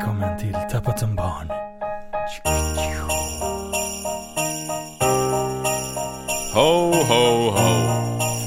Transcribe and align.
Välkommen 0.00 0.38
till 0.38 0.56
Tappat 0.70 0.98
som 0.98 1.14
barn. 1.14 1.50
Ho, 6.54 6.92
ho, 6.92 7.50
ho. 7.50 7.90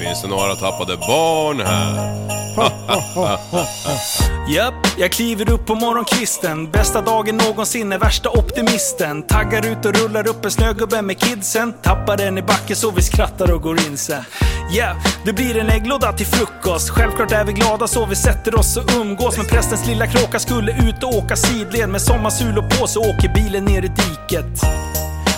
Finns 0.00 0.22
det 0.22 0.28
några 0.28 0.54
tappade 0.54 0.96
barn 0.96 1.60
här? 1.60 2.24
Japp, 4.48 4.74
jag 4.98 5.12
kliver 5.12 5.50
upp 5.50 5.66
på 5.66 5.74
morgonkvisten. 5.74 6.70
Bästa 6.70 7.00
dagen 7.00 7.36
någonsin 7.36 7.92
är 7.92 7.98
värsta 7.98 8.30
optimisten. 8.30 9.22
Taggar 9.22 9.66
ut 9.66 9.84
och 9.84 9.94
rullar 9.94 10.28
upp 10.28 10.44
en 10.44 10.50
snögubbe 10.50 11.02
med 11.02 11.18
kidsen. 11.18 11.72
Tappar 11.82 12.16
den 12.16 12.38
i 12.38 12.42
backen 12.42 12.76
så 12.76 12.90
vi 12.90 13.02
skrattar 13.02 13.54
och 13.54 13.62
går 13.62 13.86
in 13.86 13.98
sen. 13.98 14.24
Yeah, 14.72 14.96
det 15.24 15.32
blir 15.32 15.58
en 15.58 15.70
ägglåda 15.70 16.12
till 16.12 16.26
frukost. 16.26 16.90
Självklart 16.90 17.32
är 17.32 17.44
vi 17.44 17.52
glada 17.52 17.88
så 17.88 18.06
vi 18.06 18.16
sätter 18.16 18.58
oss 18.58 18.76
och 18.76 18.90
umgås. 19.00 19.36
Men 19.36 19.46
prästens 19.46 19.86
lilla 19.86 20.06
kråka 20.06 20.38
skulle 20.38 20.72
ut 20.72 21.02
och 21.02 21.14
åka 21.14 21.36
sidled. 21.36 21.88
Med 21.88 22.02
sommarsulor 22.02 22.62
på 22.62 22.86
så 22.86 23.00
åker 23.00 23.34
bilen 23.34 23.64
ner 23.64 23.82
i 23.84 23.88
diket. 23.88 24.64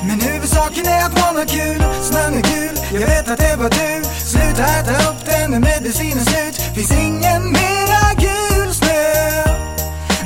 Men 0.08 0.20
huvudsaken 0.20 0.86
är 0.86 1.04
att 1.06 1.12
man 1.12 1.36
har 1.36 1.44
kul, 1.44 1.82
snön 2.02 2.34
är 2.34 2.42
gul 2.42 2.76
Jag 2.92 3.00
vet 3.00 3.28
att 3.30 3.38
det 3.38 3.56
var 3.56 3.70
du 3.70 4.04
Sluta 4.04 4.62
äta 4.62 5.10
upp 5.10 5.24
den 5.24 5.50
när 5.50 5.60
medicinen 5.60 6.24
slut 6.24 6.56
Finns 6.74 6.92
ingen 6.92 7.52
mera 7.52 8.04
gul 8.18 8.74
snö 8.74 9.02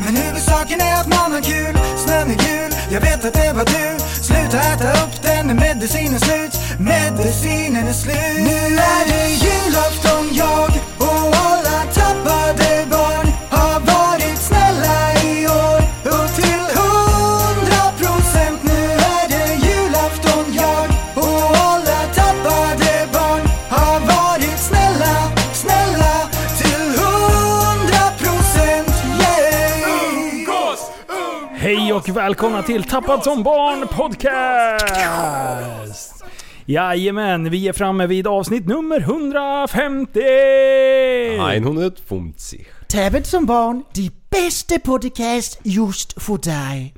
Men 0.05 0.17
huvudsaken 0.17 0.81
är 0.81 0.95
att 1.01 1.07
man 1.07 1.33
har 1.33 1.41
kul, 1.41 1.75
snön 1.97 2.31
är 2.31 2.35
gul 2.35 2.73
Jag 2.91 3.01
vet 3.01 3.25
att 3.25 3.35
det 3.35 3.53
var 3.53 3.65
du 3.65 4.01
att 4.55 4.81
äta 4.81 5.05
upp 5.05 5.23
den 5.23 5.47
när 5.47 5.55
medicinen 5.55 6.21
slut 6.21 6.61
Medicinen 6.79 7.89
är 7.89 7.93
slut. 7.93 8.15
Nu 8.37 8.77
är 8.77 9.09
det 9.09 9.29
julafton 9.29 10.29
jag 10.33 10.90
välkomna 32.31 32.63
till 32.63 32.85
Tappad 32.85 33.25
som 33.25 33.43
barn 33.43 33.89
podcast! 33.89 35.05
Jajamän, 36.65 37.51
vi 37.51 37.69
är 37.69 37.73
framme 37.73 38.07
vid 38.07 38.27
avsnitt 38.27 38.67
nummer 38.67 39.01
150! 39.01 40.21
150. 41.57 42.67
Tappet 42.89 43.27
som 43.27 43.47
barn, 43.47 43.85
de 43.95 44.11
bästa 44.31 44.79
podcast 44.79 45.61
just 45.63 46.23
för 46.23 46.39
dig 46.39 46.95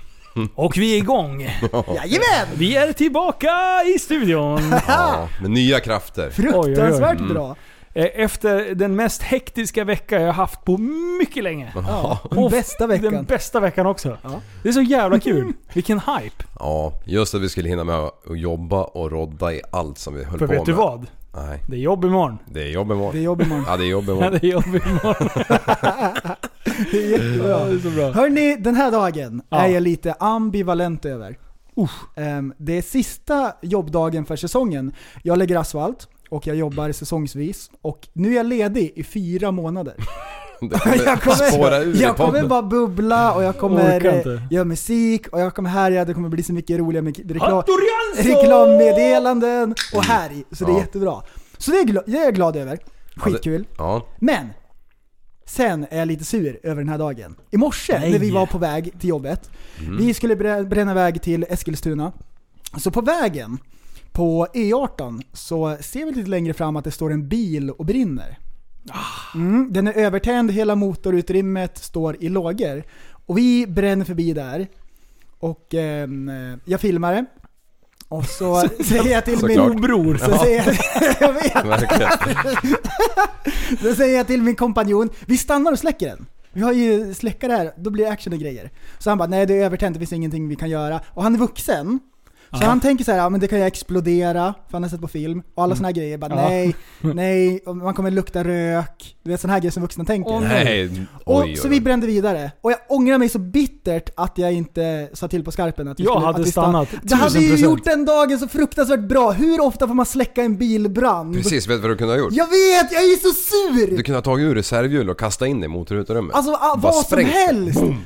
Och 0.54 0.78
vi 0.78 0.94
är 0.94 0.96
igång. 0.98 1.42
Jajamän! 1.72 2.48
Vi 2.54 2.76
är 2.76 2.92
tillbaka 2.92 3.50
i 3.94 3.98
studion. 3.98 4.74
Ja, 4.88 5.28
med 5.40 5.50
nya 5.50 5.80
krafter. 5.80 6.30
Fruktansvärt 6.30 7.18
bra 7.18 7.48
Eh, 7.48 7.71
Efter 7.94 8.74
den 8.74 8.96
mest 8.96 9.22
hektiska 9.22 9.84
vecka 9.84 10.20
jag 10.20 10.32
haft 10.32 10.64
på 10.64 10.78
mycket 11.20 11.44
länge. 11.44 11.72
Ja, 11.74 12.18
den 12.30 12.50
bästa 12.50 12.86
veckan 12.86 13.12
Den 13.12 13.24
bästa 13.24 13.60
veckan 13.60 13.86
också. 13.86 14.16
Det 14.62 14.68
är 14.68 14.72
så 14.72 14.80
jävla 14.82 15.18
kul. 15.20 15.52
Vilken 15.74 15.98
hype. 16.00 16.44
Ja, 16.58 16.92
just 17.04 17.34
att 17.34 17.40
vi 17.40 17.48
skulle 17.48 17.68
hinna 17.68 17.84
med 17.84 17.94
att 17.96 18.12
jobba 18.36 18.84
och 18.84 19.10
rodda 19.12 19.52
i 19.52 19.60
allt 19.72 19.98
som 19.98 20.14
vi 20.14 20.24
höll 20.24 20.38
För 20.38 20.46
på 20.46 20.52
vet 20.52 20.64
du 20.66 20.72
med. 20.72 20.78
vad? 20.78 21.06
Nej, 21.34 21.60
Det 21.68 21.76
är 21.76 21.80
jobb 21.80 22.04
imorgon. 22.04 22.38
det 22.46 22.62
är 22.62 22.68
jobb 22.68 22.90
imorgon. 22.92 23.12
Det 23.12 23.18
är 23.18 23.22
jobb 23.22 23.42
imorgon 23.42 23.64
Ja, 23.68 23.76
det 23.76 23.84
är 23.84 23.88
jobb 23.88 24.04
Ja, 24.08 24.12
imorgon. 24.12 24.32
det 24.40 24.46
är 24.46 24.50
jobb 24.52 24.66
imorgon. 24.66 25.28
Det 26.92 26.96
är 27.04 27.10
jättebra 27.10 27.64
det 27.64 27.72
är 27.74 27.78
så 27.78 27.90
bra. 27.90 28.10
Hörni, 28.12 28.56
den 28.56 28.74
här 28.74 28.90
dagen 28.90 29.42
Ja. 29.48 29.56
är 29.56 29.68
jag 29.68 29.82
lite 29.82 30.12
ambivalent 30.12 31.04
över. 31.04 31.38
Ehm, 32.16 32.54
det 32.58 32.78
är 32.78 32.82
sista 32.82 33.52
jobbdagen 33.62 34.24
för 34.24 34.36
säsongen. 34.36 34.92
Jag 35.22 35.38
lägger 35.38 35.56
asfalt 35.58 36.08
och 36.32 36.46
jag 36.46 36.56
jobbar 36.56 36.92
säsongsvis. 36.92 37.70
Och 37.82 38.08
nu 38.12 38.32
är 38.32 38.36
jag 38.36 38.46
ledig 38.46 38.92
i 38.96 39.02
fyra 39.04 39.50
månader. 39.50 39.94
Kommer 40.62 41.50
spåra 41.50 41.78
ur 41.78 41.96
i 41.96 42.00
jag 42.02 42.16
kommer 42.16 42.46
bara 42.46 42.62
bubbla 42.62 43.32
och 43.34 43.42
jag 43.42 43.58
kommer 43.58 44.00
göra 44.52 44.64
musik 44.64 45.28
och 45.28 45.40
jag 45.40 45.54
kommer 45.54 45.70
härja. 45.70 46.04
Det 46.04 46.14
kommer 46.14 46.28
bli 46.28 46.42
så 46.42 46.52
mycket 46.52 46.78
roliga 46.78 47.02
med 47.02 47.30
reklam, 47.32 47.62
reklammeddelanden 48.16 49.74
och 49.94 50.04
härj. 50.04 50.44
Så 50.52 50.64
det 50.64 50.70
är 50.70 50.74
Ja. 50.74 50.80
jättebra. 50.80 51.22
Så 51.58 51.70
det 51.70 51.76
är, 51.76 52.02
det 52.06 52.18
är 52.18 52.24
jag 52.24 52.34
glad 52.34 52.56
över. 52.56 52.78
Skitkul. 53.16 53.64
Ja, 53.78 54.06
Men! 54.18 54.48
Sen 55.46 55.86
är 55.90 55.98
jag 55.98 56.08
lite 56.08 56.24
sur 56.24 56.60
över 56.62 56.76
den 56.76 56.88
här 56.88 56.98
dagen. 56.98 57.34
I 57.50 57.56
morse 57.56 57.98
Nej. 57.98 58.10
när 58.12 58.18
vi 58.18 58.30
var 58.30 58.46
på 58.46 58.58
väg 58.58 59.00
till 59.00 59.08
jobbet, 59.08 59.50
vi 59.98 60.14
skulle 60.14 60.34
brä- 60.34 60.68
bränna 60.68 60.94
väg 60.94 61.22
till 61.22 61.46
Eskilstuna. 61.48 62.12
Så 62.78 62.90
på 62.90 63.00
vägen, 63.00 63.58
på 64.12 64.46
E18, 64.54 65.22
så 65.32 65.76
ser 65.80 66.04
vi 66.04 66.12
lite 66.12 66.30
längre 66.30 66.54
fram 66.54 66.76
att 66.76 66.84
det 66.84 66.90
står 66.90 67.12
en 67.12 67.28
bil 67.28 67.70
och 67.70 67.84
brinner. 67.86 68.38
Mm, 69.34 69.68
den 69.72 69.86
är 69.86 69.92
övertänd, 69.92 70.50
hela 70.50 70.74
motorutrymmet 70.74 71.78
står 71.78 72.16
i 72.22 72.28
lågor. 72.28 72.84
Och 73.26 73.38
vi 73.38 73.66
bränner 73.66 74.04
förbi 74.04 74.32
där. 74.32 74.68
Och 75.38 75.74
ehm, 75.74 76.30
jag 76.64 76.80
filmar 76.80 77.12
det. 77.14 77.24
Och 78.08 78.24
så 78.24 78.60
säger 78.84 79.12
jag 79.12 79.24
till 79.24 79.32
min 79.32 79.40
Såklart. 79.56 79.80
bror. 79.80 80.16
så 80.16 80.38
säger 80.38 80.66
jag, 80.66 80.76
jag 81.20 81.32
vet. 81.32 81.90
Då 83.82 83.94
säger 83.94 84.16
jag 84.16 84.26
till 84.26 84.42
min 84.42 84.56
kompanjon, 84.56 85.10
vi 85.26 85.38
stannar 85.38 85.72
och 85.72 85.78
släcker 85.78 86.06
den. 86.08 86.26
Vi 86.52 86.62
har 86.62 86.72
ju 86.72 87.14
släckare 87.14 87.52
här, 87.52 87.72
då 87.76 87.90
blir 87.90 88.04
det 88.04 88.10
action 88.10 88.32
och 88.32 88.38
grejer. 88.38 88.70
Så 88.98 89.10
han 89.10 89.18
bara, 89.18 89.28
nej 89.28 89.46
det 89.46 89.54
är 89.54 89.64
övertänt, 89.64 89.94
det 89.94 89.98
finns 89.98 90.12
ingenting 90.12 90.48
vi 90.48 90.56
kan 90.56 90.70
göra. 90.70 91.00
Och 91.08 91.22
han 91.22 91.34
är 91.34 91.38
vuxen. 91.38 92.00
Så 92.54 92.58
Ja. 92.62 92.66
han 92.66 92.80
tänker 92.80 93.04
så 93.04 93.10
här, 93.10 93.18
ja 93.18 93.28
men 93.28 93.40
det 93.40 93.48
kan 93.48 93.58
ju 93.58 93.64
explodera, 93.64 94.54
för 94.68 94.72
han 94.72 94.82
har 94.82 94.90
sett 94.90 95.00
på 95.00 95.08
film. 95.08 95.42
Och 95.54 95.62
alla 95.62 95.76
såna 95.76 95.88
här 95.88 95.92
grejer, 95.94 96.18
bara 96.18 96.34
Ja. 96.34 96.48
nej, 96.48 96.74
nej, 97.00 97.62
man 97.66 97.94
kommer 97.94 98.10
lukta 98.10 98.44
rök. 98.44 99.16
Du 99.22 99.30
vet 99.30 99.40
såna 99.40 99.52
här 99.52 99.60
grejer 99.60 99.70
som 99.72 99.82
vuxna 99.82 100.04
tänker. 100.04 100.30
Åh, 100.32 100.40
Nej, 100.40 101.06
och 101.24 101.38
oj, 101.42 101.56
så 101.56 101.64
oj, 101.64 101.70
vi 101.70 101.76
oj. 101.76 101.80
brände 101.80 102.06
vidare. 102.06 102.52
Och 102.60 102.72
jag 102.72 102.78
ångrar 102.88 103.18
mig 103.18 103.28
så 103.28 103.38
bittert 103.38 104.10
att 104.16 104.38
jag 104.38 104.52
inte 104.52 105.08
sa 105.12 105.28
till 105.28 105.44
på 105.44 105.50
skarpen 105.52 105.88
att 105.88 106.00
vi 106.00 106.04
Jag 106.04 106.12
skulle, 106.12 106.26
hade 106.26 106.40
att 106.40 106.46
vi 106.46 106.50
stannat. 106.50 106.88
Det 107.02 107.14
hade 107.14 107.38
ju 107.40 107.54
1000%. 107.56 107.58
gjort 107.62 107.84
den 107.84 108.04
dagen 108.04 108.38
så 108.38 108.48
fruktansvärt 108.48 109.00
bra. 109.08 109.30
Hur 109.32 109.60
ofta 109.60 109.86
får 109.88 109.94
man 109.94 110.06
släcka 110.06 110.42
en 110.42 110.56
bilbrand? 110.56 111.34
Precis, 111.34 111.66
vet 111.68 111.76
du 111.76 111.82
vad 111.82 111.90
du 111.90 111.96
kunde 111.96 112.12
ha 112.14 112.18
gjort? 112.18 112.32
Jag 112.32 112.46
vet, 112.46 112.92
jag 112.92 113.02
är 113.02 113.16
så 113.16 113.28
sur! 113.34 113.96
Du 113.96 114.02
kunde 114.02 114.16
ha 114.16 114.22
tagit 114.22 114.44
ur 114.44 114.54
reservhjul 114.54 115.10
och 115.10 115.18
kastat 115.18 115.48
in 115.48 115.60
det 115.60 115.64
i 115.64 115.68
motorrutorummet. 115.68 116.36
Alltså 116.36 116.52
ah, 116.52 116.76
Bara 116.76 116.80
vad 116.80 116.94
som 116.94 117.04
sprängt 117.04 117.30
helst! 117.32 117.80
Boom. 117.80 118.04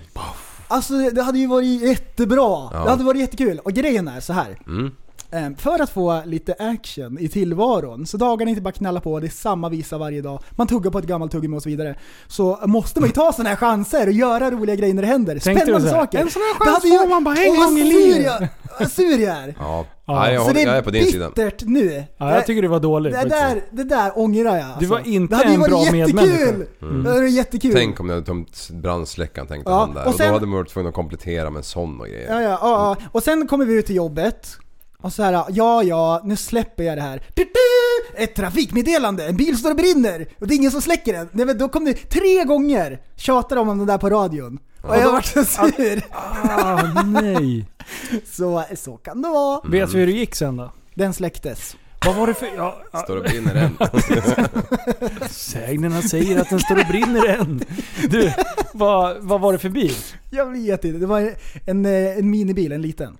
Alltså 0.68 0.94
det 1.10 1.22
hade 1.22 1.38
ju 1.38 1.46
varit 1.46 1.82
jättebra. 1.82 2.70
Ja. 2.72 2.80
Det 2.84 2.90
hade 2.90 3.04
varit 3.04 3.20
jättekul. 3.20 3.58
Och 3.58 3.72
grejen 3.72 4.08
är 4.08 4.20
så 4.20 4.32
här. 4.32 4.58
Mm. 4.66 4.90
Eh, 5.30 5.58
För 5.58 5.82
att 5.82 5.90
få 5.90 6.22
lite 6.26 6.54
action 6.58 7.18
i 7.18 7.28
tillvaron, 7.28 8.06
så 8.06 8.16
dagarna 8.16 8.50
inte 8.50 8.62
bara 8.62 8.72
knalla 8.72 9.00
på, 9.00 9.20
det 9.20 9.26
är 9.26 9.30
samma 9.30 9.68
visa 9.68 9.98
varje 9.98 10.22
dag, 10.22 10.42
man 10.50 10.66
tuggar 10.66 10.90
på 10.90 10.98
ett 10.98 11.04
gammalt 11.06 11.32
tuggummi 11.32 11.56
och 11.58 11.62
så 11.62 11.68
vidare. 11.68 11.94
Så 12.26 12.58
måste 12.66 13.00
man 13.00 13.08
ju 13.08 13.12
ta 13.12 13.32
sådana 13.32 13.48
här 13.48 13.56
chanser 13.56 14.06
och 14.06 14.12
göra 14.12 14.50
roliga 14.50 14.76
grejer 14.76 14.94
när 14.94 15.02
det 15.02 15.08
händer. 15.08 15.38
Tänkte 15.38 15.64
Spännande 15.66 15.90
saker. 15.90 16.18
en 16.18 16.30
sån 16.30 16.42
här 16.42 16.64
chans 16.72 16.82
får 16.82 17.08
man 17.08 17.24
bara 17.24 17.36
en 17.36 17.56
gång 17.56 17.78
i 17.78 17.84
livet. 17.84 18.50
Vad 18.80 18.90
sur 18.92 19.18
jag 19.18 19.36
är. 19.36 19.54
Ja, 19.58 19.84
Ja. 20.06 20.30
Jag, 20.32 20.40
Så 20.40 20.46
håller, 20.48 20.54
det 20.54 20.62
jag 20.62 20.76
är 20.76 20.82
på 20.82 20.90
din 20.90 21.06
sida. 21.06 21.28
bittert 21.28 21.62
nu. 21.66 22.04
Ja, 22.18 22.34
jag 22.34 22.46
tycker 22.46 22.62
det 22.62 22.68
var 22.68 22.80
dåligt. 22.80 23.12
det, 23.12 23.18
faktiskt. 23.20 23.40
där, 23.42 23.62
det 23.70 23.84
där 23.84 24.18
ångrar 24.18 24.56
jag. 24.56 24.66
Du 24.78 24.86
var 24.86 24.96
alltså. 24.96 25.10
inte 25.12 25.32
det 25.34 25.36
hade 25.36 25.48
ju 25.48 25.54
en 25.54 25.60
varit 25.60 25.70
bra 25.70 25.84
jättekul. 25.84 26.14
medmänniska. 26.14 26.52
Det 26.80 27.08
hade 27.08 27.20
varit 27.20 27.32
jättekul. 27.32 27.72
Tänk 27.74 28.00
om 28.00 28.06
ni 28.06 28.12
hade 28.12 28.26
tömt 28.26 28.68
brandsläckaren 28.70 29.48
tänkte 29.48 29.70
Ja, 29.70 29.78
han 29.78 29.94
där. 29.94 30.02
och 30.02 30.08
Och, 30.08 30.14
sen- 30.14 30.26
då 30.28 30.32
hade 30.34 30.46
man 30.46 30.56
varit 30.58 30.68
tvungen 30.68 30.88
att 30.88 30.94
komplettera 30.94 31.50
med 31.50 31.58
en 31.58 31.64
sån 31.64 32.00
och 32.00 32.06
grejer. 32.06 32.32
Ja, 32.32 32.42
ja, 32.42 32.48
ja, 32.50 32.96
ja. 33.00 33.06
Och 33.12 33.22
sen 33.22 33.46
kommer 33.46 33.64
vi 33.64 33.74
ut 33.74 33.86
till 33.86 33.96
jobbet. 33.96 34.48
Och 35.02 35.12
så 35.12 35.22
här, 35.22 35.44
ja, 35.48 35.82
ja, 35.82 36.20
nu 36.24 36.36
släpper 36.36 36.82
jag 36.84 36.98
det 36.98 37.02
här. 37.02 37.22
Du, 37.34 37.44
du, 37.44 38.22
ett 38.22 38.34
trafikmeddelande, 38.34 39.26
en 39.26 39.36
bil 39.36 39.56
står 39.58 39.70
och 39.70 39.76
brinner 39.76 40.26
och 40.40 40.46
det 40.46 40.54
är 40.54 40.56
ingen 40.56 40.70
som 40.70 40.82
släcker 40.82 41.12
den. 41.12 41.28
Nej, 41.32 41.46
men 41.46 41.58
då 41.58 41.68
kom 41.68 41.84
det 41.84 41.94
tre 41.94 42.44
gånger 42.44 43.00
tjatar 43.16 43.56
de 43.56 43.68
om 43.68 43.78
det 43.78 43.84
där 43.84 43.98
på 43.98 44.10
radion. 44.10 44.58
Och 44.82 44.96
jag 44.96 45.12
vart 45.12 45.24
så 45.24 45.44
sur. 45.44 46.02
Ah, 46.10 46.82
nej. 47.04 47.66
Så, 48.24 48.64
så 48.76 48.96
kan 48.96 49.22
det 49.22 49.28
vara. 49.28 49.60
Vet 49.68 49.92
vi 49.92 49.98
hur 49.98 50.06
det 50.06 50.12
gick 50.12 50.34
sen 50.34 50.56
då? 50.56 50.72
Den 50.94 51.14
släcktes. 51.14 51.76
Vad 52.06 52.14
var 52.16 52.26
det 52.26 52.34
för... 52.34 52.46
Ja, 52.56 52.82
ja, 52.92 52.98
Står 52.98 53.16
och 53.16 53.22
brinner 53.22 53.54
än. 53.54 53.76
sägnerna 55.30 56.02
säger 56.02 56.40
att 56.40 56.50
den 56.50 56.60
står 56.60 56.80
och 56.80 56.86
brinner 56.86 57.26
än. 57.26 57.64
Du, 58.10 58.32
vad, 58.74 59.16
vad 59.20 59.40
var 59.40 59.52
det 59.52 59.58
för 59.58 59.68
bil? 59.68 59.94
Jag 60.30 60.52
vet 60.52 60.84
inte, 60.84 60.98
det 60.98 61.06
var 61.06 61.34
en, 61.66 61.86
eh, 61.86 62.18
en 62.18 62.30
minibil, 62.30 62.72
en 62.72 62.82
liten. 62.82 63.18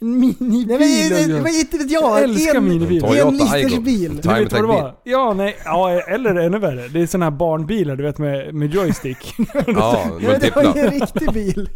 En 0.00 0.20
minibil. 0.20 0.66
Nej 0.68 0.78
men 0.78 1.28
det 1.28 1.34
också. 1.34 1.42
var 1.42 1.60
inte 1.60 1.78
vet 1.78 1.90
Jag 1.90 2.02
jag. 2.02 2.22
älskar 2.22 2.54
en, 2.54 2.68
minibilar. 2.68 3.08
Toyota 3.08 3.28
en 3.28 3.36
liters 3.62 3.78
bil. 3.78 4.20
Du 4.22 4.28
vet 4.28 4.52
vad 4.52 4.62
det 4.62 4.66
var? 4.66 4.94
Ja, 5.04 5.34
nej, 5.36 5.56
ja, 5.64 5.90
eller 6.00 6.34
ännu 6.34 6.58
värre. 6.58 6.88
Det 6.88 7.02
är 7.02 7.06
såna 7.06 7.24
här 7.26 7.30
barnbilar 7.30 7.96
du 7.96 8.02
vet 8.02 8.18
med, 8.18 8.54
med 8.54 8.74
joystick. 8.74 9.34
Ja, 9.66 10.04
Ja, 10.20 10.38
det 10.40 10.56
var 10.56 10.62
ju 10.62 10.80
en 10.80 10.90
riktig 10.90 11.32
bil. 11.32 11.68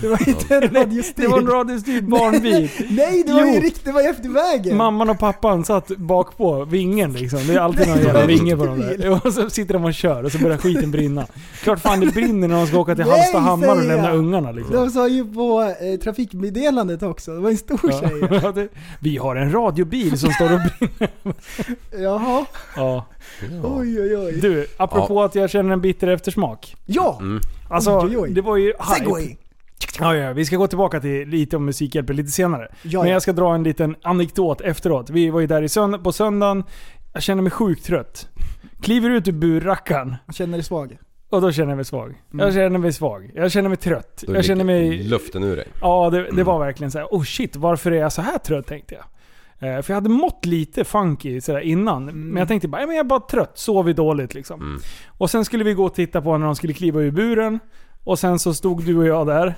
Det 0.00 0.08
var 0.08 0.28
inte 0.28 0.54
en 0.56 0.62
radiostyrd. 0.74 1.24
Det 1.24 1.28
var 1.28 1.38
en 1.38 1.46
radiostyrd 1.46 2.08
barnbil. 2.08 2.70
Nej, 2.90 3.22
det 3.26 3.32
var 3.32 3.46
ju 3.46 3.60
riktigt, 3.60 3.84
det 3.84 3.92
var 3.92 4.02
ju 4.02 4.08
efter 4.08 4.28
vägen. 4.28 4.76
Mamman 4.76 5.10
och 5.10 5.18
pappan 5.18 5.64
satt 5.64 5.88
bak 5.88 6.36
på 6.36 6.64
vingen 6.64 7.12
liksom. 7.12 7.38
Det 7.46 7.54
är 7.54 7.58
alltid 7.60 7.88
någon 7.88 7.96
Nej, 7.96 8.06
jävla 8.06 8.20
en 8.22 8.28
vinge 8.28 8.56
på 8.56 8.66
dem 8.66 8.80
där. 8.80 9.26
Och 9.26 9.32
så 9.32 9.50
sitter 9.50 9.74
de 9.74 9.84
och 9.84 9.94
kör 9.94 10.24
och 10.24 10.32
så 10.32 10.38
börjar 10.38 10.56
skiten 10.58 10.90
brinna. 10.90 11.26
Klart 11.62 11.80
fan 11.80 12.00
det 12.00 12.06
brinner 12.06 12.48
när 12.48 12.56
de 12.56 12.66
ska 12.66 12.78
åka 12.78 12.94
till 12.94 13.04
Nej, 13.04 13.12
Hallstahammar 13.20 13.76
och 13.76 13.84
lämna 13.84 14.12
ungarna 14.12 14.52
liksom. 14.52 14.74
De 14.74 14.90
sa 14.90 15.08
ju 15.08 15.24
på 15.32 15.62
eh, 15.62 16.00
trafikmeddelandet 16.00 17.02
också, 17.02 17.30
det 17.34 17.40
var 17.40 17.50
en 17.50 17.56
stor 17.66 17.90
tjej. 18.00 18.40
Ja, 18.42 18.52
det, 18.52 18.68
vi 19.00 19.16
har 19.16 19.36
en 19.36 19.52
radiobil 19.52 20.18
som 20.18 20.30
står 20.32 20.52
och 20.52 20.60
brinner. 20.60 21.10
Jaha, 22.02 22.44
Ja. 22.76 23.06
oj 23.64 24.00
oj 24.00 24.16
oj. 24.16 24.32
Du, 24.40 24.66
apropå 24.76 25.22
att 25.22 25.34
jag 25.34 25.50
känner 25.50 25.72
en 25.72 25.80
bitter 25.80 26.08
eftersmak. 26.08 26.76
Ja! 26.86 27.18
Mm. 27.20 27.40
Alltså, 27.70 27.98
Oj, 27.98 28.04
oj, 28.06 28.16
oj. 28.18 28.30
det 28.34 28.40
var 28.42 28.56
ju 28.56 28.66
hype. 28.66 28.84
Segway! 28.98 29.36
Ja, 30.00 30.14
ja, 30.16 30.32
vi 30.32 30.44
ska 30.44 30.56
gå 30.56 30.66
tillbaka 30.66 31.00
till 31.00 31.28
lite 31.28 31.56
om 31.56 31.64
Musikhjälpen 31.64 32.16
lite 32.16 32.30
senare. 32.30 32.68
Ja, 32.82 32.98
Men 33.00 33.08
ja. 33.08 33.14
jag 33.14 33.22
ska 33.22 33.32
dra 33.32 33.54
en 33.54 33.62
liten 33.62 33.96
anekdot 34.02 34.60
efteråt. 34.60 35.10
Vi 35.10 35.30
var 35.30 35.40
ju 35.40 35.46
där 35.46 35.62
i 35.62 35.66
sönd- 35.68 36.02
på 36.04 36.12
söndagen. 36.12 36.64
Jag 37.12 37.22
känner 37.22 37.42
mig 37.42 37.50
sjukt 37.52 37.84
trött. 37.86 38.28
Kliver 38.82 39.10
ut 39.10 39.28
ur 39.28 39.32
burrackaren 39.32 40.16
Jag 40.26 40.34
känner 40.34 40.58
dig 40.58 40.64
svag. 40.64 40.98
Och 41.30 41.40
då 41.40 41.52
känner 41.52 41.68
jag 41.68 41.76
mig 41.76 41.84
svag. 41.84 42.22
Mm. 42.32 42.46
Jag 42.46 42.54
känner 42.54 42.78
mig 42.78 42.92
svag. 42.92 43.30
Jag 43.34 43.52
känner 43.52 43.68
mig 43.68 43.78
trött. 43.78 44.24
Då 44.26 44.34
Jag 44.34 44.44
känner 44.44 44.64
mig... 44.64 44.98
Luften 45.02 45.42
ur 45.44 45.56
dig. 45.56 45.66
Ja, 45.80 46.10
det, 46.10 46.30
det 46.30 46.42
var 46.44 46.58
verkligen 46.58 46.90
så 46.90 46.98
här. 46.98 47.06
oh 47.10 47.22
shit, 47.22 47.56
varför 47.56 47.90
är 47.92 47.96
jag 48.00 48.12
så 48.12 48.22
här 48.22 48.38
trött 48.38 48.66
tänkte 48.66 48.94
jag. 48.94 49.04
Eh, 49.76 49.82
för 49.82 49.92
jag 49.92 49.96
hade 49.96 50.08
mått 50.08 50.44
lite 50.46 50.84
funky 50.84 51.40
sådär 51.40 51.60
innan. 51.60 52.04
Men 52.04 52.36
jag 52.36 52.48
tänkte 52.48 52.68
bara, 52.68 52.80
"Ja, 52.80 52.86
men 52.86 52.96
jag 52.96 53.04
är 53.04 53.08
bara 53.08 53.20
trött, 53.20 53.58
sover 53.58 53.92
dåligt 53.92 54.34
liksom. 54.34 54.60
Mm. 54.60 54.80
Och 55.18 55.30
sen 55.30 55.44
skulle 55.44 55.64
vi 55.64 55.74
gå 55.74 55.84
och 55.84 55.94
titta 55.94 56.22
på 56.22 56.38
när 56.38 56.46
de 56.46 56.56
skulle 56.56 56.72
kliva 56.72 57.00
ur 57.00 57.10
buren. 57.10 57.58
Och 58.04 58.18
sen 58.18 58.38
så 58.38 58.54
stod 58.54 58.84
du 58.84 58.96
och 58.96 59.06
jag 59.06 59.26
där. 59.26 59.54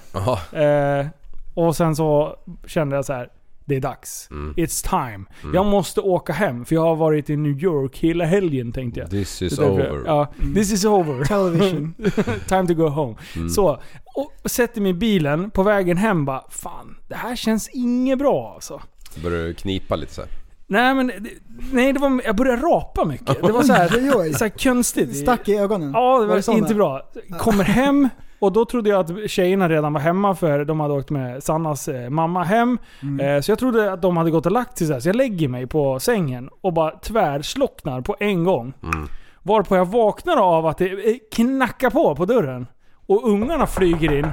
Eh, 1.00 1.06
och 1.54 1.76
sen 1.76 1.96
så 1.96 2.36
kände 2.66 2.96
jag 2.96 3.04
så 3.04 3.12
här. 3.12 3.28
Det 3.68 3.76
är 3.76 3.80
dags. 3.80 4.28
Mm. 4.30 4.54
It's 4.56 4.88
time. 4.90 5.24
Jag 5.54 5.66
måste 5.66 6.00
åka 6.00 6.32
hem 6.32 6.64
för 6.64 6.74
jag 6.74 6.82
har 6.82 6.96
varit 6.96 7.30
i 7.30 7.36
New 7.36 7.62
York 7.62 7.98
hela 7.98 8.24
helgen 8.24 8.72
tänkte 8.72 9.00
jag. 9.00 9.10
This 9.10 9.42
is 9.42 9.56
Det 9.56 9.64
därför 9.64 9.90
over. 9.90 10.02
Ja, 10.06 10.32
this 10.54 10.72
is 10.72 10.84
over. 10.84 11.24
Television. 11.24 11.94
Time 12.48 12.66
to 12.66 12.74
go 12.74 12.88
home. 12.88 13.14
Mm. 13.36 13.48
Så, 13.48 13.80
och 14.14 14.50
sätter 14.50 14.80
mig 14.80 14.90
i 14.90 14.94
bilen 14.94 15.50
på 15.50 15.62
vägen 15.62 15.96
hem 15.96 16.24
bara 16.24 16.44
Fan, 16.50 16.96
det 17.08 17.14
här 17.14 17.36
känns 17.36 17.68
inget 17.68 18.18
bra 18.18 18.52
alltså. 18.54 18.82
Börjar 19.22 19.46
du 19.46 19.54
knipa 19.54 19.96
lite 19.96 20.14
så 20.14 20.20
här. 20.20 20.30
Nej 20.66 20.94
men, 20.94 21.06
det- 21.06 21.14
nej 21.72 21.92
det 21.92 22.00
var, 22.00 22.20
jag 22.24 22.36
började 22.36 22.62
rapa 22.62 23.04
mycket. 23.04 23.42
Det 23.42 23.52
var 23.52 23.62
så 23.62 23.72
här, 23.72 23.88
så 24.32 24.44
här 24.44 24.58
konstigt. 24.64 25.16
Stack 25.16 25.48
i 25.48 25.56
ögonen. 25.56 25.90
Ja, 25.92 26.20
det 26.20 26.26
var, 26.26 26.40
såna? 26.40 26.58
inte 26.58 26.74
bra. 26.74 27.10
Kommer 27.38 27.64
hem 27.64 28.08
och 28.38 28.52
då 28.52 28.64
trodde 28.64 28.90
jag 28.90 29.00
att 29.00 29.30
tjejerna 29.30 29.68
redan 29.68 29.92
var 29.92 30.00
hemma 30.00 30.34
för 30.34 30.64
de 30.64 30.80
hade 30.80 30.94
åkt 30.94 31.10
med 31.10 31.42
Sannas 31.42 31.88
eh, 31.88 32.10
mamma 32.10 32.44
hem. 32.44 32.78
Mm. 33.02 33.36
Eh, 33.36 33.40
så 33.40 33.50
jag 33.50 33.58
trodde 33.58 33.92
att 33.92 34.02
de 34.02 34.16
hade 34.16 34.30
gått 34.30 34.46
och 34.46 34.52
lagt 34.52 34.78
sig 34.78 34.86
så, 34.86 34.92
här. 34.92 35.00
så 35.00 35.08
jag 35.08 35.16
lägger 35.16 35.48
mig 35.48 35.66
på 35.66 36.00
sängen 36.00 36.50
och 36.60 36.72
bara 36.72 36.90
tvärslocknar 36.90 38.00
på 38.00 38.16
en 38.20 38.44
gång. 38.44 38.72
Mm. 38.82 39.08
Varpå 39.42 39.76
jag 39.76 39.84
vaknar 39.84 40.36
av 40.36 40.66
att 40.66 40.78
det 40.78 40.84
eh, 40.84 41.16
knackar 41.34 41.90
på 41.90 42.16
på 42.16 42.24
dörren. 42.24 42.66
Och 43.06 43.28
ungarna 43.28 43.66
flyger 43.66 44.18
in. 44.18 44.26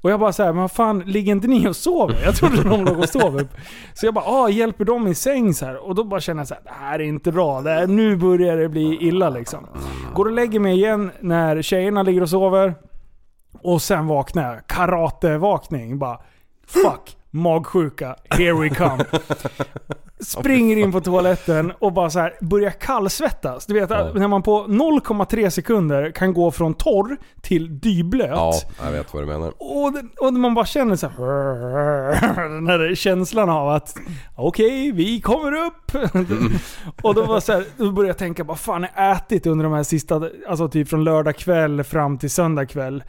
Och 0.00 0.10
jag 0.10 0.20
bara 0.20 0.32
såhär, 0.32 0.52
men 0.52 0.60
vad 0.60 0.72
fan, 0.72 1.00
ligger 1.00 1.32
inte 1.32 1.48
ni 1.48 1.68
och 1.68 1.76
sover? 1.76 2.16
Jag 2.24 2.36
trodde 2.36 2.62
de 2.62 2.84
låg 2.84 2.98
och 2.98 3.08
sov 3.08 3.36
upp. 3.40 3.48
Så 3.94 4.06
jag 4.06 4.14
bara, 4.14 4.24
ah, 4.24 4.48
hjälper 4.48 4.84
dem 4.84 5.06
i 5.06 5.14
säng 5.14 5.54
så 5.54 5.66
här. 5.66 5.88
Och 5.88 5.94
då 5.94 6.04
bara 6.04 6.20
känner 6.20 6.40
jag 6.40 6.48
så 6.48 6.54
här, 6.54 6.62
det 6.64 6.70
här 6.70 6.98
är 6.98 7.04
inte 7.04 7.32
bra. 7.32 7.60
Det 7.60 7.70
här, 7.70 7.86
nu 7.86 8.16
börjar 8.16 8.56
det 8.56 8.68
bli 8.68 8.98
illa 9.00 9.30
liksom. 9.30 9.66
Går 10.14 10.24
och 10.24 10.32
lägger 10.32 10.60
mig 10.60 10.74
igen 10.74 11.10
när 11.20 11.62
tjejerna 11.62 12.02
ligger 12.02 12.22
och 12.22 12.30
sover. 12.30 12.74
Och 13.62 13.82
sen 13.82 14.06
vaknar 14.06 14.54
jag. 14.54 14.66
Karatevakning. 14.66 15.98
Bara, 15.98 16.20
fuck. 16.66 17.16
Magsjuka, 17.30 18.16
here 18.30 18.52
we 18.52 18.68
come. 18.68 19.04
Springer 20.20 20.76
in 20.76 20.92
på 20.92 21.00
toaletten 21.00 21.72
och 21.78 21.92
bara 21.92 22.10
så 22.10 22.18
här 22.18 22.34
börjar 22.40 22.70
kallsvettas. 22.70 23.66
Du 23.66 23.74
vet 23.74 23.90
Ja. 23.90 24.10
när 24.14 24.28
man 24.28 24.42
på 24.42 24.66
0,3 24.66 25.50
sekunder 25.50 26.10
kan 26.10 26.32
gå 26.34 26.50
från 26.50 26.74
torr 26.74 27.16
till 27.42 27.80
dyblöt. 27.80 28.28
Ja, 28.30 28.52
jag 28.84 28.92
vet 28.92 29.14
vad 29.14 29.22
du 29.22 29.26
menar. 29.26 29.52
Och, 29.58 29.92
och 30.26 30.32
man 30.34 30.54
bara 30.54 30.66
känner 30.66 30.96
så 30.96 31.08
här, 31.08 32.48
Den 32.54 32.66
här 32.66 32.94
känslan 32.94 33.50
av 33.50 33.68
att 33.68 33.96
okej, 34.36 34.92
vi 34.92 35.20
kommer 35.20 35.52
upp. 35.66 35.92
och 37.02 37.14
då, 37.14 37.24
var 37.24 37.40
så 37.40 37.52
här, 37.52 37.64
då 37.76 37.90
började 37.90 38.08
jag 38.10 38.18
tänka, 38.18 38.44
vad 38.44 38.58
fan 38.58 38.82
har 38.82 38.90
jag 38.96 39.16
ätit 39.16 39.46
under 39.46 39.64
de 39.64 39.72
här 39.72 39.82
sista, 39.82 40.22
alltså 40.48 40.68
typ 40.68 40.88
från 40.88 41.04
lördag 41.04 41.36
kväll 41.36 41.84
fram 41.84 42.18
till 42.18 42.30
söndag 42.30 42.66
kväll. 42.66 43.02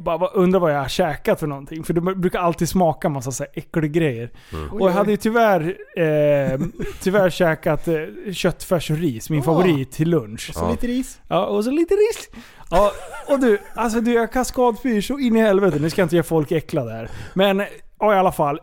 Bara, 0.00 0.26
undrar 0.28 0.60
vad 0.60 0.74
jag 0.74 0.78
har 0.78 0.88
käkat 0.88 1.40
för 1.40 1.46
någonting. 1.46 1.84
För 1.84 1.92
det 1.94 2.00
brukar 2.00 2.38
alltid 2.40 2.68
smaka 2.68 3.08
massa 3.08 3.30
så 3.32 3.42
här 3.42 3.52
äckliga 3.54 3.86
grejer. 3.86 4.30
Och 4.72 4.88
jag 4.88 4.94
hade 4.94 5.10
ju 5.10 5.16
tyvärr, 5.16 5.76
eh, 5.96 6.55
tyvärr 7.02 7.30
käkat 7.30 7.88
eh, 7.88 7.94
köttfärs 8.32 8.90
och 8.90 8.96
ris, 8.98 9.30
min 9.30 9.40
Ah. 9.40 9.42
favorit, 9.42 9.92
till 9.92 10.10
lunch. 10.10 10.50
Så 10.54 10.70
lite 10.70 10.86
ris. 10.86 11.20
Ja, 11.28 11.46
och 11.46 11.64
så 11.64 11.70
lite 11.70 11.94
ris. 11.94 12.28
Ja, 12.70 12.92
och 13.28 13.40
du, 13.40 13.58
alltså 13.74 14.00
du 14.00 14.12
jag 14.12 14.32
kaskadspyr 14.32 15.00
så 15.00 15.18
in 15.18 15.36
i 15.36 15.40
helvete. 15.40 15.78
Nu 15.78 15.90
ska 15.90 16.00
jag 16.00 16.06
inte 16.06 16.16
göra 16.16 16.24
folk 16.24 16.52
äcklade 16.52 16.92
här. 16.92 17.10
Men, 17.34 17.62
ja 18.00 18.14
i 18.14 18.18
alla 18.18 18.32
fall. 18.32 18.60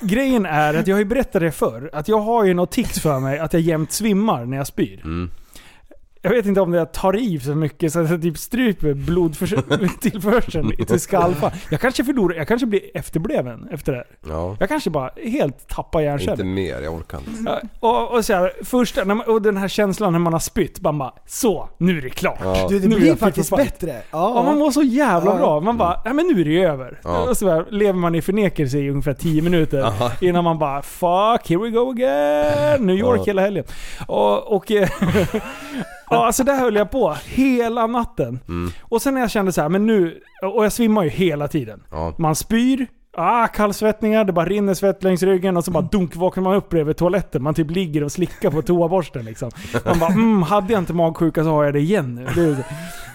Grejen 0.00 0.46
är 0.46 0.74
att 0.74 0.86
jag 0.86 0.94
har 0.94 0.98
ju 0.98 1.04
berättat 1.04 1.42
det 1.42 1.52
förr, 1.52 1.90
att 1.92 2.08
jag 2.08 2.18
har 2.20 2.44
ju 2.44 2.54
något 2.54 2.70
tics 2.70 3.00
för 3.00 3.20
mig 3.20 3.38
att 3.38 3.52
jag 3.52 3.62
jämt 3.62 3.92
svimmar 3.92 4.44
när 4.44 4.56
jag 4.56 4.66
spyr. 4.66 5.00
Mm. 5.04 5.30
Jag 6.22 6.30
vet 6.30 6.46
inte 6.46 6.60
om 6.60 6.70
det 6.70 6.78
jag 6.78 6.92
tar 6.92 7.16
i 7.16 7.40
så 7.40 7.54
mycket 7.54 7.92
så 7.92 8.00
att 8.00 8.10
jag 8.10 8.22
typ 8.22 8.38
stryper 8.38 8.94
blodtillförseln 8.94 10.72
till 10.86 11.00
skallfan. 11.00 11.50
Jag 11.70 11.80
kanske 11.80 12.04
förlorar, 12.04 12.36
jag 12.36 12.48
kanske 12.48 12.66
blir 12.66 12.80
efterbleven 12.94 13.68
efter 13.72 13.92
det 13.92 13.98
här. 13.98 14.06
Ja. 14.28 14.56
Jag 14.60 14.68
kanske 14.68 14.90
bara 14.90 15.10
helt 15.24 15.68
tappar 15.68 16.00
Inte 16.00 16.04
hjärncellen. 16.10 16.54
mer, 16.54 16.80
jag 16.82 16.94
orkar 16.94 17.18
inte. 17.18 17.60
Ja, 17.80 17.88
och, 17.88 18.16
och, 18.16 18.24
så 18.24 18.32
här, 18.34 18.52
första, 18.64 19.04
när 19.04 19.14
man, 19.14 19.26
och 19.26 19.42
den 19.42 19.56
här 19.56 19.68
känslan 19.68 20.12
när 20.12 20.18
man 20.20 20.32
har 20.32 20.40
spytt, 20.40 20.80
man 20.80 20.98
bara 20.98 21.12
så, 21.26 21.68
nu 21.78 21.98
är 21.98 22.02
det 22.02 22.10
klart. 22.10 22.38
Ja. 22.42 22.66
Du, 22.70 22.78
det 22.78 22.88
Nu 22.88 22.96
är 22.96 23.00
blir 23.00 23.14
faktiskt 23.14 23.56
bättre. 23.56 24.02
Ja, 24.10 24.34
man 24.34 24.46
Ja. 24.46 24.52
mår 24.64 24.70
så 24.70 24.82
jävla 24.82 25.30
Ja. 25.30 25.36
bra. 25.36 25.60
Man 25.60 25.76
bara, 25.76 26.02
ja 26.04 26.12
men 26.12 26.26
nu 26.26 26.40
är 26.40 26.44
det 26.44 26.50
ju 26.50 26.64
över. 26.64 27.00
Ja. 27.04 27.18
Och 27.28 27.36
så 27.36 27.50
här, 27.50 27.66
lever 27.70 27.98
man 27.98 28.14
i 28.14 28.22
förnekelse 28.22 28.78
i 28.78 28.90
ungefär 28.90 29.14
10 29.14 29.42
minuter. 29.42 29.82
Aha. 29.82 30.12
Innan 30.20 30.44
man 30.44 30.58
bara, 30.58 30.82
fuck, 30.82 31.48
here 31.48 31.58
we 31.62 31.70
go 31.70 31.90
again. 31.90 32.86
New 32.86 32.96
York 32.96 33.18
Ja. 33.18 33.24
hela 33.26 33.42
helgen. 33.42 33.64
Och, 34.06 34.52
och 34.56 34.70
eh, 34.72 34.88
ja, 36.10 36.26
alltså 36.26 36.44
där 36.44 36.56
höll 36.60 36.74
jag 36.76 36.90
på 36.90 37.16
hela 37.24 37.86
natten. 37.86 38.40
Mm. 38.48 38.70
Och 38.82 39.02
sen 39.02 39.14
när 39.14 39.20
jag 39.20 39.30
kände 39.30 39.52
så 39.52 39.60
här, 39.60 39.68
men 39.68 39.86
nu, 39.86 40.20
och 40.54 40.64
jag 40.64 40.72
svimmar 40.72 41.02
ju 41.04 41.10
hela 41.10 41.48
tiden. 41.48 41.82
Ja. 41.90 42.14
Man 42.18 42.34
spyr, 42.34 42.86
ah, 43.16 43.46
kallsvettningar, 43.46 44.24
det 44.24 44.32
bara 44.32 44.46
rinner 44.46 44.74
svett 44.74 45.02
längs 45.02 45.22
ryggen 45.22 45.56
och 45.56 45.64
så 45.64 45.70
bara 45.70 45.82
dunk 45.92 46.16
vaknar 46.16 46.42
man 46.42 46.54
upp 46.54 46.68
bredvid 46.68 46.96
toaletten. 46.96 47.42
Man 47.42 47.54
typ 47.54 47.70
ligger 47.70 48.04
och 48.04 48.12
slickar 48.12 48.50
på 48.50 48.62
toaborsten 48.62 49.24
liksom. 49.24 49.50
Man 49.84 49.98
bara 49.98 50.10
mm, 50.12 50.42
hade 50.42 50.72
jag 50.72 50.80
inte 50.82 50.92
magsjuka 50.92 51.44
så 51.44 51.50
har 51.50 51.64
jag 51.64 51.72
det 51.74 51.80
igen 51.80 52.14
nu. 52.14 52.24
Det 52.24 52.56
så- 52.56 52.62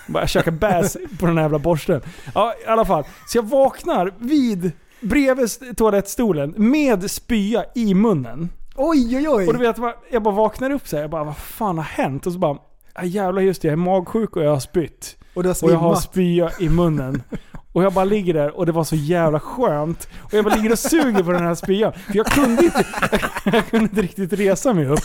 bara 0.08 0.28
käka 0.28 0.52
bäs 0.52 0.98
på 1.20 1.26
den 1.26 1.38
här 1.38 1.44
jävla 1.44 1.60
borsten. 1.60 2.02
Ja, 2.36 2.54
i 2.66 2.68
alla 2.70 2.86
fall. 2.86 3.04
Så 3.28 3.38
jag 3.38 3.44
vaknar 3.44 4.14
vid, 4.18 4.72
bredvid 5.02 5.50
toalettstolen 5.78 6.54
med 6.58 7.12
spya 7.12 7.66
i 7.76 7.94
munnen. 7.94 8.50
Oj 8.76 9.18
oj 9.18 9.30
oj. 9.30 9.48
Och 9.48 9.54
du 9.54 9.60
vet, 9.60 9.78
jag 10.12 10.24
bara 10.24 10.36
vaknar 10.36 10.72
upp 10.72 10.88
så 10.88 10.96
här, 10.96 11.04
jag 11.04 11.12
bara 11.12 11.24
vad 11.24 11.38
fan 11.38 11.78
har 11.78 11.84
hänt? 11.86 12.28
Och 12.28 12.34
så 12.34 12.40
bara, 12.40 12.58
ah, 12.94 13.04
jävlar 13.04 13.42
just 13.42 13.62
det, 13.62 13.68
jag 13.68 13.74
är 13.74 13.78
magsjuk 13.78 14.36
och 14.36 14.44
jag 14.44 14.52
har 14.52 14.60
spytt. 14.60 15.18
Och 15.34 15.44
Och 15.46 15.72
jag 15.72 15.78
har 15.78 15.96
spya 15.96 16.52
i 16.60 16.70
munnen. 16.70 17.24
Och 17.74 17.84
jag 17.84 17.94
bara 17.94 18.06
ligger 18.06 18.34
där 18.34 18.58
och 18.58 18.66
det 18.66 18.72
var 18.72 18.84
så 18.84 18.96
jävla 18.96 19.40
skönt. 19.40 20.08
Och 20.22 20.34
jag 20.34 20.46
bara 20.46 20.56
ligger 20.56 20.72
och 20.72 20.80
suger 20.80 21.24
på 21.24 21.32
den 21.32 21.44
här 21.44 21.56
spyan. 21.56 21.94
För 21.94 22.16
jag 22.16 22.26
kunde 22.26 22.66
inte, 22.66 22.86
jag 23.46 23.68
kunde 23.68 23.84
inte 23.84 24.02
riktigt 24.02 24.34
resa 24.34 24.74
mig 24.74 24.86
upp 24.86 25.00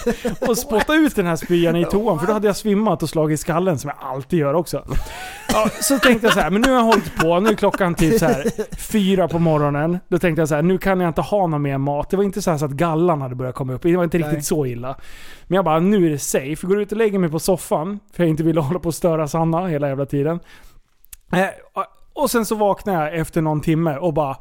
och 0.49 0.59
spotta 0.59 0.95
ut 0.95 1.17
den 1.17 1.27
här 1.27 1.37
spyan 1.37 1.77
i 1.77 1.85
toan. 1.85 2.19
För 2.19 2.27
då 2.27 2.33
hade 2.33 2.47
jag 2.47 2.57
svimmat 2.57 3.03
och 3.03 3.09
slagit 3.09 3.35
i 3.35 3.43
skallen 3.43 3.79
som 3.79 3.89
jag 3.89 4.09
alltid 4.09 4.39
gör 4.39 4.55
också. 4.55 4.85
Ja, 5.53 5.69
så 5.81 5.99
tänkte 5.99 6.27
jag 6.27 6.35
så 6.35 6.41
här, 6.41 6.51
men 6.51 6.63
nu 6.63 6.69
har 6.69 6.77
jag 6.77 6.85
hållit 6.85 7.17
på. 7.17 7.41
Nu 7.41 7.51
är 7.51 7.55
klockan 7.55 7.95
typ 7.95 8.19
så 8.19 8.27
här 8.27 8.45
fyra 8.77 9.29
på 9.29 9.39
morgonen. 9.39 9.99
Då 10.09 10.19
tänkte 10.19 10.41
jag 10.43 10.49
så 10.49 10.55
här, 10.55 10.63
nu 10.63 10.79
kan 10.79 11.01
jag 11.01 11.11
inte 11.11 11.21
ha 11.21 11.47
någon 11.47 11.63
mer 11.63 11.79
mat. 11.79 12.11
Det 12.11 12.17
var 12.17 12.25
inte 12.25 12.43
så, 12.43 12.59
så 12.59 12.65
att 12.65 12.71
gallan 12.71 13.21
hade 13.21 13.35
börjat 13.35 13.55
komma 13.55 13.73
upp. 13.73 13.83
Det 13.83 13.97
var 13.97 14.05
inte 14.05 14.19
riktigt 14.19 14.33
Nej. 14.33 14.43
så 14.43 14.67
illa. 14.67 14.97
Men 15.47 15.57
jag 15.57 15.65
bara, 15.65 15.81
nu 15.81 16.07
är 16.07 16.11
det 16.11 16.19
safe. 16.19 16.67
Går 16.67 16.81
ut 16.81 16.93
och 16.93 16.99
lägger 16.99 17.19
mig 17.19 17.31
på 17.31 17.39
soffan. 17.39 18.01
För 18.13 18.23
jag 18.23 18.31
inte 18.31 18.43
ville 18.43 18.61
hålla 18.61 18.79
på 18.79 18.89
och 18.89 18.95
störa 18.95 19.29
Sanna 19.29 19.67
hela 19.67 19.89
jävla 19.89 20.07
tiden. 20.07 20.41
Och- 22.19 22.23
och 22.25 22.31
sen 22.31 22.47
så 22.47 22.55
vaknar 22.55 22.95
jag 23.05 23.15
efter 23.17 23.43
någon 23.43 23.61
timme 23.61 23.97
och 23.97 24.15
bara 24.15 24.37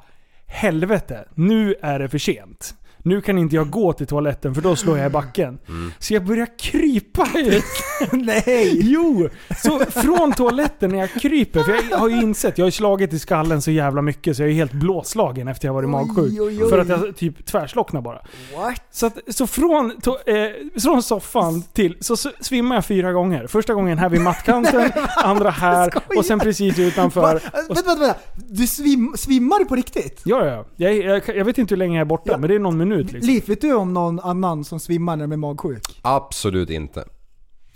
Helvete, 0.48 1.26
nu 1.36 1.76
är 1.82 2.00
det 2.00 2.10
för 2.10 2.18
sent 2.18 2.76
nu 3.08 3.22
kan 3.22 3.38
inte 3.38 3.56
jag 3.56 3.70
gå 3.70 3.94
till 3.94 4.08
toaletten 4.08 4.56
för 4.56 4.62
då 4.62 4.76
slår 4.76 4.98
jag 4.98 5.08
i 5.08 5.10
backen. 5.10 5.60
Så 6.00 6.14
jag 6.14 6.26
börjar 6.26 6.48
krypa 6.60 7.28
ut. 7.36 7.64
Nej! 8.12 8.80
Jo! 8.84 9.30
Så 9.64 9.80
från 9.80 10.34
toaletten 10.34 10.90
när 10.92 10.98
jag 10.98 11.10
kryper, 11.10 11.64
för 11.64 11.78
jag 11.92 11.98
har 11.98 12.10
ju 12.10 12.22
insett, 12.22 12.58
jag 12.58 12.64
har 12.64 12.68
ju 12.68 12.72
slagit 12.72 13.14
i 13.14 13.20
skallen 13.20 13.62
så 13.62 13.72
jävla 13.72 14.02
mycket 14.02 14.36
så 14.38 14.44
jag 14.44 14.50
är 14.50 14.54
helt 14.54 14.74
blåslagen 14.74 15.48
efter 15.48 15.68
jag 15.68 15.74
varit 15.74 15.90
magsjuk. 15.90 16.18
Oj, 16.42 16.42
oj. 16.42 16.70
För 16.70 16.80
att 16.80 16.88
jag 16.90 17.16
typ 17.18 17.46
tvärslocknar 17.46 18.02
bara. 18.02 18.22
What? 18.56 18.82
Så, 18.92 19.06
att, 19.06 19.18
så 19.30 19.48
från, 19.48 20.02
to, 20.02 20.12
eh, 20.26 20.36
från 20.82 21.04
soffan 21.04 21.62
till, 21.74 21.98
så 22.00 22.16
svimmar 22.40 22.76
jag 22.76 22.86
fyra 22.86 23.12
gånger. 23.14 23.48
Första 23.48 23.74
gången 23.74 23.98
här 23.98 24.10
vid 24.10 24.22
mattkanten, 24.22 24.92
andra 25.24 25.50
här 25.50 25.94
och 26.18 26.26
sen 26.26 26.40
precis 26.40 26.80
utanför. 26.80 27.22
Va? 27.22 27.34
Vänta, 27.34 27.74
vänta, 27.74 27.96
vänta. 28.00 28.16
Du 28.50 28.68
svim, 28.68 29.14
svimmar 29.18 29.64
på 29.66 29.76
riktigt? 29.76 30.22
ja, 30.26 30.46
ja. 30.46 30.66
Jag, 30.76 30.94
jag, 30.98 31.22
jag 31.38 31.46
vet 31.46 31.58
inte 31.58 31.74
hur 31.74 31.78
länge 31.80 31.96
jag 31.98 32.02
är 32.02 32.06
borta, 32.06 32.24
Ja. 32.32 32.38
men 32.38 32.50
det 32.50 32.56
är 32.56 32.60
någon 32.60 32.78
minut 32.78 32.97
liksom. 32.98 33.20
Liv, 33.34 33.44
vet 33.48 33.62
du 33.62 33.74
om 33.74 33.94
någon 33.94 34.20
annan 34.20 34.64
som 34.64 34.80
svimmar 34.80 35.16
när 35.16 35.24
de 35.24 35.32
är 35.32 35.38
magsjuk? 35.38 36.00
Absolut 36.02 36.70
inte. 36.70 37.04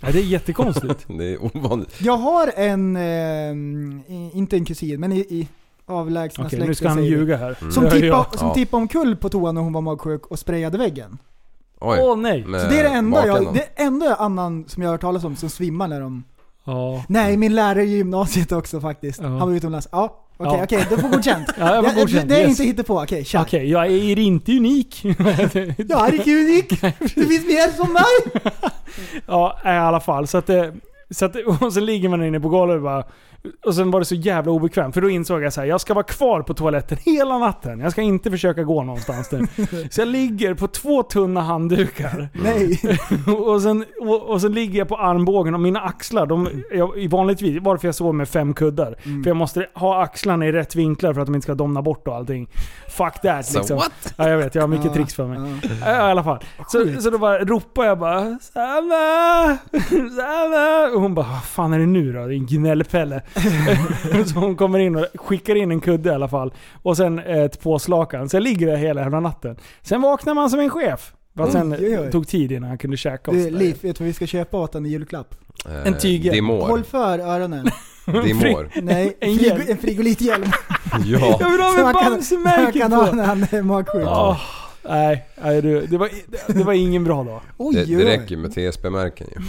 Ja, 0.00 0.08
det 0.12 0.18
är 0.18 0.22
jättekonstigt. 0.22 1.04
Det 1.18 1.24
är 1.32 1.56
ovanligt. 1.56 2.00
Jag 2.00 2.16
har 2.16 2.52
en, 2.56 2.96
eh, 2.96 3.50
inte 4.38 4.56
en 4.56 4.64
kusin, 4.64 5.00
men 5.00 5.12
i, 5.12 5.18
i 5.18 5.48
avlägsna 5.86 6.46
Okej, 6.46 6.58
nu 6.66 6.74
ska 6.74 6.88
han 6.88 6.96
säger 6.96 7.10
vi. 7.10 7.16
ljuga 7.16 7.36
här. 7.36 7.56
Som, 7.70 7.84
Ja, 7.84 7.90
tippa, 7.90 8.26
som 8.38 8.48
Ja. 8.48 8.54
tippade 8.54 8.80
omkull 8.82 9.16
på 9.16 9.28
toan 9.28 9.54
när 9.54 9.62
hon 9.62 9.72
var 9.72 9.80
magsjuk 9.80 10.26
och 10.26 10.38
sprayade 10.38 10.78
väggen. 10.78 11.18
Oj. 11.80 11.98
Åh 12.02 12.16
nej. 12.16 12.42
Så 12.42 12.50
det 12.50 12.56
är 12.80 12.82
det 12.82 12.88
enda 12.88 13.26
jag, 13.26 13.54
det 13.54 13.82
enda 13.82 14.14
annan 14.14 14.64
som 14.68 14.82
jag 14.82 14.88
har 14.90 14.94
hört 14.94 15.00
talas 15.00 15.24
om 15.24 15.36
som 15.36 15.50
svimmar 15.50 15.88
när 15.88 16.00
de... 16.00 16.24
Ja. 16.64 17.04
Nej, 17.08 17.36
min 17.36 17.54
lärare 17.54 17.84
i 17.84 17.96
gymnasiet 17.96 18.52
också 18.52 18.80
faktiskt. 18.80 19.20
Ja. 19.22 19.28
Han 19.28 19.38
var 19.48 19.52
utomlands. 19.52 19.88
Ja, 19.92 20.21
okej, 20.36 20.54
Ja. 20.58 20.64
okej, 20.64 20.86
då 20.90 20.96
får 20.96 21.08
godkänt. 21.08 21.48
Ja, 21.58 21.74
jag 21.74 21.82
var 21.82 21.88
Ja, 21.90 22.00
godkänd. 22.00 22.28
Det 22.28 22.36
är 22.36 22.40
Yes. 22.40 22.50
inte 22.50 22.62
hittepå, 22.62 23.02
okej, 23.02 23.24
kör. 23.24 23.40
Okej, 23.40 23.70
jag 23.70 23.86
är 23.86 24.18
inte 24.18 24.52
unik. 24.52 25.04
Jag 25.04 26.08
är 26.08 26.12
inte 26.14 26.30
unik. 26.30 26.80
Det 27.00 27.08
finns 27.08 27.46
mer 27.46 27.76
som 27.76 27.92
mig. 27.92 28.42
ja, 29.26 29.58
i 29.64 29.68
alla 29.68 30.00
fall. 30.00 30.26
Så 30.26 30.38
att, 30.38 30.46
det- 30.46 30.72
så 31.10 31.24
att, 31.24 31.36
och 31.60 31.72
så 31.72 31.80
ligger 31.80 32.08
man 32.08 32.24
inne 32.24 32.40
på 32.40 32.48
golvet 32.48 32.76
och 32.76 32.82
bara... 32.82 33.04
Och 33.66 33.74
sen 33.74 33.90
var 33.90 34.00
det 34.00 34.04
så 34.06 34.14
jävla 34.14 34.52
obekvämt, 34.52 34.94
för 34.94 35.00
då 35.00 35.10
insåg 35.10 35.42
jag 35.42 35.52
så 35.52 35.60
här, 35.60 35.68
jag 35.68 35.80
ska 35.80 35.94
vara 35.94 36.04
kvar 36.04 36.42
på 36.42 36.54
toaletten 36.54 36.98
hela 37.04 37.38
natten. 37.38 37.80
Jag 37.80 37.92
ska 37.92 38.02
inte 38.02 38.30
försöka 38.30 38.62
gå 38.62 38.82
någonstans 38.82 39.30
nu. 39.32 39.46
Så 39.90 40.00
jag 40.00 40.08
ligger 40.08 40.54
på 40.54 40.66
två 40.68 41.02
tunna 41.02 41.40
handdukar. 41.40 42.28
Nej. 42.32 42.80
Och 43.46 43.62
sen, 43.62 43.84
och, 44.00 44.22
och 44.22 44.40
sen 44.40 44.52
ligger 44.52 44.78
jag 44.78 44.88
på 44.88 44.96
armbågen 44.96 45.54
och 45.54 45.60
mina 45.60 45.80
axlar, 45.80 46.26
de, 46.26 46.48
jag, 46.72 46.98
i 46.98 47.06
vanligtvis, 47.08 47.62
varför 47.62 47.88
jag 47.88 47.94
sover 47.94 48.12
med 48.12 48.28
fem 48.28 48.54
kuddar. 48.54 48.96
Mm. 49.02 49.22
För 49.22 49.30
jag 49.30 49.36
måste 49.36 49.66
ha 49.74 50.02
axlarna 50.02 50.46
i 50.46 50.52
rätt 50.52 50.74
vinklar 50.74 51.14
för 51.14 51.20
att 51.20 51.26
de 51.26 51.34
inte 51.34 51.44
ska 51.44 51.54
domna 51.54 51.82
bort 51.82 52.08
och 52.08 52.14
allting. 52.16 52.48
Fuck 52.88 53.20
that 53.22 53.46
So 53.46 53.58
liksom. 53.58 53.76
what? 53.76 54.14
Ja, 54.16 54.28
jag 54.28 54.38
vet, 54.38 54.54
jag 54.54 54.62
har 54.62 54.68
mycket 54.68 54.92
tricks 54.92 55.14
för 55.14 55.26
mig. 55.26 55.38
ja. 55.62 55.68
Ja, 55.86 56.08
i 56.08 56.10
alla 56.10 56.24
fall. 56.24 56.38
Så, 56.68 57.00
så 57.00 57.10
då 57.10 57.18
bara 57.18 57.38
ropar 57.44 57.84
jag 57.84 57.98
bara 57.98 58.38
Sanna! 58.40 59.58
Sanna! 60.16 60.94
Och 60.94 61.00
hon 61.00 61.14
bara 61.14 61.26
vad 61.26 61.44
fan 61.44 61.72
är 61.72 61.78
det 61.78 61.86
nu 61.86 62.12
då? 62.12 62.26
Din 62.26 62.46
gnällpelle. 62.46 63.22
så 64.26 64.38
hon 64.38 64.56
kommer 64.56 64.78
in 64.78 64.96
och 64.96 65.06
skickar 65.14 65.54
in 65.54 65.70
en 65.70 65.80
kudde 65.80 66.10
i 66.10 66.12
alla 66.14 66.28
fall. 66.28 66.52
Och 66.82 66.96
sen 66.96 67.18
ett 67.18 67.60
påslakan. 67.60 68.28
Så 68.28 68.36
jag 68.36 68.42
ligger 68.42 68.66
där 68.66 68.76
hela 68.76 69.00
jävla 69.00 69.20
natten. 69.20 69.56
Sen 69.82 70.02
vaknar 70.02 70.34
man 70.34 70.50
som 70.50 70.60
en 70.60 70.70
chef. 70.70 71.12
Fast 71.36 71.52
sen 71.52 71.72
Oj, 71.72 71.78
oj, 71.80 71.98
oj. 72.00 72.10
tog 72.12 72.28
tid 72.28 72.52
innan 72.52 72.68
han 72.68 72.78
kunde 72.78 72.96
käka 72.96 73.30
oss. 73.30 73.36
Du. 73.36 73.50
Liv, 73.50 73.76
vet 73.82 73.96
du 73.96 74.04
vad 74.04 74.06
vi 74.06 74.12
ska 74.12 74.26
köpa 74.26 74.56
åt 74.58 74.74
en 74.74 74.86
i 74.86 74.88
julklapp? 74.88 75.34
Eh, 75.66 75.86
En 75.86 75.98
tygel. 75.98 76.34
Dimor. 76.34 76.66
Håll 76.66 76.84
för 76.84 77.18
öronen. 77.18 77.66
Dimor. 78.06 78.68
Nej, 78.82 79.16
En 79.20 79.38
frigo, 79.38 79.60
en 79.68 79.78
frigolithjälm. 79.78 80.44
Ja. 81.06 81.36
Jag 81.40 81.50
vill 81.50 81.60
ha 81.60 81.70
Så 81.70 81.74
med 81.76 81.84
man 81.84 81.94
kan- 81.94 82.02
Man 82.04 82.12
Bamse-märket 82.12 82.82
kan 82.82 82.92
ha 82.92 83.06
på! 83.06 83.16
när 83.16 83.24
han 83.24 83.42
är 83.50 83.62
magsjuk. 83.62 84.06
Åh, 84.06 84.36
nej, 84.88 85.26
nej 85.42 85.62
du, 85.62 85.86
det, 85.86 85.98
var, 85.98 86.08
det 86.46 86.64
var 86.64 86.72
ingen 86.72 87.04
bra 87.04 87.24
dag. 87.24 87.40
Oj, 87.58 87.74
Det, 87.74 87.84
det 87.84 88.04
räcker 88.04 88.36
med 88.36 88.50
TSB-märken 88.54 89.26
ju. 89.36 89.40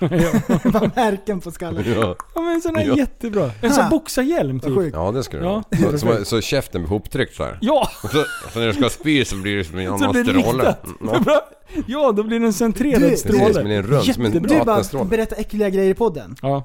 Bara 0.70 0.90
märken 0.96 1.40
på 1.40 1.50
skallen. 1.50 1.84
Ja. 1.96 2.16
Ja 2.34 2.40
men 2.40 2.54
en 2.54 2.60
sån 2.60 2.76
här 2.76 2.84
Ja. 2.86 2.96
jättebra. 2.96 3.50
En 3.62 3.72
sån 3.72 3.88
boxarhjälm 3.90 4.60
typ. 4.60 4.92
ja, 4.94 5.12
det 5.12 5.22
ska 5.22 5.36
du 5.36 5.44
Ja. 5.44 5.62
Så, 5.90 5.98
så, 5.98 6.24
så 6.24 6.40
käften 6.40 6.82
blir 6.82 6.90
ihoptryckt 6.92 7.34
såhär. 7.34 7.58
Ja! 7.60 7.88
Och 8.04 8.10
så, 8.10 8.24
så 8.52 8.58
när 8.58 8.66
du 8.66 8.72
ska 8.72 8.88
spy 8.88 9.24
så 9.24 9.36
blir 9.36 9.56
det 9.56 9.64
som 9.64 9.78
en 9.78 9.86
Så 9.88 9.94
annan 9.94 10.12
det 10.12 10.24
blir 10.24 10.42
stråle. 10.42 10.74
Mm, 11.02 11.22
Ja, 11.26 11.46
Ja, 11.86 12.12
då 12.12 12.22
blir 12.22 12.40
det 12.40 12.46
en 12.46 12.52
centrerad 12.52 13.00
Du- 13.02 13.08
precis, 13.08 13.24
men 13.24 13.34
stråle. 13.52 13.68
det 13.68 13.74
är 13.74 13.78
en 13.78 13.86
rund, 13.86 14.04
som 14.14 14.24
en 14.24 14.32
Jättebra. 14.32 14.58
Du 14.58 14.64
bara 14.92 15.04
berätta 15.04 15.36
äckliga 15.36 15.70
grejer 15.70 15.90
i 15.90 15.94
podden. 15.94 16.36
Ja. 16.42 16.62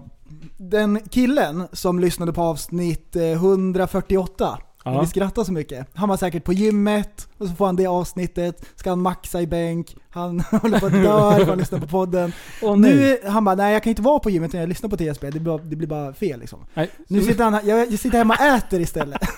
Den 0.58 1.00
killen 1.10 1.68
som 1.72 2.00
lyssnade 2.00 2.34
på 2.34 2.42
avsnitt 2.42 3.16
eh, 3.16 3.24
148, 3.32 4.58
Ja. 4.94 5.02
vi 5.02 5.08
skrattade 5.08 5.46
så 5.46 5.54
mycket. 5.54 5.88
Han 5.94 6.10
var 6.10 6.18
säkert 6.18 6.44
på 6.44 6.54
gymmet, 6.54 7.28
och 7.38 7.48
så 7.48 7.56
får 7.56 7.66
han 7.66 7.76
det 7.76 7.88
avsnittet, 7.88 8.66
ska 8.76 8.90
han 8.90 9.02
maxa 9.02 9.42
i 9.42 9.48
bänk, 9.48 9.96
han 10.10 10.40
håller 10.62 10.80
på 10.80 10.86
att 10.86 10.92
dö 10.92 11.36
för 11.40 11.46
han 11.46 11.58
lyssnar 11.58 11.80
på 11.80 11.88
podden. 11.88 12.34
Nej. 12.62 12.78
Nu, 12.78 13.18
han 13.30 13.44
bara, 13.46 13.56
nej 13.56 13.74
jag 13.74 13.84
kan 13.84 13.90
inte 13.90 14.02
vara 14.02 14.20
på 14.20 14.30
gymmet 14.30 14.54
när 14.54 14.60
jag 14.60 14.70
lyssnar 14.70 14.90
på 14.90 14.98
TSB, 14.98 15.30
det 15.30 15.40
blir, 15.40 15.60
det 15.70 15.76
blir 15.76 15.88
bara 15.88 16.14
fel 16.14 16.40
liksom. 16.40 16.60
nej. 16.74 16.90
Nu 17.08 17.22
sitter 17.22 17.44
han, 17.44 17.68
jag, 17.68 17.92
jag 17.92 18.00
sitter 18.00 18.18
hemma 18.18 18.34
och 18.40 18.46
äter 18.46 18.82
istället. 18.82 19.22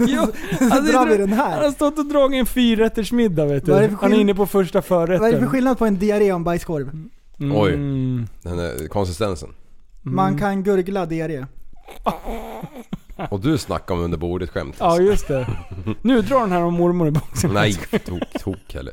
Jo, 0.00 0.22
Så 0.58 0.64
alltså, 0.74 0.92
drar 0.92 1.06
vi 1.06 1.16
den 1.16 1.32
Han 1.32 1.50
har 1.52 1.62
här. 1.62 1.70
stått 1.70 1.98
och 1.98 2.06
dragit 2.06 2.40
en 2.40 2.46
fyrrättersmiddag 2.46 3.44
vet 3.46 3.66
du. 3.66 3.72
Är 3.72 3.88
Han 4.00 4.12
är 4.12 4.16
inne 4.20 4.34
på 4.34 4.46
första 4.46 4.82
förrätten. 4.82 5.20
Vad 5.20 5.28
är 5.28 5.34
det 5.34 5.40
för 5.40 5.46
skillnad 5.46 5.78
på 5.78 5.86
en 5.86 5.98
diarré 5.98 6.32
och 6.32 6.36
en 6.36 6.44
bajskorv? 6.44 6.88
Mm. 6.88 7.56
Oj. 7.56 7.70
Den 8.42 8.58
här 8.58 8.88
konsistensen. 8.88 9.48
Man 10.02 10.38
kan 10.38 10.62
gurgla 10.62 11.06
diarré. 11.06 11.46
Och 13.30 13.40
du 13.40 13.58
snackar 13.58 13.94
om 13.94 14.00
under 14.00 14.18
bordet 14.18 14.50
skämt. 14.50 14.76
Ja 14.80 15.00
just 15.00 15.28
det. 15.28 15.46
Nu 16.02 16.22
drar 16.22 16.40
den 16.40 16.52
här 16.52 16.62
om 16.62 16.74
mormor 16.74 17.08
i 17.08 17.10
boxen. 17.10 17.50
Nej, 17.54 17.74
tok, 18.06 18.22
tok 18.40 18.74
heller. 18.74 18.92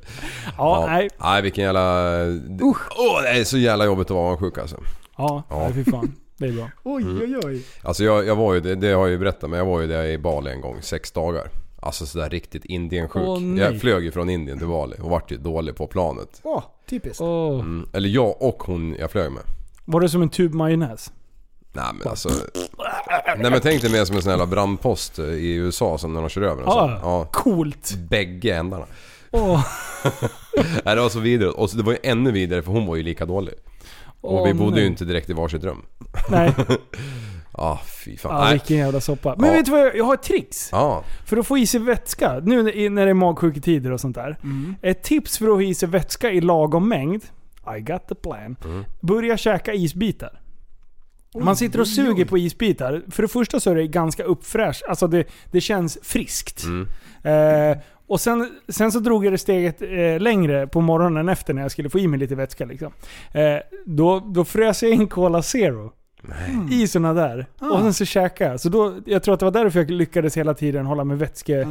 Ja, 0.58 0.86
nej. 0.88 1.10
Nej 1.20 1.42
vilken 1.42 1.64
jävla... 1.64 2.20
Åh, 2.62 3.22
det 3.24 3.30
är 3.30 3.44
så 3.44 3.58
jävla 3.58 3.86
jobbigt 3.86 4.08
att 4.12 4.16
vara 4.16 4.38
sjuk 4.38 4.58
alltså. 4.58 4.78
Ja, 5.18 5.44
Ja. 5.50 5.60
nej, 5.60 5.74
fy 5.74 5.92
fan. 5.92 6.16
Det 6.38 6.46
är 6.48 6.52
bra. 6.52 6.70
Oj 6.84 7.04
Mm. 7.04 7.22
oj 7.22 7.40
oj. 7.46 7.62
Alltså 7.84 8.04
jag, 8.04 8.26
jag 8.28 8.36
var 8.36 8.54
ju, 8.54 8.60
det, 8.60 8.76
det 8.76 8.88
har 8.88 9.02
jag 9.02 9.10
ju 9.10 9.18
berättat 9.18 9.50
men 9.50 9.60
jag 9.60 9.66
var 9.66 9.82
ju 9.82 9.88
där 9.88 10.06
i 10.06 10.18
Bali 10.18 10.52
en 10.52 10.62
gång, 10.62 10.82
sex 10.82 11.12
dagar. 11.12 11.48
Alltså 11.80 12.06
sådär 12.06 12.30
riktigt 12.30 12.66
Indiensjuk. 12.66 13.24
Åh, 13.28 13.42
jag 13.60 13.82
flög 13.82 14.04
ju 14.04 14.12
från 14.12 14.30
Indien 14.30 14.58
till 14.58 14.68
Bali 14.68 14.96
och 15.02 15.10
vart 15.10 15.32
ju 15.32 15.38
dålig 15.38 15.76
på 15.76 15.88
planet. 15.88 16.40
Åh, 16.44 16.64
typiskt. 16.90 17.22
Mm. 17.22 17.88
Eller 17.94 18.10
jag 18.10 18.42
och 18.42 18.64
hon 18.64 18.96
jag 19.00 19.12
flög 19.12 19.32
med. 19.32 19.42
Var 19.86 20.02
det 20.02 20.10
som 20.10 20.22
en 20.22 20.30
tub 20.30 20.54
majonnäs? 20.54 21.12
Nej 21.76 21.86
men 21.94 22.08
alltså... 22.08 22.30
Nej 23.38 23.52
men 23.52 23.62
tänk 23.62 23.82
dig 23.82 23.92
mer 23.92 24.06
som 24.06 24.16
en 24.16 24.22
sån 24.22 24.40
här 24.40 24.46
brandpost 24.46 25.20
i 25.20 25.54
USA 25.56 25.98
som 25.98 26.14
när 26.14 26.20
de 26.22 26.30
kör 26.30 26.42
över 26.42 26.64
en 26.64 26.72
sån. 26.72 26.90
Ja. 26.90 27.00
Ja. 27.04 27.28
Coolt. 27.32 27.94
Bägge 28.10 28.56
ändarna. 28.56 28.86
Åh. 29.32 29.66
Nej 30.86 30.96
det 30.96 31.02
var 31.02 31.10
så 31.10 31.20
vidare. 31.20 31.50
Och 31.50 31.70
så 31.70 31.78
det 31.78 31.84
var 31.84 31.92
ju 31.92 32.00
ännu 32.04 32.32
vidare 32.32 32.62
för 32.62 32.72
hon 32.72 32.86
var 32.86 32.96
ju 32.96 33.04
lika 33.04 33.26
dålig. 33.26 33.54
Och 34.22 34.48
vi 34.48 34.54
bodde 34.54 34.72
nej. 34.72 34.82
ju 34.82 34.88
inte 34.88 35.06
direkt 35.06 35.30
i 35.30 35.34
varsitt 35.34 35.64
rum. 35.64 35.86
Nej, 36.30 36.54
Ah, 37.56 37.78
fy 38.06 38.18
fan. 38.18 38.36
ja, 38.36 38.44
Nej. 38.44 38.54
vilken 38.54 38.78
jävla 38.78 39.02
soppa. 39.02 39.36
Men 39.38 39.50
Ja. 39.50 39.56
vet 39.56 39.66
du 39.66 39.72
vad, 39.72 39.82
jag, 39.82 39.96
jag 39.96 40.04
har 40.06 40.14
ett 40.14 40.24
trix. 40.24 40.70
Ja. 40.72 41.04
För 41.26 41.38
att 41.38 41.48
få 41.48 41.58
i 41.58 41.68
sig 41.68 41.80
vätska, 41.80 42.40
nu 42.44 42.64
när 42.64 42.90
när 42.90 43.06
det 43.06 43.10
är 43.10 43.14
magsjuketider 43.14 43.92
och 43.92 44.00
sånt 44.00 44.16
där. 44.16 44.38
Mm. 44.44 44.76
Ett 44.82 45.04
tips 45.04 45.38
för 45.38 45.46
att 45.46 45.54
få 45.56 45.62
i 45.62 45.76
sig 45.76 45.90
vätska 45.90 46.32
i 46.32 46.42
lagom 46.42 46.90
mängd. 46.90 47.24
I 47.78 47.80
got 47.82 48.08
the 48.08 48.16
plan. 48.16 48.56
Mm. 48.66 48.86
Börja 49.02 49.38
käka 49.38 49.74
isbitar. 49.74 50.40
Man 51.36 51.56
sitter 51.56 51.80
och 51.80 51.88
suger 51.88 52.26
på 52.26 52.38
isbitar. 52.38 53.02
För 53.12 53.22
det 53.22 53.28
första 53.28 53.60
så 53.60 53.72
är 53.72 53.76
det 53.76 53.88
ganska 53.88 54.24
uppfräscht. 54.24 54.84
Alltså 54.88 55.08
det, 55.08 55.28
det 55.52 55.62
känns 55.62 55.98
friskt. 56.04 56.64
Mm. 56.64 56.88
Eh, 57.72 57.78
och 58.08 58.22
sen, 58.22 58.50
sen 58.68 58.92
så 58.92 59.00
drog 59.00 59.26
jag 59.26 59.34
det 59.34 59.38
steget 59.38 59.82
eh, 59.82 60.20
längre 60.20 60.68
på 60.68 60.82
morgonen 60.82 61.30
efter 61.30 61.54
när 61.54 61.62
jag 61.62 61.72
skulle 61.72 61.90
få 61.90 62.00
i 62.00 62.08
mig 62.08 62.20
lite 62.20 62.36
vätska. 62.36 62.66
Liksom. 62.66 62.94
Eh, 63.32 63.58
då, 63.86 64.20
då 64.20 64.46
frös 64.46 64.84
jag 64.84 64.92
in 64.92 65.08
Cola 65.08 65.42
Zero. 65.42 65.92
I 66.72 66.88
såna 66.88 67.14
där. 67.14 67.46
Ah. 67.60 67.70
Och 67.70 67.80
sen 67.80 67.94
så 67.94 68.06
käkade 68.06 68.52
jag. 68.52 68.60
Så 68.60 68.70
då, 68.70 68.94
jag 69.06 69.24
tror 69.24 69.34
att 69.34 69.40
det 69.40 69.46
var 69.46 69.52
därför 69.52 69.80
jag 69.80 69.92
lyckades 69.92 70.38
hela 70.38 70.54
tiden 70.54 70.86
hålla 70.86 71.04
med 71.04 71.20
vätske, 71.20 71.60
eh, 71.62 71.68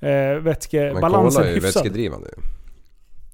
Men 0.00 0.44
vätskebalansen 0.44 1.42
cola 1.42 1.50
är 1.50 1.54
ju 1.54 1.60
hyfsad. 1.60 1.82
vätskedrivande. 1.84 2.28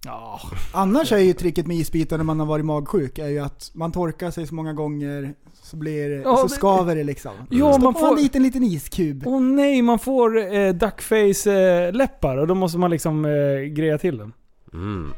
Ja, 0.05 0.41
Annars 0.73 1.13
är 1.13 1.19
ju 1.19 1.33
tricket 1.33 1.67
med 1.67 1.77
isbitar 1.77 2.17
när 2.17 2.25
man 2.25 2.41
har 2.41 2.47
varit 2.47 2.65
magsjuk 2.65 3.19
är 3.19 3.29
ju 3.29 3.39
att 3.39 3.71
man 3.75 3.93
torkar 3.93 4.31
sig 4.31 4.47
så 4.47 4.55
många 4.55 4.73
gånger 4.73 5.35
så, 5.63 5.77
blir, 5.77 6.11
Ja, 6.11 6.37
så 6.37 6.43
det- 6.43 6.49
skaver 6.55 6.97
det 6.97 7.05
liksom. 7.05 7.33
Ja, 7.51 7.73
Stoppa 7.73 7.85
man 7.85 7.95
får- 7.95 8.17
en 8.17 8.23
liten, 8.23 8.43
liten 8.43 8.63
iskub. 8.65 9.23
Åh 9.27 9.41
nej, 9.41 9.83
man 9.83 9.99
får 9.99 10.55
eh, 10.57 10.73
duckface-läppar 10.75 12.37
och 12.37 12.47
då 12.47 12.55
måste 12.55 12.79
man 12.79 12.91
liksom 12.91 13.25
eh, 13.25 13.61
greja 13.73 13.99
till 13.99 14.19
dem. 14.19 14.33
Mm. 14.73 15.13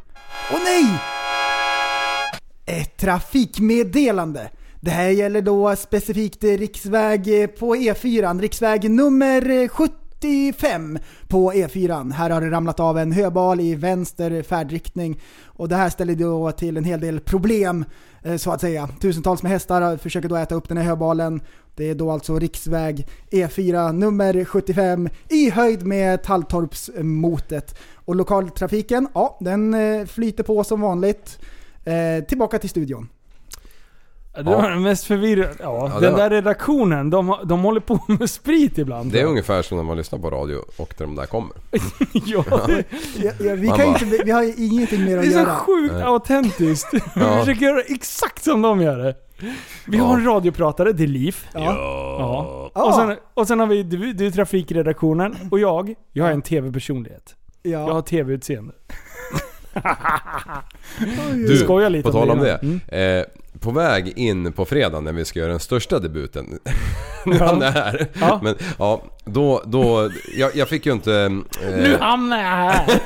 Åh 0.52 0.58
nej! 0.64 0.86
Ett 2.66 2.96
trafikmeddelande. 2.96 4.50
Det 4.80 4.90
här 4.90 5.08
gäller 5.10 5.42
då 5.42 5.76
specifikt 5.76 6.44
eh, 6.44 6.48
riksväg 6.50 7.42
eh, 7.42 7.46
på 7.46 7.76
E4, 7.76 8.40
riksväg 8.40 8.90
nummer 8.90 9.50
eh, 9.50 9.68
17 9.68 9.96
75 10.20 10.98
på 11.28 11.52
E4. 11.52 12.12
Här 12.12 12.30
har 12.30 12.40
det 12.40 12.50
ramlat 12.50 12.80
av 12.80 12.98
en 12.98 13.12
höbal 13.12 13.60
i 13.60 13.74
vänster 13.74 14.42
färdriktning 14.42 15.20
och 15.44 15.68
det 15.68 15.76
här 15.76 15.90
ställer 15.90 16.14
då 16.14 16.52
till 16.52 16.76
en 16.76 16.84
hel 16.84 17.00
del 17.00 17.20
problem 17.20 17.84
eh, 18.22 18.36
så 18.36 18.50
att 18.50 18.60
säga. 18.60 18.88
Tusentals 19.00 19.42
med 19.42 19.52
hästar 19.52 19.96
försöker 19.96 20.28
då 20.28 20.36
äta 20.36 20.54
upp 20.54 20.68
den 20.68 20.76
här 20.76 20.84
höbalen. 20.84 21.40
Det 21.74 21.90
är 21.90 21.94
då 21.94 22.10
alltså 22.10 22.38
riksväg 22.38 23.06
E4 23.30 23.92
nummer 23.92 24.44
75 24.44 25.08
i 25.28 25.50
höjd 25.50 25.86
med 25.86 26.22
Talltorpsmotet. 26.22 27.78
Och 27.94 28.16
lokaltrafiken, 28.16 29.08
ja 29.14 29.36
den 29.40 29.74
eh, 29.74 30.06
flyter 30.06 30.42
på 30.42 30.64
som 30.64 30.80
vanligt. 30.80 31.38
Eh, 31.84 32.24
tillbaka 32.24 32.58
till 32.58 32.70
studion. 32.70 33.08
Det 34.36 34.42
var 34.42 34.70
den 34.70 34.82
mest 34.82 35.04
förvirrande. 35.04 35.54
Ja, 35.60 35.88
Ja, 35.94 35.94
det 36.00 36.06
den 36.06 36.12
var- 36.12 36.20
där 36.20 36.30
redaktionen, 36.30 37.10
de, 37.10 37.36
de 37.44 37.62
håller 37.62 37.80
på 37.80 37.98
med 38.18 38.30
sprit 38.30 38.78
ibland. 38.78 39.12
Det 39.12 39.20
är 39.20 39.24
ungefär 39.24 39.62
som 39.62 39.76
när 39.76 39.84
man 39.84 39.96
lyssnar 39.96 40.18
på 40.18 40.30
radio 40.30 40.56
och 40.76 40.94
de 40.98 41.14
där 41.16 41.26
kommer. 41.26 41.56
ja, 42.12 42.44
Ja, 42.48 43.30
ja, 43.40 43.54
vi, 43.54 43.66
kan 43.68 43.76
bara- 43.76 43.84
inte, 43.86 44.04
vi 44.24 44.30
har 44.30 44.42
ju 44.42 44.54
ingenting 44.56 45.04
mer 45.04 45.12
det 45.16 45.18
att 45.20 45.26
är 45.26 45.30
så 45.30 45.38
göra. 45.38 45.54
sjukt 45.54 45.94
Nej. 45.94 46.02
autentiskt. 46.02 46.94
Vi 46.94 47.00
Ja. 47.16 47.38
försöker 47.40 47.66
göra 47.66 47.80
exakt 47.80 48.44
som 48.44 48.62
de 48.62 48.80
gör 48.80 48.98
det. 48.98 49.14
Vi 49.86 49.98
har 49.98 50.14
en 50.18 50.24
radiopratare, 50.24 50.92
det 50.92 51.02
är 51.02 51.06
Liv. 51.06 51.36
Ja. 51.54 51.60
Ja. 51.60 52.70
Ja. 52.74 52.84
Och, 52.84 52.94
sen, 52.94 53.16
och 53.34 53.46
sen 53.48 53.60
har 53.60 53.66
vi 53.66 53.82
du, 53.82 54.12
du 54.12 54.26
är 54.26 54.30
trafikredaktionen 54.30 55.36
och 55.50 55.58
jag, 55.58 55.94
jag 56.12 56.28
är 56.28 56.32
en 56.32 56.42
tv-personlighet. 56.42 57.34
Jag 57.62 57.78
har 57.94 58.02
tv-utseende. 58.02 58.72
Du, 61.48 61.56
skojar 61.56 61.90
lite 61.90 62.10
på 62.12 62.18
om 62.18 62.26
tal 62.26 62.26
det 62.26 62.32
om 62.32 62.40
det. 62.40 62.58
innan. 62.62 62.80
Eh, 63.18 63.24
på 63.66 63.72
väg 63.72 64.12
in 64.18 64.52
på 64.52 64.64
fredag 64.64 65.00
när 65.00 65.12
vi 65.12 65.24
ska 65.24 65.38
göra 65.38 65.50
den 65.50 65.60
största 65.60 65.98
debuten. 65.98 66.58
nu 67.26 67.36
är 67.36 67.40
han 67.40 67.62
här. 67.62 68.06
Ja. 68.20 68.40
Men 68.42 68.54
ja, 68.78 69.02
då... 69.26 69.62
då 69.66 70.10
jag, 70.36 70.56
jag 70.56 70.68
fick 70.68 70.86
ju 70.86 70.92
inte... 70.92 71.14
Eh, 71.62 71.76
Nu 71.76 71.96
hamnar 72.00 72.36
jag 72.38 72.44
här! 72.44 72.86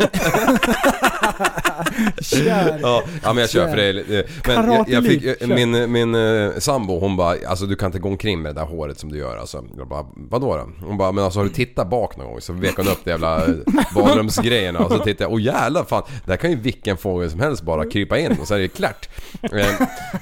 Kör. 2.22 2.78
Ja, 2.82 3.02
ja 3.22 3.32
men 3.32 3.38
jag 3.40 3.50
kör 3.50 3.68
för 3.68 3.76
det. 3.76 4.18
eh, 4.18 4.24
Men 4.46 4.72
jag, 4.72 4.88
jag 4.88 5.04
fick, 5.04 5.24
eh, 5.24 5.48
min, 5.48 5.92
min 5.92 6.14
eh, 6.14 6.50
sambo 6.58 6.98
hon 7.00 7.16
bara, 7.16 7.36
alltså 7.48 7.66
du 7.66 7.76
kan 7.76 7.86
inte 7.86 7.98
gå 7.98 8.08
omkring 8.08 8.42
med 8.42 8.54
det 8.54 8.60
där 8.60 8.66
håret 8.66 8.98
som 8.98 9.12
du 9.12 9.18
gör 9.18 9.36
alltså. 9.36 9.64
Jag 9.76 9.88
bara, 9.88 10.06
vadå 10.14 10.56
då? 10.56 10.86
Hon 10.86 10.96
bara, 10.98 11.12
men 11.12 11.24
alltså 11.24 11.38
har 11.40 11.44
du 11.44 11.50
tittat 11.50 11.90
bak 11.90 12.16
någon 12.16 12.26
gång? 12.26 12.40
Så 12.40 12.52
vek 12.52 12.76
hon 12.76 12.88
upp 12.88 13.04
de 13.04 13.10
jävla 13.10 13.46
badrumsgrejerna 13.94 14.78
och 14.78 14.92
så 14.92 14.98
tittade 14.98 15.24
jag, 15.24 15.32
åh 15.32 15.42
jävlar 15.42 15.84
fan, 15.84 16.02
där 16.24 16.36
kan 16.36 16.50
ju 16.50 16.56
vilken 16.56 16.96
fågel 16.96 17.30
som 17.30 17.40
helst 17.40 17.62
bara 17.62 17.90
krypa 17.90 18.18
in 18.18 18.36
och 18.40 18.48
så 18.48 18.54
är 18.54 18.58
det 18.58 18.68
klart. 18.68 19.08
Eh, 19.42 19.66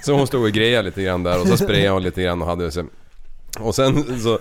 Så 0.02 0.12
hon 0.12 0.26
stod 0.26 0.42
och 0.44 0.50
grejade 0.50 0.82
lite 0.82 1.02
grann 1.02 1.22
där 1.22 1.40
och 1.40 1.46
så 1.48 1.56
sprayade 1.56 1.90
hon 1.90 2.02
lite 2.02 2.22
grann 2.22 2.42
och 2.42 2.48
hade 2.48 2.70
så 2.70 2.84
och 3.60 3.74
sen 3.74 4.20
så, 4.20 4.38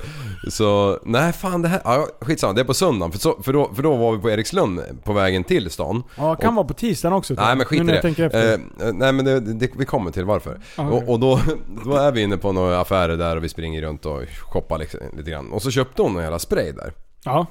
så, 0.50 1.00
nej 1.06 1.34
fan 1.34 1.62
det 1.62 1.68
här, 1.68 1.82
ja, 1.84 2.08
skitsamma 2.22 2.54
det 2.54 2.62
är 2.62 2.66
på 2.66 2.74
söndagen 2.74 3.12
för, 3.12 3.20
så, 3.20 3.42
för, 3.44 3.54
då, 3.54 3.74
för 3.74 3.84
då 3.84 3.96
var 3.96 4.12
vi 4.12 4.18
på 4.22 4.30
Erikslund 4.30 4.82
på 5.04 5.14
vägen 5.14 5.44
till 5.44 5.70
stan. 5.70 6.04
Ja, 6.18 6.36
kan 6.36 6.56
vara 6.56 6.68
på 6.68 6.74
tisdagen 6.74 7.14
också. 7.14 7.34
Nej 7.34 7.56
men 7.56 7.66
skit 7.66 7.82
i 7.82 7.84
det. 7.84 8.20
efter. 8.26 8.54
Eh, 8.54 8.94
nej 8.94 9.14
men 9.14 9.26
det, 9.26 9.40
det, 9.40 9.70
vi 9.78 9.86
kommer 9.86 10.12
till 10.12 10.26
varför. 10.26 10.60
Ah, 10.76 10.84
och, 10.88 11.10
och 11.10 11.20
då, 11.20 11.40
då 11.86 11.96
är 11.96 12.12
vi 12.12 12.22
inne 12.22 12.38
på 12.38 12.52
några 12.52 12.80
affärer 12.80 13.18
där 13.18 13.36
och 13.38 13.44
vi 13.44 13.50
springer 13.50 13.82
runt 13.82 14.06
och 14.06 14.22
shoppar 14.54 14.78
liksom, 14.78 15.00
lite 15.18 15.32
grann. 15.32 15.52
Och 15.52 15.62
så 15.62 15.72
köpte 15.72 16.02
hon 16.02 16.16
en 16.16 16.24
jävla 16.24 16.40
spray 16.40 16.72
där. 16.72 16.94
Ja. 17.24 17.46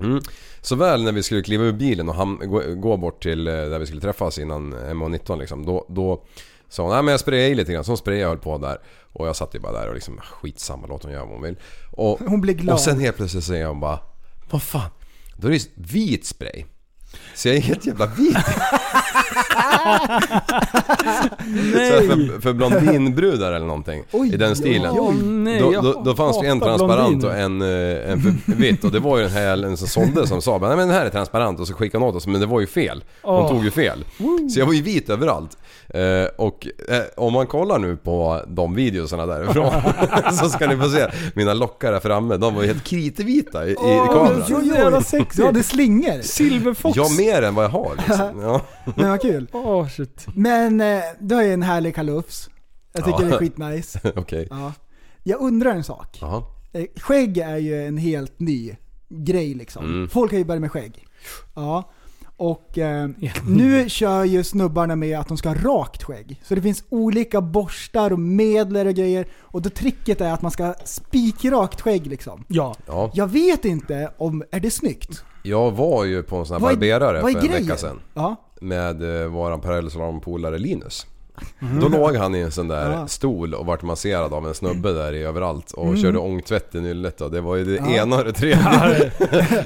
Mm. 0.00 0.20
Så 0.60 0.76
väl 0.76 1.02
när 1.04 1.12
vi 1.12 1.22
skulle 1.22 1.42
kliva 1.42 1.64
ur 1.64 1.72
bilen 1.72 2.08
och 2.08 2.14
ham- 2.14 2.46
gå, 2.46 2.62
gå 2.80 2.96
bort 2.96 3.22
till 3.22 3.48
eh, 3.48 3.52
där 3.54 3.78
vi 3.78 3.86
skulle 3.86 4.00
träffas 4.00 4.38
innan 4.38 4.74
MH19 4.74 5.38
liksom. 5.38 5.66
Då, 5.66 5.86
då 5.88 6.24
sa 6.68 6.82
hon, 6.82 6.92
nej 6.92 7.02
men 7.02 7.12
jag 7.12 7.20
sprayade 7.20 7.48
i 7.48 7.54
lite 7.54 7.72
grann. 7.72 7.84
Så 7.84 7.90
hon 7.90 7.98
sprayade 7.98 8.24
och 8.24 8.30
höll 8.30 8.38
på 8.38 8.58
där. 8.58 8.78
Och 9.12 9.28
jag 9.28 9.36
satt 9.36 9.54
ju 9.54 9.58
bara 9.60 9.72
där 9.72 9.88
och 9.88 9.94
liksom, 9.94 10.18
skitsamma 10.20 10.86
låt 10.86 11.02
hon 11.02 11.12
göra 11.12 11.24
vad 11.24 11.32
hon 11.34 11.42
vill. 11.42 11.56
Och, 11.90 12.18
Hon 12.26 12.40
blir 12.40 12.54
glad. 12.54 12.74
och 12.74 12.80
sen 12.80 13.00
helt 13.00 13.16
plötsligt 13.16 13.44
säger 13.44 13.66
hon 13.66 13.80
bara, 13.80 13.98
vad 14.50 14.62
fan? 14.62 14.90
Då 15.36 15.48
är 15.48 15.52
det 15.52 15.66
vit 15.74 16.26
spray. 16.26 16.64
Så 17.34 17.48
jag 17.48 17.56
är 17.56 17.60
helt 17.60 17.86
jävla 17.86 18.06
vit. 18.06 18.36
Så 21.38 21.78
här 21.78 22.06
för, 22.08 22.40
för 22.40 22.52
blondinbrudar 22.52 23.52
eller 23.52 23.66
någonting. 23.66 24.04
Oj, 24.12 24.34
I 24.34 24.36
den 24.36 24.56
stilen. 24.56 24.94
Åh, 24.98 25.14
nej, 25.14 25.60
Då, 25.60 25.70
då, 25.80 26.02
då 26.04 26.14
fanns 26.14 26.40
det 26.40 26.46
en 26.46 26.60
transparent 26.60 27.20
blondiner. 27.20 27.34
och 27.34 27.40
en, 27.40 27.62
eh, 27.62 28.12
en 28.12 28.20
för 28.20 28.52
vitt 28.52 28.84
och 28.84 28.90
det 28.92 29.00
var 29.00 29.18
ju 29.18 29.22
den 29.24 29.32
här 29.32 29.76
som 29.76 29.88
sålde 29.88 30.26
som 30.26 30.42
sa 30.42 30.58
nej 30.58 30.68
men 30.68 30.78
den 30.78 30.90
här 30.90 31.06
är 31.06 31.10
transparent 31.10 31.60
och 31.60 31.66
så 31.68 31.74
skickade 31.74 32.04
hon 32.04 32.10
åt 32.10 32.16
oss 32.16 32.26
men 32.26 32.40
det 32.40 32.46
var 32.46 32.60
ju 32.60 32.66
fel. 32.66 33.04
Hon 33.22 33.34
Åh. 33.34 33.48
tog 33.50 33.64
ju 33.64 33.70
fel. 33.70 34.04
Så 34.54 34.60
jag 34.60 34.66
var 34.66 34.72
ju 34.72 34.82
vit 34.82 35.10
överallt. 35.10 35.58
Eh, 35.94 36.24
och 36.36 36.66
eh, 36.88 37.02
om 37.16 37.32
man 37.32 37.46
kollar 37.46 37.78
nu 37.78 37.96
på 37.96 38.42
de 38.48 38.74
videosarna 38.74 39.26
därifrån 39.26 39.72
så 40.32 40.48
ska 40.48 40.66
ni 40.66 40.76
få 40.76 40.88
se 40.88 41.06
mina 41.34 41.54
lockar 41.54 41.92
här 41.92 42.00
framme. 42.00 42.36
De 42.36 42.54
var 42.54 42.62
ju 42.62 42.68
helt 42.68 42.84
kritvita 42.84 43.66
i, 43.66 43.70
i 43.70 43.74
kameran. 43.74 44.44
så 44.46 44.60
jävla 44.60 45.00
sexigt. 45.02 45.36
Du 45.36 45.44
hade 45.44 45.62
slingor. 45.62 46.22
Silverfox. 46.22 46.96
Ja, 46.96 47.08
mer 47.18 47.42
än 47.42 47.54
vad 47.54 47.64
jag 47.64 47.70
har 47.70 47.94
liksom. 47.96 48.40
Ja. 48.42 48.60
Men 48.96 49.08
vad 49.10 49.22
kul. 49.22 49.46
Åh 49.52 49.88
shit. 49.88 50.26
Men 50.34 50.80
eh, 50.80 51.00
du 51.20 51.34
har 51.34 51.42
ju 51.42 51.52
en 51.52 51.62
härlig 51.62 51.94
kalufs. 51.94 52.50
Jag 52.92 53.04
tycker 53.04 53.20
Ja. 53.22 53.26
det 53.28 53.34
är 53.34 53.38
skitnice. 53.38 54.00
Okej. 54.16 54.46
Ja. 54.50 54.72
Jag 55.22 55.40
undrar 55.40 55.70
en 55.70 55.84
sak. 55.84 56.18
Jaha. 56.20 56.42
Eh, 56.72 56.84
Skägg 56.96 57.38
är 57.38 57.56
ju 57.56 57.86
en 57.86 57.96
helt 57.96 58.40
ny 58.40 58.76
grej 59.08 59.54
liksom. 59.54 59.84
Mm. 59.84 60.08
Folk 60.08 60.32
har 60.32 60.38
ju 60.38 60.44
börjat 60.44 60.60
med 60.60 60.72
skägg. 60.72 61.04
Ja. 61.54 61.90
Och 62.40 62.78
eh, 62.78 63.08
nu 63.48 63.88
kör 63.88 64.24
ju 64.24 64.44
snubbarna 64.44 64.96
med 64.96 65.18
att 65.18 65.28
de 65.28 65.36
ska 65.36 65.48
ha 65.48 65.56
rakt 65.56 66.02
skägg. 66.02 66.40
Så 66.44 66.54
det 66.54 66.62
finns 66.62 66.84
olika 66.88 67.40
borstar 67.40 68.12
och 68.12 68.18
medel 68.18 68.86
och 68.86 68.94
grejer. 68.94 69.26
Och 69.40 69.62
då 69.62 69.70
tricket 69.70 70.20
är 70.20 70.32
att 70.32 70.42
man 70.42 70.50
ska 70.50 70.64
ha 70.64 70.74
spikrakt 70.84 71.80
skägg 71.80 72.06
liksom. 72.06 72.44
Ja. 72.48 72.74
Ja. 72.86 73.10
Jag 73.14 73.26
vet 73.26 73.64
inte 73.64 74.10
om, 74.18 74.42
är 74.50 74.60
det 74.60 74.70
snyggt? 74.70 75.24
Jag 75.42 75.70
var 75.70 76.04
ju 76.04 76.22
på 76.22 76.36
en 76.36 76.46
sån 76.46 76.54
här 76.54 76.60
Vad 76.60 76.70
är- 76.72 76.76
barberare 76.76 77.22
vad 77.22 77.30
är 77.30 77.34
för 77.34 77.40
en 77.40 77.46
grejen? 77.46 77.66
vecka 77.66 77.76
sedan. 77.78 78.00
Ja. 78.14 78.36
med 78.60 79.22
eh, 79.22 79.26
våran 79.28 79.60
parallellslalompolare 79.60 80.58
Linus. 80.58 81.06
Då 81.80 81.88
låg 81.88 82.16
han 82.16 82.34
i 82.34 82.38
en 82.40 82.50
sån 82.52 82.68
där 82.68 82.90
Ja. 82.90 83.06
stol 83.06 83.54
och 83.54 83.66
vart 83.66 83.82
masserad 83.82 84.32
av 84.34 84.46
en 84.48 84.54
snubbe 84.54 84.92
där 84.92 85.12
i 85.12 85.22
överallt 85.22 85.72
och 85.72 85.98
körde 85.98 86.18
ångtvätt 86.18 86.74
i 86.74 86.80
nyllet 86.80 87.20
och 87.20 87.30
det 87.30 87.40
var 87.40 87.56
ju 87.56 87.64
det 87.64 87.74
Ja. 87.76 87.90
ena 88.02 88.16
och 88.16 88.24
det 88.24 88.32
tredje. 88.32 89.12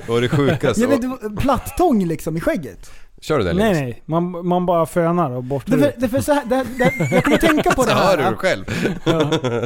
och 0.09 0.21
det 0.21 0.29
sjukaste. 0.29 0.81
Jag 0.81 0.89
vet, 0.89 1.05
Och, 1.23 1.31
du- 1.31 1.37
plattång 1.37 2.05
liksom 2.07 2.37
i 2.37 2.41
skägget. 2.41 2.91
kör 3.21 3.39
du 3.39 3.45
det 3.45 3.53
Nej 3.53 3.73
nej, 3.73 4.03
man, 4.07 4.47
man 4.49 4.67
bara 4.67 4.87
fönar 4.87 5.31
och 5.31 5.45
borstar 5.45 5.73
Därför, 5.77 5.89
ut. 5.89 5.95
därför 5.99 6.21
så 6.21 6.33
här, 6.33 6.45
det, 6.45 6.65
det, 6.79 7.09
jag 7.15 7.25
kommer 7.25 7.37
tänka 7.37 7.71
på 7.71 7.83
det 7.85 7.89
Så 7.91 7.95
hör 7.97 8.17
du 8.17 8.23
här. 8.23 8.35
själv. 8.35 8.65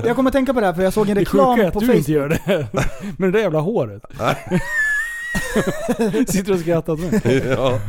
Jag 0.07 0.17
kommer 0.17 0.31
tänka 0.31 0.55
på 0.55 0.61
det 0.61 0.67
här 0.67 0.75
för 0.75 0.83
jag 0.83 0.93
såg 0.93 1.09
en 1.09 1.15
Det 1.17 1.25
sjuka 1.25 1.39
reklam 1.43 1.61
är 1.61 1.65
att 1.65 1.73
på 1.75 1.81
du 1.81 1.87
Facebook. 1.87 1.99
inte 1.99 2.13
gör 2.13 2.29
det. 2.29 2.67
Med 3.19 3.29
det 3.29 3.39
där 3.39 3.39
jävla 3.41 3.61
håret. 3.61 4.03
Sitter 6.29 6.53
och 6.53 6.59
skrattar 6.59 6.97
mig. 6.97 7.43
ja. 7.51 7.81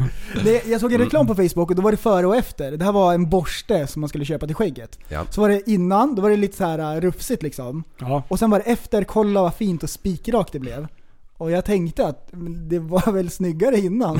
Det, 0.44 0.68
jag 0.68 0.82
såg 0.82 0.94
en 0.94 1.00
reklam 1.00 1.28
på 1.28 1.36
Facebook 1.36 1.70
och 1.70 1.76
då 1.76 1.82
var 1.82 1.92
det 1.92 1.98
före 1.98 2.28
och 2.28 2.36
efter. 2.36 2.72
Det 2.72 2.86
här 2.86 2.92
var 2.92 3.14
en 3.14 3.30
borste 3.30 3.88
som 3.88 4.00
man 4.00 4.10
skulle 4.10 4.26
köpa 4.26 4.46
till 4.46 4.56
skägget. 4.56 5.00
Ja. 5.10 5.26
Så 5.30 5.42
var 5.42 5.50
det 5.50 5.70
innan, 5.70 6.16
då 6.16 6.22
var 6.22 6.30
det 6.30 6.38
lite 6.38 6.58
så 6.58 6.66
här 6.66 6.96
uh, 6.96 7.02
rufsigt 7.02 7.44
liksom. 7.44 7.84
Ja. 8.00 8.24
Och 8.28 8.40
sen 8.40 8.50
var 8.50 8.60
det 8.60 8.66
efter, 8.66 9.04
kolla 9.04 9.42
vad 9.42 9.54
fint 9.54 9.84
och 9.84 9.90
spikrakt 9.90 10.54
det 10.54 10.60
blev. 10.60 10.88
Och 11.38 11.52
jag 11.52 11.66
tänkte 11.66 12.08
att 12.08 12.30
det 12.70 12.80
var 12.80 13.12
väl 13.12 13.30
snyggare 13.30 13.78
innan. 13.78 14.20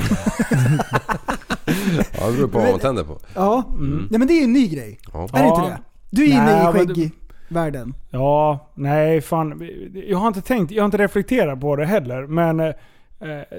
ja, 2.18 2.26
det 2.26 2.36
beror 2.36 2.48
på 2.48 2.58
vad 2.58 2.70
man 2.70 2.80
tänder 2.80 3.04
på. 3.04 3.18
ja. 3.34 3.64
ja, 4.10 4.18
men 4.18 4.26
det 4.26 4.32
är 4.32 4.38
ju 4.38 4.44
en 4.44 4.52
ny 4.52 4.68
grej. 4.68 4.98
Ja. 5.12 5.28
Är 5.32 5.42
det 5.42 5.48
inte 5.48 5.60
det? 5.60 5.78
Du 6.10 6.22
är 6.22 6.28
inne 6.28 6.72
Nej, 6.72 6.82
i 6.82 7.10
skäggvärlden. 7.48 7.94
Ja, 8.10 8.70
nej 8.74 9.20
fan. 9.20 9.68
Jag 10.06 10.18
har 10.18 10.28
inte 10.28 10.40
tänkt, 10.40 10.72
jag 10.72 10.82
har 10.82 10.86
inte 10.86 10.98
reflekterat 10.98 11.60
på 11.60 11.76
det 11.76 11.86
heller. 11.86 12.26
Men 12.26 12.60
eh, 12.60 12.74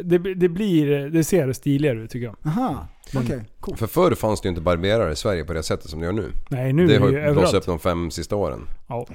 det, 0.04 0.18
det 0.18 0.50
blir, 0.50 1.10
det 1.10 1.24
ser 1.24 1.54
stiligare 1.54 2.00
ut 2.00 2.12
tycker 2.12 2.26
jag. 2.26 2.36
Aha, 2.46 2.88
okej. 3.16 3.42
Cool. 3.60 3.78
För 3.78 3.88
förr 3.88 4.16
fanns 4.16 4.42
det 4.42 4.46
ju 4.46 4.50
inte 4.50 4.62
barberare 4.62 5.12
i 5.12 5.16
Sverige 5.16 5.44
på 5.44 5.54
det 5.54 5.64
sättet 5.64 5.90
som 5.90 6.00
det 6.00 6.06
gör 6.06 6.14
nu. 6.14 6.32
Nej 6.50 6.74
nu 6.74 6.88
det 6.88 6.96
är 6.96 7.00
har 7.00 7.12
det 7.12 7.28
ju 7.28 7.34
blåst 7.34 7.54
upp 7.54 7.66
de 7.66 7.80
fem 7.80 8.12
sista 8.12 8.36
åren. 8.36 8.60
Ja. 8.88 9.06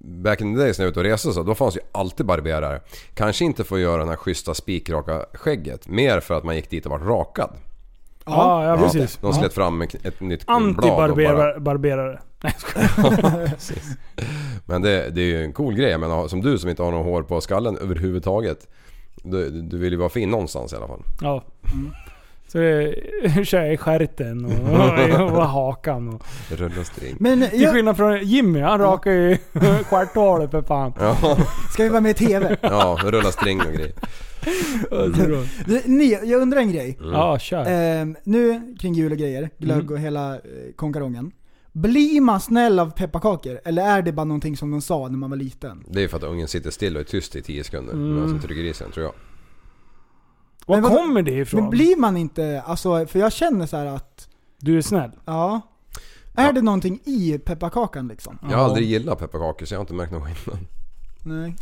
Back 0.00 0.40
in 0.40 0.54
the 0.54 0.62
days 0.62 0.78
när 0.78 0.84
jag 0.84 0.88
var 0.88 0.90
ute 0.90 1.00
och 1.00 1.06
reste 1.06 1.32
så, 1.32 1.42
då 1.42 1.54
fanns 1.54 1.76
ju 1.76 1.80
alltid 1.92 2.26
barberare. 2.26 2.80
Kanske 3.14 3.44
inte 3.44 3.64
för 3.64 3.76
att 3.76 3.82
göra 3.82 3.98
den 3.98 4.08
här 4.08 4.16
schyssta 4.16 4.54
spikraka 4.54 5.24
skägget. 5.32 5.88
Mer 5.88 6.20
för 6.20 6.34
att 6.34 6.44
man 6.44 6.56
gick 6.56 6.70
dit 6.70 6.86
och 6.86 6.90
var 6.90 6.98
rakad. 6.98 7.50
Ja, 8.24 8.64
ja, 8.64 8.76
precis. 8.76 9.16
De 9.16 9.32
slet 9.32 9.52
fram 9.52 9.82
ett, 9.82 10.20
nytt 10.20 10.40
och 10.42 10.46
bara... 10.46 11.08
Anti-barberare. 11.08 12.18
Nej 12.42 12.54
skojar. 12.58 13.50
Men 14.66 14.82
det, 14.82 15.10
det 15.10 15.20
är 15.20 15.26
ju 15.26 15.44
en 15.44 15.52
cool 15.52 15.74
grej. 15.74 15.90
Jag 15.90 16.00
menar, 16.00 16.28
som 16.28 16.40
du 16.40 16.58
som 16.58 16.70
inte 16.70 16.82
har 16.82 16.92
något 16.92 17.06
hår 17.06 17.22
på 17.22 17.40
skallen 17.40 17.78
överhuvudtaget. 17.78 18.68
Du, 19.22 19.50
du 19.50 19.78
vill 19.78 19.92
ju 19.92 19.98
vara 19.98 20.08
fin 20.08 20.30
någonstans 20.30 20.72
i 20.72 20.76
alla 20.76 20.86
fall. 20.86 21.02
Ja. 21.20 21.44
Så 22.48 22.58
det 22.58 22.94
kör 23.44 23.62
jag 23.64 23.74
i 23.74 23.76
stjärten 23.76 24.44
och, 24.44 25.20
och 25.38 25.46
hakan. 25.48 26.08
Och. 26.08 26.22
Rulla 26.50 26.84
string. 26.84 27.16
Men 27.20 27.48
Till 27.48 27.62
jag, 27.62 27.74
skillnad 27.74 27.96
från 27.96 28.22
Jimmy, 28.22 28.60
han 28.60 28.78
rakar 28.78 29.10
ju 29.10 29.36
stjärthålet 29.84 30.50
för 30.50 30.62
fan. 30.62 30.92
Ja, 31.00 31.36
ska 31.72 31.82
vi 31.82 31.88
vara 31.88 32.00
med 32.00 32.10
i 32.10 32.14
TV? 32.14 32.56
ja, 32.60 32.98
rulla 33.04 33.32
string 33.32 33.60
och 33.60 33.72
grejer. 33.72 33.92
Ni, 35.88 36.18
jag 36.24 36.42
undrar 36.42 36.60
en 36.60 36.72
grej. 36.72 36.98
Ja, 37.00 37.38
kör. 37.38 37.64
Ehm, 37.68 38.16
nu 38.24 38.74
kring 38.80 38.94
jul 38.94 39.12
och 39.12 39.18
grejer, 39.18 39.50
glögg 39.58 39.90
och 39.90 39.98
hela 39.98 40.34
eh, 40.34 40.40
konkarongen. 40.76 41.30
Blir 41.72 42.20
man 42.20 42.40
snäll 42.40 42.78
av 42.78 42.90
pepparkakor? 42.90 43.60
Eller 43.64 43.82
är 43.82 44.02
det 44.02 44.12
bara 44.12 44.24
någonting 44.24 44.56
som 44.56 44.70
de 44.70 44.80
sa 44.82 45.08
när 45.08 45.18
man 45.18 45.30
var 45.30 45.36
liten? 45.36 45.84
Det 45.88 45.98
är 45.98 46.02
ju 46.02 46.08
för 46.08 46.16
att 46.16 46.22
ungen 46.22 46.48
sitter 46.48 46.70
still 46.70 46.94
och 46.96 47.00
är 47.00 47.04
tyst 47.04 47.36
i 47.36 47.42
10 47.42 47.64
sekunder. 47.64 47.92
Mm. 47.92 48.14
Medan 48.14 48.28
som 48.28 48.40
trycker 48.40 48.62
i 48.64 48.74
sig 48.74 48.84
den, 48.84 48.92
tror 48.92 49.06
jag. 49.06 49.14
Var 50.66 50.76
Men 50.76 50.82
vad- 50.82 50.92
kommer 50.92 51.22
det 51.22 51.32
ifrån? 51.32 51.60
Men 51.60 51.70
blir 51.70 51.96
man 51.96 52.16
inte, 52.16 52.62
alltså, 52.66 53.06
för 53.06 53.18
jag 53.18 53.32
känner 53.32 53.66
så 53.66 53.76
här 53.76 53.86
att, 53.86 54.28
Du 54.60 54.78
är 54.78 54.82
snäll. 54.82 55.10
ja. 55.24 55.60
Är 56.36 56.52
det 56.52 56.62
någonting 56.62 57.00
i 57.04 57.38
pepparkakan 57.38 58.08
liksom? 58.08 58.38
Jag 58.50 58.56
har 58.58 58.64
aldrig 58.64 58.88
gillat 58.88 59.18
pepparkakor 59.18 59.66
så 59.66 59.74
jag 59.74 59.78
har 59.78 59.82
inte 59.82 59.94
märkt 59.94 60.12
någon 60.12 60.22
skillnad. 60.34 60.58
Nej. 61.24 61.56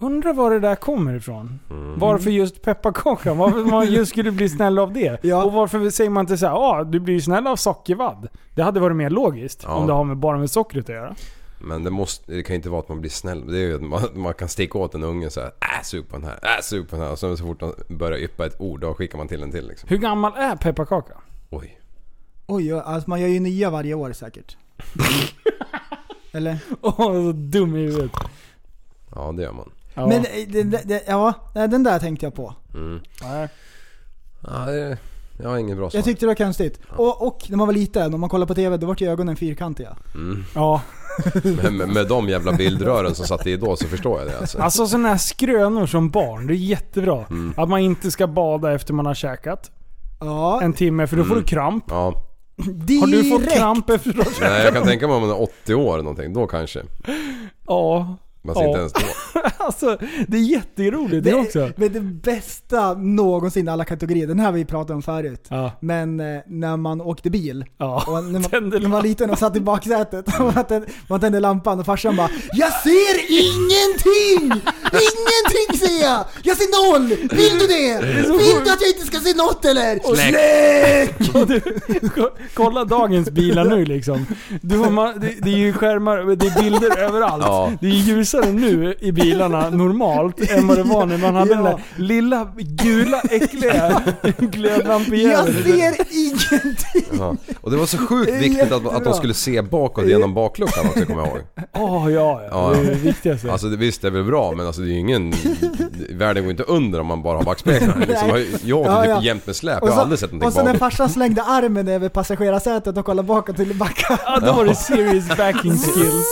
Undrar 0.00 0.32
var 0.32 0.50
det 0.50 0.60
där 0.60 0.74
kommer 0.74 1.14
ifrån. 1.14 1.58
Mm. 1.70 1.98
Varför 1.98 2.30
just 2.30 2.62
pepparkakan? 2.62 3.38
Varför 3.38 3.64
man 3.64 3.92
just 3.92 4.10
skulle 4.10 4.30
bli 4.30 4.48
snäll 4.48 4.78
av 4.78 4.92
det? 4.92 5.24
Ja. 5.24 5.44
Och 5.44 5.52
varför 5.52 5.90
säger 5.90 6.10
man 6.10 6.20
inte 6.20 6.38
så 6.38 6.46
här, 6.46 6.52
ja 6.52 6.84
du 6.84 7.00
blir 7.00 7.14
ju 7.14 7.20
snäll 7.20 7.46
av 7.46 7.56
sockervadd? 7.56 8.28
Det 8.54 8.62
hade 8.62 8.80
varit 8.80 8.96
mer 8.96 9.10
logiskt. 9.10 9.62
Ja. 9.62 9.74
Om 9.74 9.86
det 9.86 9.92
har 9.92 10.04
med, 10.04 10.16
bara 10.16 10.38
med 10.38 10.50
sockret 10.50 10.88
att 10.88 10.94
göra. 10.94 11.14
Men 11.60 11.84
det, 11.84 11.90
måste, 11.90 12.32
det 12.32 12.42
kan 12.42 12.54
ju 12.54 12.56
inte 12.56 12.68
vara 12.68 12.80
att 12.80 12.88
man 12.88 13.00
blir 13.00 13.10
snäll. 13.10 13.52
Det 13.52 13.58
är 13.58 13.66
ju 13.66 13.74
att 13.74 13.82
man, 13.82 14.02
man 14.14 14.34
kan 14.34 14.48
sticka 14.48 14.78
åt 14.78 14.94
en 14.94 15.02
unge 15.02 15.30
så 15.30 15.40
här, 15.40 15.48
äh 15.48 15.82
sug 15.84 16.08
på 16.08 16.16
den 16.16 16.24
här, 16.24 16.34
äh 16.34 16.62
sug 16.62 16.88
på 16.88 16.96
den 16.96 17.04
här. 17.04 17.12
Och 17.12 17.18
så, 17.18 17.36
så 17.36 17.44
fort 17.46 17.60
de 17.60 17.74
börjar 17.88 18.18
yppa 18.18 18.46
ett 18.46 18.60
ord, 18.60 18.80
då 18.80 18.94
skickar 18.94 19.18
man 19.18 19.28
till 19.28 19.42
en 19.42 19.52
till 19.52 19.68
liksom. 19.68 19.88
Hur 19.88 19.98
gammal 19.98 20.32
är 20.36 20.56
pepparkaka? 20.56 21.14
Oj. 21.50 21.80
Oj, 22.46 22.72
alltså 22.72 23.10
man 23.10 23.20
gör 23.20 23.28
ju 23.28 23.40
nya 23.40 23.70
varje 23.70 23.94
år 23.94 24.12
säkert. 24.12 24.56
Eller? 26.32 26.58
Åh, 26.80 26.96
så 26.96 27.32
dum 27.32 27.76
i 27.76 27.78
huvudet. 27.78 28.12
Ja 29.14 29.32
det 29.36 29.42
gör 29.42 29.52
man. 29.52 29.70
Ja. 29.98 30.06
Men 30.06 30.18
eh, 30.18 30.24
det, 30.48 30.62
det, 30.62 30.82
det, 30.84 31.02
ja, 31.06 31.32
den 31.54 31.82
där 31.82 31.98
tänkte 31.98 32.26
jag 32.26 32.34
på. 32.34 32.54
Mm. 32.74 33.00
Nej. 33.22 33.48
Ja, 34.42 34.58
det, 34.66 34.98
jag 35.42 35.48
har 35.48 35.58
inget 35.58 35.76
bra 35.76 35.90
svar. 35.90 35.98
Jag 35.98 36.04
tyckte 36.04 36.24
det 36.26 36.28
var 36.28 36.34
konstigt. 36.34 36.80
Och, 36.96 37.26
och 37.26 37.38
när 37.48 37.56
man 37.56 37.66
var 37.66 37.74
liten, 37.74 38.14
om 38.14 38.20
man 38.20 38.30
kollade 38.30 38.48
på 38.48 38.54
TV, 38.54 38.76
då 38.76 38.86
var 38.86 38.96
ju 38.98 39.10
ögonen 39.10 39.36
fyrkantiga. 39.36 39.96
Mm. 40.14 40.44
Ja. 40.54 40.82
med, 41.62 41.72
med, 41.72 41.88
med 41.88 42.08
de 42.08 42.28
jävla 42.28 42.52
bildrören 42.52 43.14
som 43.14 43.26
satt 43.26 43.46
i 43.46 43.56
då 43.56 43.76
så 43.76 43.86
förstår 43.88 44.18
jag 44.20 44.28
det 44.28 44.38
alltså. 44.38 44.58
Alltså 44.58 44.86
sådana 44.86 45.08
här 45.08 45.16
skrönor 45.16 45.86
som 45.86 46.10
barn, 46.10 46.46
det 46.46 46.52
är 46.52 46.56
jättebra. 46.56 47.24
Mm. 47.30 47.54
Att 47.56 47.68
man 47.68 47.80
inte 47.80 48.10
ska 48.10 48.26
bada 48.26 48.74
efter 48.74 48.94
man 48.94 49.06
har 49.06 49.14
käkat. 49.14 49.70
Ja, 50.20 50.60
En 50.62 50.72
timme, 50.72 51.06
för 51.06 51.16
då 51.16 51.24
får 51.24 51.32
Mm. 51.32 51.44
du 51.44 51.48
kramp. 51.48 51.84
Ja. 51.88 52.24
direkt. 52.56 53.00
Har 53.00 53.06
du 53.06 53.24
fått 53.30 53.56
kramp 53.56 53.90
efter 53.90 54.10
att 54.10 54.16
du 54.16 54.22
har 54.22 54.30
käkat? 54.32 54.50
Nej 54.50 54.64
jag 54.64 54.74
kan 54.74 54.84
tänka 54.86 55.06
mig 55.06 55.16
om 55.16 55.22
man 55.22 55.30
är 55.30 55.42
80 55.42 55.74
år 55.74 55.94
eller 55.94 56.02
någonting, 56.04 56.32
då 56.32 56.46
kanske. 56.46 56.82
Ja. 57.66 58.16
Man 58.48 58.56
ser 58.56 58.62
Ja. 58.62 58.68
inte 58.68 58.78
ens 58.80 58.92
då. 58.92 59.00
Alltså, 59.58 59.98
det 60.28 60.36
är 60.36 60.40
jätteroligt 60.42 61.24
det 61.24 61.34
också. 61.34 61.70
Men 61.76 61.92
det 61.92 62.00
bästa 62.00 62.94
någonsin 62.94 63.68
i 63.68 63.70
alla 63.70 63.84
kategorier, 63.84 64.26
den 64.26 64.38
här 64.38 64.46
har 64.46 64.52
vi 64.52 64.64
pratat 64.64 64.90
om 64.94 65.02
förut. 65.02 65.46
Ja. 65.48 65.72
Men 65.80 66.20
eh, 66.20 66.40
när 66.46 66.76
man 66.76 67.00
åkte 67.00 67.30
bil, 67.30 67.64
Ja. 67.78 68.04
och 68.06 68.24
när 68.24 68.60
man, 68.60 68.68
när 68.70 68.80
man 68.80 68.90
var 68.90 69.02
liten 69.02 69.30
och 69.30 69.38
satt 69.38 69.56
i 69.56 69.60
baksätet, 69.60 70.26
och 70.40 70.54
man 70.54 70.64
tände, 70.64 70.86
man 71.08 71.20
tände 71.20 71.40
lampan 71.40 71.80
och 71.80 71.86
farsan 71.86 72.16
bara 72.16 72.28
Jag 72.52 72.72
ser 72.72 73.14
ingenting! 73.30 74.62
Ingenting 74.92 75.88
ser 75.88 76.02
jag! 76.02 76.24
Jag 76.42 76.56
ser 76.56 76.92
noll! 76.92 77.08
Vill 77.08 77.58
du 77.58 77.66
det? 77.66 78.00
Vill 78.26 78.64
du 78.64 78.70
att 78.72 78.80
jag 78.80 78.90
inte 78.94 79.06
ska 79.06 79.18
se 79.20 79.34
något 79.36 79.64
eller? 79.64 79.98
Släck! 80.14 81.34
Och 81.34 82.14
ko- 82.14 82.30
kolla 82.54 82.84
dagens 82.84 83.30
bilar 83.30 83.64
nu 83.64 83.84
liksom. 83.84 84.26
Du 84.60 84.78
har 84.78 84.86
ma- 84.90 85.18
det, 85.18 85.34
det 85.42 85.50
är 85.50 85.56
ju 85.56 85.72
skärmar, 85.72 86.36
det 86.36 86.46
är 86.46 86.62
bilder 86.62 86.98
överallt. 86.98 87.44
Ja. 87.46 87.72
Det 87.80 87.86
är 87.86 87.90
ljusare 88.46 88.52
nu 88.52 88.94
i 89.00 89.12
bilarna 89.12 89.70
normalt 89.70 90.50
än 90.50 90.66
vad 90.66 90.76
det 90.76 90.82
var 90.82 91.06
när 91.06 91.18
man 91.18 91.34
hade 91.34 91.54
den 91.54 91.64
Ja. 91.64 91.70
där 91.70 91.82
lilla 91.96 92.48
gula 92.56 93.20
äckliga 93.30 94.02
Jag 94.22 94.50
glödlampejäveln. 94.50 95.62
ser 95.64 95.94
ingenting! 96.10 97.18
Ja. 97.18 97.36
Och 97.60 97.70
det 97.70 97.76
var 97.76 97.86
så 97.86 97.98
sjukt 97.98 98.32
viktigt 98.34 98.72
att, 98.72 98.86
att 98.86 99.04
de 99.04 99.14
skulle 99.14 99.34
se 99.34 99.62
bakåt 99.62 100.06
genom 100.06 100.34
bakluckan 100.34 100.86
också 100.86 101.04
kommer 101.06 101.20
jag 101.20 101.28
ihåg. 101.28 101.40
Åh 101.74 102.12
ja, 102.12 102.40
ja, 102.42 102.48
Ja, 102.50 102.70
det 102.74 102.80
är 102.88 102.94
det 102.94 102.94
viktigaste. 103.00 103.52
Alltså 103.52 103.68
visst 103.68 104.02
det 104.02 104.08
är 104.08 104.12
väl 104.12 104.24
bra 104.24 104.52
men 104.56 104.66
alltså 104.66 104.82
det 104.82 104.88
är 104.88 104.92
ju 104.92 104.98
ingen... 104.98 105.34
Världen 106.10 106.42
går 106.44 106.50
inte 106.50 106.62
under 106.62 107.00
om 107.00 107.06
man 107.06 107.22
bara 107.22 107.36
har 107.36 107.44
backspeglar. 107.44 107.96
Liksom, 108.08 108.28
jag 108.28 108.44
jag 108.64 108.78
åker 108.78 108.90
Ja, 108.90 109.02
typ 109.02 109.10
ja. 109.10 109.22
jämt 109.22 109.46
med 109.46 109.56
släp, 109.56 109.82
Och 109.82 109.88
jag 109.88 109.92
har 109.92 109.96
så, 109.98 110.02
aldrig 110.02 110.18
sett 110.18 110.30
och 110.30 110.34
någonting 110.36 110.58
så 110.60 110.64
när 110.64 110.72
bakåt. 110.72 110.78
farsan 110.92 111.08
slängde 111.10 111.42
armen 111.42 111.88
över 111.88 112.08
passagerarsätet 112.08 112.96
och 112.96 113.04
kollade 113.04 113.26
bakåt 113.28 113.56
till 113.56 113.74
backa. 113.74 114.18
ja, 114.26 114.40
då 114.40 114.52
var 114.52 114.64
det 114.64 114.74
serious 114.74 115.28
backing 115.36 115.72
skills. 115.78 116.26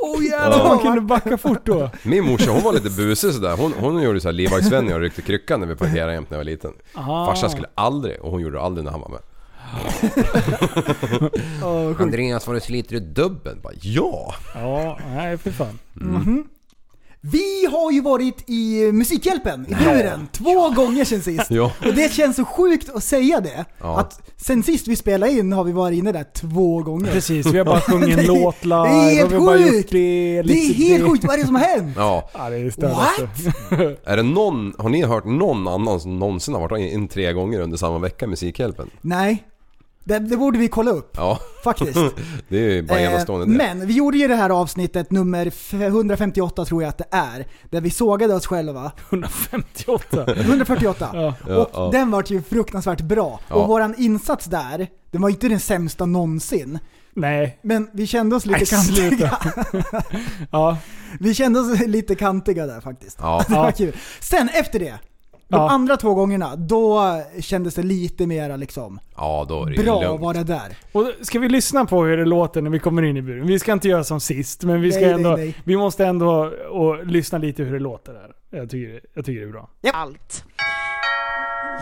Oh 0.00 0.24
Ja. 0.24 0.64
Man 0.68 0.78
kunde 0.78 1.00
backa 1.00 1.38
fort 1.38 1.60
då. 1.66 1.90
Min 2.02 2.24
morsa 2.24 2.50
hon 2.50 2.62
var 2.62 2.72
lite 2.72 2.90
busig 2.90 3.32
sådär. 3.32 3.56
Hon, 3.56 3.72
hon 3.80 4.02
gjorde 4.02 4.20
såhär 4.20 4.32
livvaktsvändningar 4.32 4.96
och 4.96 5.02
ryckte 5.02 5.22
kryckan 5.22 5.60
när 5.60 5.66
vi 5.66 5.76
parkerade 5.76 6.12
jämt 6.12 6.30
när 6.30 6.34
jag 6.36 6.40
var 6.40 6.50
liten. 6.50 6.72
Ah. 6.94 7.26
Farsan 7.26 7.50
skulle 7.50 7.68
aldrig, 7.74 8.20
och 8.20 8.30
hon 8.30 8.40
gjorde 8.40 8.56
det 8.56 8.62
aldrig 8.62 8.84
när 8.84 8.90
han 8.92 9.00
var 9.00 9.08
med. 9.08 9.20
Oh. 11.64 12.02
Andreas 12.02 12.46
var 12.46 12.54
du 12.54 12.60
sliter 12.60 12.96
i 12.96 13.00
dubben? 13.00 13.60
Bara, 13.62 13.72
ja! 13.80 14.34
Ja, 14.54 14.98
nej 15.14 15.38
för 15.38 15.50
fan. 15.50 15.78
Vi 17.32 17.66
har 17.72 17.92
ju 17.92 18.00
varit 18.00 18.44
i 18.50 18.92
Musikhjälpen 18.92 19.66
i 19.68 19.74
buren 19.84 20.28
två 20.32 20.70
gånger 20.70 21.04
sen 21.04 21.22
sist. 21.22 21.50
Ja. 21.50 21.72
Och 21.86 21.94
det 21.94 22.12
känns 22.12 22.36
så 22.36 22.44
sjukt 22.44 22.90
att 22.94 23.04
säga 23.04 23.40
det. 23.40 23.64
Ja. 23.80 23.98
Att 24.00 24.30
sen 24.36 24.62
sist 24.62 24.88
vi 24.88 24.96
spelade 24.96 25.32
in 25.32 25.52
har 25.52 25.64
vi 25.64 25.72
varit 25.72 25.98
inne 25.98 26.12
där 26.12 26.24
två 26.34 26.82
gånger. 26.82 27.12
Precis, 27.12 27.46
vi 27.46 27.58
har 27.58 27.64
bara 27.64 27.80
sjungit 27.90 28.08
en 28.08 28.16
Det 28.16 28.22
är- 28.22 28.42
låt 28.42 28.64
live. 28.64 28.82
det 28.82 28.88
är 28.90 29.14
helt 29.14 29.32
sjukt. 29.72 29.90
det. 29.90 30.42
Det 30.42 30.52
är 30.52 30.74
helt 30.74 31.10
sjukt, 31.10 31.24
vad 31.24 31.34
är 31.34 31.38
det 31.40 31.46
som 31.46 31.54
har 31.54 31.62
hänt? 31.62 31.92
Ja. 31.96 32.30
Ja, 32.34 32.50
det 32.50 32.56
är 32.56 32.88
What? 32.88 33.08
alltså. 33.20 33.50
Är 34.10 34.16
det 34.16 34.22
någon, 34.22 34.74
har 34.78 34.88
ni 34.88 35.02
hört 35.02 35.24
någon 35.24 35.68
annan 35.68 36.00
som 36.00 36.18
någonsin 36.18 36.54
har 36.54 36.60
varit 36.68 36.92
in 36.92 37.08
tre 37.08 37.32
gånger 37.32 37.60
under 37.60 37.76
samma 37.76 37.98
vecka 37.98 38.24
i 38.24 38.28
Musikhjälpen? 38.28 38.90
Nej. 39.00 39.44
Det, 40.06 40.18
det 40.18 40.36
borde 40.36 40.58
vi 40.58 40.68
kolla 40.68 40.90
upp, 40.90 41.10
Ja, 41.16 41.38
faktiskt. 41.64 41.94
det 42.48 42.58
är 42.58 42.70
ju 42.70 42.82
bara 42.82 43.00
Eh, 43.00 43.12
enastående 43.12 43.46
det. 43.46 43.52
men 43.52 43.86
vi 43.86 43.94
gjorde 43.94 44.18
ju 44.18 44.28
det 44.28 44.34
här 44.34 44.50
avsnittet, 44.50 45.10
nummer 45.10 45.46
f- 45.46 45.72
158 45.74 46.64
tror 46.64 46.82
jag 46.82 46.88
att 46.88 46.98
det 46.98 47.06
är, 47.10 47.46
där 47.70 47.80
vi 47.80 47.90
sågade 47.90 48.34
oss 48.34 48.46
själva. 48.46 48.92
158. 49.10 50.24
148. 50.28 51.08
Ja. 51.46 51.56
Och 51.56 51.70
ja. 51.72 51.88
den 51.92 52.10
var 52.10 52.24
ju 52.26 52.42
fruktansvärt 52.42 53.00
bra. 53.00 53.40
Ja. 53.48 53.54
Och 53.54 53.68
våran 53.68 53.94
insats 53.98 54.44
där, 54.46 54.86
den 55.10 55.22
var 55.22 55.28
ju 55.28 55.32
inte 55.34 55.48
den 55.48 55.60
sämsta 55.60 56.06
någonsin. 56.06 56.78
Nej. 57.16 57.58
Men 57.62 57.88
vi 57.92 58.06
kände 58.06 58.36
oss 58.36 58.46
lite 58.46 58.58
Nej, 58.58 58.66
kantiga. 58.66 59.38
Ja. 60.50 60.76
Vi 61.20 61.34
kände 61.34 61.60
oss 61.60 61.80
lite 61.86 62.14
kantiga 62.14 62.66
där 62.66 62.80
faktiskt. 62.80 63.18
Ja. 63.20 63.44
Det 63.48 63.54
var 63.54 63.64
Ja. 63.66 63.72
kul. 63.72 63.96
Sen 64.20 64.48
efter 64.54 64.78
det, 64.78 64.94
de 65.48 65.60
Ja. 65.60 65.70
andra 65.70 65.96
två 65.96 66.14
gångerna, 66.14 66.56
då 66.56 67.02
kändes 67.40 67.74
det 67.74 67.82
lite 67.82 68.26
mera 68.26 68.56
liksom 68.56 69.00
ja, 69.16 69.46
då 69.48 69.64
är 69.64 69.70
det 69.70 69.82
bra 69.84 69.96
att 69.98 70.04
lugnt. 70.04 70.20
vara 70.20 70.42
där. 70.44 70.76
Och 70.92 71.10
ska 71.22 71.38
vi 71.38 71.48
lyssna 71.48 71.84
på 71.84 72.04
hur 72.04 72.16
det 72.16 72.24
låter 72.24 72.62
när 72.62 72.70
vi 72.70 72.78
kommer 72.78 73.02
in 73.02 73.16
i 73.16 73.22
buren? 73.22 73.46
Vi 73.46 73.58
ska 73.58 73.72
inte 73.72 73.88
göra 73.88 74.04
som 74.04 74.20
sist, 74.20 74.62
men 74.62 74.80
vi 74.80 74.92
ska 74.92 75.00
Nej, 75.00 75.08
nej, 75.08 75.14
ändå... 75.14 75.36
nej. 75.36 75.54
Vi 75.64 75.76
måste 75.76 76.06
ändå 76.06 76.50
och 76.70 77.06
lyssna 77.06 77.38
lite 77.38 77.62
hur 77.62 77.72
det 77.72 77.78
låter 77.78 78.12
där. 78.12 78.30
Jag 78.60 78.70
tycker, 78.70 79.00
jag 79.14 79.24
tycker 79.24 79.40
det 79.40 79.46
är 79.48 79.52
bra. 79.52 79.68
allt. 79.92 80.44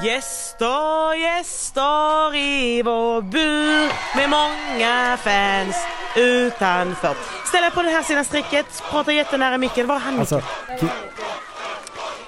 Gäster, 0.05 1.15
gäster 1.15 2.35
i 2.37 2.83
vår 2.83 3.23
bur 3.23 3.93
med 4.17 4.31
många 4.31 5.17
fans 5.17 5.77
utanför. 6.17 7.15
Ställ 7.47 7.65
er 7.65 7.71
på 7.71 7.83
den 7.83 7.93
här 7.93 8.03
sidan 8.03 8.25
strecket, 8.25 8.67
prata 8.91 9.13
jättenära 9.13 9.59
micken. 9.59 9.87
Var 9.87 9.95
är 9.95 9.99
handmicken? 10.01 10.37
Alltså, 10.37 10.89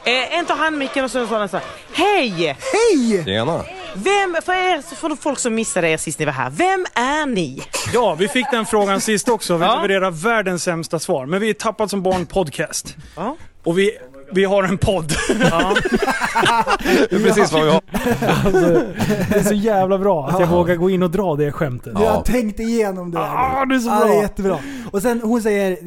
Eh, 0.04 0.38
en 0.38 0.46
tar 0.46 0.56
handmicken 0.56 1.04
och 1.04 1.10
så 1.10 1.26
sa 1.26 1.38
den 1.38 1.48
så 1.48 1.56
här. 1.56 1.66
Hej! 1.92 2.30
Hej! 2.72 3.24
Tjena! 3.24 3.64
Vem, 3.94 4.36
för 4.44 4.52
er, 4.52 4.94
för 4.96 5.16
folk 5.16 5.38
som 5.38 5.54
missade 5.54 5.88
er 5.88 5.96
sist 5.96 6.18
ni 6.18 6.24
var 6.24 6.32
här, 6.32 6.50
vem 6.50 6.86
är 6.94 7.26
ni? 7.26 7.62
ja, 7.92 8.14
vi 8.14 8.28
fick 8.28 8.46
den 8.50 8.66
frågan 8.66 9.00
sist 9.00 9.28
också. 9.28 9.56
Vi 9.56 9.64
Ja. 9.64 9.74
levererar 9.74 10.10
världens 10.10 10.62
sämsta 10.62 10.98
svar. 10.98 11.26
Men 11.26 11.40
vi 11.40 11.50
är 11.50 11.54
Tappad 11.54 11.90
som 11.90 12.02
barn 12.02 12.26
podcast. 12.26 12.96
Ja. 13.16 13.36
Och 13.64 13.78
vi, 13.78 13.98
vi 14.32 14.44
har 14.44 14.62
en 14.62 14.78
podd. 14.78 15.08
Det 17.10 17.16
är 17.16 17.22
precis 17.24 17.52
vad 17.52 17.64
vi 17.64 17.70
har. 17.70 17.80
Alltså, 18.44 18.82
det 19.30 19.36
är 19.38 19.42
så 19.42 19.54
jävla 19.54 19.98
bra 19.98 20.26
att 20.28 20.40
jag 20.40 20.48
Ja. 20.48 20.56
vågar 20.56 20.76
gå 20.76 20.90
in 20.90 21.02
och 21.02 21.10
dra 21.10 21.36
det 21.36 21.52
skämtet. 21.52 21.92
Du 21.94 21.98
har 21.98 22.04
Ja. 22.06 22.22
tänkt 22.26 22.60
igenom 22.60 23.10
det. 23.10 23.18
här. 23.18 23.62
Ah, 23.62 23.64
det 23.64 23.74
är 23.74 23.78
så 23.78 23.88
Ja, 23.88 23.98
bra. 23.98 24.06
det 24.08 24.14
är 24.14 24.22
jättebra. 24.22 24.58
Och 24.90 25.02
sen 25.02 25.20
hon 25.24 25.42
säger 25.42 25.78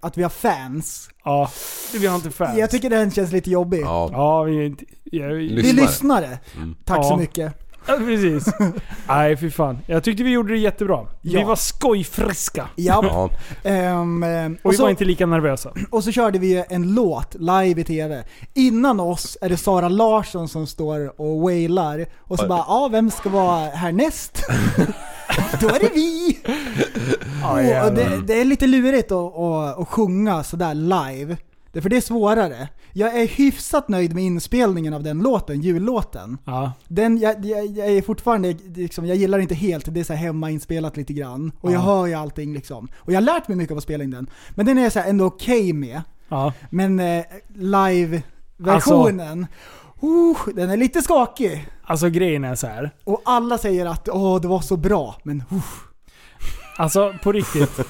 att 0.00 0.18
vi 0.18 0.22
har 0.22 0.30
fans. 0.30 1.08
Ja, 1.24 1.50
vi 1.94 2.06
har 2.06 2.16
inte 2.16 2.30
fans. 2.30 2.58
Jag 2.58 2.70
tycker 2.70 2.90
den 2.90 3.10
känns 3.10 3.32
lite 3.32 3.50
jobbig. 3.50 3.80
Ja, 3.84 4.08
Ja, 4.12 4.42
vi 4.42 4.58
är 4.58 4.62
inte... 4.62 4.84
Ja, 5.04 5.26
vi, 5.26 5.34
Vi 5.34 5.48
Lyssnare. 5.48 5.86
lyssnare. 5.86 6.38
Tack 6.84 6.98
Ja. 6.98 7.02
så 7.02 7.16
mycket. 7.16 7.52
Ja, 7.86 7.96
precis. 7.98 8.54
Nej, 9.08 9.36
fy 9.36 9.50
fan. 9.50 9.78
Jag 9.86 10.04
tyckte 10.04 10.22
vi 10.22 10.30
gjorde 10.30 10.52
det 10.52 10.58
jättebra. 10.58 11.06
Vi 11.20 11.32
Ja. 11.32 11.46
var 11.46 11.56
skojfriska. 11.56 12.68
Ja. 12.76 13.00
ja. 13.64 13.70
Ehm, 13.70 14.22
Och 14.22 14.66
och, 14.66 14.72
vi 14.72 14.76
var 14.76 14.84
så, 14.84 14.88
inte 14.90 15.04
lika 15.04 15.26
nervösa. 15.26 15.70
och 15.90 16.04
så 16.04 16.12
körde 16.12 16.38
vi 16.38 16.64
en 16.68 16.94
låt 16.94 17.34
live 17.34 17.80
i 17.80 17.84
TV. 17.84 18.24
Innan 18.54 19.00
oss 19.00 19.36
är 19.40 19.48
det 19.48 19.56
Sara 19.56 19.88
Larsson 19.88 20.48
som 20.48 20.66
står 20.66 21.20
och 21.20 21.40
wailar. 21.40 22.06
Och 22.20 22.38
så 22.38 22.46
bara, 22.46 22.64
ja 22.68 22.88
vem 22.92 23.10
ska 23.10 23.28
vara 23.28 23.68
härnäst? 23.70 24.44
Då 25.60 25.68
är 25.68 25.80
det 25.80 25.90
vi! 25.94 26.38
Jävlar. 27.68 27.90
det, 27.90 28.20
det 28.26 28.40
är 28.40 28.44
lite 28.44 28.66
lurigt 28.66 29.12
att, 29.12 29.36
att, 29.38 29.78
att 29.78 29.88
sjunga 29.88 30.42
sådär 30.42 30.74
live. 30.74 31.36
Det- 31.72 31.82
För 31.82 31.88
det 31.88 31.96
är 31.96 32.00
svårare. 32.00 32.68
Jag 32.92 33.16
är 33.20 33.26
hyfsat 33.26 33.88
nöjd 33.88 34.14
med 34.14 34.24
inspelningen 34.24 34.94
av 34.94 35.02
den 35.02 35.18
låten, 35.18 35.60
jullåten. 35.60 36.38
Ja. 36.44 36.72
Den, 36.88 37.18
jag, 37.18 37.44
jag, 37.44 37.66
jag 37.66 37.86
är 37.88 38.02
fortfarande, 38.02 38.56
liksom, 38.74 39.06
jag 39.06 39.16
gillar 39.16 39.38
inte 39.38 39.54
helt, 39.54 39.94
det 39.94 40.00
är 40.00 40.04
så 40.04 40.12
här 40.12 40.20
hemma 40.26 40.50
lite 40.96 41.12
grann. 41.12 41.52
Och 41.60 41.72
jag 41.72 41.78
Ja. 41.78 41.84
hör 41.84 42.06
ju 42.06 42.14
allting 42.14 42.54
liksom. 42.54 42.88
Och 42.96 43.12
jag 43.12 43.16
har 43.16 43.22
lärt 43.22 43.48
mig 43.48 43.56
mycket 43.56 43.70
av 43.72 43.76
att 43.78 43.82
spela 43.84 44.04
in 44.04 44.10
den. 44.10 44.26
Men 44.50 44.66
den 44.66 44.78
är 44.78 44.82
jag 44.82 44.92
så 44.92 44.98
ändå 45.00 45.24
okej 45.24 45.72
med. 45.72 46.02
Ja. 46.28 46.52
Men 46.70 47.00
eh, 47.00 47.24
live-versionen, 47.54 49.46
Uh, 50.04 50.36
den 50.54 50.70
är 50.70 50.76
lite 50.76 51.02
skakig. 51.02 51.68
Alltså 51.82 52.08
grejen 52.08 52.44
är 52.44 52.54
så 52.54 52.66
här. 52.66 52.90
Och 53.04 53.22
alla 53.24 53.58
säger 53.58 53.86
att 53.86 54.08
åh, 54.08 54.40
det 54.40 54.48
var 54.48 54.60
så 54.60 54.76
bra. 54.76 55.16
Men 55.24 55.44
uh, 55.52 55.62
Alltså 56.76 57.14
på 57.22 57.32
riktigt. 57.32 57.80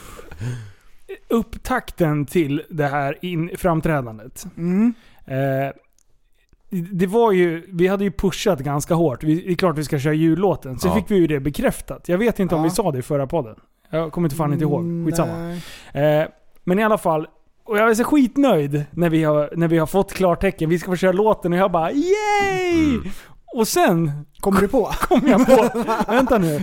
Upptakten 1.33 2.27
till 2.27 2.63
det 2.71 2.87
här 2.87 3.19
in, 3.25 3.51
framträdandet. 3.59 4.47
mm. 4.57 4.95
Eh, 5.27 5.73
det 6.93 7.07
var 7.07 7.33
ju, 7.33 7.67
vi 7.69 7.87
hade 7.87 8.05
ju 8.05 8.11
pushat 8.13 8.59
ganska 8.61 8.95
hårt. 8.95 9.25
Vi, 9.25 9.35
det 9.35 9.51
är 9.53 9.55
klart 9.55 9.79
vi 9.79 9.85
ska 9.85 9.99
köra 9.99 10.15
jullåten. 10.15 10.79
Så 10.79 10.89
Ja. 10.89 10.95
fick 10.95 11.11
vi 11.11 11.17
ju 11.17 11.27
det 11.27 11.41
bekräftat. 11.41 12.09
Jag 12.09 12.19
vet 12.19 12.41
inte 12.41 12.55
om 12.55 12.61
Ja. 12.61 12.65
vi 12.65 12.71
sa 12.71 12.91
det 12.93 12.99
i 12.99 13.03
förra 13.03 13.27
podden. 13.27 13.57
Jag 13.91 14.13
kommer 14.13 14.27
inte 14.27 14.37
fan 14.37 14.53
inte 14.53 14.65
ihåg. 14.65 14.81
Mm, 14.81 15.07
Skitsamma. 15.07 15.53
Eh, 15.93 16.29
men 16.65 16.79
i 16.79 16.85
alla 16.85 16.99
fall. 16.99 17.27
Och 17.65 17.79
jag 17.79 17.91
är 17.91 17.95
så 17.95 18.05
skitnöjd 18.05 18.85
när 18.91 19.11
vi 19.11 19.25
har, 19.25 19.51
när 19.57 19.69
vi 19.69 19.79
har 19.79 19.87
fått 19.87 20.13
klartecken. 20.13 20.71
Vi 20.71 20.79
ska 20.79 20.91
få 20.91 20.97
köra 20.97 21.13
låten 21.13 21.53
och 21.53 21.59
jag 21.59 21.73
bara 21.73 21.93
yay! 21.93 22.95
Mm. 22.95 23.11
Och 23.55 23.69
sen 23.69 24.11
Kommer 24.41 24.61
du 24.61 24.69
på? 24.69 24.85
kom 25.01 25.21
jag 25.29 25.47
på, 25.47 25.85
vänta 26.13 26.39
nu. 26.39 26.61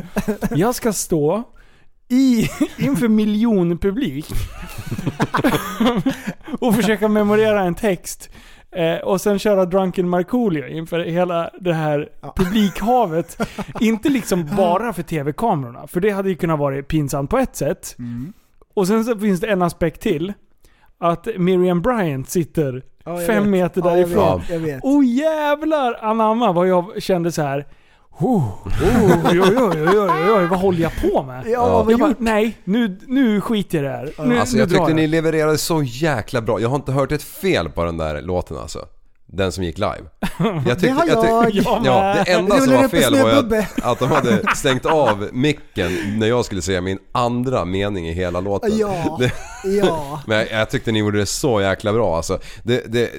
Jag 0.52 0.76
ska 0.76 0.94
stå 0.94 1.44
i, 2.10 2.50
inför 2.78 3.08
miljonpublik 3.08 4.26
och 6.60 6.76
försöka 6.76 7.08
memorera 7.08 7.62
en 7.62 7.76
text. 7.76 8.30
Eh, 8.72 8.98
och 8.98 9.22
sen 9.22 9.40
köra 9.40 9.66
Drunken 9.66 10.10
Markoolio 10.10 10.68
inför 10.68 11.00
hela 11.00 11.50
det 11.60 11.74
här 11.74 12.10
Ja. 12.22 12.34
publikhavet. 12.38 13.38
Inte 13.80 14.10
liksom 14.10 14.50
bara 14.58 14.94
för 14.94 15.04
tv-kamerorna, 15.04 15.88
för 15.88 16.00
det 16.02 16.10
hade 16.10 16.30
ju 16.30 16.36
kunnat 16.36 16.60
vara 16.60 16.84
pinsamt 16.84 17.30
på 17.30 17.38
ett 17.38 17.56
sätt. 17.56 17.96
Mm. 18.00 18.34
Och 18.74 18.88
sen 18.88 19.06
så 19.06 19.20
finns 19.20 19.40
det 19.40 19.48
en 19.48 19.62
aspekt 19.62 20.02
till. 20.02 20.34
Att 21.02 21.28
Miriam 21.38 21.82
Bryant 21.82 22.30
sitter 22.30 22.84
Ja, 23.04 23.18
fem 23.18 23.44
vet. 23.44 23.52
meter 23.52 23.82
Ja, 23.82 23.90
jag 23.90 23.98
därifrån. 23.98 24.40
vet, 24.40 24.50
jag 24.50 24.60
vet. 24.60 24.84
Oh 24.84 25.06
jävlar 25.06 25.98
anamma 26.02 26.52
vad 26.52 26.68
jag 26.68 27.04
kände 27.04 27.32
så 27.32 27.42
här. 27.42 27.68
Oh, 28.22 28.36
oh, 28.38 29.30
oj, 29.32 29.42
oj, 29.42 29.58
oj, 29.58 30.32
oj, 30.32 30.46
vad 30.50 30.60
håller 30.60 30.80
jag 30.82 30.92
på 31.02 31.24
med? 31.24 31.44
Ja, 31.48 31.86
jag 31.90 32.00
bara, 32.00 32.16
nej, 32.20 32.58
nu, 32.64 33.00
nu 33.08 33.42
skiter 33.42 33.84
jag 33.84 33.84
i 33.84 33.88
det 33.88 34.14
här. 34.18 34.28
Nu, 34.28 34.40
Alltså 34.40 34.56
nu 34.56 34.60
jag 34.62 34.70
tyckte 34.70 34.84
jag. 34.84 34.96
ni 34.96 35.08
levererade 35.08 35.58
så 35.58 35.84
jäkla 35.84 36.42
bra. 36.42 36.60
Jag 36.62 36.70
har 36.70 36.76
inte 36.76 36.92
hört 36.92 37.12
ett 37.12 37.24
fel 37.24 37.70
på 37.70 37.84
den 37.84 37.98
där 37.98 38.22
låten 38.22 38.58
alltså. 38.58 38.86
Den 39.32 39.52
som 39.52 39.64
gick 39.64 39.78
live. 39.78 40.02
Jag 40.68 40.80
Det 40.80 40.90
har 40.90 41.08
jag. 41.08 41.18
tyck- 41.18 41.64
Jag 41.66 41.82
ja, 41.86 42.02
med. 42.02 42.26
det 42.26 42.32
enda 42.32 42.58
som 42.60 42.74
var 42.74 42.88
fel 42.88 43.16
var 43.24 43.30
att, 43.30 43.84
att 43.86 44.00
de 44.00 44.12
hade 44.12 44.44
stängt 44.56 44.86
av 44.86 45.30
micken 45.34 45.92
när 46.20 46.28
jag 46.28 46.46
skulle 46.46 46.62
säga 46.62 46.82
min 46.82 47.00
andra 47.12 47.66
mening 47.66 48.08
i 48.08 48.14
hela 48.14 48.40
låten. 48.40 48.78
Ja, 48.78 49.18
Det, 49.20 49.32
ja. 49.70 50.22
men 50.28 50.38
jag, 50.38 50.52
jag 50.52 50.70
tyckte 50.70 50.92
ni 50.92 51.00
gjorde 51.00 51.18
det 51.20 51.26
så 51.26 51.62
jäkla 51.62 51.94
bra 51.94 52.16
alltså. 52.18 52.40
Det, 52.64 52.84
det, 52.94 53.10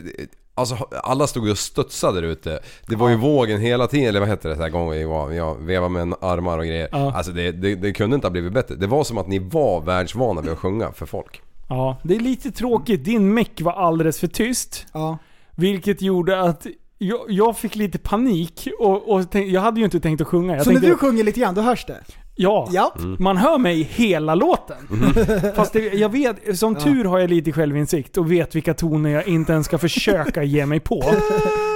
alltså 0.61 0.77
alla 1.03 1.27
stod 1.27 1.45
ju 1.47 1.51
och 1.51 1.59
studsade 1.59 2.21
där 2.21 2.29
ute. 2.29 2.61
Det 2.87 2.97
var 2.97 3.09
ju 3.09 3.17
vågen 3.17 3.61
hela 3.61 3.87
tiden, 3.87 4.09
eller 4.09 4.21
vad 4.21 4.29
hette 4.29 4.49
det 4.49 4.57
så 4.57 4.63
här 4.63 4.69
gånger 4.71 4.99
vi 4.99 5.05
var, 5.05 5.31
jag 5.33 5.55
vevade 5.55 5.93
med 5.93 6.03
en 6.03 6.15
armar 6.21 6.59
och 6.59 6.65
grejer. 6.65 6.89
Ja. 6.93 7.13
Alltså 7.17 7.33
det, 7.33 7.53
det, 7.53 7.75
det 7.75 7.93
kunde 7.93 8.15
inte 8.15 8.27
ha 8.27 8.33
blivit 8.33 8.53
bättre. 8.53 8.75
Det 8.75 8.87
var 8.87 9.05
som 9.05 9.19
att 9.19 9.29
ni 9.29 9.39
var 9.39 9.81
världsvana 9.81 10.41
vid 10.41 10.53
att 10.53 10.59
sjunga 10.59 10.93
för 10.93 11.07
folk. 11.07 11.43
Ja, 11.69 11.97
det 12.05 12.17
är 12.17 12.21
lite 12.21 12.51
tråkigt. 12.51 13.05
Din 13.05 13.35
meck 13.35 13.61
var 13.61 13.73
alldeles 13.73 14.21
för 14.21 14.27
tyst. 14.27 14.87
ja. 14.93 15.19
Vilket 15.57 16.03
gjorde 16.03 16.41
att 16.41 16.67
jag, 16.99 17.21
jag 17.29 17.57
fick 17.59 17.75
lite 17.77 17.99
panik. 17.99 18.69
Och, 18.79 19.09
och 19.15 19.31
tänk, 19.31 19.49
jag 19.51 19.61
hade 19.61 19.81
ju 19.81 19.85
inte 19.85 20.01
tänkt 20.01 20.21
att 20.21 20.27
sjunga. 20.27 20.57
Jag 20.57 20.65
Så 20.65 20.71
när 20.71 20.81
tänkte, 20.81 20.89
du 20.91 20.97
sjunger 20.97 21.25
lite 21.25 21.41
grann, 21.41 21.55
då 21.55 21.61
hörs 21.63 21.85
det? 21.87 22.01
Ja, 22.43 22.69
Ja. 22.73 22.93
man 23.19 23.37
hör 23.37 23.59
mig 23.59 23.83
hela 23.83 24.35
låten. 24.35 24.77
Fast 25.57 25.73
det, 25.73 25.81
jag 25.95 26.09
vet, 26.09 26.59
som 26.59 26.75
tur 26.75 27.05
har 27.05 27.19
jag 27.19 27.31
lite 27.31 27.53
självinsikt 27.53 28.17
och 28.17 28.33
vet 28.33 28.55
vilka 28.55 28.75
toner 28.75 29.11
jag 29.11 29.29
inte 29.29 29.53
ens 29.53 29.67
ska 29.67 29.79
försöka 29.79 30.43
ge 30.43 30.67
mig 30.67 30.81
på. 30.81 31.05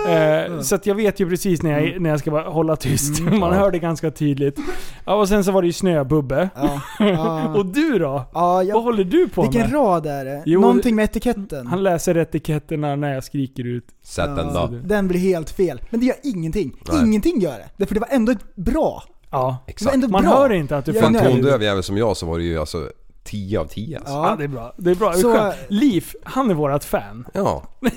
Eh, 0.09 0.61
så 0.61 0.74
att 0.74 0.87
jag 0.87 0.94
vet 0.94 1.20
ju 1.20 1.29
precis 1.29 1.62
när 1.62 1.81
jag, 1.81 2.00
när 2.00 2.11
jag 2.11 2.18
ska 2.20 2.31
bara 2.31 2.48
hålla 2.48 2.77
tyst. 2.77 3.20
Man 3.20 3.53
hör 3.53 3.70
det 3.70 3.79
ganska 3.79 4.11
tydligt. 4.11 4.59
Ja, 5.07 5.14
och 5.14 5.29
sen 5.29 5.44
så 5.44 5.53
var 5.53 5.62
det 5.62 5.66
ju 5.66 5.72
snöbubbe. 5.72 6.48
Ja. 6.57 6.81
ja. 6.98 7.55
Och 7.57 7.66
du 7.66 7.98
då? 7.98 8.05
ja 8.35 8.40
Vad 8.55 8.64
jag, 8.64 8.81
håller 8.81 9.05
du 9.05 9.29
på 9.29 9.42
vilken 9.42 9.61
med? 9.61 9.72
rad 9.74 10.07
är 10.07 10.24
det? 10.24 10.42
Jo, 10.46 10.61
Någonting 10.61 10.96
med 10.96 11.05
etiketten. 11.05 11.66
Han 11.66 11.83
läser 11.83 12.16
etiketterna 12.16 12.96
när 12.96 13.14
jag 13.14 13.24
skriker 13.24 13.66
ut. 13.66 13.85
Sätt 14.03 14.37
den 14.37 14.46
Ja, 14.55 14.66
då. 14.72 14.79
Den 14.85 15.09
blir 15.09 15.20
helt 15.20 15.50
fel. 15.50 15.81
Men 15.90 16.00
det 16.00 16.07
gör 16.07 16.16
ingenting. 16.22 16.77
Nej. 16.92 17.03
Ingenting 17.05 17.40
gör 17.40 17.53
det. 17.59 17.68
Därför 17.77 17.94
det 17.94 18.00
var 18.00 18.09
ändå 18.11 18.33
ett 18.33 18.57
bra. 18.57 19.03
Ja. 19.35 19.57
Exakt. 19.66 19.94
ändå 19.94 20.09
Man 20.09 20.23
bra. 20.25 20.31
hör 20.37 20.53
inte 20.53 20.77
att 20.77 20.85
du 20.85 20.92
Jag 20.92 21.01
För 21.01 21.05
är 21.05 21.07
en 21.18 21.25
nöjd. 21.25 21.35
tondöv 21.42 21.62
jävel 21.62 21.83
som 21.83 21.97
jag 21.97 22.16
så 22.16 22.27
var 22.27 22.38
det 22.38 22.44
ju 22.44 22.59
alltså 22.61 22.90
10 23.25 23.61
av 23.61 23.64
10 23.66 23.99
alltså. 23.99 24.12
Ja, 24.12 24.35
det 24.38 24.44
är 24.44 24.49
bra. 24.49 24.75
Det 24.77 24.90
är 24.90 24.94
bra. 24.94 25.12
Så- 25.12 25.33
Skönt. 25.35 25.55
Liv, 25.68 26.07
han 26.25 26.51
är 26.51 26.55
vårat 26.55 26.85
fan. 26.85 27.25
Ja. 27.33 27.62
Men, 27.81 27.90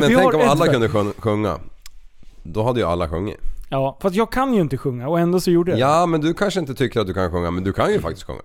men 0.00 0.14
tänk 0.16 0.34
om 0.34 0.40
alla 0.48 0.66
kunde 0.66 0.88
sjung- 0.88 1.12
sjunga. 1.18 1.58
Då 2.42 2.62
hade 2.62 2.80
ju 2.80 2.86
alla 2.86 3.08
sjungit. 3.08 3.36
Ja, 3.68 3.98
fast 4.02 4.16
jag 4.16 4.32
kan 4.32 4.54
ju 4.54 4.60
inte 4.60 4.76
sjunga 4.78 5.08
och 5.08 5.20
ändå 5.20 5.40
så 5.40 5.50
gjorde 5.50 5.70
jag 5.70 5.78
det. 5.78 5.80
Ja, 5.80 6.06
men 6.06 6.20
du 6.20 6.34
kanske 6.34 6.60
inte 6.60 6.74
tycker 6.74 7.00
att 7.00 7.06
du 7.06 7.14
kan 7.14 7.30
sjunga, 7.30 7.50
men 7.50 7.64
du 7.64 7.72
kan 7.72 7.92
ju 7.92 8.00
faktiskt 8.00 8.26
sjunga. 8.26 8.40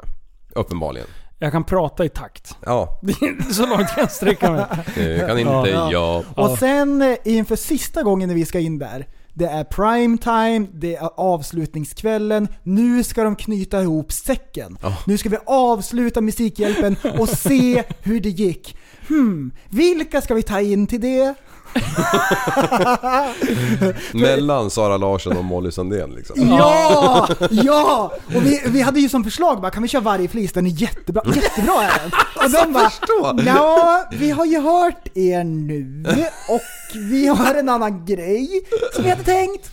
Uppenbarligen. 0.56 1.08
Jag 1.39 1.52
kan 1.52 1.63
prata 1.63 2.06
i 2.06 2.10
takt. 2.10 2.56
Ja, 2.65 3.00
Det 3.02 3.12
är 3.12 3.54
så 3.54 3.65
långt 3.65 3.88
kan 3.88 4.00
jag 4.04 4.12
sträcka 4.12 4.52
mig. 4.52 4.65
det 4.96 5.28
kan 5.28 5.39
inte 5.39 5.70
Ja. 5.70 5.91
jag. 5.91 6.24
Och 6.36 6.58
sen 6.58 7.02
eh, 7.02 7.17
inför 7.24 7.56
sista 7.56 8.04
gången 8.04 8.28
när 8.30 8.36
vi 8.36 8.46
ska 8.46 8.60
in 8.60 8.80
där. 8.80 9.08
Det 9.38 9.45
är 9.45 9.63
prime 9.63 10.17
time, 10.17 10.67
det 10.73 10.95
är 10.95 11.10
avslutningskvällen. 11.17 12.47
Nu 12.63 13.04
ska 13.04 13.23
de 13.23 13.36
knyta 13.36 13.82
ihop 13.82 14.12
säcken. 14.12 14.78
Ja. 14.82 14.97
Nu 15.06 15.17
ska 15.17 15.30
vi 15.30 15.38
avsluta 15.45 16.21
Musikhjälpen 16.21 16.95
och 17.19 17.30
se 17.30 17.84
hur 18.02 18.19
det 18.19 18.30
gick. 18.30 18.78
Hmm, 19.08 19.52
vilka 19.69 20.21
ska 20.21 20.34
vi 20.34 20.43
ta 20.43 20.62
in 20.62 20.88
till 20.88 21.02
det? 21.02 21.36
Mellan 24.13 24.70
Sara 24.70 24.98
Larsson 24.98 25.38
och 25.38 25.46
Molly 25.46 25.72
Sandén 25.72 26.10
liksom. 26.12 26.50
Ja! 26.50 27.28
Ja! 27.50 28.12
Och 28.36 28.46
vi, 28.46 28.62
vi 28.66 28.82
hade 28.82 29.00
ju 29.00 29.10
som 29.10 29.24
förslag 29.24 29.62
bara, 29.62 29.72
kan 29.72 29.84
vi 29.84 29.90
köra 29.90 30.02
varje 30.02 30.28
flis? 30.28 30.52
Den 30.52 30.66
är 30.66 30.70
jättebra. 30.70 31.22
Jättebra 31.36 31.84
är 31.84 32.00
den! 32.00 32.12
Och 32.36 32.52
de 32.52 32.74
bara, 32.74 32.92
ja, 33.46 34.06
vi 34.12 34.32
har 34.32 34.46
ju 34.46 34.60
hört 34.60 35.08
er 35.18 35.44
nu 35.44 36.04
och 36.50 36.62
vi 36.96 37.28
har 37.28 37.54
en 37.56 37.70
annan 37.70 38.06
grej 38.06 38.62
som 38.94 39.04
vi 39.04 39.10
hade 39.10 39.24
tänkt. 39.24 39.72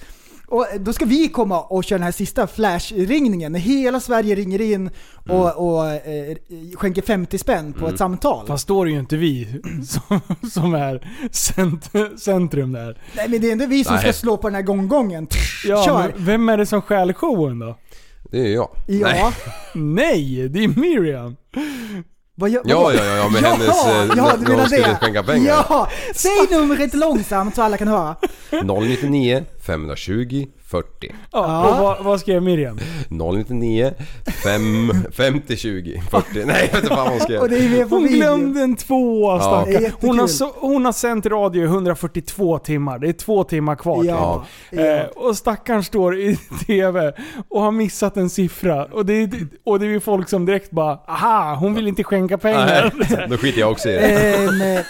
Och 0.55 0.67
då 0.81 0.93
ska 0.93 1.05
vi 1.05 1.29
komma 1.29 1.61
och 1.61 1.85
köra 1.85 1.99
den 1.99 2.05
här 2.05 2.13
sista 2.13 2.47
flashringningen 2.47 3.53
när 3.53 3.59
hela 3.59 4.01
Sverige 4.01 4.35
ringer 4.35 4.61
in 4.61 4.91
och, 5.29 5.69
och 5.69 5.87
eh, 5.87 6.37
skänker 6.75 7.03
50 7.03 7.39
spänn 7.39 7.73
på 7.73 7.89
ett 7.89 7.99
samtal. 7.99 8.47
Fast 8.47 8.69
då 8.69 8.81
är 8.81 8.85
det 8.85 8.91
ju 8.93 8.99
inte 8.99 9.17
vi 9.17 9.63
som, 9.87 10.21
som 10.51 10.75
är 10.75 11.09
cent, 11.31 11.91
centrum 12.21 12.73
där. 12.73 12.99
Nej 13.17 13.29
men 13.29 13.41
det 13.41 13.49
är 13.49 13.53
inte 13.53 13.67
vi 13.67 13.85
som 13.85 13.95
Nej. 13.95 14.03
ska 14.03 14.13
slå 14.13 14.37
på 14.37 14.49
den 14.49 14.55
här 14.55 14.63
gonggongen. 14.63 15.27
Ja, 15.67 15.85
Kör! 15.85 16.15
vem 16.17 16.49
är 16.49 16.57
det 16.57 16.67
som 16.67 16.83
stjäl 16.83 17.13
showen 17.13 17.59
då? 17.59 17.79
Det 18.31 18.39
är 18.39 18.55
jag. 18.55 18.69
Ja. 18.87 19.09
Nej. 19.09 19.33
Nej, 19.75 20.49
det 20.49 20.65
är 20.65 20.69
Miriam. 20.69 21.37
Vad 22.37 22.51
gör, 22.51 22.63
Ja, 22.65 22.93
ja, 22.93 23.05
ja, 23.05 23.17
ja, 23.17 23.29
med 23.29 23.43
hennes, 23.43 23.87
eh, 23.87 24.07
ja, 24.17 24.37
du 24.37 24.49
menar 24.49 24.69
det. 24.69 24.97
skänka 25.01 25.23
pengar. 25.23 25.49
Ja! 25.69 25.89
Säg 26.15 26.31
numret 26.51 26.95
långsamt 26.95 27.55
så 27.55 27.63
alla 27.63 27.77
kan 27.77 27.89
höra. 27.89 28.17
099 28.63 29.45
520 29.67 30.47
40. 30.75 30.87
Ja, 31.01 31.15
Ja. 31.33 31.69
Och 31.71 31.79
vad, 31.85 32.05
vad 32.05 32.21
skrev 32.21 32.43
Miriam? 32.43 32.79
099 33.09 33.93
5, 34.45 34.93
50 35.13 35.57
20 35.57 36.03
40. 36.11 36.27
Nej, 36.45 36.45
jag 36.47 36.63
vet 36.63 36.75
inte 36.75 36.87
fan 36.89 36.97
vad 36.99 37.07
hon 37.09 37.17
Och 37.17 37.23
skrev. 37.23 37.49
det 37.49 37.57
är 37.57 37.69
med 37.69 37.89
på 37.89 37.95
Hon 37.95 38.05
video. 38.05 38.17
glömde 38.19 38.61
en 38.61 38.77
tvåa 38.77 39.33
Det 39.35 39.39
är 39.39 39.41
stackarn. 39.49 39.83
jättekul. 39.83 40.09
Hon, 40.09 40.19
har 40.19 40.27
så, 40.27 40.53
hon 40.57 40.85
har 40.85 40.93
sänt 40.93 41.27
radio 41.27 41.63
i 41.63 41.67
142 41.67 42.59
timmar. 42.59 42.99
Det 42.99 43.09
är 43.09 43.13
två 43.13 43.45
timmar 43.45 43.75
kvar. 43.77 44.05
Ja. 44.05 44.45
typ. 44.71 44.81
Eh, 44.81 45.01
och 45.17 45.37
stackaren 45.37 45.85
står 45.85 46.19
i 46.19 46.37
TV 46.67 47.13
och 47.49 47.61
har 47.63 47.71
missat 47.71 48.17
en 48.17 48.31
siffra. 48.31 48.85
Och 48.85 49.07
det 49.07 49.13
är, 49.23 49.31
och 49.65 49.79
det 49.81 49.87
är 49.87 49.91
ju 49.91 50.01
folk 50.01 50.29
som 50.29 50.47
direkt 50.47 50.71
bara 50.71 50.99
aha, 51.09 51.55
hon 51.61 51.75
vill 51.75 51.89
inte 51.89 52.05
skänka 52.05 52.39
pengar. 52.39 52.93
Nej, 53.11 53.27
då 53.31 53.37
skiter 53.37 53.61
jag 53.61 53.71
också 53.71 53.89
i 53.89 53.93
det. 53.93 54.01
Ehm, 54.01 54.61
jag 54.61 54.85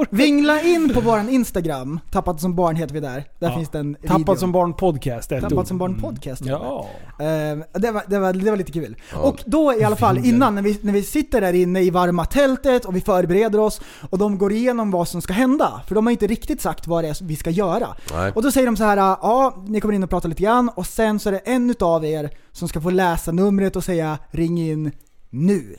orkar- 0.00 0.16
vingla 0.16 0.60
in 0.62 0.94
på 0.94 1.00
våran 1.00 1.28
Instagram, 1.28 2.00
Tappat 2.10 2.40
som 2.40 2.54
barn 2.54 2.76
heter 2.76 2.94
vi 2.94 3.00
där. 3.00 3.24
Där 3.38 3.48
Ja. 3.50 3.56
finns 3.56 3.68
den 3.68 3.94
Tappad 3.94 4.18
videon. 4.18 4.36
som 4.36 4.52
barn 4.52 4.72
podcast. 4.74 5.32
ett 5.32 5.40
Tappat 5.42 5.58
ord. 5.58 5.66
som 5.66 5.78
barn 5.78 6.00
podcast. 6.00 6.44
Ja. 6.44 6.86
Ehm, 7.20 7.64
det, 7.72 7.90
var, 7.90 8.02
det, 8.06 8.18
var, 8.18 8.32
det 8.32 8.50
var 8.50 8.56
lite 8.56 8.72
kul. 8.72 8.96
Och 9.14 9.42
då 9.46 9.74
i 9.74 9.84
alla 9.84 9.96
fall 9.96 10.18
innan, 10.18 10.54
när 10.54 10.62
vi, 10.62 10.78
när 10.82 10.92
vi 10.92 11.02
sitter 11.02 11.40
där 11.40 11.52
inne 11.52 11.80
i 11.80 11.90
varma 11.90 12.24
tältet 12.24 12.84
och 12.84 12.96
vi 12.96 13.00
förbereder 13.00 13.58
oss 13.60 13.80
och 14.10 14.18
de 14.18 14.38
går 14.38 14.52
igenom 14.52 14.90
vad 14.90 15.08
som 15.08 15.22
ska 15.22 15.32
hända. 15.32 15.82
För 15.88 15.94
de 15.94 16.06
har 16.06 16.10
inte 16.10 16.26
riktigt 16.26 16.60
sagt 16.60 16.86
vad 16.86 17.04
det 17.04 17.08
är 17.08 17.24
vi 17.24 17.36
ska 17.36 17.50
göra. 17.50 17.88
Nej. 18.12 18.32
Och 18.34 18.42
då 18.42 18.50
säger 18.52 18.66
de 18.66 18.76
så 18.76 18.84
här, 18.84 18.96
ja, 18.96 19.64
ni 19.66 19.80
kommer 19.80 19.94
in 19.94 20.02
och 20.02 20.10
pratar 20.10 20.28
lite 20.28 20.42
grann 20.42 20.68
och 20.74 20.86
sen 20.86 21.18
så 21.20 21.28
är 21.28 21.32
det 21.32 21.38
en 21.38 21.70
utav 21.70 22.04
er 22.04 22.30
som 22.52 22.68
ska 22.68 22.80
få 22.80 22.90
läsa 22.90 23.32
numret 23.32 23.76
och 23.76 23.84
säga 23.84 24.18
ring 24.30 24.58
in 24.60 24.92
nu. 25.30 25.76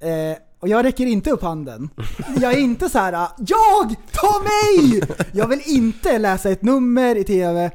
Eh, 0.00 0.36
och 0.60 0.68
jag 0.68 0.84
räcker 0.84 1.06
inte 1.06 1.30
upp 1.30 1.42
handen. 1.42 1.90
Jag 2.40 2.52
är 2.52 2.58
inte 2.58 2.88
så 2.88 2.98
här, 2.98 3.28
jag! 3.38 3.94
Ta 4.12 4.42
mig! 4.42 5.02
Jag 5.32 5.48
vill 5.48 5.62
inte 5.64 6.18
läsa 6.18 6.50
ett 6.50 6.62
nummer 6.62 7.16
i 7.16 7.24
TV 7.24 7.70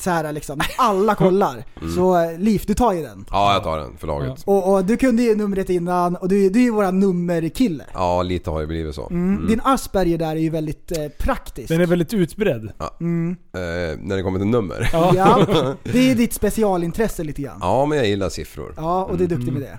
så 0.00 0.10
här 0.10 0.32
liksom, 0.32 0.60
alla 0.78 1.14
kollar. 1.14 1.64
Mm. 1.80 1.94
Så 1.94 2.16
eh, 2.16 2.38
Liv, 2.38 2.62
du 2.66 2.74
tar 2.74 2.92
ju 2.92 3.02
den. 3.02 3.24
Ja, 3.30 3.52
jag 3.52 3.62
tar 3.62 3.78
den 3.78 3.96
för 3.98 4.06
laget. 4.06 4.42
Och, 4.44 4.72
och 4.72 4.84
du 4.84 4.96
kunde 4.96 5.22
ju 5.22 5.34
numret 5.34 5.70
innan 5.70 6.16
och 6.16 6.28
du, 6.28 6.50
du 6.50 6.58
är 6.58 6.64
ju 6.64 6.70
våran 6.70 7.00
nummerkille. 7.00 7.84
Ja, 7.94 8.22
lite 8.22 8.50
har 8.50 8.60
det 8.60 8.66
blivit 8.66 8.94
så. 8.94 9.08
Mm. 9.10 9.46
Din 9.46 9.60
Asperger 9.64 10.18
där 10.18 10.30
är 10.30 10.40
ju 10.40 10.50
väldigt 10.50 10.98
eh, 10.98 11.08
praktisk. 11.18 11.68
Den 11.68 11.80
är 11.80 11.86
väldigt 11.86 12.14
utbredd. 12.14 12.72
Mm. 13.00 13.36
Eh, 13.54 13.60
när 14.02 14.16
det 14.16 14.22
kommer 14.22 14.38
till 14.38 14.48
nummer. 14.48 14.90
Ja. 14.92 15.12
Ja, 15.16 15.46
det 15.92 16.10
är 16.10 16.14
ditt 16.14 16.34
specialintresse 16.34 17.24
lite 17.24 17.42
grann. 17.42 17.58
Ja, 17.60 17.86
men 17.86 17.98
jag 17.98 18.06
gillar 18.06 18.28
siffror. 18.28 18.74
Ja, 18.76 19.04
och 19.04 19.18
du 19.18 19.24
är 19.24 19.28
duktig 19.28 19.52
med 19.52 19.62
det. 19.62 19.78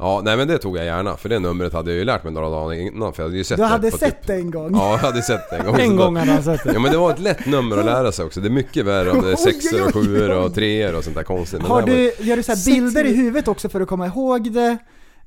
Ja, 0.00 0.20
nej 0.24 0.36
men 0.36 0.48
det 0.48 0.58
tog 0.58 0.76
jag 0.76 0.84
gärna. 0.84 1.16
För 1.16 1.28
det 1.28 1.38
numret 1.38 1.72
hade 1.72 1.90
jag 1.90 1.98
ju 1.98 2.04
lärt 2.04 2.24
mig 2.24 2.32
några 2.32 2.50
dagar 2.50 2.74
innan. 2.76 3.12
För 3.12 3.22
jag 3.22 3.28
hade 3.28 3.36
ju 3.36 3.44
sett 3.44 3.56
Du 3.56 3.62
det 3.62 3.68
hade 3.68 3.90
på 3.90 3.98
sett 3.98 4.18
typ... 4.18 4.26
det 4.26 4.34
en 4.34 4.50
gång. 4.50 4.74
Ja, 4.74 4.90
jag 4.90 4.98
hade 4.98 5.22
sett 5.22 5.50
det 5.50 5.56
en 5.56 5.66
gång. 5.66 5.76
En 5.80 5.96
gång 5.96 6.16
hade 6.16 6.32
han 6.32 6.42
sett 6.42 6.64
det. 6.64 6.72
Ja 6.72 6.80
men 6.80 6.92
det 6.92 6.98
var 6.98 7.10
ett 7.10 7.18
lätt 7.18 7.46
nummer 7.46 7.78
att 7.78 7.84
lära 7.84 8.12
sig 8.12 8.24
också. 8.24 8.40
Det 8.40 8.48
är 8.48 8.50
mycket 8.50 8.86
värre 8.86 9.10
om 9.10 9.22
det 9.22 9.32
är 9.32 9.36
sexor 9.40 9.86
och 9.86 9.94
sjuor 9.94 10.30
och 10.30 10.54
treor 10.54 10.94
och 10.94 11.04
sånt 11.04 11.16
där 11.16 11.22
konstigt. 11.22 11.60
Men 11.62 11.70
Har 11.70 11.80
här 11.80 11.86
var- 11.88 11.94
du, 11.94 12.12
gör 12.24 12.36
du 12.36 12.42
så 12.42 12.52
här 12.52 12.64
bilder 12.66 13.04
i 13.04 13.14
huvudet 13.16 13.48
också 13.48 13.68
för 13.68 13.80
att 13.80 13.88
komma 13.88 14.06
ihåg 14.06 14.52
det? 14.52 14.76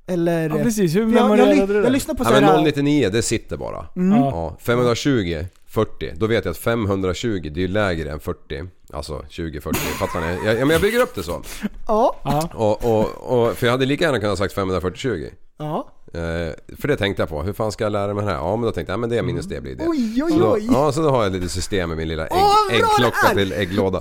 Eller? 0.08 0.50
Ja 0.50 0.56
precis, 0.64 0.96
hur 0.96 1.02
jag, 1.02 1.10
jag, 1.10 1.14
memorerade 1.14 1.54
ly- 1.56 1.66
du 1.68 1.74
jag 1.74 1.84
det? 1.84 1.90
lyssnar 1.90 2.16
på 2.16 2.24
Ja 2.24 2.28
så 2.28 2.34
men 2.34 2.44
här, 2.44 2.62
099 2.62 3.10
det 3.10 3.22
sitter 3.22 3.58
bara. 3.58 3.86
Mm. 3.96 4.18
Ja. 4.20 4.30
Ja, 4.30 4.58
520, 4.62 5.46
40. 5.68 6.12
Då 6.16 6.28
vet 6.28 6.46
jag 6.46 6.52
att 6.52 6.58
520 6.58 7.42
det 7.54 7.60
är 7.60 7.62
ju 7.62 7.68
lägre 7.68 8.12
än 8.12 8.20
40. 8.20 8.64
Alltså 8.94 9.26
20, 9.30 9.62
40. 9.62 9.78
Fattar 9.80 10.22
ni? 10.22 10.46
Jag, 10.46 10.56
ja, 10.56 10.60
men 10.60 10.70
jag 10.70 10.82
bygger 10.82 11.00
upp 11.02 11.16
det 11.16 11.24
så. 11.24 11.42
Ja, 11.88 12.16
Ja. 12.24 12.50
Och, 12.54 12.86
och, 13.00 13.10
och, 13.48 13.58
för 13.58 13.68
jag 13.68 13.72
hade 13.72 13.86
lika 13.86 14.04
gärna 14.06 14.20
kunnat 14.20 14.38
sagt 14.38 14.54
540, 14.54 14.98
20. 14.98 15.30
ja. 15.58 15.90
Eh, 16.14 16.76
för 16.78 16.88
det 16.88 16.98
tänkte 16.98 17.22
jag 17.22 17.30
på. 17.30 17.44
Hur 17.44 17.54
fan 17.54 17.72
ska 17.72 17.84
jag 17.84 17.92
lära 17.92 18.14
mig 18.14 18.26
det 18.26 18.32
här? 18.32 18.38
Ja 18.38 18.56
men 18.56 18.66
då 18.66 18.72
tänkte 18.72 18.92
jag, 18.92 18.98
ja, 18.98 19.00
men 19.02 19.10
det 19.10 19.22
minus 19.22 19.46
det 19.46 19.62
blir 19.62 19.76
det. 19.76 19.88
Oj, 19.88 20.24
oj, 20.24 20.32
Så 20.32 20.40
då, 20.40 20.54
oj. 20.54 20.70
ja, 20.72 20.92
så 20.92 21.02
då 21.02 21.10
har 21.10 21.24
jag 21.24 21.32
lite 21.32 21.50
system 21.50 21.90
med 21.90 21.98
min 21.98 22.08
lilla 22.08 22.28
ägg, 22.28 22.38
det 22.70 22.76
äggklocka 22.76 23.36
till 23.36 23.52
ägglåda. 23.54 24.00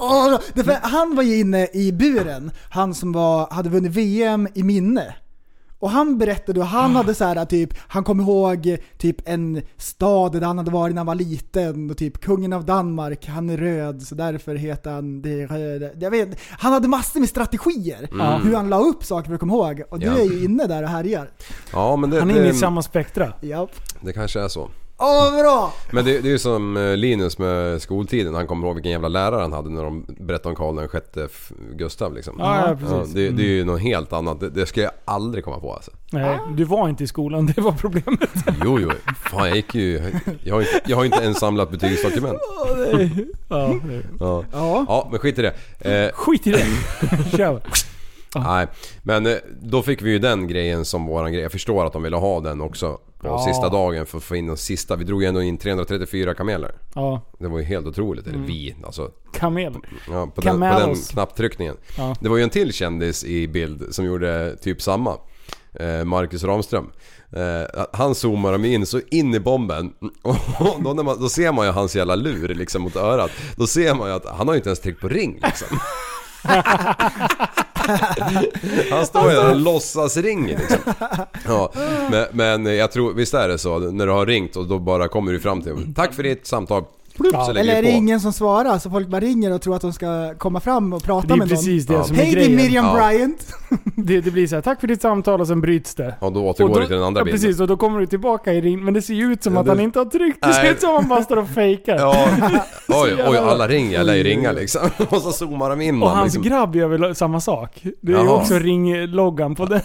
Därför 0.55 0.79
han 0.83 1.17
var 1.17 1.23
ju 1.23 1.39
inne 1.39 1.69
i 1.73 1.93
buren, 1.93 2.51
han 2.71 2.95
som 2.95 3.13
var, 3.13 3.51
hade 3.51 3.69
vunnit 3.69 3.93
VM 3.93 4.49
i 4.55 4.63
minne. 4.63 5.15
Och 5.83 5.91
han 5.91 6.19
berättade 6.19 6.61
och 6.61 6.67
han 6.67 6.97
hade 6.97 7.15
så 7.15 7.25
här 7.25 7.45
typ, 7.45 7.71
han 7.79 8.05
kom 8.05 8.21
ihåg 8.21 8.77
typ 8.99 9.17
en 9.29 9.63
stad 9.77 10.33
där 10.33 10.41
han 10.41 10.59
hade 10.59 10.71
varit 10.71 10.95
när 10.95 11.01
han 11.01 11.07
var 11.07 11.15
liten 11.15 11.91
och 11.91 11.97
typ 11.97 12.21
kungen 12.21 12.53
av 12.53 12.65
Danmark, 12.65 13.27
han 13.27 13.51
är 13.51 13.57
röd 13.57 14.03
så 14.03 14.15
därför 14.15 14.55
heter 14.55 14.91
han 14.93 15.23
det 15.23 15.47
röda. 15.47 15.89
Jag 16.01 16.11
vet, 16.11 16.29
han 16.51 16.73
hade 16.73 16.89
massor 16.89 17.21
med 17.21 17.29
strategier, 17.29 18.09
hur 18.45 18.55
han 18.55 18.69
la 18.69 18.79
upp 18.79 19.05
saker 19.05 19.27
för 19.27 19.35
att 19.35 19.41
komma 19.41 19.53
ihåg. 19.55 19.83
Och 19.91 19.99
du 19.99 20.07
Mm. 20.07 20.19
Ja. 20.19 20.25
är 20.25 20.31
ju 20.31 20.45
inne 20.45 20.67
där 20.67 20.83
och 20.83 20.89
härjar. 20.89 21.31
Ja 21.73 21.97
men 21.97 22.11
det, 22.11 22.19
Han 22.19 22.31
är 22.31 22.35
inne 22.35 22.45
i 22.45 22.53
det, 22.53 22.55
samma 22.55 22.83
spektra. 22.83 23.33
Japp. 23.41 23.71
det 24.01 24.13
kanske 24.13 24.41
är 24.41 24.49
så. 24.49 24.71
Åh 25.05 25.25
vad 25.33 25.33
bra! 25.41 25.73
Men 25.91 26.05
det, 26.05 26.21
det 26.21 26.29
är 26.29 26.33
ju 26.33 26.39
som 26.39 26.77
eh, 26.77 26.97
Linus 26.97 27.39
med 27.39 27.83
skoltiden. 27.83 28.35
Han 28.35 28.47
kommer 28.47 28.67
ihåg 28.67 28.75
vilken 28.75 28.93
jävla 28.93 29.09
lärare 29.09 29.41
han 29.41 29.53
hade 29.53 29.71
när 29.71 29.83
de 29.85 30.07
berättade 30.21 30.49
om 30.49 30.55
Karl 30.57 30.77
den 30.77 30.89
sjätte 30.89 31.29
Gustav 31.75 32.15
liksom. 32.15 32.35
Ja, 32.39 32.57
ja 32.57 32.69
Ja, 32.69 32.77
precis. 32.97 33.15
det, 33.15 33.29
det 33.31 33.43
är 33.43 33.47
ju 33.47 33.65
något 33.65 33.81
helt 33.81 34.13
annat. 34.13 34.41
Det, 34.41 34.51
det 34.51 34.67
skulle 34.67 34.85
jag 34.85 34.93
aldrig 35.05 35.45
komma 35.45 35.61
på 35.61 35.73
alltså. 35.75 35.91
Nej, 36.13 36.39
du 36.57 36.65
var 36.65 36.89
inte 36.89 37.05
i 37.05 37.07
skolan, 37.07 37.47
det 37.57 37.61
var 37.61 37.73
problemet. 37.73 38.31
Jo, 38.65 38.79
jo. 38.81 38.91
Fan 39.31 39.47
jag 39.49 39.57
gick 39.57 39.75
ju... 39.75 40.03
Jag 40.45 40.55
har, 40.55 40.61
inte, 40.61 40.81
jag 40.87 40.97
har 40.97 41.05
inte 41.05 41.23
ens 41.23 41.39
samlat 41.39 41.71
betygsdokument. 41.71 42.39
Ja, 42.69 42.75
det- 42.75 43.11
ja, 43.49 43.57
det- 43.85 44.03
Ja. 44.21 44.45
Ja. 44.53 44.85
ja, 44.89 45.09
men 45.11 45.21
skit 45.21 45.39
i 45.39 45.43
det. 45.43 45.55
Eh, 46.07 46.13
Skit 46.15 46.47
i 46.47 46.51
det. 46.51 46.67
Kör. 47.37 47.61
Nej, 48.35 48.67
men 49.03 49.27
eh, 49.27 49.37
då 49.63 49.83
fick 49.83 50.03
vi 50.03 50.11
ju 50.11 50.19
den 50.19 50.49
grejen 50.49 50.85
som 50.85 51.07
våran 51.07 51.33
grej. 51.33 51.43
Jag 51.43 51.53
förstår 51.53 51.87
att 51.87 51.93
de 51.93 52.03
ville 52.03 52.17
ha 52.17 52.41
den 52.41 52.61
också 52.61 52.93
på 53.21 53.29
Ja. 53.29 53.39
sista 53.47 53.69
dagen 53.69 54.07
för 54.07 54.19
att 54.19 54.25
få 54.25 54.37
in 54.37 54.47
de 54.47 54.57
sista. 54.57 54.97
Vi 54.97 55.05
drog 55.05 55.23
ju 55.23 55.29
ändå 55.29 55.43
in 55.43 55.59
334 55.59 56.35
kameler. 56.35 56.75
Ja, 56.95 57.23
Det 57.39 57.49
var 57.49 57.59
ju 57.59 57.65
helt 57.65 57.87
otroligt. 57.87 58.27
Eller 58.27 58.39
vi, 58.39 58.77
alltså. 58.87 59.11
kamel. 59.39 59.75
Ja, 60.11 60.27
på, 60.35 60.41
den, 60.41 60.61
på 60.61 60.67
den 60.79 60.95
knapptryckningen. 60.97 61.77
Ja. 61.99 62.15
Det 62.21 62.29
var 62.29 62.37
ju 62.37 62.43
en 62.43 62.51
till 62.51 62.73
kändis 62.73 63.25
i 63.25 63.49
bild 63.49 63.87
som 63.95 64.05
gjorde 64.05 64.57
typ 64.57 64.83
samma. 64.83 65.17
Eh, 65.75 66.05
Marcus 66.05 66.45
Ramström. 66.45 66.91
Eh, 67.33 67.83
han 67.93 68.15
zoomar 68.15 68.53
dem 68.53 68.65
in 68.65 68.87
så 68.87 69.01
in 69.11 69.35
i 69.35 69.41
bomben. 69.41 69.93
Och 70.23 70.83
då, 70.83 70.95
man, 71.03 71.21
då 71.21 71.29
ser 71.29 71.53
man 71.53 71.67
ju 71.67 71.73
hans 71.73 71.97
jävla 71.97 72.15
lur 72.15 72.49
liksom 72.55 72.83
mot 72.83 72.97
örat. 72.97 73.31
Då 73.57 73.67
ser 73.67 73.95
man 73.95 74.09
ju 74.09 74.15
att 74.15 74.27
han 74.27 74.47
har 74.49 74.55
ju 74.55 74.59
inte 74.59 74.69
ens 74.69 74.81
tryckt 74.81 75.01
på 75.01 75.09
ring 75.09 75.41
liksom. 75.43 75.79
Han 78.91 79.07
står 79.07 79.31
ju 79.31 79.37
där 79.37 79.51
och 79.51 79.57
låtsas 79.57 80.17
ringer 80.17 80.59
liksom. 80.59 80.93
Ja, 81.49 81.73
men, 82.11 82.27
men 82.33 82.77
jag 82.77 82.93
tror, 82.93 83.15
visst 83.15 83.35
är 83.35 83.49
det 83.49 83.59
så 83.59 83.79
när 83.79 84.07
du 84.07 84.13
har 84.13 84.27
ringt 84.27 84.57
och 84.57 84.67
då 84.67 84.79
bara 84.79 85.09
kommer 85.09 85.33
du 85.33 85.41
fram 85.41 85.63
till 85.63 85.95
Tack 85.95 86.15
för 86.15 86.23
ditt 86.23 86.47
samtal. 86.47 86.85
Plupp, 87.17 87.33
Ja. 87.33 87.51
Eller 87.51 87.75
är 87.77 87.83
det 87.83 87.89
på. 87.89 87.97
ingen 87.97 88.21
som 88.21 88.33
svarar 88.33 88.79
så 88.79 88.91
folk 88.91 89.09
bara 89.09 89.21
ringer 89.21 89.53
och 89.53 89.63
tror 89.63 89.77
att 89.77 89.83
de 89.83 89.93
ska 89.93 90.35
komma 90.39 90.61
fram 90.61 90.93
och 90.93 91.03
prata 91.03 91.27
Det 91.27 91.33
är 91.35 91.37
med 91.37 91.49
någon? 91.49 91.57
precis 91.57 91.87
det 91.87 91.95
Ja. 91.95 92.05
som 92.05 92.17
är 92.17 92.21
Hej 92.23 92.35
det 92.35 92.45
är. 92.45 92.49
Miriam 92.57 92.85
Ja. 92.85 92.93
Bryant! 93.09 93.47
Det, 93.97 94.21
det 94.21 94.31
blir 94.31 94.47
så 94.47 94.55
här, 94.55 94.63
tack 94.63 94.81
för 94.81 94.87
ditt 94.87 95.03
samtal 95.03 95.41
och 95.41 95.47
sen 95.47 95.61
bryts 95.61 95.95
det. 95.95 96.15
Ja, 96.21 96.31
då 96.31 96.45
återgår 96.47 96.71
Och 96.71 96.81
du 96.81 96.87
till 96.87 96.95
den 96.97 97.05
andra 97.05 97.21
ja, 97.21 97.25
bilden. 97.25 97.41
precis, 97.41 97.61
och 97.61 97.67
då 97.67 97.77
kommer 97.77 98.01
du 98.01 98.07
tillbaka 98.07 98.53
i 98.53 98.61
ring, 98.61 98.85
men 98.85 98.95
det 98.95 99.03
ser 99.03 99.15
ju 99.15 99.33
ut 99.33 99.43
som 99.43 99.55
Ja, 99.55 99.61
att 99.61 99.67
det- 99.67 99.73
han 99.73 99.81
inte 99.81 99.99
har 99.99 100.07
tryckt. 100.07 100.43
Det 100.43 100.53
ser 100.53 100.73
ut 100.73 100.81
som 100.81 100.91
att 100.91 100.97
han 101.01 101.09
bara 101.09 101.23
står 101.25 101.37
och 101.37 101.49
fejkar. 101.49 101.97
Ja, 101.97 102.27
oj, 102.89 103.15
oj 103.29 103.37
alla 103.39 103.69
ringer, 103.69 103.93
jag 103.99 104.07
lär 104.07 104.15
ju 104.15 104.23
ringa 104.23 104.53
liksom. 104.53 104.81
Och 105.11 105.23
så 105.23 105.33
zoomar 105.33 105.71
de 105.71 105.81
in 105.81 105.95
Och 105.95 106.01
man, 106.01 106.17
hans 106.17 106.35
liksom. 106.35 106.43
grabb 106.43 106.77
gör 106.77 106.89
väl 106.89 107.15
samma 107.15 107.41
sak? 107.41 107.83
Det 108.01 108.13
är 108.13 108.23
ju 108.23 108.29
också 108.29 108.55
ringloggan 108.55 109.55
på 109.55 109.65
den. 109.67 109.81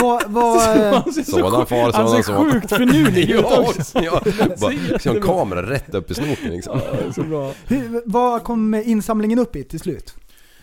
vad, 0.00 0.22
vad, 0.26 0.60
Han 0.94 1.12
ser 1.12 1.22
så 1.22 1.30
Sådan 1.30 1.92
Han 1.94 2.22
ser 2.22 2.50
sjukt 2.52 2.76
finurlig 2.76 3.30
ut 3.30 3.44
också. 3.44 3.82
ja, 4.02 4.20
bara, 4.60 4.72
en 5.14 5.22
kamera 5.22 5.62
rätt 5.66 5.94
upp 5.94 6.10
i 6.10 6.14
snoken 6.14 6.50
liksom. 6.50 6.80
Så 7.14 7.22
bra. 7.22 7.52
hur, 7.66 8.02
vad 8.06 8.44
kom 8.44 8.74
insamlingen 8.74 9.38
upp 9.38 9.56
i 9.56 9.64
till 9.64 9.80
slut? 9.80 10.14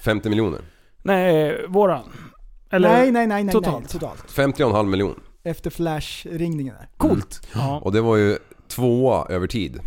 50 0.01 0.29
miljoner. 0.29 0.59
Nej, 1.01 1.65
våran. 1.67 2.03
Eller, 2.69 2.89
nej, 2.89 3.11
nej, 3.11 3.27
nej, 3.27 3.43
nej, 3.43 3.53
totalt. 3.53 3.79
nej, 3.79 3.87
totalt. 3.87 4.55
50,5 4.57 4.85
miljon. 4.85 5.19
Efter 5.43 5.69
flash-ringningen 5.69 6.73
där. 6.79 6.87
Coolt! 6.97 7.47
Ja. 7.53 7.79
Och 7.83 7.91
det 7.91 8.01
var 8.01 8.17
ju 8.17 8.37
tvåa 8.67 9.25
över 9.29 9.47
tid. 9.47 9.79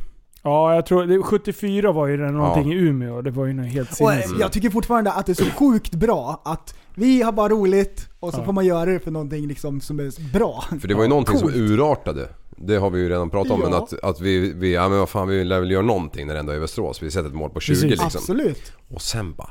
Ja, 0.47 0.75
jag 0.75 0.87
tror 0.87 1.05
det, 1.07 1.23
74 1.23 1.93
var 1.93 2.07
ju 2.07 2.17
det 2.17 2.31
någonting 2.31 2.73
Ja. 2.73 2.79
i 2.79 2.81
Umeå. 2.81 3.23
Det 3.23 3.31
var 3.31 3.47
ju 3.47 3.53
något 3.53 3.67
helt 3.67 3.91
eh, 3.91 3.95
sinnes. 3.95 4.41
jag 4.41 4.53
tycker 4.53 4.71
fortfarande 4.71 5.13
att 5.13 5.27
det 5.27 5.33
är 5.33 5.45
så 5.45 5.51
sjukt 5.51 5.95
bra 5.95 6.43
att 6.45 6.75
vi 6.95 7.23
har 7.23 7.33
bara 7.33 7.49
roligt 7.49 8.09
och 8.21 8.33
så 8.35 8.41
Ja. 8.41 8.45
får 8.45 8.53
man 8.53 8.67
göra 8.67 8.85
det 8.93 9.01
för 9.01 9.11
någonting 9.11 9.47
liksom 9.49 9.81
som 9.81 10.01
är 10.01 10.33
bra. 10.33 10.65
För 10.81 10.89
det 10.89 10.95
var 10.95 11.03
ju 11.03 11.09
någonting 11.09 11.39
coolt. 11.41 11.53
som 11.55 11.63
urartade. 11.63 12.29
Det 12.59 12.77
har 12.77 12.91
vi 12.91 13.01
ju 13.01 13.09
redan 13.09 13.31
pratat 13.31 13.53
om, 13.53 13.61
men 13.61 13.71
Ja. 13.73 13.83
att, 13.83 14.05
att 14.05 14.21
vi, 14.21 14.53
vi, 14.53 14.75
ja 14.75 14.89
men 14.89 14.99
vad 14.99 15.09
fan 15.09 15.29
vi 15.29 15.45
lär 15.45 15.61
väl 15.61 15.71
göra 15.71 15.83
någonting 15.83 16.27
när 16.27 16.35
det 16.35 16.41
ändå 16.41 16.53
är 16.53 16.59
Västerås. 16.59 17.03
Vi 17.03 17.11
sätter 17.11 17.29
ett 17.29 17.35
mål 17.35 17.51
på 17.51 17.61
20 17.61 17.75
Precis. 17.75 17.91
liksom. 17.91 18.07
Absolut. 18.07 18.73
Och 18.95 19.03
sen 19.03 19.35
bara 19.35 19.51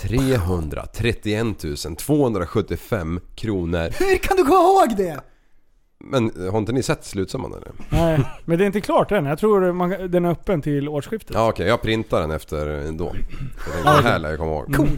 331 0.00 1.46
275 1.98 3.20
kronor. 3.34 3.88
Hur 3.98 4.18
kan 4.18 4.36
du 4.36 4.42
komma 4.44 4.58
ihåg 4.58 4.96
det? 4.96 5.20
Men 6.06 6.50
har 6.50 6.58
inte 6.58 6.72
ni 6.72 6.82
sett 6.82 7.04
slutsumman 7.04 7.52
eller? 7.52 7.72
Nej, 7.88 8.20
men 8.44 8.58
det 8.58 8.64
är 8.64 8.66
inte 8.66 8.80
klart 8.80 9.12
än. 9.12 9.24
Jag 9.24 9.38
tror 9.38 9.72
man, 9.72 9.90
den 10.08 10.24
är 10.24 10.30
öppen 10.30 10.62
till 10.62 10.88
årsskiftet. 10.88 11.30
Ja 11.34 11.48
okej, 11.48 11.66
jag 11.66 11.82
printar 11.82 12.20
den 12.20 12.30
efter 12.30 12.66
då. 12.92 13.04
Jag 13.04 13.74
tänkte, 13.74 14.02
det 14.02 14.08
här 14.08 14.18
lär 14.18 14.30
jag 14.30 14.38
komma 14.38 14.52
ihåg. 14.52 14.74
Cool. 14.74 14.88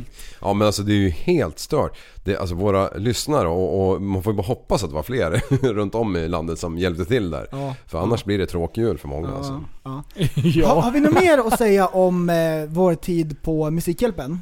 Ja 0.41 0.53
men 0.53 0.67
alltså 0.67 0.83
det 0.83 0.93
är 0.93 0.97
ju 0.97 1.09
helt 1.09 1.59
stört. 1.59 1.99
Det, 2.25 2.35
är 2.35 2.39
alltså 2.39 2.55
våra 2.55 2.89
lyssnare 2.89 3.49
och, 3.49 3.91
och 3.91 4.03
man 4.03 4.23
får 4.23 4.33
ju 4.33 4.37
bara 4.37 4.47
hoppas 4.47 4.85
att 4.85 4.91
det 4.91 4.95
var 4.95 5.03
fler 5.03 5.43
runt 5.75 5.95
om 5.95 6.17
i 6.17 6.29
landet 6.29 6.59
som 6.59 6.79
hjälpte 6.79 7.05
till 7.05 7.31
där. 7.31 7.49
Ja. 7.51 7.75
För 7.87 7.99
annars 7.99 8.25
blir 8.25 8.39
det 8.39 8.47
tråkig 8.47 8.83
jul 8.83 8.99
för 8.99 9.09
många 9.09 9.29
alltså. 9.29 9.65
Ja. 9.83 10.03
Ja. 10.35 10.69
Har, 10.69 10.83
har 10.83 10.91
vi 10.91 11.01
något 11.01 11.15
mer 11.15 11.39
att 11.39 11.59
säga 11.59 11.87
om 11.87 12.31
eh, 12.31 12.37
vår 12.69 12.95
tid 12.95 13.43
på 13.43 13.71
Musikhjälpen? 13.71 14.41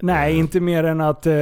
Nej, 0.00 0.36
inte 0.36 0.60
mer 0.60 0.84
än 0.84 1.00
att, 1.00 1.26
eh, 1.26 1.34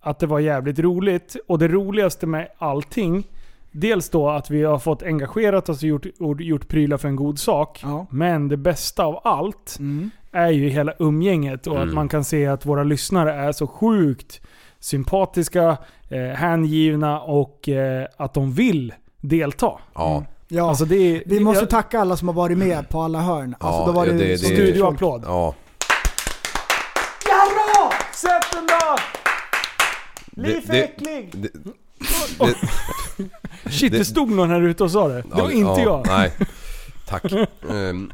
att 0.00 0.18
det 0.18 0.26
var 0.26 0.40
jävligt 0.40 0.78
roligt. 0.78 1.36
Och 1.46 1.58
det 1.58 1.68
roligaste 1.68 2.26
med 2.26 2.48
allting, 2.58 3.26
dels 3.72 4.10
då 4.10 4.30
att 4.30 4.50
vi 4.50 4.62
har 4.62 4.78
fått 4.78 5.02
engagerat 5.02 5.68
oss 5.68 5.78
och 5.82 5.88
gjort, 5.88 6.06
gjort 6.40 6.68
prylar 6.68 6.96
för 6.96 7.08
en 7.08 7.16
god 7.16 7.38
sak. 7.38 7.80
Ja. 7.82 8.06
Men 8.10 8.48
det 8.48 8.56
bästa 8.56 9.04
av 9.04 9.20
allt 9.24 9.76
Mm. 9.78 10.10
är 10.32 10.50
ju 10.50 10.68
hela 10.68 10.94
umgänget 10.98 11.66
och 11.66 11.76
att 11.76 11.82
Mm. 11.82 11.94
man 11.94 12.08
kan 12.08 12.24
se 12.24 12.46
att 12.46 12.66
våra 12.66 12.82
lyssnare 12.84 13.32
är 13.34 13.52
så 13.52 13.66
sjukt 13.66 14.40
sympatiska, 14.78 15.76
eh, 16.08 16.22
hängivna 16.36 17.20
och 17.20 17.68
eh, 17.68 18.06
att 18.16 18.34
de 18.34 18.52
vill 18.52 18.94
delta. 19.20 19.72
Ja. 19.94 20.24
Ja, 20.48 20.68
Alltså 20.68 20.84
det 20.84 20.96
är, 20.96 21.22
vi 21.26 21.40
måste 21.40 21.62
jag- 21.62 21.70
tacka 21.70 22.00
alla 22.00 22.16
som 22.16 22.28
har 22.28 22.34
varit 22.34 22.58
med 22.58 22.88
på 22.88 23.00
alla 23.00 23.18
hörn. 23.20 23.54
Alltså, 23.60 23.80
Ja, 23.80 23.86
då 23.86 23.92
var 23.92 24.06
det, 24.06 24.12
ja, 24.12 24.18
det- 24.18 24.26
det-. 24.28 24.38
Studioapplåd. 24.38 25.22
Ja. 25.26 25.54
Sätt 28.14 28.42
den 28.52 28.66
då! 28.66 28.96
Det- 30.30 30.66
det- 30.66 31.50
det- 32.38 32.46
det- 33.64 33.70
Shit, 33.70 33.92
det, 33.92 33.98
Det- 33.98 34.04
stod 34.04 34.30
någon 34.30 34.50
här 34.50 34.60
ute 34.62 34.84
och 34.84 34.90
sa 34.90 35.08
det. 35.08 35.22
Det 35.34 35.42
var 35.42 35.50
inte 35.50 35.70
ja, 35.70 35.80
jag. 35.80 36.06
Nej. 36.06 36.32
Tack. 37.08 37.24
Ehm, 37.70 38.12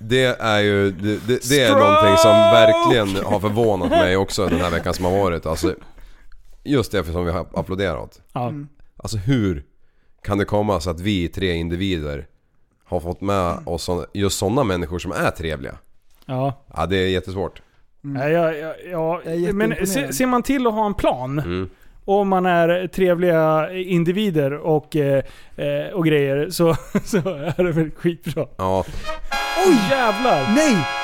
det 0.00 0.24
är 0.40 0.60
ju, 0.60 0.90
det, 0.90 1.16
det, 1.26 1.48
det 1.48 1.60
är 1.62 1.70
någonting 1.70 2.16
som 2.16 2.30
verkligen 2.32 3.24
har 3.32 3.40
förvånat 3.40 3.90
mig 3.90 4.16
också 4.16 4.46
den 4.46 4.60
här 4.60 4.70
veckan 4.70 4.94
som 4.94 5.04
har 5.04 5.12
varit. 5.12 5.46
Alltså, 5.46 5.74
just 6.64 6.92
det 6.92 7.04
som 7.04 7.24
vi 7.24 7.30
har 7.32 7.46
applåderat. 7.54 8.20
Ja. 8.32 8.52
Alltså 8.96 9.16
hur 9.16 9.64
kan 10.22 10.38
det 10.38 10.44
komma 10.44 10.80
så 10.80 10.90
att 10.90 11.00
vi 11.00 11.28
tre 11.28 11.52
individer 11.54 12.26
har 12.84 13.00
fått 13.00 13.20
med 13.20 13.58
oss 13.66 13.90
just 14.14 14.38
sådana 14.38 14.64
människor 14.64 14.98
som 14.98 15.12
är 15.12 15.30
trevliga? 15.30 15.74
Ja. 16.26 16.64
Ja, 16.76 16.86
det 16.86 16.96
är 16.96 17.08
jättesvårt. 17.08 17.62
Nej, 18.00 18.32
ja, 18.32 18.52
ja, 18.52 18.74
ja. 18.90 19.20
Jag 19.24 19.34
är 19.44 19.52
Men 19.52 19.86
se, 19.86 20.12
ser 20.12 20.26
man 20.26 20.42
till 20.42 20.66
att 20.66 20.72
ha 20.74 20.86
en 20.86 20.94
plan 20.94 21.38
Mm. 21.38 21.70
Och 22.04 22.26
man 22.26 22.46
är 22.46 22.86
trevliga 22.86 23.72
individer 23.72 24.52
och, 24.52 24.96
eh, 24.96 25.22
eh, 25.56 25.92
och 25.92 26.06
grejer 26.06 26.50
så, 26.50 26.74
så 27.04 27.16
är 27.18 27.64
det 27.64 27.72
väl 27.72 27.90
skitbra. 27.90 28.46
Ja, 28.56 28.84
Oj 29.66 29.76
jävlar! 29.90 30.54
Nej! 30.54 30.99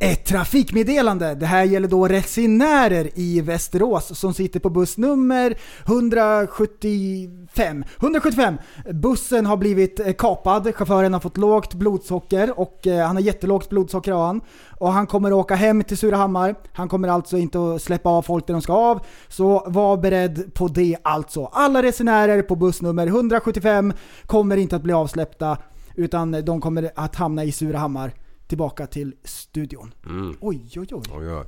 Ett 0.00 0.24
trafikmeddelande. 0.24 1.34
Det 1.34 1.46
här 1.46 1.64
gäller 1.64 1.88
då 1.88 2.08
resenärer 2.08 3.10
i 3.14 3.40
Västerås 3.40 4.18
som 4.18 4.34
sitter 4.34 4.60
på 4.60 4.70
bussnummer 4.70 5.56
175. 5.86 7.84
175! 8.00 8.58
Bussen 8.92 9.46
har 9.46 9.56
blivit 9.56 10.00
eh, 10.00 10.12
kapad, 10.12 10.74
chauffören 10.74 11.12
har 11.12 11.20
fått 11.20 11.36
lågt 11.36 11.74
blodsocker 11.74 12.60
och 12.60 12.86
eh, 12.86 13.06
han 13.06 13.16
har 13.16 13.22
jättelågt 13.22 13.70
blodsocker 13.70 14.12
har 14.12 14.26
han. 14.26 14.40
Och 14.78 14.92
han 14.92 15.06
kommer 15.06 15.32
åka 15.32 15.54
hem 15.54 15.84
till 15.84 15.98
Surahammar. 15.98 16.54
Han 16.72 16.88
kommer 16.88 17.08
alltså 17.08 17.38
inte 17.38 17.74
att 17.74 17.82
släppa 17.82 18.10
av 18.10 18.22
folk 18.22 18.46
där 18.46 18.54
de 18.54 18.62
ska 18.62 18.72
av. 18.72 19.00
Så 19.28 19.64
var 19.66 19.96
beredd 19.96 20.54
på 20.54 20.68
det 20.68 20.96
alltså. 21.02 21.44
Alla 21.52 21.82
resenärer 21.82 22.42
på 22.42 22.56
buss 22.56 22.82
nummer 22.82 23.06
175 23.06 23.92
kommer 24.26 24.56
inte 24.56 24.76
att 24.76 24.82
bli 24.82 24.92
avsläppta 24.92 25.58
utan 25.94 26.44
de 26.44 26.60
kommer 26.60 26.90
att 26.94 27.16
hamna 27.16 27.44
i 27.44 27.52
Surahammar 27.52 28.12
tillbaka 28.48 28.86
till 28.86 29.14
studion. 29.24 29.94
Mm. 30.06 30.36
Oj, 30.40 30.60
oj, 30.76 30.86
oj. 30.90 31.02
oj, 31.14 31.32
oj. 31.32 31.44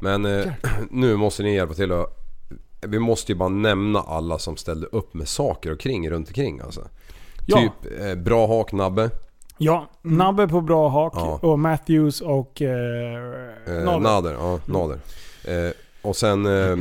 Men 0.00 0.24
eh, 0.24 0.52
nu 0.90 1.16
måste 1.16 1.42
ni 1.42 1.54
hjälpa 1.54 1.74
till 1.74 1.92
att... 1.92 2.14
Vi 2.80 2.98
måste 2.98 3.32
ju 3.32 3.38
bara 3.38 3.48
nämna 3.48 4.00
alla 4.00 4.38
som 4.38 4.56
ställde 4.56 4.86
upp 4.86 5.14
med 5.14 5.28
saker 5.28 5.72
och 5.72 5.80
kring 5.80 6.10
runt 6.10 6.28
omkring 6.28 6.60
alltså. 6.60 6.88
Ja. 7.46 7.56
Typ 7.58 8.00
eh, 8.00 8.14
Bra 8.14 8.46
Hak 8.46 8.72
Nabbe, 8.72 9.10
Ja, 9.58 9.86
Nabbe 10.02 10.48
på 10.48 10.60
bra 10.60 10.88
hak 10.88 11.12
Ja. 11.16 11.38
och 11.42 11.58
Matthews 11.58 12.20
och 12.20 12.62
eh, 12.62 12.70
eh, 13.66 14.00
Nader. 14.00 14.32
Ja, 14.32 14.60
Nader. 14.66 14.98
Eh, 15.44 15.72
och 16.02 16.16
sen 16.16 16.46
eh, 16.46 16.52
eh, 16.52 16.76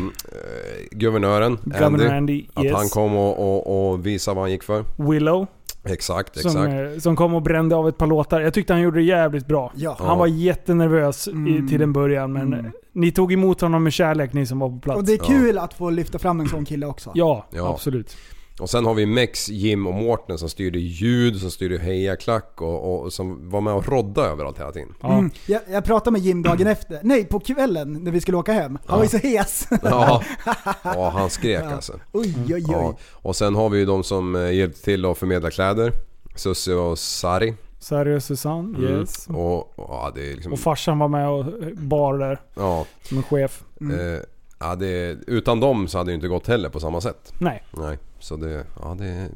guvernören 0.91 1.57
Governor 1.63 2.05
Andy. 2.05 2.07
Andy, 2.07 2.45
Att 2.53 2.63
yes. 2.63 2.73
han 2.75 2.89
kom 2.89 3.15
och, 3.15 3.39
och, 3.39 3.89
och 3.91 4.05
visade 4.05 4.35
vad 4.35 4.43
han 4.43 4.51
gick 4.51 4.63
för. 4.63 4.83
Willow, 4.95 5.47
Exakt, 5.91 6.39
som, 6.41 6.65
exakt. 6.65 6.95
eh, 6.95 6.99
som 6.99 7.15
kom 7.15 7.33
och 7.33 7.41
brände 7.41 7.75
av 7.75 7.87
ett 7.87 7.97
par 7.97 8.07
låtar. 8.07 8.41
Jag 8.41 8.53
tyckte 8.53 8.73
han 8.73 8.81
gjorde 8.81 8.99
det 8.99 9.03
jävligt 9.03 9.47
bra. 9.47 9.71
Ja. 9.75 9.95
Han 9.99 10.17
var 10.17 10.27
jättenervös 10.27 11.27
i, 11.27 11.67
till 11.69 11.81
en 11.81 11.93
början 11.93 12.33
men 12.33 12.53
Mm. 12.53 12.71
ni 12.93 13.11
tog 13.11 13.33
emot 13.33 13.61
honom 13.61 13.83
med 13.83 13.93
kärlek 13.93 14.33
ni 14.33 14.45
som 14.45 14.59
var 14.59 14.69
på 14.69 14.79
plats. 14.79 14.97
Och 14.97 15.05
det 15.05 15.13
är 15.13 15.17
kul 15.17 15.57
att 15.57 15.73
få 15.73 15.89
lyfta 15.89 16.19
fram 16.19 16.39
en 16.39 16.47
sån 16.47 16.65
kille 16.65 16.85
också. 16.85 17.11
Ja, 17.13 17.45
Ja. 17.51 17.69
absolut. 17.73 18.17
Och 18.59 18.69
sen 18.69 18.85
har 18.85 18.93
vi 18.93 19.05
Mex, 19.05 19.49
Jim 19.49 19.87
och 19.87 19.93
Mårten 19.93 20.37
som 20.37 20.49
styrde 20.49 20.79
ljud, 20.79 21.39
som 21.41 21.51
styrde 21.51 21.77
hejaklack 21.79 22.61
och, 22.61 23.01
och 23.03 23.13
som 23.13 23.49
var 23.49 23.61
med 23.61 23.73
och 23.73 23.87
rodda 23.87 24.21
överallt 24.21 24.59
hela 24.59 24.71
tiden. 24.71 24.93
Ja. 25.01 25.13
Mm. 25.17 25.31
Jag, 25.45 25.61
jag 25.71 25.85
pratade 25.85 26.11
med 26.11 26.21
Jim 26.21 26.43
dagen 26.43 26.67
efter, 26.67 26.99
nej 27.03 27.25
på 27.25 27.39
kvällen 27.39 27.93
när 28.03 28.11
vi 28.11 28.21
skulle 28.21 28.37
åka 28.37 28.53
hem. 28.53 28.77
Han 28.85 28.97
var 28.97 29.03
ju 29.05 29.09
så 29.09 29.17
hes. 29.17 29.67
Ja, 29.83 30.23
ja 30.83 31.09
han 31.09 31.29
skrek 31.29 31.63
alltså. 31.63 31.93
Oj, 32.11 32.35
oj, 32.47 32.53
oj. 32.55 32.63
Ja. 32.69 32.97
Och 33.11 33.35
sen 33.35 33.55
har 33.55 33.69
vi 33.69 33.79
ju 33.79 33.85
de 33.85 34.03
som 34.03 34.35
eh, 34.35 34.51
hjälpte 34.53 34.81
till 34.81 35.05
att 35.05 35.17
förmedla 35.17 35.51
kläder. 35.51 35.93
Susie 36.35 36.75
och 36.75 36.99
Sari. 36.99 37.53
Sari 37.79 38.17
och 38.17 38.23
Susanne, 38.23 38.77
Mm. 38.77 38.99
yes. 38.99 39.27
Och, 39.27 39.79
och 39.79 39.87
ja, 39.89 40.11
det 40.15 40.31
är 40.31 40.33
liksom... 40.35 40.53
Och 40.53 40.59
farsan 40.59 40.99
var 40.99 41.07
med 41.07 41.29
och 41.29 41.45
bar 41.77 42.17
där 42.17 42.41
Ja, 42.55 42.85
som 43.03 43.17
en 43.17 43.23
chef. 43.23 43.63
eh, 43.81 44.21
ja, 44.59 44.75
det, 44.75 45.17
utan 45.27 45.59
dem 45.59 45.87
så 45.87 45.97
hade 45.97 46.07
det 46.07 46.11
ju 46.11 46.15
inte 46.15 46.27
gått 46.27 46.47
heller 46.47 46.69
på 46.69 46.79
samma 46.79 47.01
sätt. 47.01 47.33
Nej. 47.39 47.63
Nej, 47.71 47.97
så 48.19 48.35
det... 48.35 48.65
Ja, 48.81 48.95
det... 48.99 49.27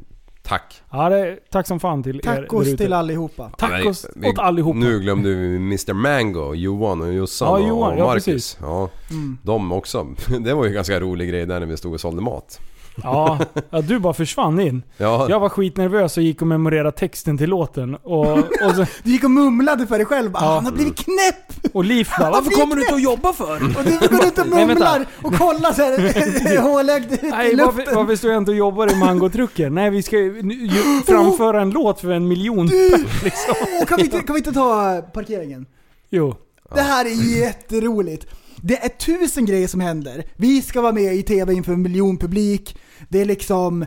Tack. 0.44 0.82
Ja, 0.92 1.10
det 1.10 1.38
tack 1.50 1.68
som 1.68 1.80
fan 1.80 2.04
till 2.04 2.16
er 2.18 2.22
Tacos 2.22 2.66
där 2.66 2.74
ute. 2.74 2.84
till 2.84 2.94
allihopa. 2.94 3.50
Tacos 3.58 4.06
Nej, 4.16 4.30
åt 4.32 4.40
allihopa. 4.40 4.80
Nu 4.80 5.00
glömde 5.00 5.30
vi 5.30 5.56
Mr 5.56 5.94
Mango, 5.94 6.54
Johan 6.54 7.02
och 7.02 7.14
Jossan 7.14 7.48
Ja, 7.48 7.54
och- 7.54 7.68
Johan, 7.70 7.94
och 7.94 8.00
ja, 8.00 8.06
Marcus. 8.06 8.26
precis. 8.26 8.58
Ja, 8.62 8.90
Mm. 9.12 9.38
de 9.44 9.72
också. 9.72 10.08
Det 10.40 10.54
var 10.54 10.64
ju 10.64 10.68
en 10.68 10.74
ganska 10.74 11.00
rolig 11.00 11.30
grej 11.30 11.46
där 11.46 11.60
när 11.60 11.68
vi 11.68 11.78
stod 11.78 11.94
och 11.94 12.02
sålde 12.02 12.22
mat. 12.22 12.60
Ja, 13.04 13.40
ja, 13.70 13.82
du 13.82 14.00
bara 14.00 14.14
försvann 14.14 14.60
in. 14.60 14.84
Ja, 14.98 15.30
Jag 15.30 15.40
var 15.40 15.50
skitnervös 15.50 16.18
och 16.18 16.24
gick 16.24 16.42
och 16.42 16.48
memorerade 16.48 16.92
texten 16.92 17.38
till 17.38 17.50
låten. 17.50 17.96
Och, 17.96 18.38
och, 18.38 18.76
så, 18.76 18.86
Du 19.04 19.12
gick 19.12 19.24
och 19.24 19.32
mumlade 19.32 19.88
för 19.88 19.98
dig 19.98 20.06
själv 20.06 20.32
bara, 20.32 20.44
Ja. 20.44 20.54
han 20.56 20.66
har 20.66 20.72
blivit 20.72 20.96
knäpp! 20.98 21.74
och 21.76 21.86
Liv 21.86 22.08
bara 22.20 22.32
'Varför 22.32 22.52
kommer 22.52 22.76
du 22.76 22.82
inte 22.82 22.94
att 22.96 23.02
jobba 23.04 23.34
för?' 23.34 23.78
Och 23.78 23.84
du 23.84 24.18
går 24.18 24.28
ut 24.28 24.38
och 24.40 24.48
Nej, 24.48 24.66
vänta. 24.66 24.66
mumlar 24.66 25.06
och 25.22 25.34
kollar 25.36 25.72
såhär 25.74 26.62
hålögd 26.62 27.12
i 27.14 27.18
Nej, 27.22 27.56
varför, 27.56 27.78
luften. 27.78 27.96
varför 27.96 28.16
står 28.16 28.32
jag 28.32 28.38
inte 28.38 28.52
och 28.52 28.58
jobbar 28.58 28.92
i 28.92 28.96
mangotrucken? 28.96 29.76
Nej, 29.76 29.90
vi 29.90 30.04
ska 30.04 30.18
ju 30.18 30.42
nu- 30.42 30.54
ju 30.54 31.02
framföra 31.06 31.62
en 31.62 31.70
låt 31.70 32.00
för 32.02 32.10
en 32.12 32.28
miljon 32.28 32.68
pers, 32.70 33.24
liksom. 33.24 33.56
Åh, 33.80 33.86
kan, 33.86 33.98
vi 33.98 34.04
inte, 34.04 34.20
kan 34.20 34.34
vi 34.34 34.40
inte 34.40 34.52
ta 34.54 35.02
parkeringen? 35.14 35.66
Jo. 36.10 36.36
Det 36.76 36.82
här 36.82 37.06
är 37.06 37.38
jätteroligt. 37.40 38.26
Det 38.62 38.78
är 38.86 38.90
tusen 38.90 39.46
grejer 39.46 39.68
som 39.68 39.80
händer. 39.82 40.24
Vi 40.36 40.62
ska 40.62 40.82
vara 40.82 40.92
med 40.92 41.16
i 41.16 41.24
TV 41.24 41.54
inför 41.54 41.74
en 41.74 41.82
miljon 41.82 42.18
publik. 42.18 42.78
Det 43.10 43.22
är 43.22 43.26
liksom, 43.26 43.86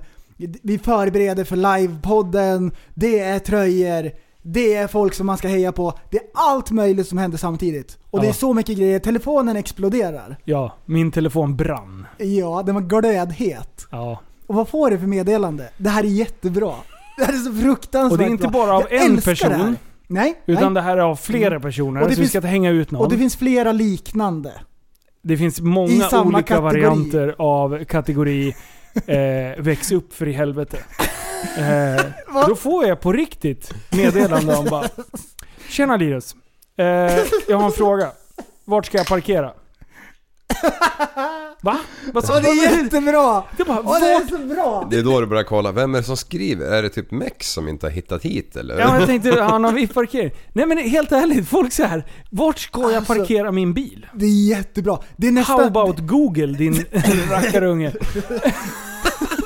vi 0.62 0.78
förbereder 0.78 1.44
för 1.44 1.56
livepodden, 1.56 2.72
det 2.94 3.18
är 3.20 3.38
tröjor, 3.38 4.10
det 4.42 4.74
är 4.74 4.86
folk 4.86 5.14
som 5.14 5.26
man 5.26 5.38
ska 5.38 5.48
heja 5.48 5.72
på. 5.72 5.98
Det 6.10 6.16
är 6.16 6.24
allt 6.34 6.70
möjligt 6.70 7.08
som 7.08 7.18
händer 7.18 7.38
samtidigt. 7.38 7.98
Och 8.10 8.20
det 8.20 8.26
är 8.26 8.28
Ja. 8.28 8.34
så 8.34 8.54
mycket 8.54 8.76
grejer. 8.78 8.98
Telefonen 8.98 9.56
exploderar. 9.56 10.36
Ja, 10.44 10.76
min 10.84 11.10
telefon 11.12 11.56
brann. 11.56 12.06
Ja, 12.18 12.62
den 12.66 12.74
var 12.74 12.82
glödhet. 12.82 13.86
Ja. 13.90 14.20
Och 14.46 14.54
vad 14.54 14.68
får 14.68 14.90
det 14.90 14.98
för 14.98 15.06
meddelande? 15.06 15.68
Det 15.76 15.90
här 15.90 16.04
är 16.04 16.08
jättebra. 16.08 16.74
Det 17.18 17.24
här 17.24 17.32
är 17.32 17.36
så 17.38 17.52
fruktansvärt 17.54 18.12
Och 18.12 18.18
det 18.18 18.24
är 18.24 18.28
inte 18.30 18.48
bra. 18.48 18.66
bara 18.66 18.76
av 18.76 18.82
Jag 18.90 19.04
en 19.04 19.16
person. 19.20 19.76
Nej, 20.14 20.34
Utan 20.46 20.64
nej. 20.72 20.82
det 20.82 20.88
här 20.88 20.96
är 20.96 21.00
av 21.02 21.16
flera 21.16 21.60
personer. 21.60 22.00
Och 22.02 22.08
det 22.08 22.14
så 22.14 22.20
vi 22.20 22.22
finns- 22.24 22.30
ska 22.30 22.38
inte 22.38 22.48
hänga 22.48 22.70
ut 22.70 22.90
någon. 22.90 23.00
Och 23.02 23.10
det 23.10 23.18
finns 23.18 23.36
flera 23.36 23.72
liknande. 23.72 24.52
Det 25.22 25.36
finns 25.36 25.60
många 25.60 25.88
olika 25.88 26.42
kategori. 26.42 26.60
varianter 26.62 27.34
av 27.38 27.84
kategori 27.84 28.48
eh, 29.06 29.62
väx 29.62 29.92
upp 29.92 30.14
för 30.14 30.28
i 30.28 30.32
helvete. 30.32 30.76
Eh, 31.58 32.04
då 32.48 32.54
får 32.54 32.86
jag 32.86 33.00
på 33.00 33.12
riktigt 33.12 33.74
meddelande 33.92 34.56
om 34.56 34.64
bara 34.70 34.88
Tjena 35.68 35.96
Linus. 35.96 36.34
Eh, 36.76 36.84
jag 37.48 37.56
har 37.56 37.64
en 37.66 37.72
fråga. 37.72 38.08
Vart 38.64 38.86
ska 38.86 38.98
jag 38.98 39.06
parkera? 39.06 39.52
Va? 41.62 41.78
Vad 42.12 42.24
sa 42.24 42.36
Och 42.36 42.42
det 42.42 42.48
är 42.48 42.76
du? 42.76 42.82
jättebra! 42.82 43.42
Det 43.56 43.64
bara, 43.64 43.78
Och 43.78 44.00
det 44.00 44.06
är 44.12 44.20
vart? 44.20 44.28
så 44.30 44.38
bra! 44.38 44.88
det 44.90 44.96
är 44.96 45.02
då 45.02 45.20
du 45.20 45.26
börjar 45.26 45.42
kolla. 45.44 45.72
Vem 45.72 45.94
är 45.94 45.98
det 45.98 46.04
som 46.04 46.16
skriver? 46.16 46.66
Är 46.66 46.82
det 46.82 46.88
typ 46.88 47.10
Mex 47.10 47.52
som 47.52 47.68
inte 47.68 47.86
har 47.86 47.90
hittat 47.90 48.22
hit 48.22 48.56
eller? 48.56 48.78
Ja, 48.78 48.86
men 48.90 48.98
jag 49.00 49.08
tänkte, 49.08 49.42
han 49.42 49.64
har 49.64 49.72
VIP-parkering. 49.72 50.30
Nej 50.52 50.66
men 50.66 50.78
helt 50.78 51.12
ärligt, 51.12 51.48
folk 51.48 51.72
så 51.72 51.84
här. 51.84 52.06
Vart 52.30 52.58
ska 52.58 52.80
jag 52.82 52.94
Alltså- 52.94 53.14
parkera 53.14 53.52
min 53.52 53.74
bil? 53.74 54.06
Det 54.14 54.26
är 54.26 54.48
jättebra. 54.48 54.98
Det 55.16 55.26
är 55.28 55.32
nästan... 55.32 55.58
How 55.60 55.66
about 55.66 55.98
Google 55.98 56.46
din 56.58 56.84
rackarunge? 57.30 57.92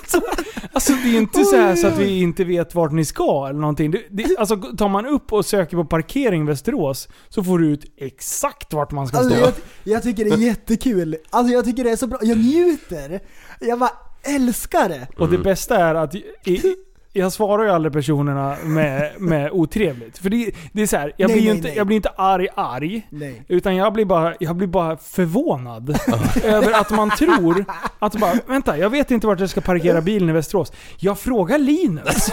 alltså 0.78 0.92
det 0.92 1.16
är 1.16 1.18
inte 1.18 1.44
så 1.44 1.56
här 1.56 1.76
så 1.76 1.86
att 1.86 1.98
vi 1.98 2.20
inte 2.20 2.44
vet 2.44 2.74
vart 2.74 2.92
ni 2.92 3.04
ska 3.04 3.46
eller 3.48 3.60
någonting. 3.60 3.90
Det, 3.90 4.02
det, 4.10 4.36
alltså 4.38 4.56
tar 4.56 4.88
man 4.88 5.06
upp 5.06 5.32
och 5.32 5.44
söker 5.46 5.76
på 5.76 5.84
parkering 5.84 6.46
Västerås 6.46 7.08
så 7.28 7.44
får 7.44 7.58
du 7.58 7.66
ut 7.66 7.84
exakt 7.96 8.72
vart 8.72 8.90
man 8.92 9.06
ska 9.08 9.18
Alltså, 9.18 9.34
stå. 9.36 9.44
jag, 9.44 9.52
jag 9.84 10.02
tycker 10.02 10.24
det 10.24 10.30
är 10.30 10.36
jättekul. 10.38 11.16
Alltså 11.30 11.52
jag 11.52 11.64
tycker 11.64 11.84
det 11.84 11.90
är 11.90 11.96
så 11.96 12.06
bra. 12.06 12.18
Jag 12.22 12.38
njuter. 12.38 13.20
Jag 13.60 13.78
bara 13.78 13.90
älskar 14.22 14.88
det. 14.88 15.08
Och 15.16 15.28
det 15.30 15.38
bästa 15.38 15.76
är 15.76 15.94
att 15.94 16.14
i, 16.14 16.24
i, 16.44 16.74
jag 17.18 17.32
svarar 17.32 17.64
ju 17.64 17.70
aldrig 17.70 17.92
personerna 17.92 18.56
med, 18.64 19.12
med 19.18 19.50
otrevligt. 19.52 20.18
För 20.18 20.30
det, 20.30 20.50
det 20.72 20.82
är 20.82 20.86
så 20.86 20.96
här, 20.96 21.12
jag, 21.16 21.28
Nej, 21.28 21.36
blir 21.36 21.44
ju 21.44 21.48
nej, 21.48 21.56
inte, 21.56 21.68
nej. 21.68 21.76
jag 21.76 21.86
blir 21.86 21.96
inte 21.96 22.08
arg 22.16 22.48
arg. 22.54 23.06
Nej. 23.10 23.42
Utan 23.48 23.76
jag 23.76 23.92
blir 23.92 24.04
bara, 24.04 24.34
jag 24.40 24.56
blir 24.56 24.68
bara 24.68 24.96
förvånad 24.96 25.98
över 26.44 26.72
att 26.72 26.90
man 26.90 27.10
tror 27.10 27.64
att 27.98 28.16
bara, 28.16 28.32
vänta, 28.46 28.78
jag 28.78 28.90
vet 28.90 29.10
inte 29.10 29.26
vart 29.26 29.40
jag 29.40 29.50
ska 29.50 29.60
parkera 29.60 30.00
bilen 30.00 30.28
i 30.28 30.32
Västerås. 30.32 30.72
Jag 30.98 31.18
frågar 31.18 31.58
Linus. 31.58 32.30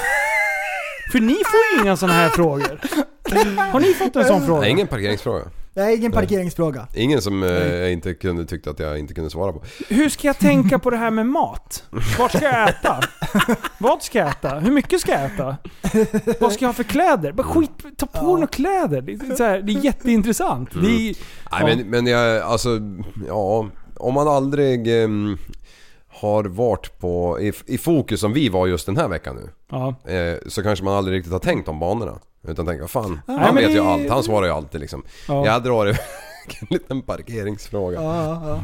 För 1.12 1.20
ni 1.20 1.34
får 1.34 1.78
ju 1.78 1.84
inga 1.84 1.98
sådana 1.98 2.14
här 2.14 2.30
frågor. 2.30 2.80
Har 3.72 3.80
ni 3.80 3.94
fått 3.94 4.16
en 4.16 4.26
sån 4.26 4.38
Nej, 4.38 4.48
fråga? 4.48 4.68
ingen 4.68 4.88
parkeringsfråga. 4.88 5.44
Är 5.76 5.96
ingen 5.98 6.12
parkeringsfråga. 6.12 6.88
Ingen 6.94 7.22
som 7.22 7.44
eh, 7.44 7.50
jag 7.50 7.92
inte 7.92 8.14
kunde, 8.14 8.46
tyckte 8.46 8.70
att 8.70 8.80
jag 8.80 9.00
inte 9.00 9.14
kunde 9.14 9.30
svara 9.30 9.54
på. 9.54 9.64
Hur 9.90 10.10
ska 10.10 10.28
jag 10.28 10.40
tänka 10.40 10.80
på 10.80 10.90
det 10.90 10.98
här 10.98 11.12
med 11.12 11.26
mat? 11.26 11.84
Vart 12.20 12.32
ska 12.32 12.44
jag 12.46 12.70
äta? 12.70 13.00
Vad 13.78 14.04
ska 14.04 14.20
jag 14.20 14.28
äta? 14.28 14.60
Hur 14.60 14.72
mycket 14.72 15.02
ska 15.02 15.12
jag 15.12 15.26
äta? 15.26 15.58
Vad 16.40 16.54
ska 16.54 16.64
jag 16.66 16.70
ha 16.70 16.74
för 16.74 16.84
kläder? 16.84 17.32
Bara 17.32 17.44
skit, 17.44 17.72
ta 17.98 18.06
på 18.06 18.26
några 18.26 18.48
kläder. 18.48 19.02
Det 19.02 19.12
är, 19.14 19.36
så 19.36 19.44
här, 19.44 19.62
det 19.62 19.72
är 19.74 19.86
jätteintressant. 19.86 20.70
Det 20.74 20.80
är, 20.80 20.82
Nej 20.82 21.16
Ja. 21.52 21.66
men, 21.66 21.90
men 21.90 22.08
jag, 22.08 22.42
alltså, 22.42 22.70
ja. 23.28 23.70
Om 23.98 24.14
man 24.14 24.28
aldrig 24.28 25.04
ehm, 25.04 25.38
har 26.22 26.44
varit 26.44 27.00
på, 27.00 27.40
i, 27.40 27.54
i 27.66 27.78
fokus 27.78 28.20
som 28.20 28.34
vi 28.34 28.50
var 28.50 28.68
just 28.68 28.86
den 28.86 28.98
här 28.98 29.08
veckan 29.08 29.36
nu. 29.36 29.50
ja. 29.72 30.12
Eh, 30.12 30.38
så 30.48 30.64
kanske 30.64 30.86
man 30.86 30.94
aldrig 30.94 31.18
riktigt 31.18 31.32
har 31.34 31.40
tänkt 31.40 31.68
om 31.68 31.80
banorna. 31.80 32.20
Utan 32.48 32.66
tänker, 32.66 32.88
fan, 32.88 33.20
Nej, 33.28 33.38
han 33.40 33.56
vet 33.56 33.70
ju 33.72 33.74
det- 33.74 33.84
allt. 33.84 34.10
Han 34.10 34.24
svarar 34.24 34.46
ju 34.46 34.52
alltid 34.54 34.82
liksom. 34.82 35.04
Ja. 35.28 35.46
Jag 35.46 35.64
drar 35.64 35.86
iväg 35.86 36.00
en 36.62 36.68
liten 36.70 37.02
parkeringsfråga. 37.02 38.02
Ja, 38.02 38.42
ja. 38.48 38.62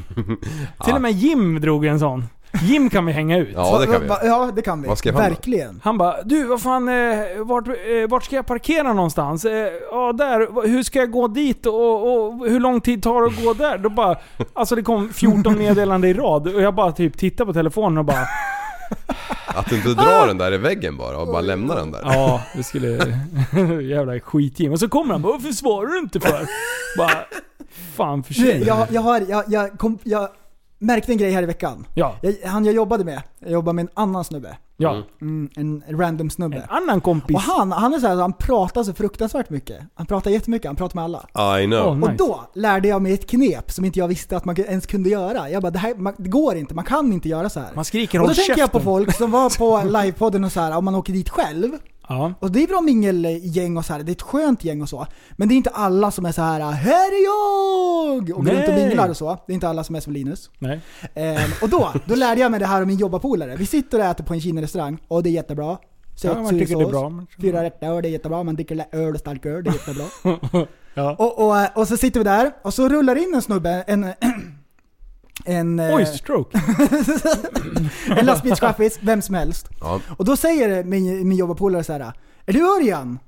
Till 0.86 0.96
och 0.96 1.02
med 1.02 1.12
Jim 1.12 1.62
drog 1.62 1.86
en 1.86 2.00
sån. 2.00 2.26
Jim 2.64 2.90
kan 2.90 3.06
vi 3.06 3.12
hänga 3.12 3.38
ut. 3.38 3.50
Ja, 3.56 3.80
det 3.80 3.88
kan 3.88 4.02
vi. 4.02 4.08
Va- 4.08 4.20
Ja, 4.24 4.52
det 4.56 4.62
kan 4.62 4.82
vi. 4.82 4.88
Vad 4.88 4.98
skrev 4.98 5.14
han 5.14 5.24
då? 5.24 5.30
Verkligen. 5.30 5.82
Han 5.84 5.98
bara 5.98 6.22
du 6.24 6.44
vad 6.44 6.62
fan, 6.62 6.88
eh, 6.90 7.20
vart, 7.38 7.68
eh, 7.68 7.74
vart 8.10 8.24
ska 8.24 8.36
jag 8.36 8.46
parkera 8.46 8.94
någonstans? 8.94 9.46
Eh, 9.46 9.52
ja 9.92 10.14
där, 10.14 10.68
hur 10.68 10.84
ska 10.84 11.00
jag 11.00 11.12
gå 11.12 11.28
dit 11.28 11.66
och, 11.66 12.14
och 12.28 12.48
hur 12.50 12.60
lång 12.60 12.82
tid 12.82 13.04
tar 13.04 13.22
det 13.22 13.28
att 13.28 13.44
gå 13.46 13.54
där? 13.54 13.78
Då 13.78 13.90
bara, 13.90 14.16
alltså 14.54 14.76
det 14.76 14.82
kom 14.84 15.10
14 15.14 15.58
meddelanden 15.58 16.10
i 16.10 16.14
rad 16.14 16.48
och 16.56 16.62
jag 16.62 16.76
bara 16.76 16.92
typ 16.92 17.18
tittade 17.18 17.48
på 17.48 17.54
telefonen 17.54 17.98
och 17.98 18.06
bara 18.06 18.26
Att 19.56 19.70
du 19.70 19.76
inte 19.76 19.90
drar 19.90 20.28
den 20.28 20.38
där 20.38 20.54
i 20.54 20.58
väggen 20.58 20.98
bara 20.98 21.18
och 21.18 21.28
bara 21.28 21.42
lämnar 21.42 21.76
den 21.76 21.92
där. 21.92 22.02
Ja, 22.04 22.42
det 22.56 22.64
skulle... 22.64 22.88
jävla 23.82 24.20
skitgim. 24.20 24.72
Och 24.72 24.80
så 24.80 24.90
kommer 24.90 25.14
han 25.14 25.22
bara 25.22 25.34
'Varför 25.34 25.52
svarar 25.52 25.88
du 25.88 26.00
inte 26.00 26.20
för?' 26.20 26.46
Bara... 26.98 27.12
Fan 27.96 28.18
Du, 28.22 28.24
försvinn. 28.28 28.64
jag, 28.68 28.88
jag, 28.92 29.02
har, 29.02 29.22
jag, 29.30 29.44
jag, 29.48 29.80
kom, 29.80 29.98
jag 30.04 30.28
märkte 30.82 31.12
en 31.12 31.18
grej 31.18 31.32
här 31.32 31.44
i 31.44 31.46
veckan. 31.46 31.86
Ja, 31.94 32.16
Jag, 32.22 32.36
han 32.50 32.66
jag 32.66 32.76
jobbade 32.76 33.04
med, 33.04 33.22
jag 33.40 33.52
jobbade 33.52 33.76
med 33.76 33.84
en 33.84 33.90
annan 33.94 34.24
snubbe. 34.24 34.58
ja. 34.78 35.04
Mm, 35.22 35.50
en 35.56 35.84
random 36.00 36.26
En 36.28 36.32
snubbe. 36.32 36.66
annan 36.70 37.02
kompis. 37.02 37.36
Och 37.36 37.42
han, 37.42 37.72
han 37.72 37.94
är 37.94 38.00
så 38.00 38.08
här, 38.08 38.16
han 38.16 38.34
pratar 38.34 38.84
så 38.84 38.94
fruktansvärt 38.94 39.50
mycket. 39.50 39.78
Han 39.94 40.06
pratar 40.06 40.32
jättemycket, 40.32 40.68
han 40.68 40.76
pratar 40.76 40.96
med 40.96 41.04
alla. 41.04 41.60
I 41.60 41.66
know. 41.66 41.88
Åh, 41.88 41.96
nice. 41.96 42.12
Och 42.12 42.18
då 42.18 42.42
lärde 42.54 42.88
jag 42.88 43.02
mig 43.02 43.14
ett 43.14 43.30
knep 43.30 43.72
som 43.72 43.86
inte 43.86 44.00
jag 44.00 44.08
visste 44.08 44.38
att 44.38 44.46
man 44.46 44.56
ens 44.60 44.86
kunde 44.86 45.10
göra. 45.10 45.50
Jag 45.50 45.62
bara, 45.62 45.72
det, 45.72 45.80
här, 45.80 45.96
man, 45.96 46.14
det 46.18 46.30
går 46.30 46.56
inte, 46.56 46.74
man 46.76 46.86
kan 46.86 47.14
inte 47.14 47.30
göra 47.30 47.50
så 47.50 47.60
här. 47.60 47.70
Man 47.76 47.86
skriker 47.86 48.22
och 48.22 48.28
då 48.28 48.34
tänker 48.34 48.58
jag 48.58 48.72
på 48.72 48.80
folk 48.80 49.16
som 49.16 49.32
var 49.32 49.58
på 49.58 49.90
livepodden 50.02 50.44
och 50.44 50.52
så 50.52 50.60
här, 50.60 50.78
om 50.78 50.86
man 50.86 50.96
åker 50.96 51.14
dit 51.14 51.30
själv. 51.30 51.72
Ja. 52.12 52.34
Och 52.40 52.52
det 52.52 52.64
är 52.64 52.68
bra 52.68 52.82
mingelgäng 52.82 53.78
och 53.78 53.86
så 53.86 53.94
här, 53.94 54.04
det 54.04 54.12
är 54.12 54.14
ett 54.14 54.22
skönt 54.22 54.64
gäng 54.64 54.82
och 54.82 54.90
så. 54.90 55.08
Men 55.32 55.48
det 55.48 55.54
är 55.54 55.58
inte 55.58 55.70
alla 55.70 56.12
som 56.12 56.26
är 56.26 56.32
så 56.32 56.42
här 56.42 56.72
här 56.72 57.12
är 57.12 57.24
jag! 57.26 58.38
Och 58.38 58.46
går 58.46 58.52
runt 58.54 58.68
och 58.70 58.74
minglar 58.76 59.10
och 59.10 59.18
så. 59.18 59.38
Det 59.48 59.52
är 59.52 59.54
inte 59.54 59.68
alla 59.70 59.84
som 59.84 59.96
är 59.96 60.00
som 60.00 60.14
Linus. 60.14 60.50
Nej. 60.60 60.80
Ehm, 61.16 61.52
och 61.62 61.70
då, 61.70 61.92
då 62.06 62.16
lärde 62.16 62.42
jag 62.42 62.52
mig 62.52 62.60
det 62.60 62.66
här 62.66 62.82
av 62.82 62.88
min 62.88 62.98
jobbarpolare. 62.98 63.56
Vi 63.56 63.66
sitter 63.66 64.00
och 64.00 64.06
äter 64.06 64.24
på 64.24 64.34
en 64.34 64.42
Kina-restaurang 64.42 64.98
och 65.08 65.24
det 65.24 65.30
är 65.30 65.32
jättebra. 65.32 65.78
Söt, 66.16 66.32
Ja, 66.36 66.42
man 66.42 66.60
tycker 66.60 66.76
det 66.78 66.84
är 66.84 66.88
bra. 66.88 67.10
men- 67.10 67.28
Fyra 67.42 67.64
rätter 67.64 67.92
och 67.92 68.02
det 68.02 68.08
är 68.08 68.12
jättebra. 68.12 68.44
Man 68.44 68.56
dricker 68.56 68.86
öl 68.92 69.14
och 69.14 69.20
stark 69.20 69.46
öl, 69.46 69.64
det 69.64 69.70
är 69.70 69.74
jättebra. 69.74 70.06
Ja. 70.94 71.16
och, 71.20 71.40
och, 71.48 71.78
och 71.82 71.88
så 71.88 71.98
sitter 71.98 72.20
vi 72.20 72.24
där 72.24 72.52
och 72.62 72.74
så 72.74 72.90
rullar 72.90 73.16
in 73.16 73.34
en 73.36 73.42
snubbe, 73.42 73.84
en... 73.88 74.06
En, 75.46 75.80
eh, 75.80 75.96
Oj, 75.96 76.06
stroke. 76.06 76.62
en 78.18 78.26
lastbilschaffis, 78.26 79.00
vem 79.02 79.22
som 79.22 79.36
helst. 79.36 79.70
Ja. 79.80 80.00
Och 80.18 80.26
då 80.26 80.36
säger 80.36 80.84
min, 80.84 81.28
min 81.28 81.38
jobbarpolare 81.38 81.84
så 81.84 81.94
här. 81.94 82.14
Är 82.46 82.54
du 82.54 82.76
Örjan? 82.78 83.20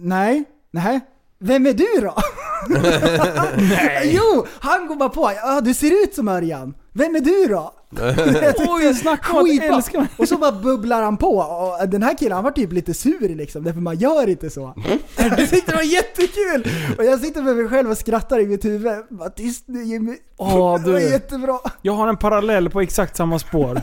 Nej. 0.00 0.44
Nej. 0.70 1.00
Vem 1.38 1.66
är 1.66 1.72
du 1.72 2.00
då? 2.00 2.14
Jo, 4.04 4.46
han 4.60 4.86
går 4.86 4.96
bara 4.96 5.08
på. 5.08 5.32
Ja, 5.36 5.60
du 5.60 5.74
ser 5.74 6.04
ut 6.04 6.14
som 6.14 6.28
Örjan. 6.28 6.74
Vem 6.94 7.14
är 7.16 7.20
du 7.20 7.46
då? 7.54 7.72
Oj, 8.68 8.94
snacka 8.94 9.32
om 9.32 9.38
att 9.38 9.44
Skitbra. 9.48 9.76
älska 9.76 9.98
mig. 10.00 10.08
Och 10.16 10.28
så 10.28 10.36
bara 10.38 10.52
bubblar 10.52 11.02
han 11.02 11.16
på. 11.16 11.36
Och 11.38 11.88
den 11.88 12.02
här 12.02 12.18
killen 12.18 12.32
han 12.32 12.44
var 12.44 12.50
typ 12.50 12.72
lite 12.72 12.94
sur 12.94 13.34
liksom, 13.36 13.64
därför 13.64 13.80
man 13.80 13.96
gör 13.98 14.28
inte 14.28 14.50
så. 14.50 14.74
Jag 15.16 15.50
tyckte 15.50 15.70
det 15.70 15.76
var 15.76 15.82
jättekul! 15.82 16.72
Och 16.98 17.04
jag 17.04 17.20
sitter 17.20 17.42
med 17.42 17.56
mig 17.56 17.68
själv 17.68 17.90
och 17.90 17.98
skrattar 17.98 18.38
i 18.40 18.46
mitt 18.46 18.64
huvud. 18.64 18.92
Bara 19.10 19.30
tyst 19.30 19.64
nu 19.68 19.84
Jimmy. 19.84 20.16
Åh, 20.36 20.82
det 20.84 20.90
var 20.92 20.98
du. 20.98 21.04
jättebra. 21.10 21.58
Jag 21.82 21.92
har 21.92 22.08
en 22.08 22.16
parallell 22.16 22.70
på 22.70 22.80
exakt 22.80 23.16
samma 23.16 23.38
spår. 23.38 23.80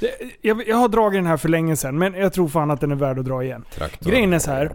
Det- 0.00 0.10
Jag, 0.40 0.68
jag 0.68 0.76
har 0.76 0.88
dragit 0.88 1.18
den 1.18 1.26
här 1.26 1.36
för 1.36 1.48
länge 1.48 1.76
sedan, 1.76 1.98
men 1.98 2.14
jag 2.14 2.32
tror 2.32 2.48
fan 2.48 2.70
att 2.70 2.80
den 2.80 2.90
är 2.92 2.96
värd 2.96 3.18
att 3.18 3.24
dra 3.24 3.44
igen. 3.44 3.64
Traktor. 3.74 4.10
Grejen 4.10 4.32
är 4.32 4.38
så 4.38 4.50
här. 4.50 4.70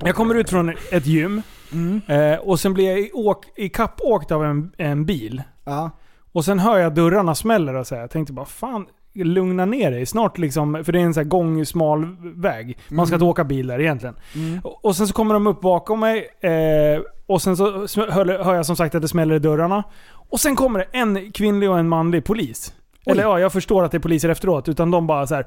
Jag 0.00 0.14
kommer 0.14 0.34
ut 0.34 0.50
från 0.50 0.72
ett 0.90 1.06
gym, 1.06 1.42
eh, 2.06 2.34
och 2.40 2.60
sen 2.60 2.74
blir 2.74 2.90
jag 2.90 2.98
i, 3.00 3.10
åk, 3.12 3.44
i 3.58 3.70
åkt 4.00 4.32
av 4.32 4.44
en, 4.44 4.72
en 4.76 5.06
bil. 5.06 5.42
Ja. 5.64 5.90
Och 6.36 6.44
sen 6.44 6.58
hör 6.58 6.78
jag 6.78 6.94
dörrarna 6.94 7.34
smäller 7.34 7.74
och 7.74 7.86
så 7.86 7.94
här. 7.94 8.02
Jag 8.02 8.10
tänkte 8.10 8.32
bara 8.32 8.46
fan, 8.46 8.86
lugna 9.14 9.64
ner 9.64 9.90
dig. 9.90 10.06
Snart 10.06 10.38
liksom, 10.38 10.84
för 10.84 10.92
det 10.92 11.00
är 11.00 11.02
en 11.02 11.14
sån 11.14 11.20
här 11.20 11.28
gång, 11.28 11.66
smal 11.66 12.16
väg. 12.20 12.78
Man 12.88 13.06
ska 13.06 13.16
inte 13.16 13.24
åka 13.24 13.44
bil 13.44 13.66
där 13.66 13.80
egentligen. 13.80 14.16
Och, 14.64 14.84
och 14.84 14.96
sen 14.96 15.06
så 15.06 15.14
kommer 15.14 15.34
de 15.34 15.46
upp 15.46 15.60
bakom 15.60 16.00
mig. 16.00 16.28
Eh, 16.40 17.00
och 17.26 17.42
sen 17.42 17.56
så 17.56 17.64
hör, 18.10 18.44
hör 18.44 18.54
jag 18.54 18.66
som 18.66 18.76
sagt 18.76 18.94
att 18.94 19.02
det 19.02 19.08
smäller 19.08 19.34
i 19.34 19.38
dörrarna. 19.38 19.84
Och 20.12 20.40
sen 20.40 20.56
kommer 20.56 20.78
det 20.78 20.98
en 20.98 21.32
kvinnlig 21.32 21.70
och 21.70 21.78
en 21.78 21.88
manlig 21.88 22.24
polis. 22.24 22.74
Eller 23.06 23.22
ja, 23.22 23.38
jag 23.38 23.52
förstår 23.52 23.84
att 23.84 23.90
det 23.90 23.96
är 23.96 24.00
poliser 24.00 24.28
efteråt. 24.28 24.68
Utan 24.68 24.90
de 24.90 25.06
bara 25.06 25.26
så 25.26 25.34
här. 25.34 25.46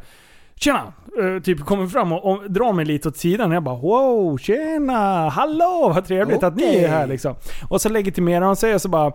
Tjena! 0.55 0.93
Eh, 1.21 1.41
typ 1.43 1.65
kommer 1.65 1.87
fram 1.87 2.11
och, 2.11 2.31
och 2.31 2.51
drar 2.51 2.73
mig 2.73 2.85
lite 2.85 3.07
åt 3.07 3.17
sidan. 3.17 3.51
Jag 3.51 3.63
bara 3.63 3.75
wow, 3.75 4.37
tjena! 4.37 5.29
Hallå! 5.29 5.91
Vad 5.95 6.05
trevligt 6.05 6.43
att 6.43 6.55
ni 6.55 6.75
är 6.75 6.87
här 6.87 7.07
liksom. 7.07 7.35
Och 7.69 7.81
så 7.81 7.89
legitimerar 7.89 8.45
han 8.45 8.55
sig 8.55 8.75
och 8.75 8.81
så 8.81 8.89
bara 8.89 9.13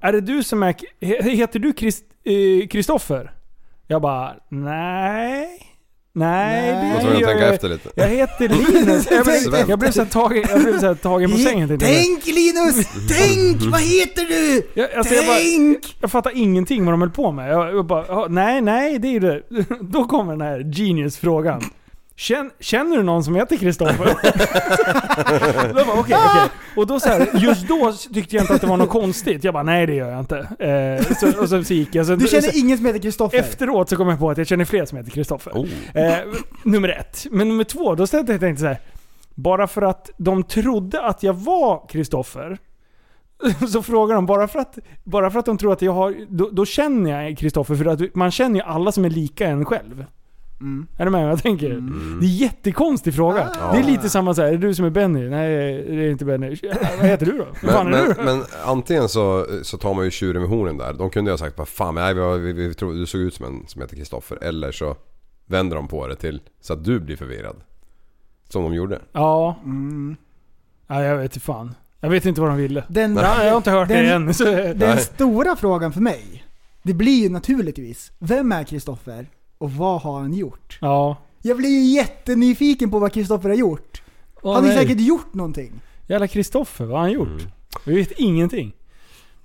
är 0.00 0.12
det 0.12 0.20
du 0.20 0.42
som 0.42 0.62
är... 0.62 0.74
he- 1.00 1.22
Heter 1.30 1.58
du 1.58 1.68
eh, 2.24 2.66
Kristoffer? 2.68 3.32
Jag 3.86 4.02
bara, 4.02 4.34
nej. 4.48 5.66
Nej, 6.12 6.72
Nej. 6.72 6.92
Jag 6.94 7.02
det 7.10 7.14
att 7.14 7.20
gör 7.20 7.28
tänka 7.28 7.44
jag. 7.44 7.54
efter 7.54 7.68
lite. 7.68 7.90
Jag 7.94 8.08
heter 8.08 8.48
Linus. 8.74 9.08
Jag 9.10 9.24
blev, 9.24 9.68
jag 9.70 9.78
blev 9.78 9.90
så 9.90 10.00
här 10.02 10.08
tagen, 10.10 10.44
jag 10.48 10.62
blev 10.62 10.78
så 10.78 10.86
här 10.86 10.94
tagen 10.94 11.30
på 11.30 11.36
sängen. 11.36 11.68
tänkte 11.68 11.86
jag. 11.86 11.96
Tänk 12.04 12.26
Linus! 12.26 12.86
Tänk! 13.18 13.72
Vad 13.72 13.80
heter 13.80 14.24
du? 14.28 14.62
Jag, 14.74 14.92
alltså 14.94 15.14
jag, 15.14 15.26
bara, 15.26 15.36
Tänk! 15.36 15.96
jag 16.00 16.10
fattar 16.10 16.32
ingenting 16.36 16.84
vad 16.84 16.92
de 16.92 17.00
höll 17.00 17.10
på 17.10 17.32
med. 17.32 17.50
Jag, 17.52 17.74
jag 17.76 17.86
bara, 17.86 18.04
"Ja, 18.08 18.26
nej, 18.30 18.60
nej, 18.60 18.98
det 18.98 19.16
är 19.16 19.20
det. 19.20 19.42
Då 19.80 20.04
kommer 20.04 20.32
den 20.32 20.40
här 20.40 20.72
genius-frågan. 20.72 21.62
Känn, 22.20 22.50
känner 22.60 22.96
du 22.96 23.02
någon 23.02 23.24
som 23.24 23.34
heter 23.34 23.56
Kristoffer? 23.56 24.04
då 25.68 25.84
bara, 25.84 26.00
okej, 26.00 26.16
okej. 26.26 26.48
Och 26.76 26.86
då 26.86 27.00
så 27.00 27.08
här, 27.08 27.28
just 27.34 27.68
då 27.68 27.92
tyckte 28.14 28.36
jag 28.36 28.42
inte 28.42 28.54
att 28.54 28.60
det 28.60 28.66
var 28.66 28.76
något 28.76 28.90
konstigt. 28.90 29.44
Jag 29.44 29.54
bara, 29.54 29.62
nej 29.62 29.86
det 29.86 29.94
gör 29.94 30.10
jag 30.10 30.20
inte. 30.20 30.38
Eh, 30.38 31.14
så, 31.16 31.42
och 31.42 31.48
så, 31.48 31.64
så 31.64 31.74
gick 31.74 31.94
jag. 31.94 32.06
Så, 32.06 32.16
Du 32.16 32.26
så, 32.26 32.30
känner 32.30 32.58
ingen 32.58 32.76
som 32.76 32.86
heter 32.86 32.98
Kristoffer? 32.98 33.38
Efteråt 33.38 33.88
så 33.88 33.96
kom 33.96 34.08
jag 34.08 34.18
på 34.18 34.30
att 34.30 34.38
jag 34.38 34.46
känner 34.46 34.64
fler 34.64 34.84
som 34.84 34.98
heter 34.98 35.10
Kristoffer. 35.10 35.52
Oh. 35.52 35.68
Eh, 35.94 36.18
nummer 36.64 36.88
ett. 36.88 37.26
Men 37.30 37.48
nummer 37.48 37.64
två, 37.64 37.94
då 37.94 38.06
ställde 38.06 38.32
jag 38.32 38.40
tänkte 38.40 38.60
så 38.60 38.66
här. 38.66 38.80
Bara 39.34 39.66
för 39.66 39.82
att 39.82 40.10
de 40.16 40.42
trodde 40.44 41.02
att 41.02 41.22
jag 41.22 41.34
var 41.34 41.88
Kristoffer. 41.88 42.58
Så 43.68 43.82
frågar 43.82 44.14
de, 44.14 44.26
bara 44.26 44.48
för 44.48 44.58
att, 44.58 44.78
bara 45.04 45.30
för 45.30 45.38
att 45.38 45.46
de 45.46 45.58
tror 45.58 45.72
att 45.72 45.82
jag 45.82 45.92
har... 45.92 46.14
Då, 46.28 46.50
då 46.50 46.66
känner 46.66 47.24
jag 47.24 47.38
Kristoffer, 47.38 47.74
för 47.74 47.86
att 47.86 48.14
man 48.14 48.30
känner 48.30 48.56
ju 48.56 48.62
alla 48.62 48.92
som 48.92 49.04
är 49.04 49.10
lika 49.10 49.46
en 49.46 49.64
själv. 49.64 50.04
Mm. 50.60 50.86
Är 50.98 51.04
du 51.04 51.10
med 51.10 51.22
vad 51.22 51.30
jag 51.32 51.42
tänker? 51.42 51.68
Det 51.68 51.74
är 51.74 51.78
en 51.78 52.18
jättekonstig 52.22 53.14
fråga. 53.14 53.50
Ah. 53.60 53.72
Det 53.72 53.78
är 53.78 53.82
lite 53.84 54.08
samma 54.10 54.34
så 54.34 54.42
här, 54.42 54.48
är 54.48 54.52
det 54.52 54.66
du 54.66 54.74
som 54.74 54.84
är 54.84 54.90
Benny? 54.90 55.28
Nej, 55.28 55.48
det 55.82 56.04
är 56.04 56.10
inte 56.10 56.24
Benny. 56.24 56.56
Vad 57.00 57.06
heter 57.08 57.26
du 57.26 57.38
då? 57.38 57.46
Vad 57.62 57.72
fan 57.72 57.90
Men, 57.90 58.00
är 58.00 58.06
men, 58.06 58.16
du? 58.16 58.22
men 58.24 58.44
antingen 58.64 59.08
så, 59.08 59.46
så 59.62 59.78
tar 59.78 59.94
man 59.94 60.04
ju 60.04 60.10
tjuren 60.10 60.42
med 60.42 60.50
hornen 60.50 60.76
där. 60.78 60.92
De 60.92 61.10
kunde 61.10 61.30
ju 61.30 61.32
ha 61.32 61.38
sagt 61.38 61.56
bara 61.56 61.66
fan 61.66 61.94
nej, 61.94 62.14
vi, 62.14 62.38
vi, 62.38 62.52
vi, 62.52 62.68
vi 62.68 62.74
tror 62.74 62.92
du 62.94 63.06
såg 63.06 63.20
ut 63.20 63.34
som 63.34 63.46
en 63.46 63.64
som 63.66 63.80
heter 63.82 63.96
Kristoffer. 63.96 64.38
Eller 64.42 64.72
så 64.72 64.96
vänder 65.46 65.76
de 65.76 65.88
på 65.88 66.06
det 66.06 66.16
till 66.16 66.40
så 66.60 66.72
att 66.72 66.84
du 66.84 67.00
blir 67.00 67.16
förvirrad. 67.16 67.56
Som 68.48 68.62
de 68.62 68.74
gjorde. 68.74 69.00
Ja. 69.12 69.56
Mm. 69.64 70.16
ja, 70.86 71.02
jag 71.04 71.16
vet 71.16 71.24
inte 71.24 71.40
fan. 71.40 71.74
Jag 72.00 72.10
vet 72.10 72.26
inte 72.26 72.40
vad 72.40 72.50
de 72.50 72.56
ville. 72.56 72.84
Den, 72.88 73.16
Ja, 73.16 73.44
jag 73.44 73.50
har 73.50 73.56
inte 73.56 73.70
hört 73.70 73.88
Den- 73.88 74.04
det 74.04 74.12
än. 74.12 74.34
Så, 74.34 74.44
den 74.44 74.76
Nej. 74.78 74.98
stora 74.98 75.56
frågan 75.56 75.92
för 75.92 76.00
mig, 76.00 76.44
det 76.82 76.94
blir 76.94 77.22
ju 77.22 77.28
naturligtvis, 77.28 78.12
vem 78.18 78.52
är 78.52 78.64
Kristoffer 78.64 79.26
och 79.60 79.72
vad 79.72 80.00
har 80.00 80.20
han 80.20 80.32
gjort? 80.34 80.78
ja. 80.80 81.16
Jag 81.42 81.56
blir 81.56 81.68
ju 81.68 81.80
jättenyfiken 81.80 82.90
på 82.90 82.98
vad 82.98 83.12
Kristoffer 83.12 83.48
har 83.48 83.56
gjort. 83.56 84.02
Åh, 84.42 84.54
han 84.54 84.64
har 84.64 84.70
nej. 84.70 84.78
säkert 84.78 85.00
gjort 85.00 85.34
någonting. 85.34 85.80
Jävla 86.06 86.28
Kristoffer, 86.28 86.84
vad 86.84 86.94
har 86.94 87.00
han 87.00 87.12
gjort? 87.12 87.28
Mm. 87.28 87.50
Vi 87.84 87.94
vet 87.94 88.12
ingenting. 88.12 88.72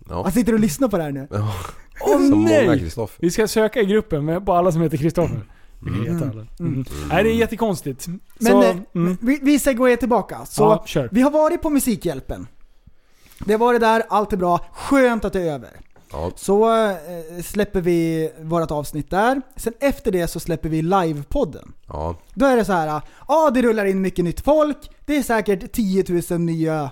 Ja. 0.10 0.24
Han 0.24 0.32
sitter 0.32 0.54
och 0.54 0.60
lyssnar 0.60 0.88
på 0.88 0.98
det 0.98 1.04
här 1.04 1.12
nu. 1.12 1.28
Ja. 1.32 1.54
Åh 2.02 2.20
många 2.30 2.50
nej! 2.50 2.80
Kristoffer. 2.80 3.18
Vi 3.22 3.32
ska 3.32 3.48
söka 3.48 3.82
i 3.82 3.86
gruppen 3.86 4.26
med, 4.26 4.46
på 4.46 4.54
alla 4.54 4.72
som 4.72 4.82
heter 4.82 4.98
Kristoffer. 4.98 5.42
Vi 5.80 5.90
Mm. 5.90 6.04
vet 6.18 6.32
alla. 6.32 6.46
Mm. 6.60 6.86
Nej, 7.10 7.24
det 7.24 7.30
är 7.30 7.36
jättekonstigt. 7.36 8.08
Men 8.40 8.52
så, 8.52 8.64
eh, 8.64 8.78
mm. 8.96 9.18
vi, 9.22 9.40
vi 9.42 9.60
segwayar 9.60 9.96
tillbaka. 9.98 10.46
Så 10.46 10.64
ja, 10.64 10.84
kör. 10.88 11.10
vi 11.12 11.22
har 11.22 11.32
varit 11.32 11.62
på 11.62 11.70
Musikhjälpen. 11.70 12.48
Vi 13.46 13.52
har 13.54 13.60
varit 13.60 13.82
där, 13.82 14.04
allt 14.10 14.34
är 14.34 14.38
bra. 14.38 14.60
Skönt 14.74 15.26
att 15.26 15.34
det 15.34 15.42
är 15.42 15.54
över. 15.54 15.70
Ja. 16.16 16.32
Så 16.36 16.86
eh, 16.86 17.42
släpper 17.44 17.82
vi 17.82 18.32
vårt 18.42 18.72
avsnitt 18.72 19.10
där. 19.10 19.42
Sen 19.56 19.74
efter 19.80 20.12
det 20.12 20.28
så 20.28 20.40
släpper 20.40 20.70
vi 20.70 20.82
livepodden. 20.82 21.74
Ja. 21.88 22.16
Då 22.34 22.46
är 22.46 22.58
det 22.58 22.66
så 22.66 22.74
här, 22.74 22.88
ja 22.88 23.02
ah, 23.26 23.50
det 23.50 23.62
rullar 23.62 23.86
in 23.86 24.02
mycket 24.02 24.26
nytt 24.26 24.42
folk. 24.42 24.92
Det 25.06 25.18
är 25.18 25.24
säkert 25.24 25.72
10 25.72 26.24
000 26.30 26.40
nya 26.40 26.92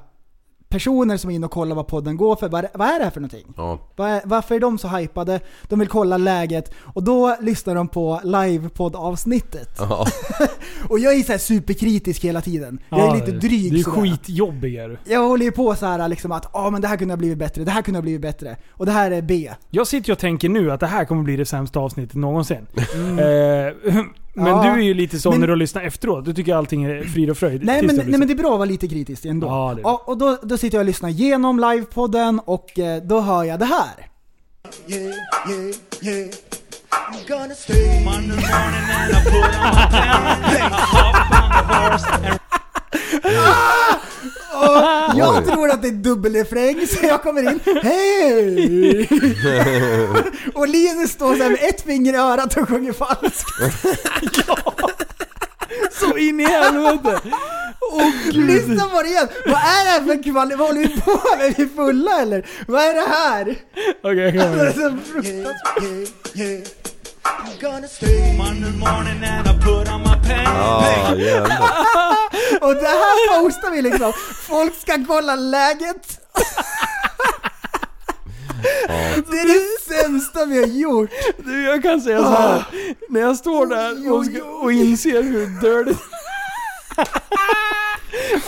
personer 0.74 1.18
som 1.18 1.30
är 1.30 1.36
inne 1.36 1.46
och 1.46 1.52
kollar 1.52 1.76
vad 1.76 1.88
podden 1.88 2.18
går 2.18 2.36
för. 2.36 2.50
Vad, 2.50 2.66
vad 2.74 2.88
är 2.88 3.00
det 3.00 3.04
här 3.04 3.12
för 3.12 3.20
någonting? 3.20 3.54
Ja. 3.58 3.80
Varför 4.24 4.56
är 4.56 4.60
de 4.60 4.78
så 4.78 4.88
hypade? 4.88 5.40
De 5.68 5.80
vill 5.80 5.88
kolla 5.88 6.18
läget 6.18 6.72
och 6.78 7.04
då 7.04 7.38
lyssnar 7.42 7.76
de 7.76 7.88
på 7.88 8.22
livepodd-avsnittet. 8.24 9.70
Ja. 9.78 10.06
Och 10.90 11.00
jag 11.00 11.14
är 11.14 11.24
så 11.24 11.32
här 11.32 11.40
superkritisk 11.40 12.24
hela 12.24 12.42
tiden. 12.42 12.80
Jag 12.90 13.00
är 13.00 13.06
Ja, 13.06 13.14
lite 13.14 13.32
dryg 13.32 13.72
Du 13.72 13.80
är 13.80 13.84
skitjobbig 13.84 14.76
är 14.76 14.90
du. 14.90 14.98
Jag 15.06 15.28
håller 15.28 15.46
ju 15.46 15.52
på 15.52 15.76
så 15.76 15.86
här 15.86 16.08
liksom 16.08 16.32
att 16.32 16.56
ah, 16.56 16.70
men 16.70 16.82
det 16.82 16.88
här 16.88 16.98
kunde 16.98 17.12
ha 17.14 17.18
blivit 17.18 17.38
bättre, 17.38 17.64
det 17.64 17.72
här 17.72 17.82
kunde 17.82 17.98
ha 17.98 18.02
blivit 18.02 18.22
bättre. 18.22 18.58
Och 18.72 18.86
det 18.86 18.92
här 18.92 19.12
är 19.12 19.22
B. 19.22 19.52
Jag 19.70 19.88
sitter 19.88 20.12
och 20.12 20.20
tänker 20.20 20.50
nu 20.50 20.72
att 20.72 20.80
det 20.80 20.88
här 20.88 21.06
kommer 21.06 21.24
bli 21.24 21.36
det 21.36 21.46
sämsta 21.46 21.80
avsnittet 21.80 22.16
någonsin. 22.16 22.68
Eh, 23.20 24.04
men 24.34 24.48
Ja, 24.48 24.64
du 24.64 24.70
är 24.70 24.78
ju 24.84 24.94
lite 24.94 25.20
så 25.20 25.32
men- 25.32 25.40
när 25.40 25.48
du 25.48 25.56
lyssnar 25.56 25.82
efteråt. 25.82 26.26
Du 26.26 26.34
tycker 26.34 26.56
allting 26.56 26.84
är 26.84 27.04
frid 27.04 27.30
och 27.30 27.38
fröjd. 27.38 27.66
Nej 27.66 27.84
men, 27.84 27.96
nej 27.96 28.06
men 28.20 28.28
det 28.28 28.34
är 28.34 28.36
bra 28.36 28.52
att 28.52 28.58
vara 28.60 28.66
lite 28.66 28.88
kritisk 28.88 29.26
ändå. 29.26 29.48
Ja, 29.48 29.74
det. 29.78 29.82
och 29.84 30.10
och 30.10 30.18
då, 30.18 30.38
då 30.44 30.58
sitter 30.58 30.78
jag 30.78 30.82
och 30.82 30.86
lyssnar 30.86 31.10
igenom 31.10 31.60
livepodden 31.60 32.40
och 32.46 32.80
eh, 32.80 33.04
då 33.04 33.22
hör 33.22 33.44
jag 33.44 33.60
det 33.60 33.66
här. 33.66 34.08
Yeah, 34.88 35.04
yeah, 35.04 35.76
yeah. 36.02 36.30
I'm 36.90 37.28
gonna 37.28 37.56
stay. 37.56 38.04
And 44.54 45.18
Jag 45.18 45.46
tror 45.48 45.70
att 45.72 45.82
det 45.82 45.88
är 45.88 45.92
dubbelrefräng 45.92 46.88
så 46.88 47.06
jag 47.06 47.24
kommer 47.24 47.42
in, 47.52 47.60
hej! 47.84 49.10
och 50.56 50.68
Linus 50.68 51.12
står 51.12 51.36
så 51.36 51.44
här 51.44 51.50
med 51.50 51.60
ett 51.70 51.82
finger 51.82 52.14
i 52.14 52.18
örat 52.18 52.58
och 52.58 52.70
sjunger 52.70 52.94
falskt. 52.94 53.48
Så 56.00 56.18
in 56.18 56.40
i 56.40 56.44
helvete! 56.46 57.20
Gud! 58.32 58.36
Lyssna 58.48 58.86
på 58.90 59.02
det 59.02 59.08
igen! 59.10 59.28
Vad 59.46 59.56
är 59.56 59.84
det 59.86 59.90
här 59.92 60.02
för 60.02 60.24
kvalitet? 60.24 60.56
Vad 60.58 60.68
håller 60.68 60.82
vi 60.82 61.02
på 61.02 61.20
med? 61.38 61.46
Är 61.48 61.54
vi 61.58 61.68
fulla 61.76 62.22
eller? 62.22 62.46
Vad 62.68 62.82
är 62.82 62.94
det 62.94 63.10
här? 63.10 63.56
Okej, 64.04 64.18
jag 64.18 64.34
Det 64.34 64.40
är 64.40 64.72
kommer. 64.72 64.72
så 64.72 64.98
fruktansvärt. 65.12 65.84
Yeah, 66.36 66.50
yeah. 66.50 66.62
I'm 67.24 67.62
gonna 67.62 67.88
stay. 67.88 68.38
Monday 68.38 68.72
morning 68.72 69.24
and 69.24 69.48
I 69.48 69.54
put 69.66 69.88
on 69.94 70.02
my 70.02 70.16
pants. 70.30 70.52
Ah, 70.52 71.16
jävlar. 71.16 71.60
Och 72.64 72.76
det 72.76 72.88
här 72.88 73.44
postar 73.44 73.72
vi 73.72 73.82
liksom. 73.82 74.14
Folk 74.48 74.82
ska 74.82 75.06
kolla 75.08 75.36
läget. 75.36 76.20
Det 79.32 79.38
är 79.40 79.48
det 79.48 79.96
sämsta 79.96 80.46
vi 80.46 80.60
har 80.60 80.68
gjort. 80.68 81.10
Du, 81.38 81.64
jag 81.64 81.84
kan 81.84 82.02
säga 82.02 82.18
så 82.18 82.30
här. 82.30 82.66
När 83.10 83.22
jag 83.22 83.38
står 83.38 83.66
där 83.66 84.12
och, 84.12 84.26
och 84.64 84.72
inser 84.72 85.24
hur 85.24 85.46
dirty... 85.62 85.96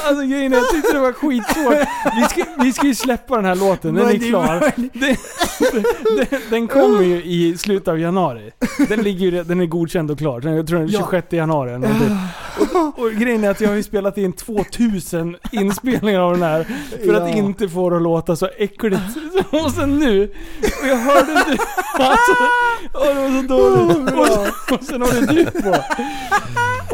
Alltså 0.08 0.26
grejen 0.26 0.54
är, 0.54 0.58
jag 0.58 0.70
tyckte 0.70 0.94
det 0.94 1.00
var 1.00 1.14
skitsvårt. 1.14 1.88
Vi 2.16 2.24
ska, 2.30 2.44
vi 2.64 2.74
ska 2.74 2.88
ju 2.88 2.96
släppa 2.96 3.36
den 3.36 3.46
här 3.46 3.56
låten, 3.56 3.96
den 3.96 4.10
är 4.10 4.30
klar. 4.30 4.72
Den, 4.76 4.90
den, 6.30 6.42
den 6.50 6.68
kommer 6.68 7.02
ju 7.04 7.24
i 7.24 7.58
slutet 7.58 7.88
av 7.88 8.00
januari. 8.00 8.52
Den, 8.90 9.02
ligger 9.02 9.26
ju, 9.32 9.44
den 9.44 9.62
är 9.62 9.66
godkänd 9.66 10.12
och 10.12 10.18
klar. 10.18 10.42
Jag 10.42 10.68
tror 10.68 10.80
den 10.80 10.88
är 10.90 10.94
Ja. 10.94 11.00
26 11.00 11.34
januari 11.34 11.70
eller 11.70 11.80
någonting. 11.88 12.18
och, 12.76 13.00
och 13.00 13.12
grejen 13.12 13.44
är 13.44 13.50
att 13.50 13.62
jag 13.62 13.70
har 13.70 13.76
ju 13.76 13.84
spelat 13.84 14.18
in 14.18 14.34
2000 14.34 15.36
inspelningar 15.52 16.20
av 16.20 16.32
den 16.34 16.44
här 16.44 16.68
för 17.06 17.14
att 17.14 17.36
inte 17.36 17.70
få 17.70 17.90
det 17.90 17.96
att 17.96 18.02
låta 18.02 18.36
så 18.36 18.50
äckligt. 18.58 19.02
Och 19.50 19.72
sen 19.72 20.00
nu, 20.00 20.32
och 20.82 20.88
jag 20.88 20.96
hörde 20.98 21.32
inte... 21.32 21.64
Alltså, 22.00 22.34
åh, 22.94 23.06
det 23.06 23.14
var 23.14 23.42
så 23.42 23.48
dåligt. 23.48 24.14
Och, 24.20 24.28
sen- 24.28 24.78
och 24.78 24.84
sen 24.84 25.02
har 25.02 25.22
du 25.36 25.44
du 25.44 25.62
på. 25.62 25.76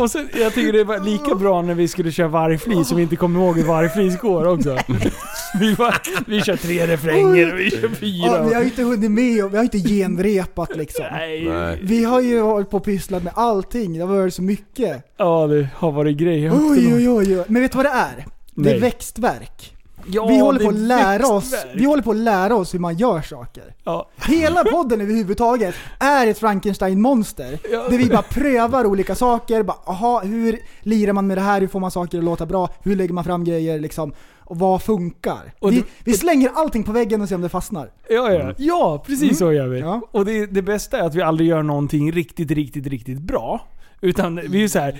Och 0.01 0.11
sen, 0.11 0.30
jag 0.36 0.53
tycker 0.53 0.74
det 0.74 0.84
var 0.84 0.99
lika 0.99 1.36
bra 1.36 1.61
när 1.61 1.74
vi 1.74 1.88
skulle 1.88 2.11
köra 2.11 2.28
vargflis 2.68 2.88
som 2.88 2.99
inte 2.99 3.16
kommer 3.16 3.39
ihåg 3.39 3.57
hur 3.57 3.64
vargflis 3.64 4.20
går 4.20 4.47
också. 4.47 4.78
Vi, 5.59 5.74
var, 5.74 5.95
vi 6.28 6.41
kör 6.41 6.55
tre 6.55 6.88
refränger 6.88 7.53
och 7.53 7.59
vi 7.59 7.72
kör 7.72 7.89
fyra. 7.89 8.28
Ja, 8.28 8.43
vi 8.43 8.53
har 8.53 8.62
ju 8.62 8.68
inte 8.68 8.84
hunnit 8.84 9.12
med 9.12 9.45
och 9.45 9.53
vi 9.53 9.57
har 9.57 9.64
inte 9.64 9.80
genrepat 9.80 10.76
liksom. 10.76 11.05
Nej. 11.12 11.80
Vi 11.84 12.03
har 12.03 12.22
ju 12.22 12.41
hållit 12.41 12.70
på 12.70 12.78
och 12.78 12.84
pysslat 12.84 13.24
med 13.24 13.34
allting. 13.36 13.93
Det 13.93 13.99
har 14.05 14.18
varit 14.18 14.34
så 14.34 14.41
mycket. 14.41 15.03
Ja, 15.18 15.47
det 15.47 15.68
har 15.76 15.91
varit 15.91 16.18
grejer 16.18 16.51
också. 16.51 16.64
Oj, 16.64 16.93
oj, 16.95 17.09
oj, 17.09 17.38
oj. 17.39 17.45
Men 17.47 17.62
vet 17.62 17.72
du 17.72 17.76
vad 17.76 17.86
det 17.86 17.89
är? 17.89 18.26
Det 18.55 18.70
är 18.70 18.74
Nej. 18.74 18.80
växtverk. 18.80 19.76
Ja, 20.08 20.26
vi 20.28 20.39
håller 20.39 20.60
på 20.60 20.70
att 20.70 20.76
är 20.76 20.80
lära 20.80 21.28
oss, 21.28 21.54
vi 21.76 21.86
håller 21.86 22.04
på 22.04 22.12
att 22.12 22.18
lära 22.18 22.56
oss 22.56 22.74
hur 22.74 22.80
man 22.80 22.95
gör 22.97 23.22
saker. 23.22 23.64
Ja. 23.84 24.10
Hela 24.28 24.64
podden 24.64 25.02
överhuvudtaget 25.02 25.76
är 25.99 26.28
ett 26.28 26.39
Frankenstein-monster. 26.39 27.60
Ja. 27.72 27.89
Där 27.89 27.97
vi 27.97 28.06
bara 28.10 28.22
prövar 28.22 28.86
olika 28.86 29.16
saker. 29.16 29.64
Bara, 29.64 29.78
aha, 29.86 30.22
hur 30.24 30.60
lirar 30.82 31.14
man 31.14 31.28
med 31.28 31.38
det 31.38 31.41
här? 31.41 31.62
Hur 31.62 31.68
får 31.68 31.80
man 31.80 31.91
saker 31.91 32.18
att 32.18 32.24
låta 32.24 32.45
bra? 32.45 32.70
Hur 32.84 32.95
lägger 32.95 33.14
man 33.14 33.24
fram 33.24 33.43
grejer 33.43 33.80
liksom? 33.80 34.14
Och 34.39 34.60
vad 34.60 34.82
funkar? 34.82 35.54
Och 35.60 35.72
vi, 35.72 35.76
det- 35.76 35.86
vi 36.04 36.14
slänger 36.14 36.52
allting 36.56 36.84
på 36.84 36.91
väggen 36.91 37.22
och 37.22 37.28
ser 37.28 37.36
om 37.36 37.41
det 37.41 37.49
fastnar. 37.49 37.89
Ja, 38.10 38.32
ja. 38.32 38.54
ja 38.58 39.04
precis 39.08 39.38
så 39.39 39.52
gör 39.52 39.68
vi. 39.68 39.80
Ja. 39.80 40.02
Och 40.12 40.26
det, 40.26 40.45
det 40.45 40.62
bästa 40.62 40.97
är 40.97 41.04
att 41.04 41.16
vi 41.16 41.22
aldrig 41.22 41.49
gör 41.49 41.64
någonting 41.64 42.12
riktigt, 42.12 42.52
riktigt, 42.52 42.88
riktigt 42.88 43.20
bra. 43.20 43.68
Utan 44.02 44.36
vi 44.36 44.64
är 44.64 44.68
så 44.68 44.80
här 44.80 44.91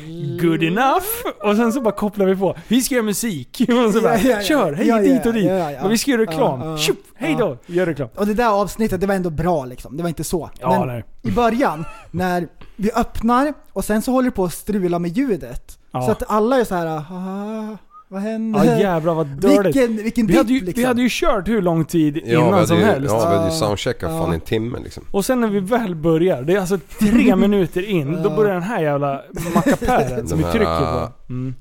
good 0.41 0.64
enough 0.64 1.06
och 1.43 1.56
sen 1.56 1.74
så 1.74 1.82
bara 1.82 1.93
kopplar 1.93 2.26
vi 2.26 2.36
på. 2.36 2.56
Vi 2.68 2.82
ska 2.82 2.95
göra 2.95 3.06
musik. 3.06 3.62
Och 3.88 3.93
så 3.93 4.02
bara, 4.02 4.18
Ja, 4.18 4.30
ja, 4.30 4.38
ja. 4.38 4.41
kör, 4.41 4.74
hej 4.74 5.02
dit 5.02 5.26
och 5.26 5.34
dit. 5.34 5.52
Och 5.84 5.91
vi 5.91 5.97
ska 5.97 6.12
göra 6.12 6.22
reklam. 6.22 6.62
Ja. 6.62 6.78
Tjup, 6.78 6.99
hej 7.16 7.36
då, 7.39 7.58
gör 7.66 7.86
reklam. 7.86 8.10
Och 8.16 8.28
det 8.28 8.34
där 8.34 8.49
avsnittet, 8.49 9.02
det 9.02 9.08
var 9.08 9.16
ändå 9.16 9.30
bra 9.30 9.66
liksom. 9.66 9.97
Det 9.97 10.04
var 10.04 10.10
inte 10.10 10.24
så. 10.24 10.49
Men 10.62 10.88
nej. 10.88 11.04
i 11.22 11.32
början, 11.32 11.86
när 12.12 12.47
vi 12.76 12.91
öppnar 12.91 13.54
och 13.74 13.86
sen 13.86 14.02
så 14.02 14.12
håller 14.12 14.30
det 14.30 14.36
på 14.36 14.43
att 14.43 14.54
strula 14.54 14.99
med 14.99 15.18
ljudet. 15.18 15.78
Så 15.91 16.12
att 16.12 16.24
alla 16.28 16.60
är 16.60 16.64
så 16.64 16.76
här, 16.76 16.88
ah, 16.88 17.78
vad 18.12 18.22
händer? 18.22 18.64
Ja 18.66 18.80
jävlar 18.80 19.14
vad 19.14 19.28
dåligt. 19.28 19.66
vilken, 19.66 19.95
vilken 19.97 20.28
Vi 20.28 20.34
dipp 20.34 20.38
hade, 20.38 20.53
ju, 20.53 20.59
liksom. 20.59 20.82
vi 20.82 20.86
hade 20.88 21.01
ju 21.01 21.07
kört 21.12 21.47
hur 21.47 21.62
lång 21.62 21.86
tid 21.86 22.22
Ja, 22.26 22.47
innan 22.47 22.68
som 22.68 22.78
ju, 22.78 22.84
helst. 22.84 23.09
ja, 23.14 23.20
vi 23.20 23.26
hade 23.36 23.47
ju 23.47 23.53
Ja. 23.53 23.59
soundcheckat 23.59 24.09
fan 24.09 24.26
Ja. 24.28 24.32
i 24.32 24.36
en 24.36 24.41
timme 24.41 24.80
liksom. 24.84 25.03
Och 25.12 25.26
sen 25.26 25.41
när 25.41 25.47
vi 25.47 25.59
väl 25.59 25.95
börjar, 25.95 26.41
det 26.41 26.53
är 26.53 26.59
alltså 26.59 26.80
tre 26.99 27.36
minuter 27.45 27.89
in, 27.89 28.12
då 28.24 28.30
Ja. 28.30 28.36
börjar 28.36 28.53
den 28.53 28.64
här 28.64 28.82
jävla 28.82 29.22
mackapären 29.55 30.28
som 30.28 30.38
vi 30.38 30.43
trycker 30.51 30.66
ah, 30.68 31.07
på. 31.28 31.34
Mm. 31.34 31.55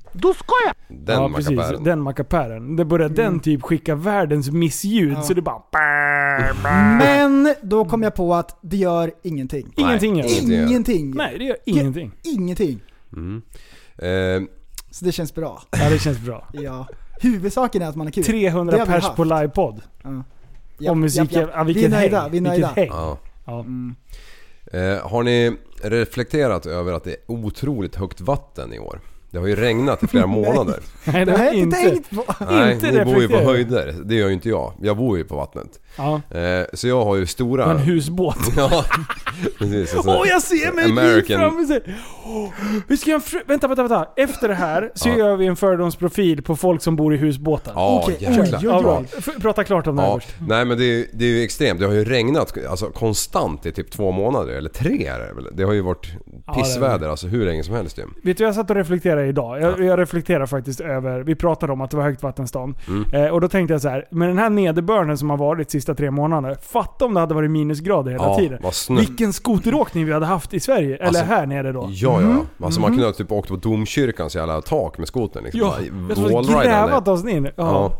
Den 0.88 1.22
ja, 1.22 1.30
precis. 1.36 1.51
mackapären. 1.57 1.84
Den 1.84 2.01
mackapären. 2.01 2.76
Det 2.76 2.84
börjar 2.84 3.09
den 3.09 3.40
typ 3.40 3.62
skicka 3.62 3.94
världens 3.94 4.51
missljud, 4.51 5.09
Mm. 5.09 5.16
Ja. 5.16 5.22
så 5.22 5.34
det 5.34 5.42
bara... 5.42 5.62
Men 6.98 7.55
då 7.62 7.84
kom 7.84 8.03
jag 8.03 8.14
på 8.14 8.34
att 8.34 8.59
det 8.62 8.76
gör 8.76 9.11
ingenting. 9.22 9.72
Ingenting 9.76 10.16
gör 10.16 10.22
det. 10.22 10.30
Ingenting. 10.30 10.68
Ingenting. 10.68 11.12
Nej, 11.16 11.38
det 11.38 11.44
gör 11.44 11.57
ingenting. 11.64 12.12
Ingenting. 12.22 12.80
Mm. 13.16 13.42
Eh, 13.98 14.42
Så 14.91 15.05
det 15.05 15.12
känns 15.12 15.34
bra. 15.34 15.62
Ja, 15.70 15.91
det 15.91 15.99
känns 15.99 16.18
bra. 16.18 16.49
Ja. 16.53 16.86
Huvudsaken 17.20 17.82
är 17.82 17.86
att 17.88 17.97
man 17.97 18.07
är 18.07 18.11
kul. 18.11 18.24
300 18.24 18.72
Det 18.72 18.78
har 18.80 18.86
vi 18.86 18.93
pers 18.93 19.05
haft. 19.05 19.16
på 19.16 19.24
livepodd. 19.24 19.82
Ja, 20.78 20.91
och 20.91 20.97
musik, 20.97 21.28
ja, 21.32 21.41
ja. 21.41 21.49
Ja, 21.55 21.62
vilket 21.64 21.82
vi 21.82 21.86
är 21.86 21.91
nöjda, 21.91 22.20
häng. 22.20 22.30
vi 22.30 22.38
är 22.38 22.43
Vilket 22.43 22.61
nöjda. 22.61 22.66
häng. 22.76 22.88
ja. 22.91 23.18
Ja. 23.47 23.61
Mm. 23.61 23.95
Eh, 24.72 25.09
har 25.09 25.22
ni 25.22 25.57
reflekterat 25.82 26.66
över 26.66 26.93
att 26.93 27.05
det 27.05 27.11
är 27.11 27.16
otroligt 27.26 27.97
högt 27.97 28.20
vatten 28.20 28.72
i 28.72 28.78
år? 28.78 29.01
Det 29.30 29.38
har 29.38 29.47
ju 29.47 29.57
regnat 29.57 30.03
i 30.03 30.07
flera 30.07 30.26
månader. 30.41 30.80
Nej, 31.05 31.24
det 31.24 31.30
har 31.32 31.38
har 31.38 31.45
jag 31.45 31.55
inte 31.55 31.76
tänkt 31.76 32.11
på. 32.11 32.24
Nej, 32.51 32.74
Inte 32.74 32.91
ni 32.93 33.05
bor 33.05 33.22
ju 33.22 33.28
på 33.28 33.36
höjder. 33.36 33.95
Det 34.05 34.14
gör 34.14 34.28
ju 34.28 34.34
inte 34.34 34.49
jag. 34.49 34.72
Jag 34.82 34.97
bor 34.97 35.18
ju 35.18 35.24
på 35.24 35.36
vattnet. 35.36 35.80
Ja. 35.97 36.20
Eh, 36.38 36.64
så 36.74 36.88
jag 36.88 37.05
har 37.05 37.16
ju 37.16 37.26
stora... 37.26 37.70
En 37.70 37.78
husbåt. 37.78 38.36
ja, 38.57 38.84
precis. 39.59 39.95
Åh, 40.07 40.22
jag 40.28 40.43
ser 40.43 40.72
mig 40.72 40.84
American- 40.84 41.38
framför 41.38 41.64
sig. 41.64 41.82
Vi 42.88 42.97
ska 42.97 43.11
göra 43.11 43.20
en 43.20 43.22
fr- 43.41 43.43
Vänta, 43.47 43.68
vänta, 43.68 43.82
vänta. 43.82 44.09
Efter 44.16 44.49
det 44.49 44.55
här 44.55 44.91
så 44.95 45.09
Ja. 45.09 45.16
gör 45.16 45.36
vi 45.36 45.47
en 45.47 45.57
fördomsprofil 45.57 46.43
på 46.43 46.57
folk 46.57 46.82
som 46.82 46.97
bor 46.97 47.14
i 47.14 47.16
husbåtar. 47.16 47.72
Ja, 47.76 48.01
Okej, 48.05 48.16
jäklar. 48.20 48.61
Ja, 48.62 48.82
bra. 48.82 49.03
Prata 49.41 49.64
klart 49.64 49.86
om 49.86 49.97
det 49.97 50.03
här 50.03 50.09
Ja, 50.09 50.20
först. 50.20 50.34
nej 50.49 50.64
men 50.64 50.78
det 50.78 50.84
är, 50.84 51.07
det 51.12 51.24
är 51.24 51.28
ju 51.28 51.43
extremt. 51.43 51.80
Det 51.80 51.86
har 51.86 51.93
ju 51.93 52.05
regnat 52.05 52.55
alltså, 52.70 52.86
konstant 52.86 53.66
i 53.66 53.72
typ 53.72 53.91
två 53.91 54.12
månader, 54.12 54.53
eller 54.53 54.70
tre 54.70 55.07
är 55.07 55.18
det 55.18 55.32
väl? 55.34 55.47
Det 55.53 55.62
har 55.64 55.72
ju 55.72 55.80
varit 55.80 56.07
Ja, 56.47 56.55
pissväder 56.55 56.99
det 56.99 57.07
är 57.07 57.11
alltså 57.11 57.26
hur 57.26 57.47
länge 57.47 57.62
som 57.62 57.74
helst 57.74 57.99
ju. 57.99 58.03
Vet 58.24 58.38
du, 58.38 58.45
jag 58.45 58.55
satt 58.55 58.70
och 58.70 58.76
reflekterade 58.76 59.26
idag. 59.26 59.61
Jag, 59.61 59.84
jag 59.84 59.99
reflekterar 59.99 60.47
faktiskt 60.47 60.80
över, 60.80 61.20
vi 61.20 61.34
pratade 61.34 61.72
om 61.72 61.80
att 61.80 61.91
det 61.91 61.97
var 61.97 62.05
högt 62.05 62.22
vattenstånd. 62.22 62.74
Mm. 62.88 63.24
Eh, 63.24 63.30
och 63.30 63.41
då 63.41 63.49
tänkte 63.49 63.74
jag 63.74 63.80
så 63.82 63.88
här, 63.88 64.05
med 64.11 64.28
den 64.28 64.38
här 64.38 64.51
nederbörden 64.51 65.18
som 65.18 65.30
har 65.30 65.36
varit 65.36 65.70
sista 65.81 65.95
tre 65.95 66.11
månaderna, 66.11 66.57
fatta 66.62 67.05
om 67.05 67.14
det 67.14 67.20
hade 67.20 67.35
varit 67.35 67.51
minusgrader 67.51 68.11
hela 68.12 68.24
Ja, 68.24 68.37
tiden. 68.39 68.62
Vilken 68.99 69.33
skoteråkning 69.33 70.07
vi 70.07 70.12
hade 70.12 70.26
haft 70.26 70.55
i 70.55 70.61
Sverige, 70.61 70.97
eller 70.97 71.07
Alltså, 71.07 71.24
här 71.24 71.47
nere 71.47 71.72
då. 71.72 71.89
Ja, 71.91 72.22
ja. 72.22 72.64
Alltså 72.66 72.81
man 72.81 72.91
kunde 72.91 73.07
ha 73.07 73.12
typ 73.12 73.33
åkt 73.33 73.49
på 73.49 73.57
domkyrkans 73.57 74.37
jävla 74.37 74.61
tak 74.62 74.99
med 74.99 75.09
skotern 75.09 75.45
liksom. 75.45 75.61
Ja, 75.61 75.74
Bara 76.33 76.64
grävat 76.64 77.07
ner. 77.07 77.12
oss 77.12 77.24
in. 77.24 77.45
Ja. 77.45 77.53
Ja. 77.57 77.93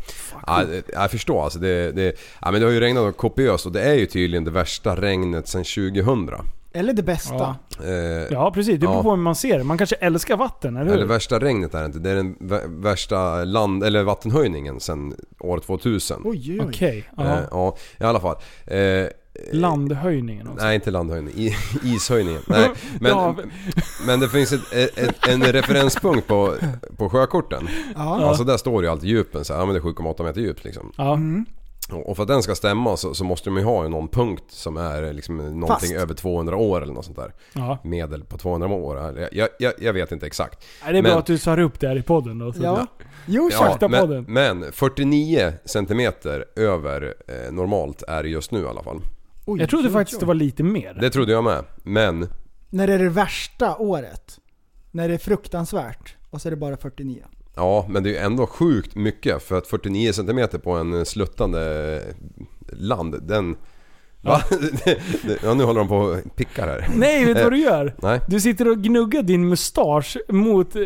Ja, 0.47 0.63
jag 0.93 1.11
förstår 1.11 1.43
alltså. 1.43 1.59
Det, 1.59 1.91
det, 1.91 2.15
ja, 2.41 2.51
men 2.51 2.61
det 2.61 2.67
har 2.67 2.73
ju 2.73 2.79
regnat 2.79 3.17
kopiöst 3.17 3.65
och 3.65 3.71
det 3.71 3.81
är 3.81 3.93
ju 3.93 4.05
tydligen 4.05 4.43
det 4.43 4.51
värsta 4.51 4.95
regnet 4.95 5.47
sedan 5.47 5.63
2000. 5.63 6.29
Eller 6.73 6.93
det 6.93 7.03
bästa. 7.03 7.55
Ja. 7.79 7.85
Eh, 7.85 7.91
ja, 8.31 8.51
precis. 8.51 8.73
Det 8.73 8.79
beror 8.79 8.93
Ja. 8.95 9.03
på 9.03 9.09
hur 9.09 9.17
man 9.17 9.35
ser 9.35 9.57
det. 9.57 9.63
Man 9.63 9.77
kanske 9.77 9.95
älskar 9.95 10.37
vatten, 10.37 10.75
eller 10.77 10.85
hur? 10.89 10.93
Eller 10.97 11.05
värsta 11.05 11.39
regnet 11.39 11.73
är 11.73 11.79
det 11.79 11.85
inte. 11.85 11.99
Det 11.99 12.09
är 12.09 12.15
den 12.15 12.35
vä- 12.35 12.81
värsta 12.83 13.43
land, 13.43 13.83
eller 13.83 14.03
vattenhöjningen 14.03 14.79
sedan 14.79 15.13
år 15.39 15.59
2000. 15.59 16.21
Oj, 16.25 16.59
oj. 16.61 16.67
Okej. 16.69 17.09
ja. 17.17 17.23
Eh, 17.23 17.39
ja, 17.51 17.75
i 17.99 18.03
alla 18.03 18.19
fall. 18.19 18.35
Eh, 18.67 19.05
Landhöjningen 19.51 20.47
också. 20.47 20.65
Nej, 20.65 20.75
inte 20.75 20.91
landhöjning. 20.91 21.33
I, 21.35 21.55
ishöjningen. 21.83 22.41
Nej, 22.47 22.69
men, 22.99 23.11
Ja. 23.11 23.35
men 24.05 24.19
det 24.19 24.29
finns 24.29 24.51
ett, 24.53 24.73
ett, 24.97 25.27
en 25.27 25.43
referenspunkt 25.43 26.27
på, 26.27 26.53
på 26.97 27.09
sjökorten. 27.09 27.67
Ja. 27.95 28.25
Alltså 28.25 28.43
där 28.43 28.57
står 28.57 28.81
det 28.81 28.85
ju 28.85 28.91
alltid 28.91 29.09
djupen 29.09 29.45
så 29.45 29.53
här, 29.53 29.59
ja 29.59 29.65
men 29.65 29.75
det 29.75 29.79
är 29.79 29.83
7,8 29.83 30.23
meter 30.23 30.41
djupt 30.41 30.63
liksom. 30.63 30.91
Ja. 30.97 31.13
Mm. 31.13 31.45
Och 31.97 32.15
för 32.15 32.23
att 32.23 32.27
den 32.29 32.43
ska 32.43 32.55
stämma 32.55 32.97
så, 32.97 33.13
så 33.13 33.23
måste 33.23 33.49
de 33.49 33.57
ju 33.57 33.63
ha 33.63 33.87
någon 33.87 34.07
punkt 34.07 34.43
som 34.47 34.77
är 34.77 35.13
liksom 35.13 35.37
någonting 35.37 35.67
Fast. 35.67 35.91
över 35.93 36.13
200 36.13 36.55
år 36.57 36.81
eller 36.81 36.93
något 36.93 37.05
sånt 37.05 37.17
där. 37.17 37.33
ja. 37.53 37.77
Medel 37.83 38.23
på 38.23 38.37
200 38.37 38.67
år. 38.67 39.27
Jag, 39.31 39.49
jag, 39.59 39.73
jag 39.79 39.93
vet 39.93 40.11
inte 40.11 40.25
exakt. 40.25 40.65
Nej, 40.83 40.93
det 40.93 40.99
är 40.99 41.03
bra 41.03 41.19
att 41.19 41.25
du 41.25 41.37
tar 41.37 41.59
upp 41.59 41.79
det 41.79 41.87
här 41.87 41.95
i 41.97 42.01
podden 42.03 42.39
då. 42.39 42.53
Så 42.53 42.63
Ja. 42.63 42.87
Jo, 43.25 43.49
Ja, 43.51 43.77
men, 43.81 44.01
podden. 44.01 44.25
men 44.27 44.71
49 44.71 45.53
centimeter 45.65 46.45
över 46.55 47.13
eh, 47.27 47.51
normalt 47.51 48.03
är 48.07 48.23
det 48.23 48.29
just 48.29 48.51
nu 48.51 48.59
i 48.61 48.67
alla 48.67 48.83
fall. 48.83 49.01
Oj, 49.45 49.59
Jag 49.59 49.69
trodde 49.69 49.89
faktiskt 49.91 50.19
det 50.19 50.25
var 50.25 50.33
lite 50.33 50.63
mer. 50.63 50.97
Det 51.01 51.09
trodde 51.09 51.31
jag 51.31 51.43
med. 51.43 51.63
Men 51.83 52.27
När 52.69 52.87
det 52.87 52.93
är 52.93 52.99
det 52.99 53.09
värsta 53.09 53.77
året. 53.77 54.39
När 54.91 55.07
det 55.07 55.13
är 55.13 55.17
fruktansvärt. 55.17 56.15
Och 56.29 56.41
så 56.41 56.47
är 56.49 56.51
det 56.51 56.57
bara 56.57 56.77
49. 56.77 57.23
Ja, 57.55 57.85
men 57.89 58.03
det 58.03 58.09
är 58.09 58.11
ju 58.11 58.17
ändå 58.17 58.47
sjukt 58.47 58.95
mycket 58.95 59.43
för 59.43 59.57
att 59.57 59.67
49 59.67 60.11
cm 60.13 60.47
på 60.63 60.71
en 60.71 61.05
sluttande 61.05 62.01
land, 62.71 63.15
den... 63.23 63.55
Va? 64.23 64.41
ja, 65.43 65.53
nu 65.53 65.63
håller 65.63 65.79
de 65.79 65.87
på 65.87 65.95
och 65.95 66.35
pickar 66.35 66.67
här. 66.67 66.87
Nej, 66.95 67.25
vet 67.25 67.37
du 67.37 67.43
vad 67.43 67.51
du 67.53 67.57
gör? 67.59 67.95
Nej. 68.01 68.19
Du 68.27 68.39
sitter 68.39 68.67
och 68.71 68.77
gnuggar 68.77 69.21
din 69.23 69.49
mustasch 69.49 70.17
mot 70.29 70.75
eh, 70.75 70.81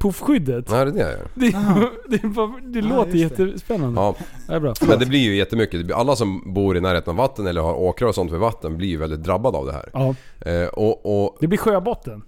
puffskyddet. 0.00 0.70
Nej, 0.70 0.84
det 0.84 0.90
är 0.90 0.94
det 0.94 1.00
jag 1.00 1.10
gör. 1.10 1.26
Det, 1.34 2.18
det, 2.22 2.28
bara- 2.28 2.60
det 2.62 2.82
låter 2.82 3.12
det. 3.12 3.18
jättespännande. 3.18 4.00
Ja, 4.00 4.14
Det 4.48 4.54
är 4.54 4.60
bra. 4.60 4.74
men 4.88 4.98
det 4.98 5.06
blir 5.06 5.18
ju 5.20 5.36
jättemycket. 5.36 5.88
Det 5.88 5.94
Alla 5.94 6.16
som 6.16 6.54
bor 6.54 6.76
i 6.76 6.80
närheten 6.80 7.10
av 7.10 7.16
vatten 7.16 7.46
eller 7.46 7.60
har 7.60 7.74
åkrar 7.74 8.08
och 8.08 8.14
sånt 8.14 8.32
vid 8.32 8.38
vatten 8.40 8.76
blir 8.76 8.88
ju 8.88 8.96
väldigt 8.96 9.22
drabbade 9.22 9.58
av 9.58 9.66
det 9.66 9.72
här. 9.72 9.90
Ja, 9.92 10.14
Eh, 10.40 10.66
och, 10.68 11.24
och 11.24 11.36
det 11.40 11.46
blir 11.46 11.58
sjöbotten. 11.58 12.22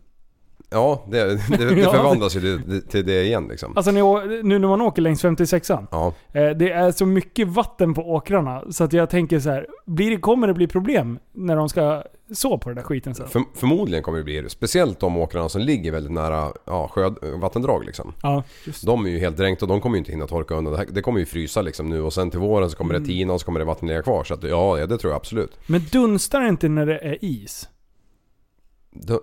Ja, 0.73 1.03
det, 1.11 1.25
det, 1.25 1.75
det 1.75 1.85
förvandlas 1.91 2.37
ju 2.37 2.41
till, 2.41 2.83
till 2.89 3.07
det 3.07 3.23
igen 3.23 3.47
liksom. 3.51 3.77
Alltså 3.77 3.91
när 3.91 4.43
nu 4.43 4.59
när 4.59 4.68
man 4.68 4.81
åker 4.81 5.03
längs 5.03 5.25
56an. 5.25 5.87
Ja, 5.91 6.12
Eh, 6.33 6.51
det 6.51 6.70
är 6.70 6.93
så 6.93 7.07
mycket 7.07 7.49
vatten 7.49 7.95
på 7.95 8.03
åkrarna 8.03 8.64
så 8.70 8.85
att 8.85 8.93
jag 8.93 9.11
tänker 9.11 9.41
så 9.41 9.51
här, 9.51 9.66
blir 9.87 10.11
det, 10.11 10.16
kommer 10.16 10.47
det 10.47 10.55
bli 10.55 10.66
problem 10.66 11.18
när 11.33 11.57
de 11.57 11.68
ska 11.68 12.03
så 12.33 12.59
på 12.59 12.68
den 12.68 12.77
där 12.77 12.83
skiten 12.83 13.14
sen? 13.14 13.29
för, 13.29 13.43
förmodligen 13.55 14.03
kommer 14.03 14.18
det 14.18 14.25
bli 14.25 14.41
det. 14.41 14.51
Speciellt 14.51 15.01
de 15.01 15.16
åkrarna 15.16 15.49
som 15.49 15.61
ligger 15.61 15.93
väldigt 15.93 16.12
nära 16.12 16.53
ja, 16.64 16.89
sjö, 16.89 17.11
vattendrag 17.41 17.85
liksom. 17.85 18.14
Ja. 18.23 18.43
De 18.85 19.07
är 19.07 19.11
ju 19.11 19.18
helt 19.18 19.37
dränkta 19.37 19.64
och 19.64 19.68
de 19.68 19.81
kommer 19.81 19.97
ju 19.97 19.99
inte 19.99 20.12
hinna 20.12 20.27
torka 20.27 20.55
undan. 20.55 20.73
Det, 20.73 20.79
här, 20.79 20.87
det 20.91 21.03
kommer 21.03 21.18
ju 21.18 21.27
frysa 21.27 21.62
liksom 21.62 21.89
nu 21.89 22.03
och 22.03 22.12
sen 22.12 22.31
till 22.31 22.41
våren 22.41 22.70
så 22.70 22.77
kommer 22.77 22.95
det 22.95 23.07
tina 23.07 23.33
och 23.33 23.41
så 23.41 23.47
kommer 23.47 23.61
det 23.61 23.66
vatten 23.66 23.89
ligga 23.89 24.03
kvar. 24.03 24.25
Så 24.25 24.35
att, 24.35 24.43
ja, 24.43 24.79
ja, 24.79 24.87
det 24.87 24.99
tror 24.99 25.12
jag 25.12 25.16
absolut. 25.16 25.59
Men 25.66 25.81
dunstar 25.93 26.41
det 26.41 26.49
inte 26.49 26.68
när 26.68 26.87
det 26.87 26.99
är 26.99 27.25
is? 27.25 27.68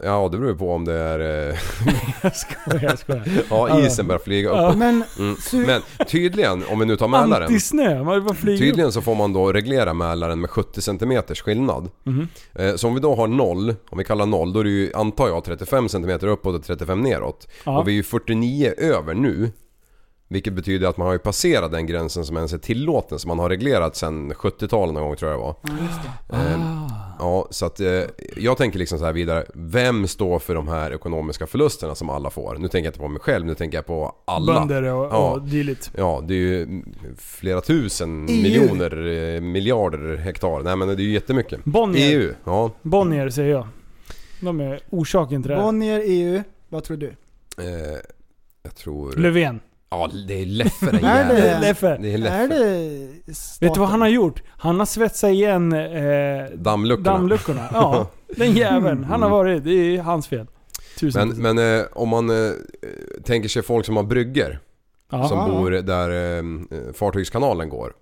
Ja, 0.03 0.29
det 0.31 0.37
beror 0.37 0.55
på 0.55 0.73
om 0.73 0.85
det 0.85 0.93
är... 0.93 1.19
eh, 1.49 1.55
Jag 2.23 2.35
skojar, 2.35 2.83
jag 2.83 2.99
skojar. 2.99 3.23
Ja, 3.49 3.79
isen 3.85 4.07
börjar 4.07 4.19
flyga 4.19 4.49
Ja. 4.49 4.67
uppåt. 4.67 4.77
Men 4.77 5.03
Mm. 5.19 5.35
Men 5.65 5.81
tydligen, 6.07 6.63
om 6.71 6.79
vi 6.79 6.85
nu 6.85 6.95
tar 6.97 7.07
Mälaren. 7.07 7.43
Antisnö, 7.43 8.03
man 8.03 8.35
flyger 8.35 8.53
upp. 8.57 8.59
Tydligen 8.59 8.91
så 8.91 9.01
får 9.01 9.15
man 9.15 9.33
då 9.33 9.53
reglera 9.53 9.93
Mälaren 9.93 10.41
med 10.41 10.49
70 10.49 10.81
cm 10.81 11.21
skillnad. 11.35 11.89
Mhm. 12.03 12.27
Eh, 12.55 12.75
Så 12.75 12.87
om 12.87 12.93
vi 12.93 12.99
då 12.99 13.15
har 13.15 13.27
0, 13.27 13.75
om 13.89 13.97
vi 13.97 14.03
kallar 14.03 14.25
0, 14.25 14.53
då 14.53 14.59
är 14.59 14.63
det 14.63 14.69
ju 14.69 14.93
antar 14.93 15.27
jag 15.27 15.43
35 15.43 15.89
cm 15.89 16.09
uppåt 16.21 16.55
och 16.55 16.63
35 16.63 17.01
neråt. 17.01 17.47
Ja. 17.63 17.79
Och 17.79 17.87
vi 17.87 17.91
är 17.91 17.95
ju 17.95 18.03
49 18.03 18.73
över 18.77 19.13
nu. 19.13 19.51
Vilket 20.31 20.53
betyder 20.53 20.87
att 20.87 20.97
man 20.97 21.05
har 21.07 21.13
ju 21.13 21.19
passerat 21.19 21.71
den 21.71 21.85
gränsen 21.87 22.25
som 22.25 22.35
ens 22.37 22.53
är 22.53 22.57
tillåten 22.57 23.19
som 23.19 23.27
man 23.27 23.39
har 23.39 23.49
reglerat 23.49 23.95
sedan 23.95 24.33
70-talet 24.33 24.93
någon 24.93 25.03
gång 25.03 25.15
tror 25.15 25.31
jag 25.31 25.39
det 25.39 25.43
var. 25.43 25.55
Eh, 26.39 26.87
Ja, 27.19 27.47
så 27.49 27.65
att 27.65 27.79
eh, 27.79 27.87
jag 28.35 28.57
tänker 28.57 28.79
liksom 28.79 28.99
så 28.99 29.05
här 29.05 29.13
vidare. 29.13 29.45
Vem 29.53 30.07
står 30.07 30.39
för 30.39 30.55
de 30.55 30.67
här 30.67 30.91
ekonomiska 30.93 31.47
förlusterna 31.47 31.95
som 31.95 32.09
alla 32.09 32.29
får? 32.29 32.55
Nu 32.59 32.67
tänker 32.67 32.77
jag 32.77 32.85
inte 32.89 32.99
på 32.99 33.07
mig 33.07 33.21
själv, 33.21 33.45
nu 33.45 33.55
tänker 33.55 33.77
jag 33.77 33.85
på 33.85 34.15
alla. 34.25 34.53
Bönder 34.53 34.83
och, 34.83 35.05
Ja. 35.05 35.31
och 35.31 35.41
dylikt. 35.41 35.91
Ja, 35.97 36.23
det 36.27 36.33
är 36.33 36.37
ju 36.37 36.83
flera 37.17 37.61
tusen 37.61 38.25
EU. 38.29 38.41
miljoner, 38.43 39.07
eh, 39.35 39.41
miljarder 39.41 40.17
hektar. 40.17 40.63
Nej 40.63 40.75
men 40.75 40.87
det 40.87 40.93
är 40.93 41.05
ju 41.05 41.11
jättemycket. 41.13 41.63
Bonnier. 41.65 42.19
EU, 42.19 42.33
ja. 42.43 42.71
Bonnier 42.81 43.29
säger 43.29 43.49
jag. 43.51 43.67
De 44.41 44.59
är 44.59 44.79
orsaken 44.89 45.41
till 45.43 45.49
det 45.49 45.55
här. 45.55 45.63
Bonnier, 45.63 46.01
EU, 46.05 46.43
vad 46.69 46.83
tror 46.83 46.97
du? 46.97 47.07
Eh, 47.07 47.99
jag 48.63 48.75
tror... 48.75 49.11
Löfven. 49.11 49.59
Ja, 49.91 50.09
det 50.27 50.41
är 50.41 50.45
Leffe 50.45 50.85
den 50.91 50.95
Är 51.05 51.25
det-. 51.33 51.59
Leffe. 51.59 51.97
Det 52.01 52.09
är 52.09 52.13
Är 52.13 52.17
Leffe. 52.17 52.47
det 52.47 53.65
Vet 53.65 53.73
du 53.73 53.79
vad 53.79 53.89
han 53.89 54.01
har 54.01 54.07
gjort? 54.07 54.43
Han 54.47 54.79
har 54.79 54.85
svetsat 54.85 55.29
igen 55.31 55.73
eh, 55.73 56.45
Dammluckorna. 56.55 57.11
dammluckorna. 57.11 57.69
Ja, 57.73 58.07
den 58.37 58.51
jäveln. 58.53 59.03
Han 59.03 59.21
har 59.21 59.29
varit, 59.29 59.63
det 59.63 59.71
är 59.97 60.01
hans 60.01 60.27
fel. 60.27 60.47
Tusen 60.99 61.29
Men, 61.29 61.55
men 61.55 61.79
eh, 61.79 61.85
om 61.93 62.09
man 62.09 62.29
eh, 62.29 62.51
tänker 63.23 63.49
sig 63.49 63.61
folk 63.63 63.85
som 63.85 63.95
har 63.95 64.03
brygger 64.03 64.59
ja. 65.11 65.27
som 65.27 65.49
bor 65.51 65.71
där 65.71 66.37
eh, 66.37 66.43
fartygskanalen 66.93 67.69
går. 67.69 67.93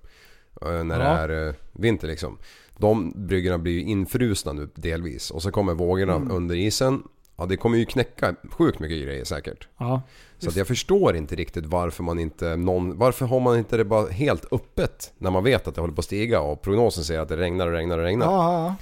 Eh, 0.62 0.84
när 0.84 1.00
det 1.00 1.06
Ja. 1.06 1.18
är 1.18 1.48
eh, 1.48 1.54
vinter 1.74 2.08
liksom. 2.08 2.38
De 2.78 3.14
bryggorna 3.28 3.58
blir 3.58 3.74
ju 3.74 3.82
infrusna 3.82 4.54
nu 4.54 4.70
delvis. 4.76 5.32
Och 5.32 5.42
så 5.42 5.52
kommer 5.52 5.74
vågorna 5.74 6.16
Mm. 6.16 6.32
under 6.32 6.56
isen. 6.56 7.04
Ja 7.38 7.46
det 7.46 7.58
kommer 7.58 7.78
ju 7.78 7.86
knäcka 7.86 8.36
sjukt 8.52 8.80
mycket 8.80 9.04
grejer 9.04 9.24
säkert. 9.26 9.68
ja. 9.80 10.02
Så 10.40 10.50
att 10.50 10.56
jag 10.56 10.68
förstår 10.68 11.16
inte 11.16 11.36
riktigt 11.36 11.66
varför 11.66 12.04
man 12.04 12.20
inte 12.20 12.56
någon, 12.56 12.98
Varför 12.98 13.26
har 13.26 13.40
man 13.40 13.58
inte 13.58 13.78
det 13.78 13.86
bara 13.86 14.08
helt 14.10 14.54
öppet? 14.54 15.14
När 15.18 15.32
man 15.32 15.44
vet 15.44 15.68
att 15.68 15.76
det 15.76 15.82
håller 15.82 15.94
på 15.94 16.00
att 16.00 16.06
stiga 16.06 16.42
och 16.42 16.62
prognosen 16.62 17.04
säger 17.04 17.22
att 17.22 17.30
det 17.30 17.38
regnar 17.38 17.68
och 17.68 17.74
regnar 17.74 17.98
och 17.98 18.04
regnar. 18.04 18.26
Ja, 18.26 18.54
ja, 18.68 18.76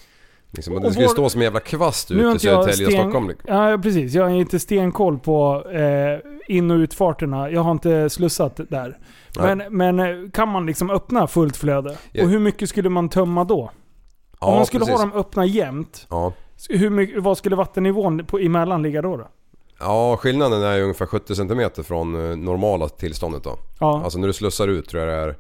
Liksom, 0.52 0.74
och 0.74 0.82
det 0.82 0.90
vår- 0.96 1.08
stå 1.08 1.30
som 1.30 1.42
en 1.42 1.46
jävla 1.46 1.60
kvast 1.60 2.12
ute 2.12 2.36
i 2.36 2.40
Södertälje 2.40 2.86
och 2.86 2.92
sten- 2.92 3.02
Stockholm. 3.02 3.28
liksom. 3.28 3.54
Ja, 3.56 3.78
precis. 3.84 4.14
Jag 4.14 4.24
har 4.24 4.30
inte 4.30 4.60
stenkoll 4.60 5.20
på 5.20 5.64
eh, 5.72 6.56
in 6.56 6.72
och 6.72 6.76
utfarterna. 6.78 7.50
Jag 7.52 7.62
har 7.62 7.72
inte 7.72 8.10
slussat 8.10 8.60
där. 8.70 8.98
Men, 9.40 9.64
men 9.70 10.00
eh, 10.00 10.30
kan 10.32 10.50
man 10.50 10.66
liksom 10.66 10.90
öppna 10.90 11.28
fullt 11.28 11.58
flöde? 11.58 11.98
Ja. 12.12 12.24
Och 12.24 12.30
hur 12.30 12.40
mycket 12.40 12.70
skulle 12.70 12.90
man 12.90 13.10
tömma 13.10 13.44
då? 13.44 13.72
Om 14.40 14.54
man 14.56 14.66
skulle 14.66 14.86
precis. 14.86 15.00
ha 15.02 15.08
dem 15.10 15.20
öppna 15.20 15.46
jämt, 15.46 16.08
Ja. 16.10 16.34
hur 16.70 16.90
mycket, 16.90 17.24
vad 17.24 17.38
skulle 17.38 17.56
vattennivån 17.56 18.26
på, 18.26 18.38
emellan 18.40 18.82
ligga 18.82 19.02
då? 19.02 19.18
då? 19.18 19.28
Ja, 19.86 20.18
skillnaden 20.18 20.64
är 20.64 20.82
ungefär 20.82 21.06
70 21.06 21.36
cm 21.36 21.70
från 21.84 22.16
eh, 22.32 22.38
normala 22.38 22.90
tillståndet 22.90 23.44
då. 23.44 23.58
Ja. 23.80 24.02
Alltså 24.04 24.20
när 24.20 24.28
du 24.28 24.34
slussar 24.34 24.68
ut 24.68 24.90
tror 24.90 25.04
jag 25.04 25.14
det 25.14 25.22
är... 25.32 25.36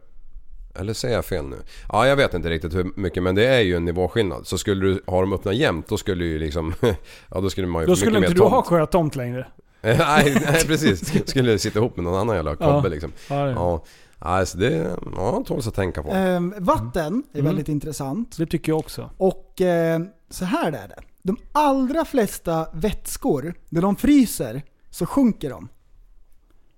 Eller 0.79 0.93
säger 0.93 1.15
jag 1.15 1.25
fel 1.25 1.45
nu? 1.45 1.55
Ja, 1.91 2.07
jag 2.07 2.15
vet 2.15 2.33
inte 2.33 2.49
riktigt 2.49 2.75
hur 2.75 2.91
mycket 2.95 3.23
men 3.23 3.35
det 3.35 3.45
är 3.47 3.59
ju 3.61 3.75
en 3.75 3.85
nivåskillnad. 3.85 4.47
Så 4.47 4.57
skulle 4.57 4.85
du 4.85 5.01
ha 5.07 5.21
dem 5.21 5.33
öppna 5.33 5.53
jämt 5.53 5.87
då 5.89 5.97
skulle 5.97 6.25
ju 6.25 6.39
liksom... 6.39 6.73
ja 7.31 7.41
då 7.41 7.49
skulle 7.49 7.67
man 7.67 7.81
ju 7.81 7.87
då 7.87 7.95
skulle 7.95 8.17
inte 8.17 8.33
du 8.33 8.41
ha 8.41 8.49
tomt. 8.49 8.65
sjötomt 8.67 9.15
längre. 9.15 9.47
nej, 9.81 9.97
nej 10.45 10.65
precis. 10.67 11.29
Skulle 11.29 11.59
sitta 11.59 11.79
ihop 11.79 11.95
med 11.95 12.03
någon 12.03 12.15
annan 12.15 12.35
jävla 12.35 12.55
kobbe 12.55 12.87
Ja. 12.87 12.87
liksom. 12.87 13.11
Ja, 13.29 13.35
det, 13.45 13.51
Ja. 13.51 13.83
Alltså 14.19 14.57
det... 14.57 14.95
Ja, 15.17 15.43
tåls 15.47 15.67
att 15.67 15.75
tänka 15.75 16.03
på. 16.03 16.11
Ehm, 16.11 16.53
vatten 16.57 17.23
är 17.33 17.39
Mm. 17.39 17.45
väldigt 17.45 17.69
intressant. 17.69 18.37
det 18.37 18.45
tycker 18.45 18.71
jag 18.71 18.79
också. 18.79 19.09
Och 19.17 19.61
eh, 19.61 19.99
så 20.29 20.45
här 20.45 20.67
är 20.67 20.87
det. 20.87 20.95
De 21.26 21.38
allra 21.51 22.05
flesta 22.05 22.67
vätskor, 22.73 23.53
när 23.69 23.82
de 23.82 23.95
fryser 23.95 24.63
så 24.89 25.05
sjunker 25.05 25.49
de. 25.49 25.67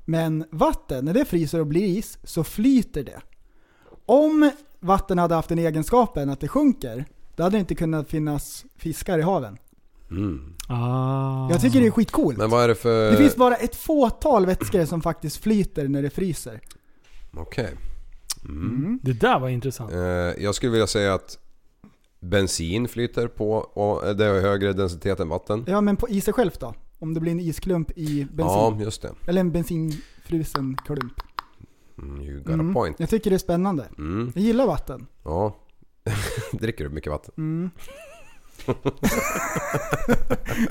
Men 0.06 0.45
vatten, 0.52 1.06
när 1.06 1.14
det 1.14 1.26
fryser 1.26 1.60
och 1.60 1.68
blir 1.68 1.86
is, 1.86 2.18
så 2.24 2.43
flyter 2.43 3.04
det. 3.04 3.22
Om 4.06 4.52
vatten 4.80 5.18
hade 5.18 5.36
haft 5.36 5.50
den 5.50 5.60
egenskapen 5.60 6.30
att 6.30 6.39
det 6.39 6.48
sjunker, 6.48 7.06
då 7.36 7.43
hade 7.43 7.58
det 7.58 7.60
inte 7.60 7.76
kunnat 7.76 8.10
finnas 8.10 8.66
fiskar 8.76 9.20
i 9.20 9.22
haven. 9.22 9.58
Mm. 10.12 10.54
Ah. 10.68 11.50
Jag 11.52 11.62
tycker 11.62 11.82
det 11.82 11.88
är 11.88 11.91
skitcoolt. 11.91 12.38
Men 12.38 12.50
vad 12.50 12.64
är 12.64 12.68
det 12.68 12.76
för... 12.76 13.12
Det 13.12 13.18
finns 13.18 13.36
bara 13.36 13.56
ett 13.56 13.76
fåtal 13.76 14.45
vätskor 14.45 14.86
som 14.86 15.02
faktiskt 15.02 15.38
flyter 15.38 15.88
när 15.88 16.02
det 16.02 16.10
fryser. 16.10 16.62
Okej. 17.34 17.76
Mm. 18.45 19.00
Det 19.04 19.14
där 19.14 19.39
var 19.39 19.50
intressant. 19.50 19.91
Eh, 19.91 20.00
jag 20.43 20.56
skulle 20.56 20.72
vilja 20.72 20.88
säga 20.88 21.14
att 21.14 21.39
bensin 22.20 22.88
flyter 22.88 23.28
på 23.28 23.51
och 23.53 24.15
det 24.15 24.26
har 24.26 24.39
högre 24.41 24.74
densitet 24.74 25.20
än 25.20 25.30
vatten. 25.30 25.63
Ja 25.68 25.82
men 25.82 25.95
på 25.95 26.09
i 26.09 26.22
sig 26.22 26.34
självt 26.34 26.59
då? 26.59 26.74
Om 26.99 27.13
det 27.13 27.20
blir 27.20 27.32
en 27.32 27.39
isklump 27.39 27.91
i 27.97 28.28
bensin. 28.34 28.57
Ja, 28.57 28.78
just 28.82 29.01
det. 29.01 29.11
Eller 29.28 29.41
en 29.41 29.51
bensinfrusen 29.51 30.78
klump. 30.86 31.13
Mm, 32.01 32.22
you 32.22 32.38
got 32.39 32.47
Mm. 32.53 32.70
a 32.70 32.74
point. 32.74 32.99
Jag 32.99 33.09
tycker 33.09 33.30
det 33.30 33.36
är 33.36 33.38
spännande. 33.38 33.86
Mm. 33.97 34.32
Jag 34.36 34.43
gillar 34.43 34.68
vatten. 34.68 35.07
Ja. 35.24 35.55
Dricker 36.51 36.84
du 36.84 36.89
mycket 36.89 37.11
vatten? 37.11 37.34
Mm. 37.38 37.70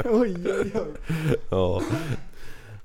oj, 0.05 0.37
oj, 0.45 0.73
oj. 0.75 1.37
Ja. 1.51 1.83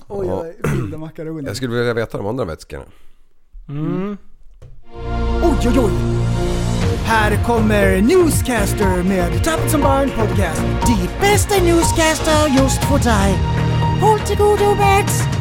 Oj, 0.07 0.27
oj, 0.31 0.55
vilda 0.75 0.97
makaroner. 0.97 1.47
Jag 1.47 1.57
skulle 1.57 1.75
vilja 1.75 1.93
veta 1.93 2.17
de 2.17 2.27
andra 2.27 2.45
vätskorna. 2.45 2.83
Mm. 3.69 4.17
Oj, 5.43 5.67
oj, 5.67 5.79
oj. 5.79 5.91
Här 7.11 7.43
kommer 7.43 8.01
Newscaster 8.01 9.03
med 9.03 9.43
Tappet 9.43 9.71
som 9.71 9.81
barn 9.81 10.09
podcast. 10.09 10.61
De 10.61 11.09
bästa 11.21 11.63
newscaster 11.63 12.47
just 12.59 12.83
för 12.83 12.99
dig. 13.09 13.37
Håll 14.01 14.19
till 14.19 14.37
godo 14.37 14.75
Bert! 14.75 15.40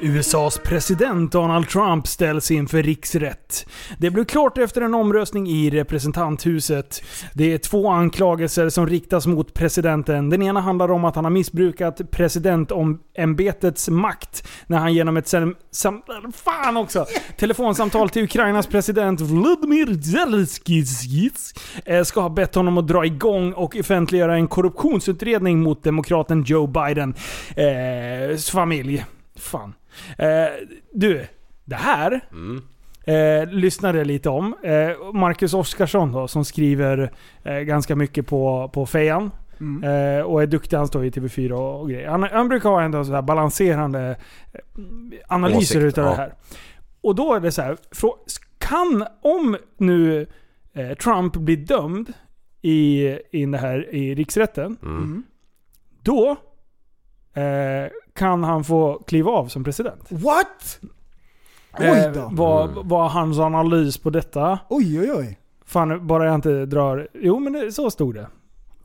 USAs 0.00 0.58
president 0.58 1.32
Donald 1.32 1.68
Trump 1.68 2.06
ställs 2.06 2.50
inför 2.50 2.82
riksrätt. 2.82 3.66
Det 3.98 4.10
blev 4.10 4.24
klart 4.24 4.58
efter 4.58 4.80
en 4.80 4.94
omröstning 4.94 5.48
i 5.48 5.70
representanthuset. 5.70 7.02
Det 7.34 7.52
är 7.52 7.58
två 7.58 7.88
anklagelser 7.90 8.68
som 8.68 8.86
riktas 8.86 9.26
mot 9.26 9.54
presidenten. 9.54 10.30
Den 10.30 10.42
ena 10.42 10.60
handlar 10.60 10.90
om 10.90 11.04
att 11.04 11.14
han 11.14 11.24
har 11.24 11.30
missbrukat 11.30 12.10
presidentämbetets 12.10 13.88
makt 13.88 14.48
när 14.66 14.78
han 14.78 14.94
genom 14.94 15.16
ett 15.16 15.28
sam- 15.28 15.56
sam- 15.70 16.02
fan 16.34 16.76
också, 16.76 17.06
telefonsamtal 17.38 18.08
till 18.08 18.24
Ukrainas 18.24 18.66
president 18.66 19.20
Vladimir 19.20 20.02
Zelenskyj 20.02 21.30
ska 22.04 22.20
ha 22.20 22.28
bett 22.28 22.54
honom 22.54 22.78
att 22.78 22.88
dra 22.88 23.06
igång 23.06 23.52
och 23.52 23.76
offentliggöra 23.76 24.34
en 24.34 24.48
korruptionsutredning 24.48 25.62
mot 25.62 25.84
demokraten 25.84 26.42
Joe 26.42 26.66
Biden 26.66 27.14
eh, 27.56 28.36
familj. 28.52 29.04
Fan. 29.58 29.74
Eh, 30.18 30.48
du, 30.92 31.26
det 31.64 31.74
här 31.76 32.20
Mm. 32.32 32.62
eh, 33.04 33.48
lyssnade 33.54 33.98
jag 33.98 34.06
lite 34.06 34.28
om. 34.28 34.54
Eh, 34.62 35.12
Marcus 35.12 35.54
Oskarsson 35.54 36.12
då, 36.12 36.28
som 36.28 36.44
skriver 36.44 37.12
eh, 37.44 37.54
ganska 37.58 37.96
mycket 37.96 38.26
på, 38.26 38.70
på 38.74 38.86
Fejan. 38.86 39.30
Mm. 39.60 39.84
Eh, 40.18 40.22
och 40.24 40.42
är 40.42 40.46
duktig, 40.46 40.76
han 40.76 40.86
står 40.86 41.04
i 41.04 41.10
TV4 41.10 41.50
och, 41.52 41.80
och 41.80 41.90
grejer. 41.90 42.08
Han, 42.08 42.22
han 42.22 42.48
brukar 42.48 42.70
ha 42.70 42.82
ändå 42.82 43.04
så 43.04 43.12
här 43.12 43.22
balanserande 43.22 44.16
eh, 44.52 44.60
analyser 45.28 45.58
Åsikt, 45.78 45.82
utav 45.84 46.04
ja. 46.04 46.10
det 46.10 46.16
här. 46.16 46.34
Och 47.00 47.14
då 47.14 47.34
är 47.34 47.40
det 47.40 47.52
så 47.52 47.62
här, 47.62 47.76
kan, 48.58 49.06
om 49.22 49.56
nu 49.78 50.26
eh, 50.74 50.94
Trump 50.96 51.36
blir 51.36 51.56
dömd 51.56 52.12
i, 52.62 53.08
i, 53.30 53.46
det 53.46 53.58
här, 53.58 53.94
i 53.94 54.14
riksrätten, 54.14 54.76
Mm. 54.82 55.22
då 56.02 56.30
eh, 57.34 57.90
kan 58.16 58.44
han 58.44 58.64
få 58.64 59.02
kliva 59.06 59.30
av 59.30 59.46
som 59.48 59.64
president. 59.64 60.06
What? 60.08 60.78
Oj 61.78 61.86
Eh, 61.86 62.12
då. 62.12 62.28
vad, 62.32 62.70
Mm. 62.70 62.88
vad 62.88 63.10
hans 63.10 63.38
analys 63.38 63.98
på 63.98 64.10
detta? 64.10 64.58
Oj 64.68 65.00
oj 65.00 65.12
oj. 65.12 65.38
Fan, 65.66 66.06
bara 66.06 66.24
jag 66.26 66.34
inte 66.34 66.66
drar... 66.66 67.08
Jo 67.14 67.38
men 67.38 67.52
det, 67.52 67.72
så 67.72 67.90
stod 67.90 68.14
det. 68.14 68.26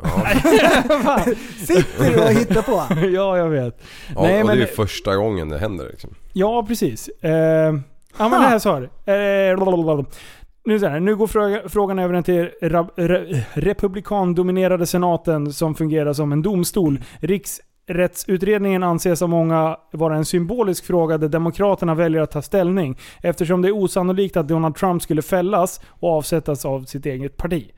Ja, 0.03 1.19
Sitter 1.57 2.11
du 2.11 2.21
och 2.23 2.29
hittar 2.29 2.61
på? 2.61 3.01
ja, 3.07 3.37
jag 3.37 3.49
vet. 3.49 3.81
ja, 4.15 4.21
Nej, 4.21 4.41
och 4.41 4.47
men- 4.47 4.57
det 4.57 4.63
är 4.63 4.67
ju 4.67 4.73
första 4.73 5.15
gången 5.15 5.49
det 5.49 5.57
händer 5.57 5.85
liksom. 5.89 6.09
Ja, 6.33 6.65
precis. 6.67 7.07
Eh, 7.07 7.31
ja, 7.31 8.29
men 8.29 8.31
det 8.31 8.37
här 8.47 8.59
sa 8.59 8.79
det. 8.79 9.49
Eh, 9.51 9.55
blablabla. 9.63 10.05
nu, 10.65 10.79
så 10.79 10.87
här, 10.87 10.99
nu 10.99 11.15
går 11.15 11.27
fråga, 11.27 11.61
frågan 11.69 11.99
över 11.99 12.21
till 12.21 12.49
rab, 12.61 12.91
re, 12.95 13.43
republikandominerade 13.53 14.85
senaten 14.85 15.53
som 15.53 15.75
fungerar 15.75 16.13
som 16.13 16.31
en 16.31 16.41
domstol. 16.41 17.01
Riksrättsutredningen 17.93 18.83
anses 18.83 19.21
av 19.21 19.29
många 19.29 19.77
vara 19.91 20.15
en 20.15 20.25
symbolisk 20.25 20.85
fråga 20.85 21.17
där 21.17 21.29
Demokraterna 21.29 21.95
väljer 21.95 22.21
att 22.21 22.31
ta 22.31 22.41
ställning 22.41 22.97
eftersom 23.21 23.61
det 23.61 23.67
är 23.67 23.71
osannolikt 23.71 24.37
att 24.37 24.47
Donald 24.47 24.75
Trump 24.75 25.01
skulle 25.01 25.21
fällas 25.21 25.81
och 25.87 26.09
avsättas 26.17 26.65
av 26.65 26.83
sitt 26.83 27.05
eget 27.05 27.37
parti. 27.37 27.71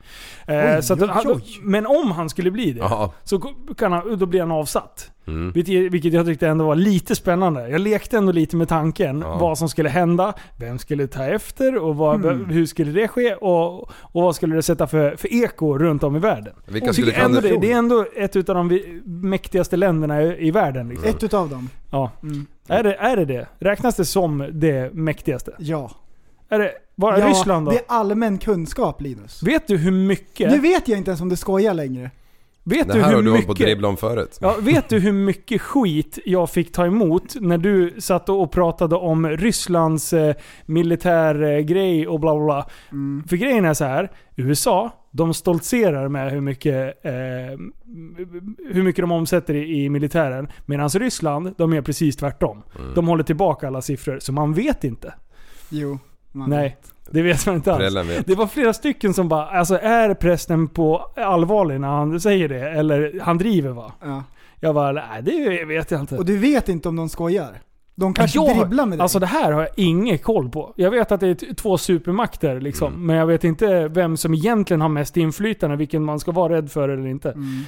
Eh, 0.46 0.76
Oj, 0.76 0.82
så 0.82 0.94
att, 0.94 1.02
oj, 1.02 1.08
oj. 1.24 1.42
Men 1.62 1.86
om 1.86 2.10
han 2.10 2.30
skulle 2.30 2.50
bli 2.50 2.72
det, 2.72 3.10
så 3.24 3.38
kan 3.76 3.92
han, 3.92 4.18
då 4.18 4.26
blir 4.26 4.40
han 4.40 4.50
avsatt. 4.50 5.10
Mm. 5.26 5.52
Vilket, 5.52 5.92
vilket 5.92 6.12
jag 6.12 6.26
tyckte 6.26 6.48
ändå 6.48 6.66
var 6.66 6.74
lite 6.74 7.14
spännande. 7.14 7.68
Jag 7.68 7.80
lekte 7.80 8.16
ändå 8.16 8.32
lite 8.32 8.56
med 8.56 8.68
tanken. 8.68 9.20
Ja. 9.20 9.36
Vad 9.38 9.58
som 9.58 9.68
skulle 9.68 9.88
hända, 9.88 10.34
vem 10.58 10.78
skulle 10.78 11.06
ta 11.06 11.24
efter 11.24 11.76
och 11.78 11.96
vad, 11.96 12.20
Hmm. 12.24 12.44
hur 12.44 12.66
skulle 12.66 12.92
det 12.92 13.08
ske? 13.08 13.34
Och, 13.34 13.80
och 13.90 14.22
vad 14.22 14.36
skulle 14.36 14.54
det 14.54 14.62
sätta 14.62 14.86
för, 14.86 15.16
för 15.16 15.34
eko 15.44 15.78
runt 15.78 16.02
om 16.02 16.16
i 16.16 16.18
världen? 16.18 16.54
Vilka 16.66 16.92
skulle 16.92 17.12
ändå 17.12 17.40
det, 17.40 17.72
är 17.72 17.76
ändå 17.76 18.06
ett 18.16 18.36
utav 18.36 18.54
de 18.54 18.80
mäktigaste 19.04 19.76
länderna 19.76 20.22
i, 20.22 20.46
i 20.46 20.50
världen. 20.50 20.88
Liksom. 20.88 21.08
Ett 21.08 21.22
utav 21.22 21.50
dem. 21.50 21.68
Ja. 21.90 22.10
Mm. 22.22 22.46
Är, 22.68 22.82
det, 22.82 22.94
är 22.94 23.16
det 23.16 23.24
det? 23.24 23.46
Räknas 23.58 23.96
det 23.96 24.04
som 24.04 24.48
det 24.52 24.94
mäktigaste? 24.94 25.52
Ja. 25.58 25.90
Är 26.48 26.58
det 26.58 26.72
bara 26.94 27.18
ja, 27.18 27.28
Ryssland 27.28 27.66
då? 27.66 27.72
Det 27.72 27.78
är 27.78 27.84
allmän 27.86 28.38
kunskap 28.38 29.00
Linus. 29.00 29.42
Vet 29.42 29.66
du 29.66 29.76
hur 29.76 29.90
mycket... 29.90 30.50
Nu 30.50 30.58
vet 30.58 30.88
jag 30.88 30.98
inte 30.98 31.10
ens 31.10 31.20
om 31.20 31.28
du 31.28 31.36
skojar 31.36 31.74
längre. 31.74 32.10
Vet 32.64 32.86
Det 32.86 32.92
du 32.92 33.00
här 33.00 33.08
hur 33.08 33.14
har 33.14 33.22
du 33.22 33.30
hållit 33.30 33.46
på 33.46 33.52
att 33.52 33.58
mycket... 33.58 33.66
dribbla 33.66 33.88
om 33.88 33.96
förut. 33.96 34.38
Ja, 34.40 34.56
vet 34.60 34.88
du 34.88 34.98
hur 34.98 35.12
mycket 35.12 35.60
skit 35.60 36.18
jag 36.24 36.50
fick 36.50 36.72
ta 36.72 36.86
emot 36.86 37.34
när 37.40 37.58
du 37.58 37.94
satt 37.98 38.28
och 38.28 38.52
pratade 38.52 38.96
om 38.96 39.28
Rysslands 39.28 40.12
eh, 40.12 40.34
militärgrej 40.66 42.08
och 42.08 42.20
bla 42.20 42.34
bla 42.34 42.44
bla? 42.44 42.66
Mm. 42.92 43.24
För 43.28 43.36
grejen 43.36 43.64
är 43.64 43.74
så 43.74 43.84
här. 43.84 44.10
USA, 44.36 44.92
de 45.10 45.34
stoltserar 45.34 46.08
med 46.08 46.32
hur 46.32 46.40
mycket, 46.40 47.04
eh, 47.04 47.12
hur 48.72 48.82
mycket 48.82 49.02
de 49.02 49.12
omsätter 49.12 49.54
i, 49.54 49.84
i 49.84 49.88
militären. 49.88 50.48
Medan 50.66 50.88
Ryssland, 50.88 51.54
de 51.58 51.72
är 51.72 51.82
precis 51.82 52.16
tvärtom. 52.16 52.62
Mm. 52.78 52.94
De 52.94 53.08
håller 53.08 53.24
tillbaka 53.24 53.66
alla 53.66 53.82
siffror, 53.82 54.18
så 54.18 54.32
man 54.32 54.52
vet 54.52 54.84
inte. 54.84 55.14
Jo. 55.68 55.98
Man 56.32 56.50
Nej, 56.50 56.76
det 57.10 57.22
vet 57.22 57.46
man 57.46 57.54
inte 57.54 57.74
alls. 57.74 57.94
Det 58.26 58.34
var 58.34 58.46
flera 58.46 58.72
stycken 58.72 59.14
som 59.14 59.28
bara, 59.28 59.46
alltså 59.46 59.78
är 59.78 60.14
prästen 60.14 60.68
på 60.68 60.98
allvarlig 61.16 61.80
när 61.80 61.88
han 61.88 62.20
säger 62.20 62.48
det? 62.48 62.70
Eller 62.70 63.20
han 63.22 63.38
driver 63.38 63.70
va? 63.70 63.92
Ja. 64.02 64.22
Jag 64.60 64.74
bara, 64.74 64.92
nej 64.92 65.22
det 65.22 65.64
vet 65.64 65.90
jag 65.90 66.00
inte. 66.00 66.16
Och 66.16 66.24
du 66.24 66.38
vet 66.38 66.68
inte 66.68 66.88
om 66.88 66.96
de 66.96 67.08
skojar? 67.08 67.60
De 67.94 68.14
kanske 68.14 68.38
Jag- 68.38 68.56
dribblar 68.58 68.86
med 68.86 68.98
dig? 68.98 69.02
Alltså 69.02 69.18
det 69.18 69.26
här 69.26 69.52
har 69.52 69.60
jag 69.60 69.70
ingen 69.76 70.18
koll 70.18 70.48
på. 70.50 70.72
Jag 70.76 70.90
vet 70.90 71.12
att 71.12 71.20
det 71.20 71.28
är 71.28 71.54
två 71.54 71.78
supermakter 71.78 72.60
liksom. 72.60 72.92
Mm. 72.94 73.06
Men 73.06 73.16
jag 73.16 73.26
vet 73.26 73.44
inte 73.44 73.88
vem 73.88 74.16
som 74.16 74.34
egentligen 74.34 74.80
har 74.80 74.88
mest 74.88 75.16
inflytande, 75.16 75.76
vilken 75.76 76.04
man 76.04 76.20
ska 76.20 76.32
vara 76.32 76.52
rädd 76.56 76.70
för 76.70 76.88
eller 76.88 77.06
inte. 77.06 77.30
mm. 77.30 77.60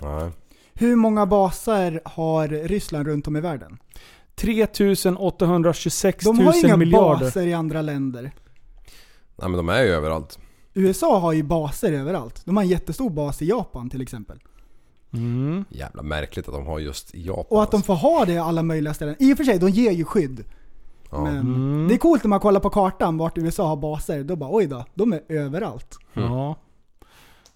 Nej. 0.00 0.30
Hur 0.74 0.96
många 0.96 1.26
baser 1.26 2.00
har 2.04 2.48
Ryssland 2.48 3.06
runt 3.06 3.26
om 3.28 3.36
i 3.36 3.40
världen? 3.40 3.78
3826 4.36 6.24
De 6.24 6.36
000 6.36 6.46
har 6.46 6.64
inga 6.66 6.76
miljarder. 6.76 7.24
baser 7.24 7.46
i 7.46 7.54
andra 7.54 7.82
länder. 7.82 8.30
Nej 9.40 9.48
men 9.48 9.56
de 9.56 9.68
är 9.68 9.82
ju 9.82 9.88
överallt. 9.88 10.38
USA 10.74 11.18
har 11.18 11.32
ju 11.32 11.42
baser 11.42 11.92
överallt. 11.92 12.42
De 12.44 12.56
har 12.56 12.64
en 12.64 12.68
jättestor 12.70 13.10
bas 13.10 13.42
i 13.42 13.46
Japan 13.48 13.90
till 13.90 14.02
exempel. 14.02 14.38
Mm. 15.12 15.64
Jävla 15.68 16.02
märkligt 16.02 16.48
att 16.48 16.54
de 16.54 16.66
har 16.66 16.78
just 16.78 17.14
i 17.14 17.26
Japan. 17.26 17.46
Och 17.48 17.62
att 17.62 17.70
de 17.70 17.76
alltså. 17.76 17.86
får 17.96 18.08
ha 18.08 18.24
det 18.24 18.32
i 18.32 18.38
alla 18.38 18.62
möjliga 18.62 18.94
ställen. 18.94 19.16
I 19.18 19.32
och 19.32 19.36
för 19.36 19.44
sig, 19.44 19.58
de 19.58 19.68
ger 19.70 19.90
ju 19.92 20.04
skydd. 20.04 20.44
Ja. 21.10 21.20
Men 21.24 21.36
Mm. 21.38 21.88
det 21.88 21.94
är 21.94 21.98
coolt 21.98 22.24
när 22.24 22.28
man 22.28 22.40
kollar 22.40 22.60
på 22.60 22.70
kartan 22.70 23.18
vart 23.18 23.38
USA 23.38 23.66
har 23.68 23.76
baser. 23.76 24.24
Då 24.24 24.36
bara 24.36 24.50
oj 24.56 24.66
då, 24.66 24.84
de 24.94 25.12
är 25.12 25.20
överallt. 25.28 25.98
Ja. 26.12 26.56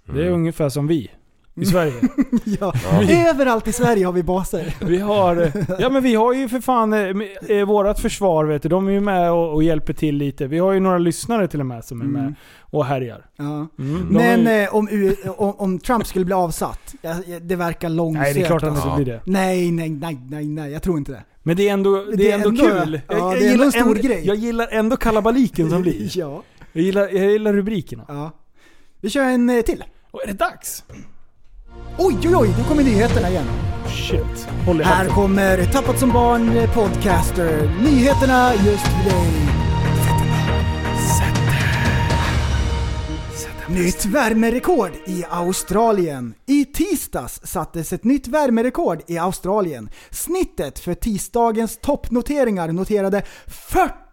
Det 0.07 0.12
är 0.12 0.26
Mm. 0.26 0.35
ungefär 0.35 0.68
som 0.68 0.87
vi 0.87 1.11
i 1.57 1.64
Sverige. 1.64 1.92
ja. 2.44 2.72
Ja. 2.84 3.30
Överallt 3.30 3.68
i 3.68 3.72
Sverige 3.72 4.07
har 4.07 4.12
vi 4.12 4.22
baser. 4.22 4.76
Vi 4.80 4.98
har, 4.98 5.52
ja 5.78 5.90
men 5.90 6.02
vi 6.02 6.14
har 6.14 6.32
ju 6.34 6.48
för 6.48 6.61
fan 6.61 6.92
eh, 6.92 7.11
eh, 7.48 7.66
vårat 7.66 8.00
försvar 8.00 8.44
vet 8.44 8.62
du. 8.62 8.68
De 8.68 8.88
är 8.88 8.92
ju 8.92 9.00
med 9.00 9.32
och, 9.32 9.55
och 9.55 9.62
hjälper 9.62 9.92
till 9.92 10.16
lite. 10.16 10.46
Vi 10.46 10.59
har 10.59 10.72
ju 10.72 10.80
några 10.80 10.98
lyssnare 10.98 11.48
till 11.48 11.61
och 11.61 11.66
med 11.66 11.84
som 11.84 12.00
är 12.00 12.05
med 12.05 12.20
Mm. 12.22 12.34
och 12.61 12.84
härjar. 12.86 13.26
Ja. 13.36 13.44
Mm. 13.78 14.07
Men 14.11 14.40
ju, 14.40 14.62
eh, 14.64 14.74
om, 14.74 14.88
U- 14.90 15.16
om, 15.36 15.55
om 15.59 15.78
Trump 15.78 16.07
skulle 16.07 16.24
bli 16.24 16.34
avsatt, 16.34 16.94
det 17.42 17.57
verkar 17.57 17.88
långsökt. 17.88 18.22
nej 18.22 18.34
det 18.34 18.40
är 18.42 18.46
klart 18.46 18.62
att 18.62 18.78
han 18.78 18.88
inte 18.90 19.05
blir 19.05 19.14
det. 19.14 19.20
Nej, 19.24 19.70
nej, 19.70 19.90
nej, 19.90 20.18
nej, 20.30 20.44
nej, 20.46 20.72
jag 20.72 20.82
tror 20.82 20.98
inte 20.98 21.12
det. 21.12 21.22
Men 21.42 21.57
det 21.57 21.68
är 21.68 21.72
ändå, 21.72 22.05
det 22.05 22.16
Det 22.16 22.30
är 22.30 22.34
ändå, 22.34 22.48
ändå- 22.48 22.64
kul. 22.64 23.00
ja, 23.09 23.34
det 23.38 23.46
är 23.48 23.52
ändå 23.52 23.64
en 23.64 23.72
stor 23.72 23.80
ändå, 23.82 23.94
grej. 24.09 24.22
Jag 24.26 24.36
gillar 24.36 24.68
ändå 24.70 24.96
kalabaliken 24.96 25.70
som 25.70 25.82
blir. 25.82 26.11
Ja. 26.18 26.42
Jag 26.72 26.84
gillar, 26.84 27.02
jag 27.02 27.30
gillar 27.32 27.52
rubrikerna. 27.52 28.05
ja. 28.09 28.30
Vi 29.00 29.11
kör 29.11 29.22
en 29.24 29.50
eh, 29.50 29.61
till. 29.62 29.84
Och 30.11 30.22
är 30.22 30.26
det 30.26 30.32
dags? 30.32 30.84
Oj, 31.99 32.16
oj, 32.24 32.36
oj, 32.36 32.55
nu 32.59 32.64
kommer 32.68 32.82
nyheterna 32.84 33.30
igen. 33.30 33.45
Shit. 33.88 34.49
Håll 34.66 34.80
i 34.80 34.84
Här 34.84 34.95
hatten. 34.95 35.14
kommer 35.14 35.64
Tappat 35.64 35.99
som 35.99 36.12
barn 36.12 36.57
eh, 36.57 36.74
podcaster. 36.74 37.70
Nyheterna 37.82 38.55
just 38.55 38.84
för 38.86 39.11
dig. 39.11 39.30
Nytt 43.68 44.05
värmerekord 44.05 44.90
i 45.07 45.24
Australien. 45.30 46.34
I 46.47 46.64
tisdags 46.64 47.40
sattes 47.45 47.92
ett 47.92 48.05
nytt 48.05 48.28
värmerekord 48.28 49.03
i 49.07 49.18
Australien. 49.18 49.90
Snittet 50.11 50.78
för 50.78 50.95
tisdagens 50.95 51.78
toppnoteringar 51.82 52.68
noterade 52.72 53.22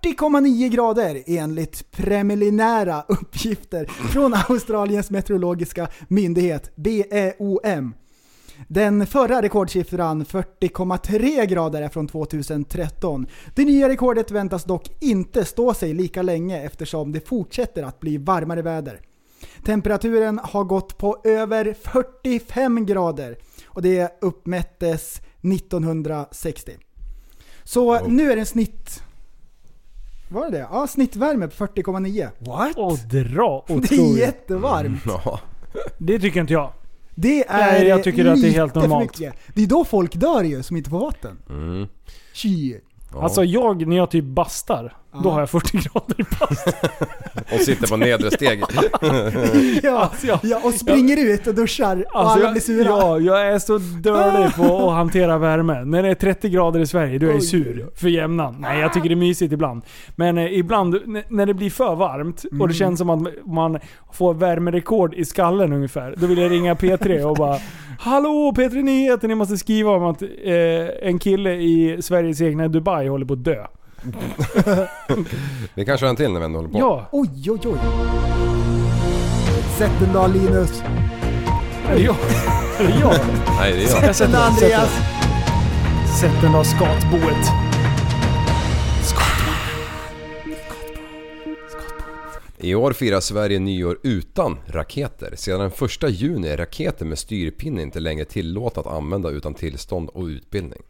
40,9 0.03 0.69
grader 0.69 1.23
enligt 1.25 1.91
preliminära 1.91 3.05
uppgifter 3.07 3.85
från 3.85 4.33
Australiens 4.49 5.11
meteorologiska 5.11 5.87
myndighet 6.07 6.75
BEOM. 6.75 7.93
Den 8.67 9.07
förra 9.07 9.41
rekordsiffran 9.41 10.25
40,3 10.25 11.45
grader 11.45 11.81
är 11.81 11.89
från 11.89 12.07
2013. 12.07 13.27
Det 13.55 13.65
nya 13.65 13.89
rekordet 13.89 14.31
väntas 14.31 14.63
dock 14.63 15.03
inte 15.03 15.45
stå 15.45 15.73
sig 15.73 15.93
lika 15.93 16.21
länge 16.21 16.61
eftersom 16.61 17.11
det 17.11 17.27
fortsätter 17.27 17.83
att 17.83 17.99
bli 17.99 18.17
varmare 18.17 18.61
väder. 18.61 18.99
Temperaturen 19.65 20.39
har 20.43 20.63
gått 20.63 20.97
på 20.97 21.21
över 21.23 21.75
45 21.81 22.85
grader 22.85 23.37
och 23.65 23.81
det 23.81 24.17
uppmättes 24.21 25.21
1960. 25.41 26.71
Så 27.63 28.07
nu 28.07 28.31
är 28.31 28.35
det 28.35 28.41
en 28.41 28.45
snitt... 28.45 29.03
Var 30.31 30.45
det 30.45 30.51
det? 30.57 30.67
Ja, 30.71 30.87
snittvärme 30.87 31.47
på 31.47 31.65
40,9. 31.67 32.29
What? 32.39 32.77
Och 32.77 32.97
dra 32.97 33.65
Det 33.67 33.91
är 33.95 34.17
jättevarmt. 34.17 35.01
Ja. 35.05 35.39
Det 35.97 36.19
tycker 36.19 36.41
inte 36.41 36.53
jag. 36.53 36.73
Det 37.15 37.43
är 37.43 37.57
Nej, 37.57 37.87
jag 37.87 38.03
tycker 38.03 38.25
att 38.25 38.25
det 38.25 38.31
är 38.31 38.35
lite 38.35 38.49
helt 38.59 38.73
för 38.73 38.79
normalt. 38.79 39.19
mycket. 39.19 39.35
Det 39.53 39.63
är 39.63 39.67
då 39.67 39.85
folk 39.85 40.15
dör 40.15 40.43
ju 40.43 40.63
som 40.63 40.77
inte 40.77 40.89
får 40.89 40.99
vatten. 40.99 41.37
Mm. 41.49 41.87
Ja. 43.13 43.23
Alltså 43.23 43.43
jag, 43.43 43.87
när 43.87 43.97
jag 43.97 44.11
typ 44.11 44.25
bastar, 44.25 44.97
då 45.13 45.19
Ja. 45.23 45.29
har 45.31 45.39
jag 45.39 45.49
40 45.49 45.77
grader 45.77 46.15
i 46.21 46.23
bast. 46.39 46.67
Och 47.53 47.59
sitter 47.59 47.87
på 47.87 47.97
nedre 47.97 48.31
steg. 48.31 48.63
Ja, 49.83 49.99
Alltså, 49.99 50.27
jag, 50.27 50.39
ja, 50.43 50.59
och 50.63 50.73
springer 50.73 51.17
ut 51.33 51.47
och 51.47 51.55
duschar 51.55 52.05
och 52.13 52.19
alltså, 52.19 52.39
alla 52.39 52.51
blir 52.51 52.61
sura. 52.61 52.83
ja, 52.89 53.19
jag 53.19 53.47
är 53.47 53.59
så 53.59 53.77
dålig 53.77 54.55
på 54.55 54.89
att 54.89 54.95
hantera 54.95 55.37
värme. 55.37 55.83
När 55.85 56.03
det 56.03 56.09
är 56.09 56.15
30 56.15 56.49
grader 56.49 56.79
i 56.79 56.87
Sverige, 56.87 57.19
då 57.19 57.27
är 57.27 57.31
jag 57.31 57.43
sur. 57.43 57.89
För 57.95 58.07
jämnan. 58.09 58.55
Nej, 58.59 58.79
jag 58.79 58.93
tycker 58.93 59.09
det 59.09 59.13
är 59.13 59.17
mysigt 59.17 59.53
ibland. 59.53 59.81
Men 60.15 60.37
eh, 60.37 60.53
ibland, 60.53 60.97
när 61.29 61.45
det 61.45 61.53
blir 61.53 61.69
för 61.69 61.95
varmt 61.95 62.43
och 62.43 62.51
Mm. 62.53 62.67
det 62.67 62.73
känns 62.73 62.99
som 62.99 63.09
att 63.09 63.27
man 63.45 63.79
får 64.13 64.33
värmerekord 64.33 65.13
i 65.13 65.25
skallen 65.25 65.73
ungefär. 65.73 66.15
Då 66.17 66.27
vill 66.27 66.37
jag 66.37 66.51
ringa 66.51 66.73
P3 66.73 67.23
och 67.23 67.35
bara 67.35 67.57
Hallå 67.99 68.53
P3 68.57 68.83
Nyheter, 68.83 69.27
ni 69.27 69.35
måste 69.35 69.57
skriva 69.57 69.91
om 69.91 70.03
att 70.03 70.21
eh, 70.21 71.07
en 71.07 71.19
kille 71.19 71.53
i 71.53 71.97
Sveriges 72.01 72.41
egna 72.41 72.67
Dubai 72.67 73.07
håller 73.07 73.25
på 73.25 73.33
att 73.33 73.43
dö. 73.43 73.65
Vi 75.73 75.85
kan 75.85 75.97
köra 75.97 76.09
en 76.09 76.15
till 76.15 76.31
när 76.31 76.39
vi 76.39 76.45
ändå 76.45 76.59
håller 76.59 76.69
på. 76.69 76.79
Ja, 76.79 77.09
Oj, 77.11 77.51
oj, 77.51 77.59
oj. 77.65 77.79
Sätt 79.77 79.91
den 79.99 80.13
då 80.13 80.27
Linus. 80.27 80.83
är 81.89 81.95
det 81.95 82.01
jag? 82.01 82.15
Är 82.79 82.87
det 82.87 82.99
jag? 82.99 83.13
Nej, 83.59 83.71
det 83.73 83.83
är 83.83 83.89
jag. 83.89 84.03
Jag 84.03 84.29
Den 84.29 84.35
Andreas. 84.35 84.89
Sätt 86.19 86.41
den 86.41 86.51
då 86.51 86.63
skatboet. 86.63 87.47
I 92.63 92.75
år 92.75 92.93
firar 92.93 93.19
Sverige 93.19 93.59
nyår 93.59 93.99
utan 94.03 94.57
raketer. 94.67 95.33
Sedan 95.35 95.59
den 95.59 95.71
1 96.05 96.09
juni 96.09 96.47
är 96.47 96.57
raketer 96.57 97.05
med 97.05 97.19
styrpinne 97.19 97.81
inte 97.81 97.99
längre 97.99 98.25
tillåtna 98.25 98.79
att 98.79 98.87
använda 98.87 99.29
utan 99.29 99.53
tillstånd 99.53 100.09
och 100.09 100.23
utbildning. 100.25 100.81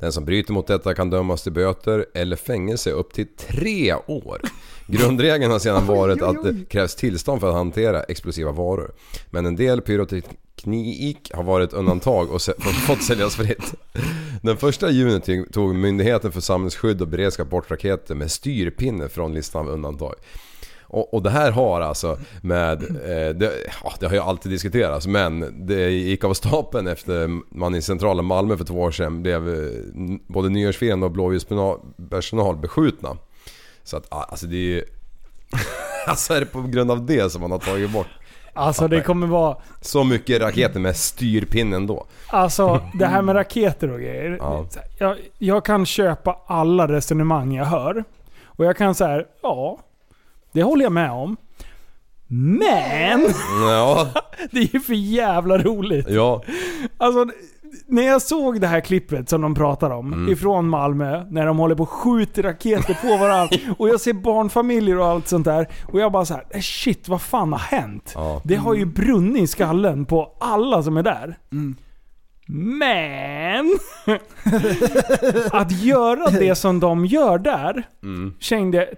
Den 0.00 0.12
som 0.12 0.24
bryter 0.24 0.52
mot 0.52 0.66
detta 0.66 0.94
kan 0.94 1.10
dömas 1.10 1.42
till 1.42 1.52
böter 1.52 2.06
eller 2.14 2.36
fängelse 2.36 2.90
upp 2.90 3.12
till 3.12 3.26
tre 3.36 3.94
år. 3.94 4.40
Grundregeln 4.86 5.52
har 5.52 5.58
sedan 5.58 5.86
varit 5.86 6.22
att 6.22 6.42
det 6.42 6.68
krävs 6.68 6.94
tillstånd 6.94 7.40
för 7.40 7.48
att 7.48 7.54
hantera 7.54 8.02
explosiva 8.02 8.52
varor. 8.52 8.92
Men 9.30 9.46
en 9.46 9.56
del 9.56 9.80
pyroteknik 9.80 11.30
har 11.34 11.42
varit 11.42 11.72
undantag 11.72 12.30
och 12.30 12.42
fått 12.86 13.02
säljas 13.02 13.36
fritt. 13.36 13.74
Den 14.42 14.56
första 14.56 14.90
juni 14.90 15.44
tog 15.52 15.74
Myndigheten 15.74 16.32
för 16.32 16.40
samhällsskydd 16.40 17.02
och 17.02 17.08
beredskap 17.08 17.50
bort 17.50 17.70
raketer 17.70 18.14
med 18.14 18.30
styrpinne 18.30 19.08
från 19.08 19.34
listan 19.34 19.66
av 19.66 19.72
undantag. 19.72 20.14
Och, 20.90 21.14
och 21.14 21.22
det 21.22 21.30
här 21.30 21.50
har 21.50 21.80
alltså 21.80 22.18
med, 22.42 22.82
eh, 22.82 23.34
det, 23.34 23.52
ja, 23.84 23.92
det 24.00 24.06
har 24.06 24.12
ju 24.12 24.20
alltid 24.20 24.52
diskuterats 24.52 25.06
men 25.06 25.66
det 25.66 25.90
gick 25.90 26.24
av 26.24 26.34
stapeln 26.34 26.86
efter 26.86 27.28
man 27.56 27.74
i 27.74 27.82
centrala 27.82 28.22
Malmö 28.22 28.56
för 28.56 28.64
två 28.64 28.80
år 28.80 28.90
sedan 28.90 29.22
blev 29.22 29.48
eh, 29.48 29.70
både 30.26 30.48
nyårsfirande 30.48 31.06
och 31.06 31.12
blåljuspersonal 31.12 32.56
beskjutna. 32.56 33.16
Så 33.84 33.96
att 33.96 34.06
alltså 34.10 34.46
det 34.46 34.56
är 34.56 34.58
ju... 34.58 34.84
Alltså 36.06 36.34
är 36.34 36.40
det 36.40 36.46
på 36.46 36.62
grund 36.62 36.90
av 36.90 37.06
det 37.06 37.32
som 37.32 37.40
man 37.40 37.50
har 37.50 37.58
tagit 37.58 37.90
bort 37.90 38.06
Alltså 38.52 38.88
det 38.88 39.00
kommer 39.00 39.26
vara... 39.26 39.56
så 39.80 40.04
mycket 40.04 40.40
raketer 40.42 40.80
med 40.80 40.96
styrpinnen 40.96 41.86
då? 41.86 42.06
Alltså 42.26 42.82
det 42.94 43.06
här 43.06 43.22
med 43.22 43.34
raketer 43.34 43.90
och 43.90 44.00
grejer. 44.00 44.36
Ja. 44.40 44.66
Jag, 44.98 45.16
jag 45.38 45.64
kan 45.64 45.86
köpa 45.86 46.38
alla 46.46 46.88
resonemang 46.88 47.54
jag 47.54 47.64
hör. 47.64 48.04
Och 48.44 48.64
jag 48.64 48.76
kan 48.76 48.94
säga 48.94 49.24
ja, 49.42 49.78
det 50.52 50.62
håller 50.62 50.82
jag 50.84 50.92
med 50.92 51.10
om. 51.10 51.36
Men! 52.32 53.26
Ja, 53.68 54.08
Det 54.50 54.58
är 54.60 54.74
ju 54.74 54.80
för 54.80 54.94
jävla 54.94 55.58
roligt. 55.58 56.06
ja. 56.08 56.42
Alltså, 56.98 57.26
när 57.86 58.02
jag 58.02 58.22
såg 58.22 58.60
det 58.60 58.66
här 58.66 58.80
klippet 58.80 59.28
som 59.28 59.40
de 59.40 59.54
pratar 59.54 59.90
om, 59.90 60.12
Mm. 60.12 60.32
ifrån 60.32 60.68
Malmö, 60.68 61.24
när 61.30 61.46
de 61.46 61.58
håller 61.58 61.74
på 61.74 61.82
och 61.82 61.88
skjuter 61.90 62.42
raketer 62.42 62.94
på 63.02 63.16
varandra, 63.16 63.56
och 63.78 63.88
jag 63.88 64.00
ser 64.00 64.12
barnfamiljer 64.12 64.98
och 64.98 65.06
allt 65.06 65.28
sånt 65.28 65.44
där, 65.44 65.68
och 65.92 66.00
jag 66.00 66.12
bara 66.12 66.24
så 66.24 66.34
här: 66.34 66.44
"Eh, 66.50 66.60
shit 66.60 67.08
vad 67.08 67.22
fan 67.22 67.52
har 67.52 67.58
hänt? 67.58 68.12
Ja. 68.14 68.40
Det 68.44 68.56
har 68.56 68.74
ju 68.74 68.84
brunnit 68.84 69.42
i 69.42 69.46
skallen 69.46 70.04
på 70.04 70.32
alla 70.40 70.82
som 70.82 70.96
är 70.96 71.02
där. 71.02 71.38
Mm. 71.52 71.76
Men... 72.78 73.78
att 75.52 75.72
göra 75.72 76.30
det 76.30 76.54
som 76.54 76.80
de 76.80 77.06
gör 77.06 77.38
där, 77.38 77.82
Mm. 78.02 78.34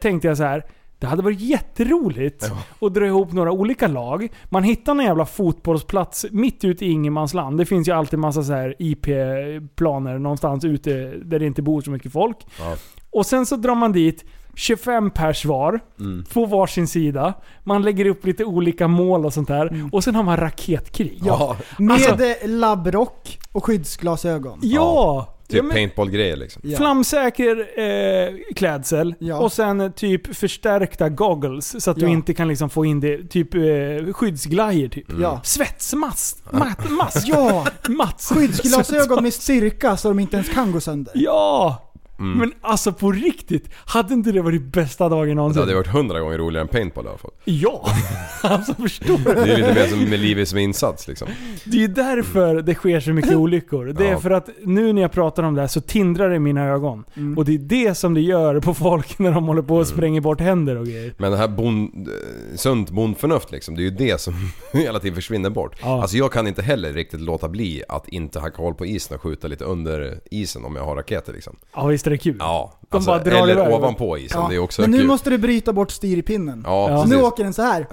tänkte 0.00 0.28
jag 0.28 0.36
så 0.36 0.42
här. 0.44 0.62
Det 1.02 1.08
hade 1.08 1.22
varit 1.22 1.40
jätteroligt 1.40 2.52
att 2.80 2.94
dra 2.94 3.06
ihop 3.06 3.32
några 3.32 3.52
olika 3.52 3.88
lag. 3.88 4.28
Man 4.44 4.62
hittar 4.62 4.92
en 4.92 5.00
jävla 5.00 5.26
fotbollsplats 5.26 6.26
mitt 6.30 6.64
ute 6.64 6.84
i 6.86 6.90
ingenmansland. 6.90 7.58
Det 7.58 7.64
finns 7.66 7.88
ju 7.88 7.92
alltid 7.92 8.18
massa 8.18 8.42
så 8.42 8.52
här 8.52 8.74
IP-planer 8.78 10.18
någonstans 10.18 10.64
ute 10.64 10.90
där 11.24 11.38
det 11.38 11.46
inte 11.46 11.62
bor 11.62 11.80
så 11.80 11.90
mycket 11.90 12.12
folk. 12.12 12.36
Ja. 12.58 12.76
Och 13.10 13.26
sen 13.26 13.46
så 13.46 13.56
drar 13.56 13.74
man 13.74 13.92
dit 13.92 14.24
25 14.54 15.10
pers 15.10 15.44
var, 15.44 15.80
Mm. 16.00 16.24
på 16.32 16.46
varsin 16.46 16.86
sida. 16.86 17.34
Man 17.64 17.82
lägger 17.82 18.06
upp 18.06 18.26
lite 18.26 18.44
olika 18.44 18.88
mål 18.88 19.26
och 19.26 19.32
sånt 19.32 19.48
där. 19.48 19.88
Och 19.92 20.04
sen 20.04 20.14
har 20.14 20.22
man 20.22 20.36
raketkrig. 20.36 21.20
Ja, 21.24 21.56
Med 21.78 21.94
Alltså- 21.94 22.16
labbrock 22.46 23.38
och 23.52 23.64
skyddsglasögon. 23.64 24.58
Ja! 24.62 25.28
Ja 25.52 25.58
typ 25.60 25.62
men- 25.64 25.72
paintball-grejer 25.74 26.36
liksom. 26.36 26.62
Ja. 26.64 26.78
Flamsäker 26.78 27.66
eh, 27.80 28.54
klädsel 28.54 29.14
Ja. 29.18 29.38
och 29.38 29.52
sen 29.52 29.80
eh, 29.80 29.90
typ 29.90 30.36
förstärkta 30.36 31.08
goggles 31.08 31.84
så 31.84 31.90
att 31.90 31.96
du 31.96 32.02
Ja. 32.06 32.08
inte 32.08 32.34
kan 32.34 32.48
liksom 32.48 32.70
få 32.70 32.84
in 32.84 33.00
det. 33.00 33.28
Typ 33.28 33.54
eh, 33.54 34.12
skyddsglajjor 34.12 34.88
typ. 34.88 35.06
Ja. 35.20 35.40
Svetsmask. 35.44 36.36
Mat, 36.52 36.90
mask. 36.90 37.28
Ja! 37.28 37.66
Mats. 37.88 38.28
Skyddsglasögon 38.28 39.22
med 39.22 39.34
styrka 39.34 39.96
så 39.96 40.08
de 40.08 40.18
inte 40.18 40.36
ens 40.36 40.48
kan 40.48 40.72
gå 40.72 40.80
sönder. 40.80 41.12
Ja! 41.16 41.88
Mm. 42.18 42.38
Men 42.38 42.52
alltså 42.60 42.92
på 42.92 43.12
riktigt, 43.12 43.68
hade 43.74 44.14
inte 44.14 44.32
det 44.32 44.42
varit 44.42 44.62
bästa 44.62 45.08
dagen 45.08 45.28
Det 45.28 45.34
någonsin? 45.34 45.60
hade 45.62 45.74
varit 45.74 45.86
hundra 45.86 46.20
gånger 46.20 46.38
roligare 46.38 46.62
än 46.62 46.68
paintball 46.68 47.04
i 47.04 47.08
alla 47.08 47.18
fall. 47.18 47.30
Ja! 47.44 47.86
Alltså 48.44 48.74
förstår 48.74 49.18
du? 49.18 49.24
Det 49.34 49.40
är 49.40 49.46
ju 49.46 49.56
lite 49.56 49.74
mer 49.74 49.86
som 49.86 49.98
med 50.10 50.20
livet 50.20 50.48
som 50.48 50.58
insats 50.58 51.08
liksom. 51.08 51.28
Det 51.64 51.76
är 51.76 51.80
ju 51.80 51.86
därför 51.86 52.62
det 52.62 52.74
sker 52.74 53.00
så 53.00 53.10
mycket 53.10 53.34
olyckor. 53.34 53.84
Det 53.86 54.06
är 54.06 54.10
Ja. 54.12 54.18
för 54.20 54.30
att 54.30 54.48
nu 54.64 54.92
när 54.92 55.02
jag 55.02 55.12
pratar 55.12 55.42
om 55.42 55.54
det 55.54 55.60
här 55.60 55.68
så 55.68 55.80
tindrar 55.80 56.30
det 56.30 56.36
i 56.36 56.38
mina 56.38 56.64
ögon. 56.64 57.04
Och 57.36 57.44
det 57.44 57.54
är 57.54 57.58
det 57.58 57.94
som 57.94 58.14
det 58.14 58.20
gör 58.20 58.60
på 58.60 58.74
folk 58.74 59.18
när 59.18 59.32
de 59.32 59.44
håller 59.46 59.62
på 59.62 59.76
och 59.76 59.86
spränger 59.86 60.20
bort 60.20 60.40
händer 60.40 60.76
och 60.76 60.86
grejer. 60.86 61.14
Men 61.18 61.30
det 61.30 61.36
här 61.36 61.48
bond, 61.48 62.08
eh, 62.08 62.56
sunt 62.56 62.90
bondförnuft 62.90 63.52
liksom, 63.52 63.74
det 63.74 63.80
är 63.82 63.84
ju 63.84 63.90
det 63.90 64.20
som 64.20 64.34
hela 64.72 64.98
tiden 65.00 65.14
försvinner 65.14 65.50
bort. 65.50 65.76
Ja. 65.82 66.02
Alltså 66.02 66.16
jag 66.16 66.32
kan 66.32 66.46
inte 66.46 66.62
heller 66.62 66.92
riktigt 66.92 67.20
låta 67.20 67.48
bli 67.48 67.82
att 67.88 68.08
inte 68.08 68.40
hacka 68.40 68.62
hål 68.62 68.74
på 68.74 68.86
isen 68.86 69.14
och 69.14 69.22
skjuta 69.22 69.48
lite 69.48 69.64
under 69.64 70.20
isen 70.30 70.64
om 70.64 70.76
jag 70.76 70.84
har 70.84 70.96
raketer 70.96 71.32
liksom. 71.32 71.56
Ja 71.74 71.92
visst 72.02 72.06
är 72.06 72.10
det 72.10 72.18
kul? 72.18 72.36
Ja, 72.38 72.72
De 72.90 72.96
alltså, 72.96 73.10
bara 73.10 73.18
drar 73.18 73.32
eller 73.42 73.52
iväg. 73.52 73.74
ovanpå 73.74 74.18
isen, 74.18 74.40
Ja. 74.42 74.48
det 74.48 74.54
är 74.54 74.58
också 74.58 74.82
Men 74.82 74.90
nu 74.90 74.98
kul. 74.98 75.06
måste 75.06 75.30
du 75.30 75.38
bryta 75.38 75.72
bort 75.72 75.90
styrpinnen. 75.90 76.62
Ja, 76.66 76.90
Ja. 76.90 77.04
Nu 77.04 77.22
åker 77.22 77.44
den 77.44 77.52
så 77.54 77.62
här. 77.62 77.86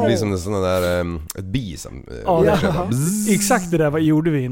Det 0.00 0.06
blir 0.06 0.16
som 0.16 0.32
en 0.32 0.38
sån 0.38 0.52
där, 0.52 1.00
um, 1.00 1.22
ett 1.38 1.44
bi 1.44 1.76
som... 1.76 1.92
eh, 2.08 2.14
Ja, 2.24 2.86
bzzz. 2.90 3.28
Exakt 3.34 3.70
det 3.70 3.78
där 3.78 3.90
vad 3.90 4.00
gjorde 4.00 4.30
vi 4.30 4.44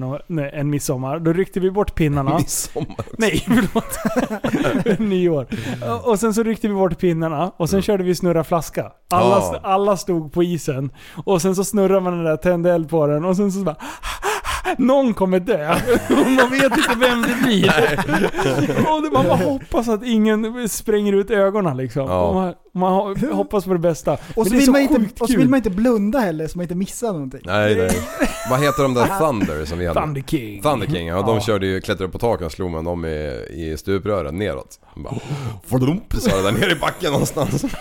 en 0.53 0.71
midsommar. 0.71 1.19
Då 1.19 1.33
ryckte 1.33 1.61
vi 1.61 1.71
bort 1.71 1.95
pinnarna. 1.95 2.39
Midsommar 2.39 2.87
också. 2.99 3.05
Nej, 3.19 3.45
förlåt. 3.47 4.99
Nyår. 4.99 5.47
Och- 5.91 6.09
Och 6.11 6.19
sen 6.19 6.35
så 6.35 6.43
ryckte 6.43 6.69
vi 6.69 6.75
bort 6.75 6.99
pinnarna 6.99 7.53
och 7.57 7.71
sen 7.71 7.83
körde 7.83 8.05
vi 8.05 8.15
snurra 8.15 8.45
flaska. 8.45 8.93
Alla, 9.11 9.37
Ja. 9.37 9.61
alla 9.63 9.97
stod 9.97 10.33
på 10.33 10.43
isen. 10.43 10.91
Och 11.25 11.43
sen 11.43 11.55
så 11.57 11.65
snurrar 11.65 12.01
man 12.01 12.13
den 12.17 12.25
där, 12.25 12.37
tände 12.37 12.73
eld 12.73 12.89
på 12.91 13.07
den 13.07 13.25
och 13.25 13.37
sen 13.37 13.53
så 13.53 13.59
bara 13.61 13.77
någon 14.79 15.15
kommer 15.15 15.41
dö. 15.41 15.73
Och 16.11 16.27
man 16.31 16.51
vet 16.51 16.77
inte 16.77 16.95
vem 17.01 17.23
det 17.23 17.35
blir. 17.47 17.67
Och 18.95 19.03
det- 19.03 19.11
man 19.13 19.25
bara 19.27 19.37
hoppas 19.37 19.89
att 19.89 20.05
ingen 20.05 20.69
spränger 20.69 21.13
ut 21.13 21.31
ögonen 21.31 21.77
liksom. 21.77 22.03
Ja. 22.09 22.21
Och 22.29 22.35
man, 22.35 22.55
man 22.75 22.93
ho- 22.93 23.33
hoppas 23.33 23.65
på 23.65 23.73
det 23.73 23.79
bästa. 23.79 24.13
Och 24.13 24.19
så, 24.35 24.43
det 24.45 24.51
vill 24.57 24.65
så 24.65 24.73
man 24.73 24.81
inte, 24.81 25.23
och 25.23 25.29
så 25.31 25.39
vill 25.39 25.49
man 25.49 25.57
inte 25.57 25.71
blunda 25.71 26.19
heller 26.19 26.47
så 26.49 26.59
man 26.59 26.63
inte 26.63 26.75
missar 26.75 27.13
någonting. 27.13 27.41
Nej, 27.45 27.77
nej. 27.77 27.91
Vad 28.51 28.61
heter 28.61 28.83
de 28.83 28.95
där 28.95 29.19
Thunder 29.19 29.65
som 29.65 29.79
vi 29.79 29.87
hade? 29.87 30.01
Thunder 30.01 30.23
King. 30.23 30.63
Thunder 30.63 30.87
King, 30.87 31.07
ja, 31.07 31.23
de 31.23 31.41
körde 31.41 31.67
ju, 31.67 31.81
klättrade 31.81 32.05
upp 32.05 32.13
på 32.13 32.19
taken 32.19 32.47
och 32.47 32.53
slog 32.53 32.71
man 32.71 32.85
dem 32.85 33.05
i, 33.05 33.47
i 33.51 33.77
stuprören 33.79 34.39
neråt. 34.39 34.81
Bara, 34.97 35.15
sa 36.21 36.37
det 36.37 36.43
där 36.43 36.53
nere 36.53 36.73
i 36.73 36.75
backen 36.81 37.13
någonstans. 37.13 37.65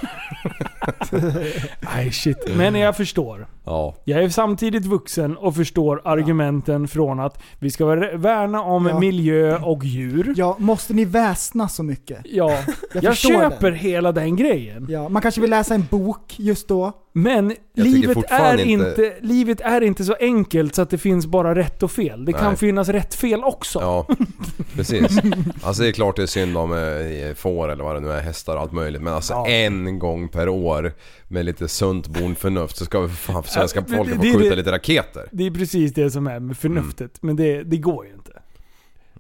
Nej 1.96 2.12
shit. 2.12 2.38
Men 2.56 2.76
jag 2.76 2.98
förstår. 2.98 3.48
Ja. 3.66 3.96
Jag 4.04 4.24
är 4.24 4.30
samtidigt 4.30 4.86
vuxen 4.86 5.38
och 5.38 5.56
förstår 5.56 6.02
argumenten 6.06 6.88
från 6.88 7.20
att 7.20 7.42
vi 7.60 7.72
ska 7.72 7.86
vara- 7.86 8.18
värna 8.18 8.62
om 8.62 8.86
Ja. 8.86 9.00
miljö 9.00 9.58
och 9.58 9.84
djur. 9.86 10.34
Ja, 10.38 10.56
måste 10.60 10.94
ni 10.94 11.06
väsna 11.06 11.68
så 11.70 11.84
mycket? 11.84 12.18
Ja, 12.26 12.58
jag, 12.94 13.04
förstår 13.04 13.30
köper 13.30 13.72
den. 13.72 13.80
hela 13.80 14.12
den 14.12 14.36
grejen. 14.36 14.81
Ja, 14.90 15.10
man 15.10 15.22
kanske 15.22 15.42
vill 15.42 15.50
läsa 15.50 15.74
en 15.76 15.86
bok 15.90 16.36
just 16.40 16.68
då. 16.68 16.92
Men 17.14 17.54
livet 17.76 18.18
är, 18.32 18.58
inte... 18.58 18.72
inte- 18.72 19.14
livet 19.22 19.62
är 19.62 19.82
inte 19.82 20.04
så 20.04 20.14
enkelt 20.20 20.76
så 20.76 20.82
att 20.82 20.90
det 20.90 20.98
finns 20.98 21.26
bara 21.26 21.56
rätt 21.56 21.84
och 21.84 21.92
fel. 21.92 22.26
Det 22.26 22.34
kan 22.34 22.48
Nej. 22.48 22.56
finnas 22.58 22.90
rätt 22.90 23.16
fel 23.16 23.44
också. 23.44 23.80
Ja, 23.80 24.08
precis. 24.76 25.18
Alltså 25.64 25.84
det 25.84 25.90
är 25.90 25.92
klart 25.92 26.16
det 26.16 26.22
är 26.22 26.28
synd 26.28 26.58
om 26.58 26.74
eh, 26.74 27.34
får 27.36 27.70
eller 27.72 27.84
vad 27.84 27.96
det 27.96 28.00
nu 28.00 28.12
är, 28.12 28.22
hästar 28.22 28.56
och 28.56 28.62
allt 28.62 28.72
möjligt. 28.72 29.02
Men 29.02 29.14
alltså 29.14 29.34
Ja. 29.34 29.48
en 29.48 30.00
gång 30.00 30.30
per 30.30 30.50
år 30.50 30.94
med 31.28 31.46
lite 31.46 31.68
sunt 31.68 32.08
bondförnuft 32.08 32.78
så 32.78 32.86
ska 32.86 33.00
vi 33.00 33.08
för 33.10 33.34
fan 33.34 33.44
svenska 33.44 33.86
folket 33.86 34.16
få 34.16 34.22
skjuta 34.22 34.50
det- 34.50 34.56
lite 34.56 34.72
raketer. 34.72 35.30
Det 35.32 35.46
är 35.48 35.52
precis 35.52 35.94
det 35.94 36.12
som 36.12 36.28
är 36.28 36.40
med 36.40 36.58
förnuftet. 36.58 37.18
Men 37.22 37.36
det, 37.36 37.64
det 37.64 37.78
går 37.78 38.06
ju 38.06 38.12
inte. 38.14 38.32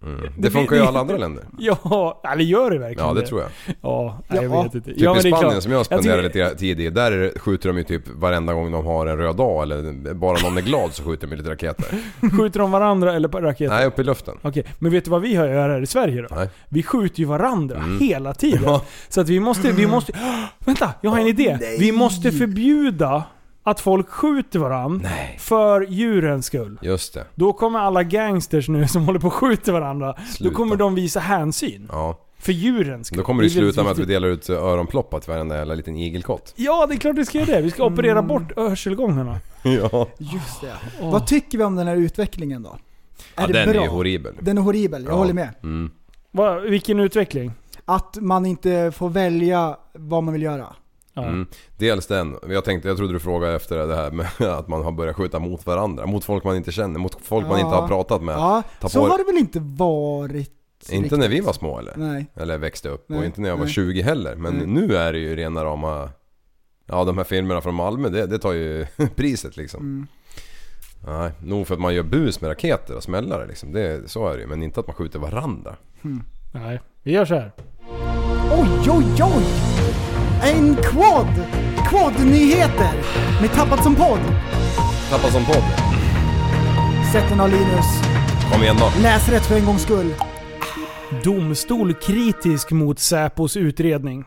Mm. 0.03 0.21
Det 0.37 0.51
funkar 0.51 0.75
ju 0.75 0.81
i 0.81 0.85
alla 0.85 0.99
andra 0.99 1.17
länder. 1.17 1.43
Ja, 1.59 2.21
eller 2.33 2.43
gör 2.43 2.71
det 2.71 2.77
verkligen 2.79 3.07
Ja, 3.07 3.13
det 3.13 3.27
tror 3.27 3.41
jag. 3.41 3.49
Ja, 3.81 4.17
nej, 4.27 4.43
jag 4.43 4.51
Ja. 4.55 4.63
vet 4.63 4.75
inte. 4.75 4.89
Typ 4.89 4.99
ja, 5.01 5.11
i 5.11 5.13
det 5.15 5.19
Spanien 5.29 5.49
klart. 5.51 5.63
som 5.63 5.71
jag 5.71 5.85
spenderar 5.85 6.23
tycker- 6.23 6.43
lite 6.45 6.55
tid 6.55 6.79
i, 6.79 6.89
där 6.89 7.11
är 7.11 7.17
det- 7.19 7.39
skjuter 7.39 7.69
de 7.69 7.77
ju 7.77 7.83
typ 7.83 8.03
varenda 8.07 8.53
gång 8.53 8.71
de 8.71 8.85
har 8.85 9.05
en 9.07 9.17
röd 9.17 9.35
dag 9.35 9.63
eller 9.63 10.13
bara 10.13 10.37
någon 10.43 10.57
är 10.57 10.61
glad 10.61 10.93
så 10.93 11.03
skjuter 11.03 11.27
de 11.27 11.35
lite 11.35 11.49
raketer. 11.49 11.85
Skjuter 12.37 12.59
de 12.59 12.71
varandra 12.71 13.13
eller 13.15 13.29
raketer? 13.29 13.75
Nej, 13.75 13.85
uppe 13.87 14.01
i 14.01 14.05
luften. 14.05 14.35
Okej, 14.41 14.63
men 14.79 14.91
vet 14.91 15.05
du 15.05 15.11
vad 15.11 15.21
vi 15.21 15.35
har 15.35 15.47
gör 15.47 15.69
här 15.69 15.81
i 15.81 15.87
Sverige 15.87 16.21
då? 16.21 16.35
Nej. 16.35 16.49
Vi 16.69 16.83
skjuter 16.83 17.19
ju 17.19 17.25
varandra 17.25 17.83
hela 17.99 18.33
tiden. 18.33 18.57
Mm. 18.59 18.69
Ja. 18.71 18.81
Så 19.09 19.21
att 19.21 19.29
vi 19.29 19.39
måste, 19.39 19.71
vi 19.71 19.87
måste... 19.87 20.13
Vänta, 20.65 20.89
jag 21.01 21.11
har 21.11 21.19
en 21.19 21.27
idé. 21.27 21.57
Vi 21.79 21.91
måste 21.91 22.31
förbjuda 22.31 23.23
att 23.63 23.79
folk 23.79 24.09
skjuter 24.09 24.59
varandra 24.59 25.09
Nej. 25.09 25.35
för 25.39 25.81
djurens 25.81 26.45
skull. 26.45 26.79
Just 26.81 27.13
det. 27.13 27.25
Då 27.35 27.53
kommer 27.53 27.79
alla 27.79 28.03
gangsters 28.03 28.69
nu 28.69 28.87
som 28.87 29.05
håller 29.05 29.19
på 29.19 29.27
och 29.27 29.33
skjuter 29.33 29.71
varandra, 29.71 30.15
Sluta. 30.35 30.49
då 30.51 30.55
kommer 30.57 30.75
de 30.75 30.95
visa 30.95 31.19
hänsyn. 31.19 31.87
Ja. 31.91 32.19
För 32.39 32.51
djurens 32.51 33.07
skull. 33.07 33.17
Då 33.17 33.23
kommer 33.23 33.43
det 33.43 33.49
sluta 33.49 33.83
med 33.83 33.91
att 33.91 33.97
vi 33.99 34.05
delar 34.05 34.27
ut 34.27 34.49
öronploppar 34.49 35.19
till 35.19 35.29
varenda 35.31 35.57
jävla 35.57 35.73
liten 35.75 35.95
igelkott. 35.95 36.53
Ja, 36.55 36.85
det 36.87 36.93
är 36.93 36.97
klart 36.97 37.15
vi 37.17 37.25
ska 37.25 37.37
göra 37.39 37.51
det. 37.55 37.61
Vi 37.61 37.71
ska 37.71 37.85
operera 37.85 38.21
bort 38.21 38.55
hörselgångarna. 38.57 39.39
Ja. 39.63 40.07
Just 40.17 40.61
det. 40.61 40.73
Åh. 41.01 41.11
Vad 41.11 41.27
tycker 41.27 41.57
vi 41.57 41.63
om 41.63 41.75
den 41.75 41.87
här 41.87 41.95
utvecklingen 41.95 42.63
då? 42.63 42.77
ja 43.35 43.43
Är 43.43 43.47
det 43.47 43.53
den 43.53 43.69
bra? 43.73 43.83
är 43.83 43.87
horribel. 43.87 44.33
Den 44.39 44.57
är 44.57 44.61
horribel, 44.61 45.03
jag 45.03 45.11
Ja. 45.13 45.17
håller 45.17 45.33
med. 45.33 45.49
Mm. 45.63 45.91
Va, 46.31 46.59
vilken 46.59 46.99
utveckling? 46.99 47.51
Att 47.85 48.17
man 48.21 48.45
inte 48.45 48.91
får 48.95 49.09
välja 49.09 49.77
vad 49.93 50.23
man 50.23 50.33
vill 50.33 50.41
göra. 50.43 50.67
Mm. 51.15 51.45
Dels 51.77 52.07
den. 52.07 52.37
Jag 52.49 52.65
tänkte, 52.65 52.87
jag 52.87 52.97
trodde 52.97 53.13
du 53.13 53.19
frågade 53.19 53.55
efter 53.55 53.87
det 53.87 53.95
här 53.95 54.11
med 54.11 54.27
att 54.57 54.67
man 54.67 54.83
har 54.83 54.91
börjat 54.91 55.15
skjuta 55.15 55.39
mot 55.39 55.65
varandra. 55.65 56.05
Mot 56.05 56.23
folk 56.23 56.43
man 56.43 56.55
inte 56.55 56.71
känner, 56.71 56.99
mot 56.99 57.17
folk 57.21 57.47
man 57.47 57.59
inte 57.59 57.75
har 57.75 57.87
pratat 57.87 58.23
med. 58.23 58.35
Ja, 58.35 58.63
Ta 58.79 58.89
så 58.89 59.07
har 59.09 59.17
det 59.17 59.23
väl 59.23 59.37
inte 59.37 59.59
varit 59.59 60.51
Inte 60.89 60.95
riktigt. 61.03 61.19
när 61.19 61.27
vi 61.29 61.39
var 61.39 61.53
små 61.53 61.79
eller? 61.79 61.93
Nej. 61.95 62.25
Eller 62.35 62.57
växte 62.57 62.89
upp. 62.89 63.09
och 63.09 63.15
Nej, 63.15 63.25
inte 63.25 63.41
när 63.41 63.49
jag 63.49 63.57
var 63.57 63.65
nej. 63.65 63.73
20 63.73 64.01
heller. 64.01 64.35
Men 64.35 64.53
Nej. 64.53 64.65
nu 64.67 64.95
är 64.95 65.13
det 65.13 65.19
ju 65.19 65.35
rena 65.35 65.65
rama... 65.65 66.09
Ja 66.85 67.03
de 67.03 67.17
här 67.17 67.23
filmerna 67.25 67.61
från 67.61 67.75
Malmö, 67.75 68.09
det, 68.09 68.25
det 68.25 68.39
tar 68.39 68.53
ju 68.53 68.85
priset 69.15 69.57
liksom. 69.57 69.79
Mm. 69.81 70.07
Nej, 71.07 71.31
nog 71.43 71.67
för 71.67 71.73
att 71.73 71.79
man 71.81 71.93
gör 71.95 72.03
bus 72.03 72.41
med 72.41 72.49
raketer 72.49 72.95
och 72.95 73.03
smällare 73.03 73.47
liksom. 73.47 73.71
Det, 73.71 74.09
så 74.09 74.27
är 74.27 74.33
det 74.35 74.41
ju. 74.41 74.47
Men 74.47 74.63
inte 74.63 74.79
att 74.79 74.87
man 74.87 74.95
skjuter 74.95 75.19
varandra. 75.19 75.75
Nej, 76.51 76.81
vi 77.03 77.11
gör 77.11 77.25
så 77.25 77.33
här. 77.35 77.51
Oj, 78.51 78.89
oj, 78.89 79.05
oj! 79.23 79.43
En 80.43 80.75
quad! 80.75 81.27
Quad-nyheter! 81.89 82.93
Med 83.41 83.51
Tappat 83.53 83.83
som 83.83 83.95
podd. 83.95 84.19
Tappa 85.09 85.31
som 85.31 85.45
podd. 85.45 85.63
Sätt 87.13 87.29
den 87.29 87.39
av 87.39 87.49
Linus. 87.49 87.85
Kom 88.51 88.63
igen 88.63 88.75
då. 88.79 88.91
Läs 89.01 89.29
rätt 89.29 89.45
för 89.45 89.55
en 89.55 89.65
gångs 89.65 89.81
skull. 89.81 90.13
Domstol 91.23 91.93
kritisk 91.93 92.71
mot 92.71 92.99
Säpos 92.99 93.57
utredning. 93.57 94.25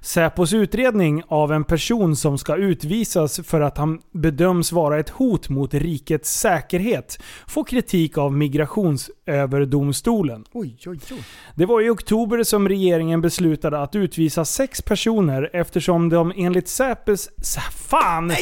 Säpos 0.00 0.52
utredning 0.52 1.22
av 1.28 1.52
en 1.52 1.64
person 1.64 2.16
som 2.16 2.38
ska 2.38 2.56
utvisas 2.56 3.40
för 3.44 3.60
att 3.60 3.78
han 3.78 4.00
bedöms 4.12 4.72
vara 4.72 5.00
ett 5.00 5.10
hot 5.10 5.48
mot 5.48 5.74
rikets 5.74 6.40
säkerhet 6.40 7.18
får 7.46 7.64
kritik 7.64 8.18
av 8.18 8.32
Migrationsöverdomstolen. 8.32 10.44
Oj, 10.52 10.76
oj, 10.86 10.98
oj. 11.10 11.24
Det 11.54 11.66
var 11.66 11.80
i 11.80 11.90
oktober 11.90 12.42
som 12.42 12.68
regeringen 12.68 13.20
beslutade 13.20 13.82
att 13.82 13.96
utvisa 13.96 14.44
sex 14.44 14.82
personer 14.82 15.50
eftersom 15.52 16.08
de 16.08 16.32
enligt 16.36 16.68
Säpos... 16.68 17.30
Sä- 17.42 17.82
Fan! 17.92 18.32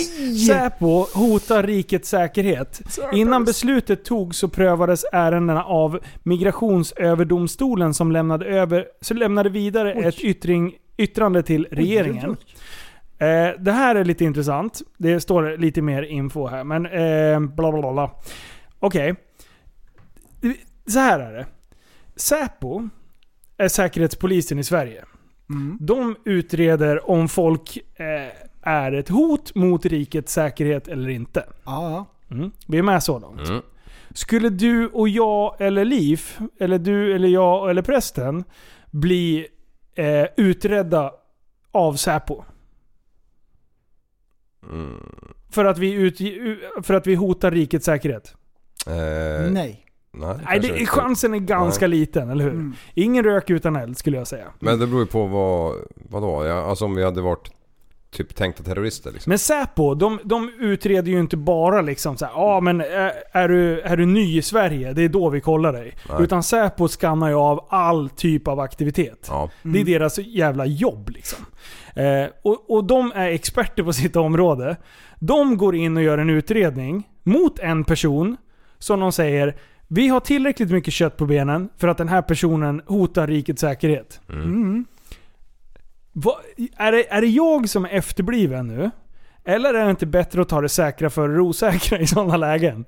Säpo 0.46 1.06
hotar 1.14 1.62
rikets 1.62 2.08
säkerhet. 2.08 2.80
Innan 3.12 3.44
beslutet 3.44 4.04
togs 4.04 4.38
så 4.38 4.48
prövades 4.48 5.04
ärendena 5.12 5.64
av 5.64 5.98
Migrationsöverdomstolen 6.22 7.94
som 7.94 8.12
lämnade, 8.12 8.46
över, 8.46 8.84
så 9.00 9.14
lämnade 9.14 9.50
vidare 9.50 9.92
ett 9.92 10.20
yttring, 10.20 10.74
yttrande 11.00 11.42
till 11.42 11.66
regeringen. 11.70 12.36
Eh, 13.18 13.50
det 13.58 13.72
här 13.72 13.94
är 13.94 14.04
lite 14.04 14.24
intressant. 14.24 14.82
Det 14.98 15.20
står 15.20 15.56
lite 15.56 15.82
mer 15.82 16.02
info 16.02 16.46
här, 16.46 16.64
men 16.64 16.86
eh, 16.86 17.40
bla 17.54 17.72
bla 17.72 17.92
bla. 17.92 18.10
Okej. 18.78 19.14
Så 20.86 20.98
här 20.98 21.20
är 21.20 21.32
det. 21.32 21.46
Säpo 22.16 22.88
är 23.56 23.68
säkerhetspolisen 23.68 24.58
i 24.58 24.64
Sverige. 24.64 25.04
Mm. 25.50 25.78
De 25.80 26.16
utreder 26.24 27.10
om 27.10 27.28
folk 27.28 27.76
eh, 27.76 28.32
är 28.62 28.92
ett 28.92 29.08
hot 29.08 29.54
mot 29.54 29.86
rikets 29.86 30.32
säkerhet 30.32 30.88
eller 30.88 31.08
inte. 31.08 31.44
Ja, 31.64 31.90
ja. 31.90 32.06
Mm. 32.36 32.50
Vi 32.66 32.78
är 32.78 32.82
med 32.82 33.02
så 33.02 33.18
långt. 33.18 33.48
Mm. 33.48 33.62
Skulle 34.14 34.48
du 34.48 34.86
och 34.86 35.08
jag 35.08 35.60
eller 35.60 35.84
Liv, 35.84 36.22
eller 36.60 36.78
du 36.78 37.14
eller 37.14 37.28
jag 37.28 37.70
eller 37.70 37.82
prästen, 37.82 38.44
bli 38.90 39.46
eh, 39.94 40.26
utredda 40.36 41.12
av 41.72 41.94
Säpo? 41.94 42.44
Mm. 44.72 44.94
För 45.50 45.64
att 45.64 45.78
vi, 45.78 45.92
ut, 45.92 46.18
för 46.82 46.94
att 46.94 47.06
vi 47.06 47.14
hotar 47.14 47.50
rikets 47.50 47.86
säkerhet? 47.86 48.34
Eh, 48.86 48.92
Nej. 49.52 49.86
nej, 50.12 50.36
Nej, 50.44 50.60
det, 50.60 50.86
chansen 50.86 51.34
är 51.34 51.38
ganska 51.38 51.86
liten, 51.86 52.30
eller 52.30 52.44
hur? 52.44 52.52
Mm. 52.52 52.74
Ingen 52.94 53.24
rök 53.24 53.50
utan 53.50 53.76
eld 53.76 53.98
skulle 53.98 54.16
jag 54.16 54.26
säga. 54.26 54.46
Men 54.60 54.78
det 54.78 54.86
beror 54.86 55.00
ju 55.00 55.06
på 55.06 55.26
vad, 55.26 55.76
vadå? 55.94 56.46
Ja, 56.46 56.54
alltså 56.54 56.84
om 56.84 56.94
vi 56.94 57.04
hade 57.04 57.20
varit 57.20 57.50
typ 58.10 58.34
tänkta 58.34 58.62
terrorister 58.62 59.12
liksom. 59.12 59.30
Men 59.30 59.38
Säpo, 59.38 59.94
de, 59.94 60.18
de 60.24 60.52
utreder 60.60 61.12
ju 61.12 61.20
inte 61.20 61.36
bara 61.36 61.80
liksom 61.80 62.16
så 62.16 62.24
här, 62.24 62.32
ah, 62.36 62.60
men 62.60 62.80
är, 62.80 63.12
är, 63.32 63.48
du, 63.48 63.80
är 63.80 63.96
du 63.96 64.06
ny 64.06 64.38
i 64.38 64.42
Sverige? 64.42 64.92
Det 64.92 65.02
är 65.02 65.08
då 65.08 65.28
vi 65.28 65.40
kollar 65.40 65.72
dig. 65.72 65.96
Nej. 66.08 66.22
Utan 66.22 66.42
Säpo 66.42 66.88
skannar 66.88 67.28
ju 67.28 67.34
av 67.34 67.66
all 67.68 68.10
typ 68.10 68.48
av 68.48 68.60
aktivitet. 68.60 69.26
Ja. 69.28 69.50
Det 69.62 69.80
är 69.80 69.84
deras 69.84 70.18
jävla 70.18 70.66
jobb 70.66 71.10
liksom. 71.10 71.46
Eh, 71.94 72.26
och, 72.42 72.70
och 72.70 72.84
de 72.84 73.12
är 73.14 73.28
experter 73.28 73.82
på 73.82 73.92
sitt 73.92 74.16
område. 74.16 74.76
De 75.18 75.56
går 75.56 75.76
in 75.76 75.96
och 75.96 76.02
gör 76.02 76.18
en 76.18 76.30
utredning 76.30 77.08
mot 77.22 77.58
en 77.58 77.84
person 77.84 78.36
som 78.78 79.00
de 79.00 79.12
säger 79.12 79.56
vi 79.92 80.08
har 80.08 80.20
tillräckligt 80.20 80.70
mycket 80.70 80.94
kött 80.94 81.16
på 81.16 81.26
benen 81.26 81.68
för 81.78 81.88
att 81.88 81.98
den 81.98 82.08
här 82.08 82.22
personen 82.22 82.82
hotar 82.86 83.26
rikets 83.26 83.60
säkerhet. 83.60 84.20
Mm. 84.28 84.84
Va, 86.12 86.32
är, 86.76 86.92
det, 86.92 87.12
är 87.12 87.20
det 87.20 87.26
jag 87.26 87.68
som 87.68 87.84
är 87.84 87.88
efterbliven 87.88 88.66
nu? 88.66 88.90
Eller 89.44 89.74
är 89.74 89.84
det 89.84 89.90
inte 89.90 90.06
bättre 90.06 90.42
att 90.42 90.48
ta 90.48 90.60
det 90.60 90.68
säkra 90.68 91.10
för 91.10 91.28
det 91.28 91.40
osäkra 91.40 91.98
i 91.98 92.06
sådana 92.06 92.36
lägen? 92.36 92.84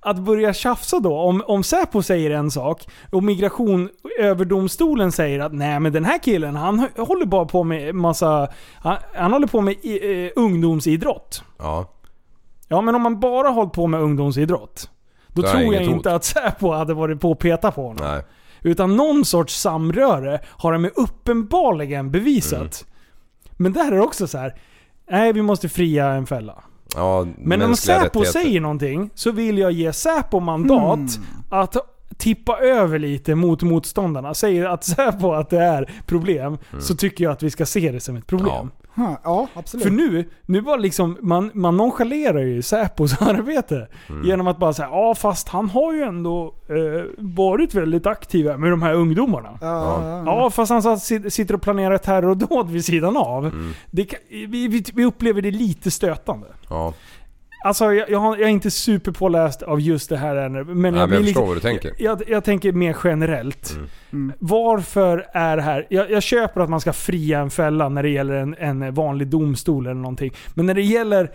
Att 0.00 0.18
börja 0.18 0.52
tjafsa 0.52 1.00
då, 1.00 1.18
om, 1.18 1.42
om 1.46 1.62
Säpo 1.62 2.02
säger 2.02 2.30
en 2.30 2.50
sak 2.50 2.88
och 3.10 3.22
migration, 3.22 3.88
överdomstolen 4.18 5.12
säger 5.12 5.40
att 5.40 5.52
nej 5.52 5.80
men 5.80 5.92
den 5.92 6.04
här 6.04 6.18
killen 6.18 6.56
han 6.56 6.88
håller 6.96 7.26
bara 7.26 7.44
på 7.44 7.64
med 7.64 7.94
massa, 7.94 8.48
han, 8.74 8.96
han 9.14 9.32
håller 9.32 9.46
på 9.46 9.60
med 9.60 9.74
i, 9.82 10.24
eh, 10.26 10.32
ungdomsidrott. 10.36 11.42
Ja. 11.58 11.92
Ja 12.68 12.80
men 12.80 12.94
om 12.94 13.02
man 13.02 13.20
bara 13.20 13.48
hållit 13.48 13.72
på 13.72 13.86
med 13.86 14.00
ungdomsidrott, 14.00 14.90
då 15.28 15.42
tror 15.42 15.74
jag 15.74 15.82
inte 15.82 16.14
att 16.14 16.24
Säpo 16.24 16.72
hade 16.72 16.94
varit 16.94 17.20
på 17.20 17.30
och 17.30 17.38
peta 17.38 17.72
på 17.72 17.82
honom. 17.82 18.06
Nej. 18.06 18.22
Utan 18.66 18.96
någon 18.96 19.24
sorts 19.24 19.60
samröre 19.60 20.40
har 20.46 20.72
de 20.72 20.90
uppenbarligen 20.96 22.10
bevisat. 22.10 22.60
Mm. 22.60 22.70
Men 23.56 23.72
där 23.72 23.86
är 23.86 23.96
det 23.96 24.00
också 24.00 24.26
så 24.26 24.38
här. 24.38 24.54
nej 25.10 25.32
vi 25.32 25.42
måste 25.42 25.68
fria 25.68 26.08
en 26.08 26.26
fälla. 26.26 26.54
Ja, 26.94 27.26
Men 27.38 27.62
om 27.62 27.76
Säpo 27.76 28.24
säger 28.24 28.60
någonting 28.60 29.10
så 29.14 29.30
vill 29.30 29.58
jag 29.58 29.72
ge 29.72 29.92
Säpo 29.92 30.40
mandat 30.40 30.94
Mm. 30.98 31.10
att 31.50 31.76
tippa 32.16 32.58
över 32.58 32.98
lite 32.98 33.34
mot 33.34 33.62
motståndarna. 33.62 34.34
Säger 34.34 34.64
att 34.64 34.84
Säpo 34.84 35.32
att 35.32 35.50
det 35.50 35.58
är 35.62 35.90
problem, 36.06 36.58
så 36.78 36.94
tycker 36.96 37.24
jag 37.24 37.32
att 37.32 37.42
vi 37.42 37.50
ska 37.50 37.66
se 37.66 37.92
det 37.92 38.00
som 38.00 38.16
ett 38.16 38.26
problem. 38.26 38.70
Ja, 39.24 39.48
absolut. 39.54 39.82
För 39.84 39.90
nu, 39.90 40.24
nu 40.46 40.60
var 40.60 40.78
liksom, 40.78 41.16
man, 41.20 41.50
man 41.54 41.76
nonchalerar 41.76 42.38
ju 42.40 42.62
Säpos 42.62 43.12
arbete. 43.22 43.88
Genom 44.24 44.46
att 44.46 44.58
bara 44.58 44.72
säga 44.72 44.88
ja 44.88 45.14
fast 45.14 45.48
han 45.48 45.70
har 45.70 45.92
ju 45.94 46.02
ändå 46.02 46.54
eh, 46.68 47.04
varit 47.18 47.74
väldigt 47.74 48.06
aktiv 48.06 48.58
med 48.58 48.70
de 48.70 48.82
här 48.82 48.94
ungdomarna. 48.94 49.58
Ja, 49.60 49.66
ja, 49.66 50.08
ja. 50.08 50.22
Ja, 50.26 50.50
fast 50.50 50.70
han 50.72 50.82
satt- 50.82 51.02
sit- 51.02 51.30
sitter 51.30 51.54
och 51.54 51.62
planerar 51.62 51.98
terrordåd 51.98 52.70
vid 52.70 52.84
sidan 52.84 53.16
av. 53.16 53.50
Det, 53.90 54.04
kan- 54.04 54.20
vi, 54.30 54.68
vi, 54.68 54.84
vi 54.94 55.04
upplever 55.04 55.42
det 55.42 55.50
lite 55.50 55.90
stötande. 55.90 56.46
Ja. 56.68 56.92
Alltså 57.66 57.92
jag, 57.92 58.10
jag, 58.10 58.18
har, 58.18 58.36
jag 58.36 58.44
är 58.46 58.52
inte 58.52 58.70
superpåläst 58.70 59.62
av 59.62 59.80
just 59.80 60.08
det 60.08 60.16
här 60.16 60.36
ännu. 60.36 60.64
Men 60.64 60.82
Nej, 60.82 60.92
men 60.92 60.98
jag 61.00 61.08
förstår 61.10 61.22
lite, 61.24 61.40
vad 61.40 61.56
du 61.56 61.60
tänker. 61.60 61.92
Jag, 61.98 62.22
jag 62.28 62.44
tänker 62.44 62.72
mer 62.72 62.96
generellt. 63.04 63.76
Mm. 64.12 64.32
Varför 64.38 65.26
är 65.32 65.56
det 65.56 65.62
här... 65.62 65.86
Jag, 65.90 66.10
jag 66.10 66.22
köper 66.22 66.60
att 66.60 66.70
man 66.70 66.80
ska 66.80 66.92
fria 66.92 67.40
en 67.40 67.50
fälla 67.50 67.88
när 67.88 68.02
det 68.02 68.08
gäller 68.08 68.34
en, 68.34 68.54
en 68.58 68.94
vanlig 68.94 69.28
domstol 69.28 69.86
eller 69.86 69.94
någonting. 69.94 70.32
Men 70.54 70.66
när 70.66 70.74
det 70.74 70.82
gäller 70.82 71.30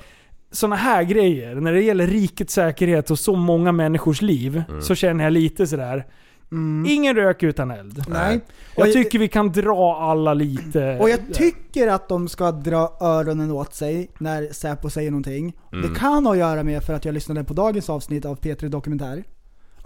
såna 0.52 0.76
här 0.76 1.04
grejer, 1.04 1.56
när 1.56 1.74
det 1.74 1.82
gäller 1.82 2.08
rikets 2.08 2.54
säkerhet 2.54 3.12
och 3.12 3.20
så 3.20 3.36
många 3.36 3.72
människors 3.72 4.22
liv, 4.22 4.64
Mm. 4.70 4.82
så 4.82 4.96
känner 4.96 5.24
jag 5.24 5.34
lite 5.34 5.68
sådär. 5.68 6.06
Mm. 6.52 6.92
Ingen 6.92 7.16
rök 7.16 7.44
utan 7.44 7.72
eld. 7.72 8.04
Nej. 8.08 8.40
Jag 8.76 8.94
tycker 8.94 9.20
vi 9.20 9.28
kan 9.28 9.52
dra 9.52 9.96
alla 10.02 10.34
lite... 10.34 10.98
Och 11.02 11.10
jag 11.10 11.20
tycker 11.34 11.88
att 11.88 12.10
de 12.10 12.28
ska 12.28 12.52
dra 12.52 12.98
öronen 13.02 13.52
åt 13.52 13.74
sig 13.74 14.10
när 14.18 14.54
Säpo 14.54 14.90
säger 14.90 15.12
någonting. 15.12 15.54
Mm. 15.74 15.90
Det 15.94 16.00
kan 16.00 16.26
ha 16.26 16.32
att 16.34 16.40
göra 16.40 16.64
med 16.64 16.84
för 16.84 16.94
att 16.94 17.06
jag 17.06 17.14
lyssnade 17.14 17.44
på 17.44 17.54
dagens 17.54 17.90
avsnitt 17.90 18.26
av 18.26 18.40
P3 18.40 18.68
Dokumentär. 18.70 19.24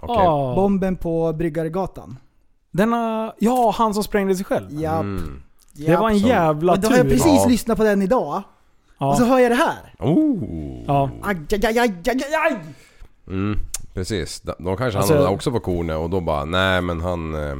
Okej. 0.00 0.16
Ja. 0.24 0.52
Bomben 0.56 0.96
på 0.96 1.32
Bryggargatan. 1.32 2.16
Denna... 2.70 3.32
Ja, 3.38 3.74
han 3.78 3.94
som 3.94 4.02
sprängde 4.04 4.36
sig 4.36 4.44
själv. 4.44 4.66
Japp. 4.70 5.00
Mm. 5.00 5.42
Det 5.72 5.96
var 5.96 6.10
en 6.10 6.18
jävla 6.18 6.72
Men 6.72 6.80
då 6.80 6.88
har 6.88 6.96
jag 6.96 7.04
tur. 7.06 7.10
precis 7.10 7.26
Ja. 7.42 7.46
lyssnat 7.48 7.78
på 7.78 7.84
den 7.84 8.02
idag. 8.02 8.42
Ja. 8.98 9.10
Och 9.10 9.16
så 9.16 9.24
hör 9.24 9.38
jag 9.38 9.50
det 9.50 9.54
här. 9.56 9.94
Oh. 9.98 10.84
Ja. 10.86 11.10
Aj, 11.22 11.36
aj, 11.52 11.66
aj, 11.66 11.78
aj, 11.78 11.94
aj, 12.06 12.22
aj. 12.44 12.56
Mm, 13.28 13.58
precis. 13.96 14.40
De, 14.40 14.52
de 14.58 14.76
kanske 14.76 14.98
Alltså- 14.98 15.14
hamnade 15.14 15.34
också 15.34 15.52
på 15.52 15.60
kornet 15.60 15.96
och 15.96 16.10
då 16.10 16.20
bara 16.20 16.44
nej 16.44 16.82
men 16.82 17.00
han... 17.00 17.34
Eh, 17.34 17.56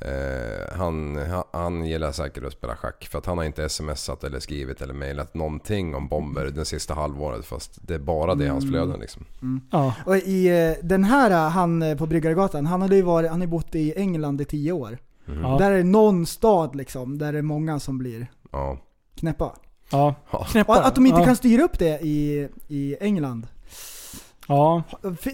eh, 0.00 0.76
han, 0.76 1.16
han, 1.16 1.44
han 1.52 1.84
gillar 1.84 2.12
säkert 2.12 2.44
att 2.44 2.52
spela 2.52 2.76
schack 2.76 3.08
för 3.10 3.18
att 3.18 3.26
han 3.26 3.38
har 3.38 3.44
inte 3.44 3.68
smsat 3.68 4.24
eller 4.24 4.40
skrivit 4.40 4.82
eller 4.82 4.94
mejlat 4.94 5.34
någonting 5.34 5.94
om 5.94 6.08
bomber 6.08 6.46
den 6.46 6.64
sista 6.64 6.94
halvåret 6.94 7.44
fast 7.44 7.78
det 7.88 7.94
är 7.94 7.98
bara 7.98 8.34
det 8.34 8.44
i 8.44 8.48
hans 8.48 8.68
flöden 8.68 9.00
liksom. 9.00 9.24
Ja. 9.70 9.94
Och 10.06 10.16
i 10.16 10.46
eh, 10.48 10.86
den 10.86 11.04
här, 11.04 11.30
eh, 11.30 11.50
han 11.50 11.96
på 11.98 12.06
Bryggargatan, 12.06 12.66
han 12.66 12.82
hade 12.82 12.96
ju 12.96 13.02
varit, 13.02 13.30
han 13.30 13.40
har 13.40 13.46
bott 13.48 13.74
i 13.74 13.92
England 13.96 14.40
i 14.40 14.44
tio 14.44 14.72
år. 14.72 14.98
Ja. 15.24 15.56
Där 15.58 15.70
är 15.72 15.84
någon 15.84 16.26
stad 16.26 16.76
liksom, 16.76 17.18
där 17.18 17.32
det 17.32 17.38
är 17.38 17.42
många 17.42 17.80
som 17.80 17.98
blir 17.98 18.26
Ja. 18.52 18.78
knäppa. 19.14 19.52
Ja. 19.90 20.14
Knäppa. 20.50 20.78
Och 20.78 20.86
att 20.86 20.94
de 20.94 21.06
inte 21.06 21.20
ja. 21.20 21.24
kan 21.24 21.36
styra 21.36 21.62
upp 21.62 21.78
det 21.78 22.00
i, 22.02 22.48
i 22.68 22.96
England. 23.00 23.46
Ja, 24.48 24.82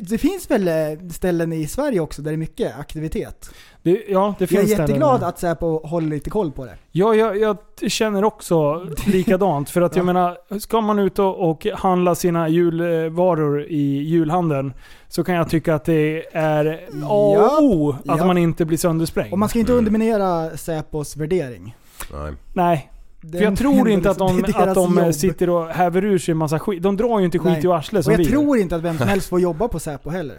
Det 0.00 0.18
finns 0.18 0.50
väl 0.50 0.68
eh, 0.68 1.08
ställen 1.10 1.52
i 1.52 1.66
Sverige 1.66 2.00
också 2.00 2.22
där 2.22 2.30
det 2.30 2.34
är 2.34 2.38
mycket 2.38 2.78
aktivitet. 2.78 3.50
det, 3.82 3.90
ja, 4.08 4.34
det 4.38 4.42
Jag 4.42 4.48
finns 4.48 4.62
är 4.62 4.66
ställen 4.66 4.80
jätteglad 4.88 5.20
där. 5.20 5.26
att 5.28 5.38
Säpo 5.38 5.86
håller 5.86 6.08
lite 6.08 6.30
koll 6.30 6.52
på 6.52 6.64
det. 6.64 6.74
Ja, 6.92 7.14
jag, 7.14 7.38
jag 7.38 7.56
känner 7.90 8.24
också 8.24 8.86
likadant. 9.06 9.70
För 9.70 9.80
att 9.82 9.96
jag 9.96 10.02
Ja. 10.06 10.06
menar, 10.12 10.58
ska 10.58 10.80
man 10.80 10.98
ut 10.98 11.18
och, 11.18 11.50
och 11.50 11.66
handla 11.74 12.14
sina 12.14 12.48
julvaror 12.48 13.62
i 13.62 14.02
julhandeln 14.02 14.72
så 15.08 15.24
kan 15.24 15.34
jag 15.34 15.50
tycka 15.50 15.74
att 15.74 15.84
det 15.84 16.24
är 16.36 16.80
A 17.04 17.38
och 17.48 17.62
O 17.62 17.90
att 17.90 18.18
Ja. 18.18 18.26
man 18.26 18.38
inte 18.38 18.64
blir 18.64 18.78
söndersprängd. 18.78 19.32
Och 19.32 19.38
man 19.38 19.48
ska 19.48 19.58
inte 19.58 19.72
underminera 19.72 20.56
Säpos 20.56 21.16
värdering. 21.16 21.76
Nej. 22.12 22.32
Nej, 22.52 22.90
för 23.20 23.42
jag 23.42 23.58
tror 23.58 23.88
inte 23.88 24.10
att 24.10 24.18
de, 24.18 24.42
det 24.42 24.56
är 24.56 24.66
att 24.66 24.74
de 24.74 24.98
jobb. 24.98 25.14
sitter 25.14 25.50
och 25.50 25.68
häver 25.68 26.04
ur 26.04 26.18
sig 26.18 26.32
en 26.32 26.38
massa 26.38 26.58
skit. 26.58 26.82
De 26.82 26.96
drar 26.96 27.18
ju 27.18 27.24
inte 27.24 27.38
skit 27.38 27.52
Nej. 27.52 27.64
i 27.64 27.68
arslet 27.68 27.98
Och 27.98 28.04
som 28.04 28.12
jag 28.12 28.18
vi 28.18 28.26
tror 28.26 28.58
inte 28.58 28.76
att 28.76 28.82
vem 28.82 28.98
som 28.98 29.08
helst 29.08 29.28
får 29.28 29.40
jobba 29.40 29.68
på 29.68 29.78
Säpo 29.78 30.10
heller. 30.10 30.36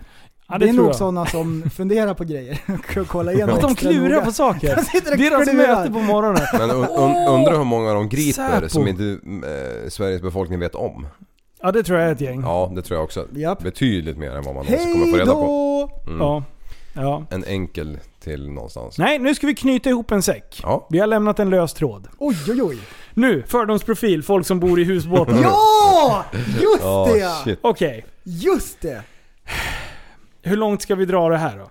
Ja, 0.52 0.58
det, 0.58 0.66
är 0.66 0.68
tror 0.68 0.78
nog 0.78 0.90
jag. 0.90 0.96
sådana 0.96 1.26
som 1.26 1.70
funderar 1.76 2.14
på 2.14 2.24
grejer. 2.24 2.60
och 3.02 3.08
kollar 3.08 3.34
igenom 3.34 3.56
Att 3.56 3.62
de 3.62 3.76
klurar 3.76 4.10
noga. 4.10 4.26
på 4.26 4.32
saker. 4.32 4.76
De 4.94 5.12
och 5.12 5.18
Deras 5.18 5.54
möte 5.54 5.92
på 5.92 6.00
morgonen. 6.00 6.42
Men 6.54 6.70
un, 6.70 6.84
un, 6.84 7.28
undrar 7.28 7.58
hur 7.58 7.64
många 7.64 7.94
de 7.94 8.10
griper 8.10 8.34
Säpo. 8.60 8.70
som 8.70 8.88
inte 8.88 9.04
eh, 9.04 9.90
Sveriges 9.90 10.22
befolkning 10.22 10.60
vet 10.60 10.76
om. 10.76 11.08
Ja, 11.62 11.72
det 11.72 11.84
tror 11.84 12.00
jag 12.00 12.10
är 12.10 12.14
ett 12.14 12.22
gäng. 12.22 12.42
Ja, 12.42 12.72
det 12.76 12.82
tror 12.82 12.98
jag 12.98 13.04
också. 13.04 13.28
Japp. 13.36 13.64
Betydligt 13.64 14.18
mer 14.18 14.32
än 14.32 14.44
vad 14.44 14.56
man 14.56 14.66
någonsin 14.66 14.94
kommer 14.94 15.12
få 15.12 15.18
reda 15.18 15.32
på. 15.34 15.90
Mm. 16.08 16.20
Ja. 16.20 16.44
ja. 16.94 17.24
En 17.30 17.44
enkel 17.44 17.98
till 18.20 18.50
någonstans. 18.50 18.98
Nej, 18.98 19.20
nu 19.20 19.36
ska 19.36 19.48
vi 19.48 19.56
knyta 19.56 19.90
ihop 19.90 20.12
en 20.12 20.22
säck. 20.22 20.60
Ja. 20.64 20.88
Vi 20.90 21.00
har 21.00 21.08
lämnat 21.08 21.40
en 21.40 21.50
lös 21.50 21.74
tråd. 21.74 22.08
Oj, 22.18 22.36
oj, 22.50 22.62
oj. 22.62 22.78
Nu, 23.14 23.44
fördomsprofil, 23.48 24.24
folk 24.24 24.46
som 24.46 24.60
bor 24.60 24.80
i 24.80 24.84
husbåtar. 24.84 25.40
Ja! 25.44 26.26
Just 26.62 26.82
Ja, 26.84 27.10
det. 27.46 27.58
Okej, 27.62 28.06
Just 28.24 28.82
det! 28.82 29.02
hur 30.42 30.58
långt 30.58 30.82
ska 30.82 30.96
vi 30.96 31.06
dra 31.06 31.30
det 31.30 31.38
här 31.38 31.58
då? 31.58 31.70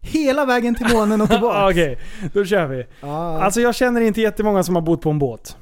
Hela 0.00 0.44
vägen 0.44 0.74
till 0.74 0.86
månen 0.92 1.20
och 1.20 1.28
tillbaka. 1.30 1.68
Okej, 1.68 1.98
då 2.32 2.44
kör 2.44 2.66
vi. 2.66 2.86
Ja. 3.00 3.40
Alltså 3.42 3.60
jag 3.60 3.74
känner 3.74 4.00
inte 4.00 4.20
jättemånga 4.20 4.62
som 4.62 4.74
har 4.74 4.82
bott 4.82 5.02
på 5.02 5.10
en 5.10 5.18
båt. 5.18 5.56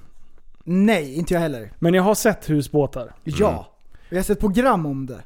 Nej, 0.65 1.15
inte 1.15 1.35
jag 1.35 1.41
heller. 1.41 1.73
Men 1.79 1.95
jag 1.95 2.03
har 2.03 2.15
sett 2.15 2.51
husbåtar. 2.51 3.15
Ja. 3.25 3.73
Vi 4.11 4.17
har 4.17 4.25
sett 4.25 4.41
program 4.41 4.87
om 4.87 5.07
det. 5.07 5.19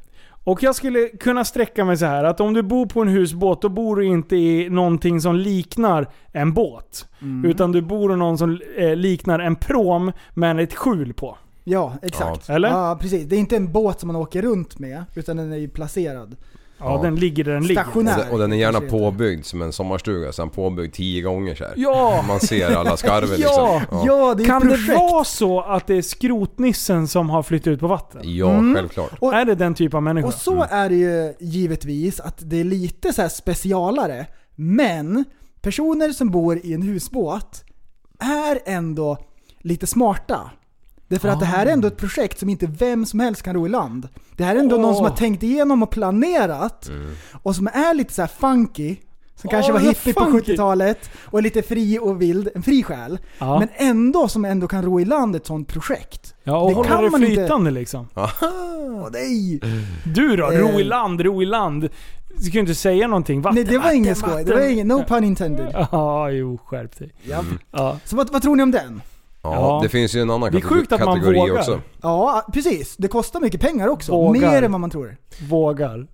Och 0.43 0.63
jag 0.63 0.75
skulle 0.75 1.07
kunna 1.07 1.45
sträcka 1.45 1.85
mig 1.85 1.97
så 1.97 2.05
här 2.05 2.23
att 2.23 2.39
om 2.39 2.53
du 2.53 2.63
bor 2.63 2.85
på 2.85 3.01
en 3.01 3.07
husbåt, 3.07 3.61
då 3.61 3.69
bor 3.69 3.95
du 3.95 4.05
inte 4.05 4.35
i 4.35 4.69
någonting 4.69 5.21
som 5.21 5.35
liknar 5.35 6.07
en 6.31 6.53
båt. 6.53 7.07
Mm. 7.21 7.51
Utan 7.51 7.71
du 7.71 7.81
bor 7.81 8.13
i 8.13 8.15
någon 8.15 8.37
som 8.37 8.61
eh, 8.77 8.95
liknar 8.95 9.39
en 9.39 9.55
prom 9.55 10.11
med 10.33 10.59
ett 10.59 10.75
skjul 10.75 11.13
på. 11.13 11.37
Ja, 11.63 11.93
exakt. 12.01 12.49
Eller? 12.49 12.69
Ja, 12.69 12.97
precis. 13.01 13.25
Det 13.25 13.35
är 13.35 13.39
inte 13.39 13.55
en 13.55 13.71
båt 13.71 13.99
som 13.99 14.07
man 14.07 14.15
åker 14.15 14.41
runt 14.41 14.79
med, 14.79 15.03
utan 15.15 15.37
den 15.37 15.53
är 15.53 15.57
ju 15.57 15.67
placerad. 15.67 16.35
Ja, 16.83 16.95
Ja. 16.95 17.01
den 17.03 17.15
ligger 17.15 17.43
där 17.43 17.53
den 17.53 17.63
ligger. 17.63 17.81
Och, 17.81 17.85
Stationär. 17.87 18.17
den, 18.17 18.31
och 18.31 18.39
den 18.39 18.53
är 18.53 18.57
gärna 18.57 18.71
kanske 18.79 18.89
det 18.97 18.97
heter. 18.97 19.11
påbyggd 19.11 19.45
som 19.45 19.61
en 19.61 19.73
sommarstuga, 19.73 20.31
sen 20.31 20.49
påbyggd 20.49 20.93
tio 20.95 21.21
gånger 21.21 21.55
så 21.55 21.63
här. 21.63 21.73
Ja! 21.77 22.23
Man 22.27 22.39
ser 22.39 22.75
alla 22.75 22.97
skarver 22.97 23.37
Ja. 23.39 23.79
liksom. 23.79 23.99
Ja, 24.07 24.33
det 24.33 24.43
är 24.43 24.45
Kan 24.47 24.57
ett 24.57 24.63
det 24.63 24.75
projekt. 24.75 24.99
vara 25.11 25.23
så 25.23 25.61
att 25.61 25.87
det 25.87 25.95
är 25.95 26.01
skrotnissen 26.01 27.07
som 27.07 27.29
har 27.29 27.43
flyttat 27.43 27.67
ut 27.67 27.79
på 27.79 27.87
vatten? 27.87 28.21
Ja, 28.23 28.49
Mm. 28.51 28.75
självklart. 28.75 29.11
Och- 29.19 29.33
är 29.33 29.45
det 29.45 29.55
den 29.55 29.73
typ 29.73 29.93
av 29.93 30.03
människa? 30.03 30.27
Och 30.27 30.33
så 30.33 30.65
är 30.69 30.89
det 30.89 30.95
ju 30.95 31.33
givetvis 31.39 32.19
att 32.19 32.37
det 32.39 32.59
är 32.59 32.63
lite 32.63 33.13
så 33.13 33.21
här 33.21 33.29
specialare, 33.29 34.25
men 34.55 35.25
personer 35.61 36.09
som 36.09 36.31
bor 36.31 36.57
i 36.65 36.73
en 36.73 36.81
husbåt 36.81 37.63
är 38.19 38.59
ändå 38.73 39.17
lite 39.59 39.87
smarta. 39.87 40.51
Därför 41.13 41.29
att 41.29 41.39
det 41.39 41.45
här 41.45 41.65
är 41.65 41.71
ändå 41.71 41.87
ett 41.87 41.97
projekt 41.97 42.39
som 42.39 42.49
inte 42.49 42.65
vem 42.79 43.05
som 43.05 43.19
helst 43.19 43.41
kan 43.41 43.53
ro 43.53 43.65
i 43.65 43.69
land. 43.69 44.07
Det 44.37 44.43
här 44.43 44.55
är 44.55 44.59
ändå 44.59 44.77
någon 44.77 44.95
som 44.95 45.05
har 45.05 45.15
tänkt 45.15 45.43
igenom 45.43 45.83
och 45.83 45.89
planerat 45.89 46.87
Mm. 46.89 47.11
och 47.43 47.55
som 47.55 47.67
är 47.67 47.93
lite 47.93 48.13
så 48.13 48.21
här 48.21 48.29
funky. 48.39 48.95
Som 49.35 49.49
kanske 49.49 49.71
Åh, 49.71 49.79
var 49.79 49.87
hippie 49.87 50.13
på 50.13 50.25
funky. 50.25 50.51
70-talet 50.53 51.09
och 51.25 51.43
lite 51.43 51.61
fri 51.61 51.99
och 52.01 52.21
vild, 52.21 52.49
en 52.55 52.63
fri 52.63 52.83
själ. 52.83 53.19
ja. 53.39 53.59
Men 53.59 53.67
ändå 53.75 54.27
som 54.27 54.45
ändå 54.45 54.67
kan 54.67 54.83
ro 54.83 54.99
i 54.99 55.05
land 55.05 55.35
ett 55.35 55.45
sånt 55.45 55.67
projekt. 55.67 56.35
ja, 56.43 56.57
och 56.57 56.69
det 56.69 56.75
håller 56.75 56.89
kan 56.89 57.03
det 57.03 57.09
man 57.09 57.23
inte- 57.23 57.35
flytande 57.35 57.71
liksom. 57.71 58.07
Åh 58.15 58.29
nej! 59.11 59.59
Du 60.15 60.35
då? 60.35 60.45
Ro 60.45 60.67
i 60.79 60.81
Eh. 60.81 60.87
land, 60.87 61.21
ro 61.21 61.41
i 61.41 61.45
land. 61.45 61.89
Du 62.37 62.43
ska 62.43 62.51
ju 62.53 62.59
inte 62.59 62.75
säga 62.75 63.07
någonting. 63.07 63.41
Vatten, 63.41 63.55
Nej 63.55 63.63
det 63.63 63.77
var 63.77 63.91
ingen 63.91 64.15
skoj, 64.15 64.43
det 64.43 64.53
var 64.53 64.61
ingen, 64.61 64.87
no 64.87 65.03
pun 65.07 65.23
intended. 65.23 65.87
Ja, 65.91 66.29
jo, 66.29 66.57
skärp 66.65 66.99
dig. 66.99 67.11
Ja. 67.23 67.43
Ja. 67.71 67.97
Så 68.05 68.15
vad, 68.15 68.31
vad 68.31 68.41
tror 68.41 68.55
ni 68.55 68.63
om 68.63 68.71
den? 68.71 69.01
Ja, 69.43 69.53
Ja. 69.53 69.79
det 69.83 69.89
finns 69.89 70.15
ju 70.15 70.21
en 70.21 70.29
annan 70.29 70.41
Det 70.51 70.57
är 70.57 70.61
kategori, 70.61 70.79
sjukt 70.79 70.91
att 70.91 70.99
man 71.05 71.15
kategori 71.19 71.39
vågar. 71.39 71.59
också. 71.59 71.81
Ja, 72.01 72.45
precis. 72.53 72.95
Det 72.97 73.07
kostar 73.07 73.39
mycket 73.39 73.61
pengar 73.61 73.87
också. 73.87 74.11
Vågar. 74.11 74.51
Mer 74.51 74.61
än 74.63 74.71
vad 74.71 74.81
man 74.81 74.89
tror. 74.89 75.17
Vågar. 75.49 76.07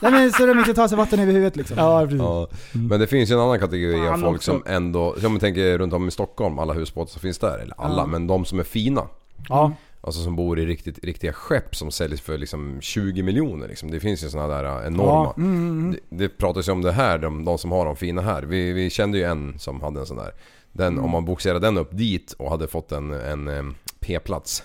Nej 0.00 0.12
men 0.12 0.32
så 0.32 0.46
de 0.46 0.58
inte 0.58 0.74
tar 0.74 0.88
sig 0.88 0.96
vatten 0.98 1.20
över 1.20 1.32
huvudet 1.32 1.56
liksom. 1.56 1.76
Ja, 1.78 2.00
precis. 2.02 2.18
Ja. 2.20 2.48
Men 2.72 3.00
det 3.00 3.06
finns 3.06 3.30
ju 3.30 3.34
en 3.34 3.40
annan 3.40 3.58
kategori 3.58 4.08
av 4.08 4.16
folk 4.18 4.36
också. 4.36 4.50
som 4.52 4.62
ändå, 4.66 5.16
om 5.26 5.32
man 5.32 5.40
tänker 5.40 5.78
runt 5.78 5.92
om 5.92 6.08
i 6.08 6.10
Stockholm, 6.10 6.58
alla 6.58 6.72
husbåtar 6.72 7.10
som 7.10 7.20
finns 7.20 7.38
där, 7.38 7.58
eller 7.58 7.74
alla, 7.78 8.02
Ja. 8.02 8.06
men 8.06 8.26
de 8.26 8.44
som 8.44 8.58
är 8.58 8.64
fina. 8.64 9.02
Ja. 9.48 9.72
Alltså 10.04 10.22
som 10.22 10.36
bor 10.36 10.58
i 10.58 10.66
riktigt, 10.66 11.04
riktiga 11.04 11.32
skepp 11.32 11.76
som 11.76 11.90
säljs 11.90 12.20
för 12.20 12.38
liksom 12.38 12.78
20 12.80 13.22
miljoner 13.22 13.68
liksom. 13.68 13.90
Det 13.90 14.00
finns 14.00 14.24
ju 14.24 14.28
sådana 14.30 14.48
där 14.54 14.64
äh, 14.80 14.86
enorma. 14.86 15.32
Mm, 15.36 15.96
Det, 16.10 16.16
det 16.16 16.28
pratas 16.28 16.68
ju 16.68 16.72
om 16.72 16.82
det 16.82 16.92
här, 16.92 17.18
de, 17.18 17.44
de 17.44 17.58
som 17.58 17.72
har 17.72 17.84
de 17.86 17.96
fina 17.96 18.22
här. 18.22 18.42
Vi, 18.42 18.72
vi 18.72 18.90
kände 18.90 19.18
ju 19.18 19.24
en 19.24 19.58
som 19.58 19.80
hade 19.80 20.00
en 20.00 20.06
sån 20.06 20.16
där. 20.16 20.30
Den, 20.72 20.92
Mm. 20.92 21.04
Om 21.04 21.10
man 21.10 21.24
boxerade 21.24 21.66
den 21.66 21.78
upp 21.78 21.90
dit 21.92 22.32
och 22.32 22.50
hade 22.50 22.66
fått 22.66 22.92
en, 22.92 23.12
en 23.12 23.48
em, 23.48 23.74
P-plats 24.02 24.62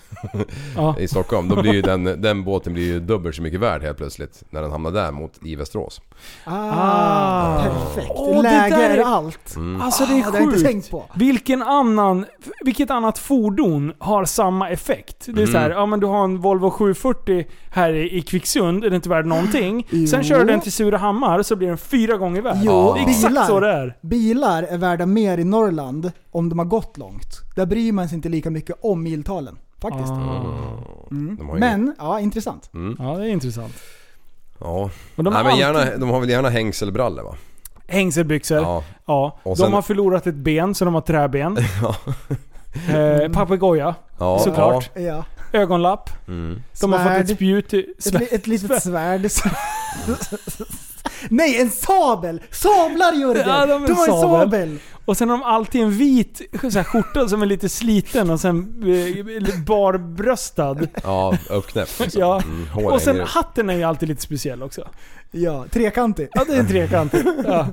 Ja. 0.76 0.96
i 1.00 1.08
Stockholm. 1.08 1.48
Då 1.48 1.62
blir 1.62 1.72
ju 1.72 1.82
den, 1.82 2.04
den 2.04 2.44
båten 2.44 2.72
blir 2.72 2.84
ju 2.84 3.00
dubbelt 3.00 3.36
så 3.36 3.42
mycket 3.42 3.60
värd 3.60 3.82
helt 3.82 3.96
plötsligt. 3.98 4.42
När 4.50 4.62
den 4.62 4.70
hamnar 4.70 4.90
där 4.90 5.12
mot 5.12 5.32
i 5.46 5.56
Västerås. 5.56 6.00
Ah, 6.44 6.52
Ah. 6.72 7.62
perfekt. 7.62 8.12
Åh, 8.14 8.36
det 8.36 8.42
Läge 8.42 8.76
där 8.76 8.90
är 8.90 8.96
är- 8.98 9.04
allt. 9.04 9.56
Mm. 9.56 9.80
Alltså 9.82 10.04
det 10.06 10.12
är 10.12 10.14
Ah, 10.14 10.18
det 10.18 10.24
har 10.30 10.34
jag 10.34 10.42
inte 10.42 10.54
sjukt. 10.56 10.66
tänkt 10.68 10.90
på. 10.90 11.04
Vilken 11.14 11.62
annan, 11.62 12.26
vilket 12.64 12.90
annat 12.90 13.18
fordon 13.18 13.92
har 13.98 14.24
samma 14.24 14.70
effekt? 14.70 15.26
Det 15.28 15.42
är 15.42 15.46
så 15.46 15.58
här, 15.58 15.70
ja 15.70 15.86
men 15.86 16.00
du 16.00 16.06
har 16.06 16.24
en 16.24 16.38
Volvo 16.40 16.70
740 16.70 17.46
här 17.70 17.92
i, 17.92 18.16
i 18.18 18.22
Kvicksund, 18.22 18.84
är 18.84 18.90
det 18.90 18.96
inte 18.96 19.08
värd 19.08 19.26
någonting. 19.26 19.86
Jo. 19.90 20.06
Sen 20.06 20.24
kör 20.24 20.38
du 20.38 20.44
den 20.44 20.60
till 20.60 20.72
Surahammar 20.72 21.42
så 21.42 21.56
blir 21.56 21.68
den 21.68 21.78
fyra 21.78 22.16
gånger 22.16 22.42
värd. 22.42 22.56
Jo, 22.62 22.94
det 22.94 23.00
är 23.00 23.08
exakt 23.08 23.28
bilar. 23.28 23.44
så 23.44 23.60
det 23.60 23.68
är. 23.72 23.96
Bilar 24.02 24.62
är 24.62 24.78
värda 24.78 25.06
mer 25.06 25.38
i 25.38 25.44
Norrland 25.44 26.12
om 26.30 26.48
de 26.48 26.58
har 26.58 26.66
gått 26.66 26.96
långt. 26.98 27.40
Där 27.58 27.66
bryr 27.66 27.92
man 27.92 28.08
sig 28.08 28.16
inte 28.16 28.28
lika 28.28 28.50
mycket 28.50 28.76
om 28.80 29.02
miltalen. 29.02 29.58
Faktiskt. 29.82 30.10
Ah. 30.10 30.44
Mm. 31.10 31.36
De 31.38 31.48
har 31.48 31.54
ju- 31.56 31.60
Men, 31.60 31.94
ja 31.98 32.20
intressant. 32.20 32.70
Mm. 32.74 32.96
Ja, 32.98 33.16
det 33.18 33.24
är 33.24 33.28
intressant. 33.28 33.74
Ja. 34.60 34.90
Och 35.16 35.24
de, 35.24 35.24
Nej, 35.24 35.32
har 35.32 35.42
men 35.42 35.46
alltid 35.52 35.60
gärna, 35.60 35.96
de 35.96 36.08
har 36.10 36.20
väl 36.20 36.30
gärna 36.30 36.48
hängselbrallor 36.48 37.22
va? 37.24 37.34
hängselbyxor. 37.88 38.58
Ja. 38.58 38.84
Ja. 39.06 39.38
Och 39.42 39.56
De 39.56 39.62
sen- 39.62 39.72
har 39.72 39.82
förlorat 39.82 40.26
ett 40.26 40.34
ben 40.34 40.74
så 40.74 40.84
de 40.84 40.94
har 40.94 41.00
träben. 41.00 41.58
Ja. 41.82 41.94
eh, 42.98 43.32
papegoja, 43.32 43.94
ja 44.18 44.38
Såklart. 44.38 44.90
Ja. 44.94 45.24
ögonlapp. 45.52 46.10
Ja. 46.26 46.32
Mm. 46.32 46.62
De 46.80 46.92
har 46.92 46.98
fått 46.98 47.06
Svärd. 47.08 47.22
ett 47.24 47.30
spjut. 47.36 47.74
i- 47.74 47.86
Ett, 47.98 48.12
li- 48.20 48.28
ett 48.30 48.46
litet 48.46 48.82
svärd. 48.82 49.20
Nej, 51.28 51.60
en 51.60 51.70
sabel! 51.70 52.42
Sablar 52.50 53.12
Jörgen! 53.12 53.48
Ja, 53.48 53.66
de 53.66 53.86
de 53.86 53.92
har 53.92 54.08
en 54.08 54.20
sabel. 54.20 54.78
Och 55.08 55.16
sen 55.16 55.30
har 55.30 55.38
de 55.38 55.44
alltid 55.44 55.80
en 55.82 55.90
vit 55.90 56.40
så 56.62 56.68
här, 56.78 56.84
skjorta 56.84 57.28
som 57.28 57.42
är 57.42 57.46
lite 57.46 57.68
sliten 57.68 58.30
och 58.30 58.40
sen 58.40 58.58
eh, 58.86 59.60
barbröstad. 59.66 60.76
Ja, 61.02 61.38
uppknäppt 61.50 62.00
liksom. 62.00 62.20
Ja. 62.20 62.42
Mm, 62.42 62.86
Och 62.86 63.00
sen 63.02 63.14
hänger- 63.16 63.26
hatten 63.28 63.70
är 63.70 63.74
ju 63.74 63.82
alltid 63.82 64.08
lite 64.08 64.22
speciell 64.22 64.62
också. 64.62 64.88
Ja, 65.30 65.64
trekantig. 65.70 66.28
Ja, 66.32 66.44
det 66.48 66.54
är 66.54 66.60
en 66.60 66.68
trekant. 66.68 67.14
Ja. 67.44 67.66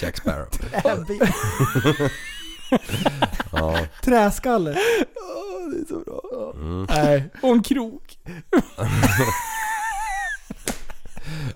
Jack 0.00 0.16
Sparrow. 0.16 0.48
Ja. 3.52 3.78
Träskalle. 4.02 4.76
Nej, 6.88 7.30
och 7.42 7.50
en 7.52 7.62
krok. 7.62 8.18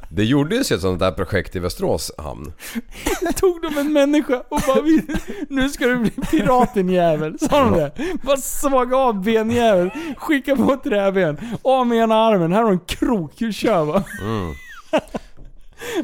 Det 0.09 0.25
gjordes 0.25 0.73
ju 0.73 0.77
ett 0.77 0.83
sånt 0.83 0.99
där 1.01 1.13
projekt 1.13 1.57
i 1.57 1.59
Västerås 1.59 2.13
hamn. 2.19 2.53
Tog 3.37 3.63
de 3.63 3.79
en 3.79 3.93
människa 3.93 4.43
och 4.49 4.61
bara 4.67 4.81
"Vi- 4.81 5.07
Nu 5.49 5.69
ska 5.71 5.87
du 5.87 5.97
bli 5.97 6.11
piraten 6.11 6.89
jävel. 6.89 7.39
Sa 7.39 7.61
de 7.65 7.73
det? 7.73 7.93
Bara 8.23 8.37
såga 8.37 8.97
av 8.97 9.23
benjävel. 9.25 9.91
Skicka 10.19 10.57
på 10.57 10.73
ett 10.73 10.83
träben. 10.83 11.37
Av 11.63 11.87
med 11.87 11.99
ena 11.99 12.15
armen. 12.15 12.53
Här 12.53 12.63
har 12.63 12.69
du 12.71 12.75
en 12.75 12.81
krok. 12.87 13.33
Kör 13.53 13.85
va? 13.85 14.05
Mm. 14.23 14.55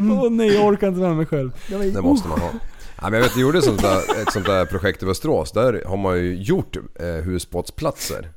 Åh 0.21 0.31
nej, 0.31 0.55
jag 0.55 0.67
orkar 0.67 0.89
inte 0.89 1.01
med 1.01 1.17
mig 1.17 1.27
själv. 1.27 1.51
Det 1.95 2.03
måste 2.03 2.29
man 2.29 2.41
ha. 2.41 2.49
Ja, 3.01 3.11
men 3.11 3.13
jag 3.13 3.21
vet, 3.23 3.35
det 3.35 3.41
gjordes 3.41 3.65
sånt 3.65 3.83
där, 3.83 4.23
ett 4.23 4.33
sånt 4.33 4.47
där 4.47 4.65
projekt 4.65 5.03
i 5.03 5.07
Västerås. 5.07 5.53
Där 5.53 5.83
har 5.87 5.97
man 5.97 6.17
ju 6.19 6.37
gjort 6.43 6.77
eh, 7.01 7.07
husbåtsplatser. 7.07 8.29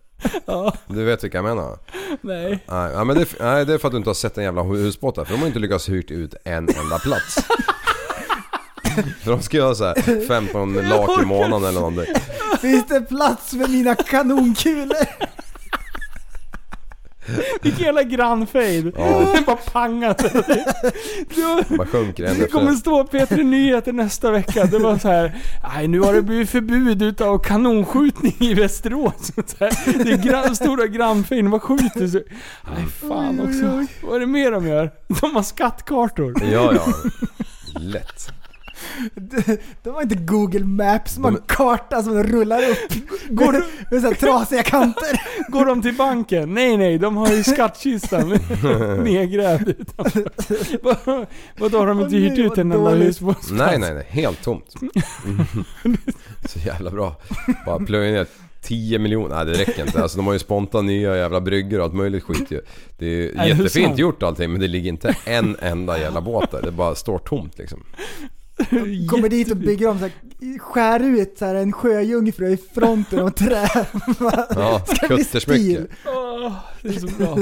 Ja, 0.45 0.73
Du 0.88 1.03
vet 1.03 1.23
vilka 1.23 1.38
jag 1.38 1.45
menar? 1.45 1.77
nej. 2.22 2.64
Nej, 2.68 2.91
ja, 2.93 3.03
men 3.03 3.15
det, 3.18 3.39
nej, 3.39 3.65
det 3.65 3.73
är 3.73 3.77
för 3.77 3.88
att 3.88 3.91
du 3.91 3.98
inte 3.98 4.10
har 4.10 4.15
sett 4.15 4.38
en 4.38 4.43
jävla 4.43 4.64
husbåt 4.64 5.15
där. 5.15 5.26
För 5.26 5.31
de 5.34 5.39
har 5.39 5.48
inte 5.48 5.60
lyckats 5.60 5.89
hyrt 5.89 6.11
ut 6.11 6.35
en 6.43 6.69
enda 6.69 6.99
plats. 6.99 7.35
för 9.23 9.31
de 9.31 9.41
ska 9.41 9.57
göra 9.57 9.76
så 9.76 9.85
här 9.85 10.27
15 10.27 10.73
lak 10.73 11.22
i 11.22 11.26
månaden 11.26 11.69
eller 11.69 11.80
någonting. 11.81 12.15
Finns 12.61 12.88
det 12.88 13.02
plats 13.02 13.49
för 13.49 13.68
mina 13.68 13.95
kanonkulor? 13.95 14.98
Vilken 17.61 17.85
jävla 17.85 18.03
grannfejd. 18.03 18.93
Ja. 18.98 19.27
Det 19.35 19.45
bara 19.45 19.56
pangade. 19.56 20.43
Du, 21.35 21.77
Bara 21.77 21.88
sjunker 21.88 22.35
det 22.39 22.48
kommer 22.48 22.73
stå 22.73 23.03
P3 23.03 23.43
Nyheter 23.43 23.93
nästa 23.93 24.31
vecka. 24.31 24.65
Det 24.65 24.80
var 24.80 24.98
så 24.98 25.07
här. 25.07 25.35
Nej 25.73 25.88
nu 25.88 25.99
har 25.99 26.14
det 26.14 26.22
blivit 26.22 26.49
förbud 26.49 27.02
utav 27.02 27.38
kanonskjutning 27.39 28.35
i 28.39 28.53
Västerås. 28.53 29.31
Så 29.45 29.65
här, 29.65 30.03
det 30.03 30.11
är 30.11 30.18
gran, 30.18 30.56
stora 30.56 30.88
grannfejden, 30.88 31.52
vad 31.52 31.61
skjuter 31.61 32.07
så. 32.07 32.19
Nej 32.76 32.85
fan 33.10 33.39
också. 33.39 33.85
Vad 34.07 34.15
är 34.15 34.19
det 34.19 34.26
mer 34.26 34.52
de 34.52 34.68
gör? 34.68 34.91
De 35.22 35.35
har 35.35 35.43
skattkartor. 35.43 36.34
Ja, 36.52 36.73
ja. 36.76 36.93
Lätt. 37.80 38.31
Det 39.84 39.90
var 39.90 40.02
inte 40.02 40.16
Google 40.16 40.66
Maps, 40.66 41.18
man 41.18 41.34
De- 41.34 41.41
karta 41.48 42.03
som 42.03 42.24
rullar 42.24 42.70
upp. 42.70 42.94
Går 43.30 43.52
det 43.52 43.64
med 43.91 44.02
så 44.02 44.08
här 44.08 44.14
trasiga 44.16 44.64
kanter. 44.64 45.22
Går 45.52 45.66
de 45.66 45.82
till 45.82 45.94
banken? 45.95 46.53
Nej 46.53 46.78
nej, 46.78 46.98
de 46.98 47.18
har 47.18 47.28
ju 47.34 47.44
skattkistan 47.53 48.30
nedgrävd 49.03 49.70
utanför. 49.70 50.24
Vad- 50.82 51.26
Vadå 51.60 51.78
har 51.78 51.88
de 51.88 52.02
inte 52.02 52.16
hyrt 52.16 52.38
ut 52.40 52.58
en 52.58 52.72
enda 52.72 52.90
husbåtsplats? 52.90 53.52
Nej, 53.52 53.80
nej, 53.80 53.94
nej. 53.94 54.06
Helt 54.10 54.41
tomt. 54.44 54.76
Mm. 55.26 55.98
Så 56.49 56.60
jävla 56.60 56.91
bra. 56.91 57.16
Bara 57.66 57.80
plöja 57.86 58.12
ner 58.12 58.28
10 58.62 58.99
miljoner. 58.99 59.36
Nej 59.36 59.45
det 59.45 59.53
räcker 59.62 59.86
inte. 59.86 60.02
Alltså 60.02 60.18
de 60.18 60.26
har 60.26 60.34
ju 60.34 60.40
spontant 60.40 60.86
nya 60.86 61.18
jävla 61.18 61.41
bryggor 61.41 61.80
och 61.80 61.86
allt 61.86 61.94
möjligt 61.94 62.24
skit 62.24 62.52
ju. 62.52 62.62
Det 62.98 63.06
är 63.06 63.34
det 63.38 63.48
jättefint 63.48 63.98
gjort 63.98 64.24
allting 64.24 64.52
men 64.52 64.62
det 64.62 64.68
ligger 64.68 64.90
inte 64.90 65.16
en 65.26 65.56
enda 65.62 65.99
jävla 65.99 66.22
båt 66.22 66.52
där. 66.52 66.62
Det 66.62 66.72
bara 66.72 66.95
står 66.95 67.18
tomt 67.20 67.58
liksom. 67.58 67.84
Kommer 69.09 69.29
dit 69.29 69.51
och 69.51 69.57
bygger 69.57 69.88
om 69.88 69.99
så 69.99 70.05
här, 70.05 70.59
skär 70.59 70.99
ut 70.99 71.38
så 71.39 71.45
här 71.45 71.55
en 71.55 71.71
sjöjungfru 71.71 72.47
i 72.47 72.57
fronten 72.75 73.19
av 73.19 73.29
trä. 73.29 73.69
Ja, 74.55 74.81
Ska 74.88 75.07
bli 75.07 75.17
kuttersmycke. 75.17 75.77
Mm. 75.77 76.51
Det 76.84 76.90
är 76.90 76.99
så 76.99 77.08
bra. 77.08 77.38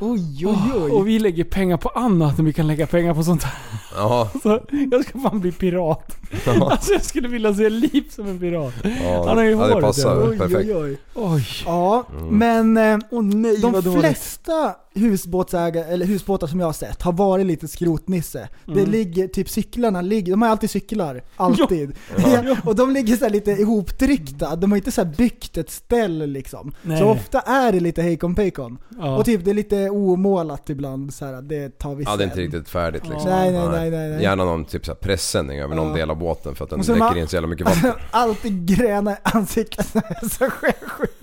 Oj 0.00 0.46
oj 0.46 0.56
oj. 0.82 0.90
Och 0.90 1.08
vi 1.08 1.18
lägger 1.18 1.44
pengar 1.44 1.76
på 1.76 1.88
annat 1.88 2.38
än 2.38 2.44
vi 2.44 2.52
kan 2.52 2.66
lägga 2.66 2.86
pengar 2.86 3.14
på 3.14 3.22
sånt 3.24 3.42
här. 3.42 3.54
Ja, 3.96 4.30
Så 4.42 4.60
jag 4.90 5.04
ska 5.04 5.18
fan 5.18 5.40
bli 5.40 5.52
pirat. 5.52 6.16
ja, 6.46 6.70
Alltså 6.70 6.92
jag 6.92 7.04
skulle 7.04 7.28
vilja 7.28 7.54
se 7.54 7.68
Liv 7.70 8.04
som 8.10 8.26
en 8.28 8.38
pirat. 8.38 8.74
ja, 9.02 9.24
Han 9.28 9.36
har 9.36 9.44
ju 9.44 9.50
ja 9.50 9.66
det 9.74 9.80
passar 9.80 10.28
Oj, 10.30 10.38
perfekt. 10.38 10.70
oj, 10.70 10.74
oj. 10.76 10.98
Oj. 11.14 11.44
Ja, 11.66 12.06
men 12.30 12.76
eh, 12.76 12.98
Åh 13.10 13.22
nej 13.22 13.56
de 13.60 13.82
flesta 14.00 14.74
husbåtsägare, 14.94 15.84
eller 15.84 16.06
husbåtar 16.06 16.46
som 16.46 16.60
jag 16.60 16.66
har 16.66 16.72
sett, 16.72 17.02
har 17.02 17.12
varit 17.12 17.46
lite 17.46 17.68
skrotnisse. 17.68 18.48
Det 18.66 18.72
Mm. 18.72 18.90
ligger, 18.90 19.28
typ 19.28 19.48
cyklarna 19.50 20.00
ligger, 20.00 20.30
de 20.32 20.42
har 20.42 20.48
alltid 20.48 20.70
cyklar. 20.70 21.22
Alltid. 21.36 21.92
Ja, 22.16 22.56
och 22.64 22.74
de 22.76 22.90
ligger 22.90 23.16
så 23.16 23.24
här 23.24 23.30
lite 23.32 23.50
ihoptryckta, 23.50 24.56
de 24.56 24.70
har 24.72 24.76
inte 24.76 24.92
så 24.92 25.04
här 25.04 25.12
byggt 25.16 25.56
ett 25.56 25.70
ställ 25.70 26.30
liksom. 26.30 26.72
Nej. 26.82 26.98
Så 26.98 27.04
ofta 27.04 27.40
är 27.40 27.72
det 27.72 27.80
lite 27.80 28.02
hejkon 28.02 28.34
pejkon. 28.50 28.78
Ja. 28.98 29.16
Och 29.16 29.24
typ 29.24 29.44
det 29.44 29.50
är 29.50 29.54
lite 29.54 29.90
omålat 29.90 30.70
ibland, 30.70 31.14
så 31.14 31.24
här, 31.24 31.42
det 31.42 31.78
tar 31.78 31.94
vi 31.94 32.04
Ja 32.04 32.10
det 32.16 32.24
är 32.24 32.28
sen. 32.28 32.40
inte 32.40 32.40
riktigt 32.40 32.68
färdigt 32.68 33.08
liksom. 33.08 33.30
Nej, 33.30 33.52
nej, 33.52 33.68
nej, 33.68 33.90
nej, 33.90 34.10
nej. 34.10 34.22
Gärna 34.22 34.44
någon 34.44 34.64
typ 34.64 34.86
så 34.86 34.92
här 34.92 34.96
pressändning 34.96 35.58
över 35.60 35.74
någon 35.74 35.94
del 35.94 36.10
av 36.10 36.18
båten 36.18 36.54
för 36.54 36.64
att 36.64 36.70
den 36.70 36.80
läcker 36.80 37.16
in 37.16 37.28
så 37.28 37.36
jävla 37.36 37.48
mycket 37.48 37.66
vatten. 37.66 37.92
Alltid 38.10 38.66
gröna 38.66 39.12
i 39.12 39.16
ansiktet, 39.22 39.86
så 40.32 40.50
sjösjuka. 40.50 41.14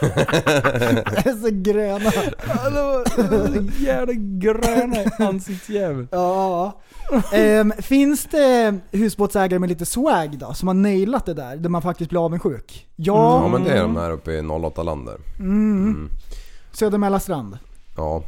är 1.16 1.40
så 1.42 1.48
gröna. 1.50 2.10
Jävla 3.78 4.12
gröna 4.12 4.96
ansiktsjävel. 5.18 6.06
Ja. 6.10 6.80
Ehm, 7.32 7.72
finns 7.78 8.24
det 8.24 8.78
husbåtsägare 8.90 9.58
med 9.58 9.68
lite 9.68 9.86
swag 9.86 10.38
då, 10.38 10.54
som 10.54 10.68
har 10.68 10.74
nailat 10.74 11.26
det 11.26 11.34
där, 11.34 11.56
där 11.56 11.68
man 11.68 11.82
faktiskt 11.82 12.10
blir 12.10 12.24
avundsjuk? 12.24 12.86
Ja, 12.96 13.42
Ja 13.42 13.48
men 13.48 13.64
det 13.64 13.70
är 13.70 13.82
de 13.82 13.96
här 13.96 14.10
uppe 14.10 14.32
i 14.32 14.40
08 14.40 14.82
land 14.82 15.06
där. 15.06 15.16
Mm. 16.76 16.90
Södermälarstrand. 16.90 17.58
Ja. 17.96 18.22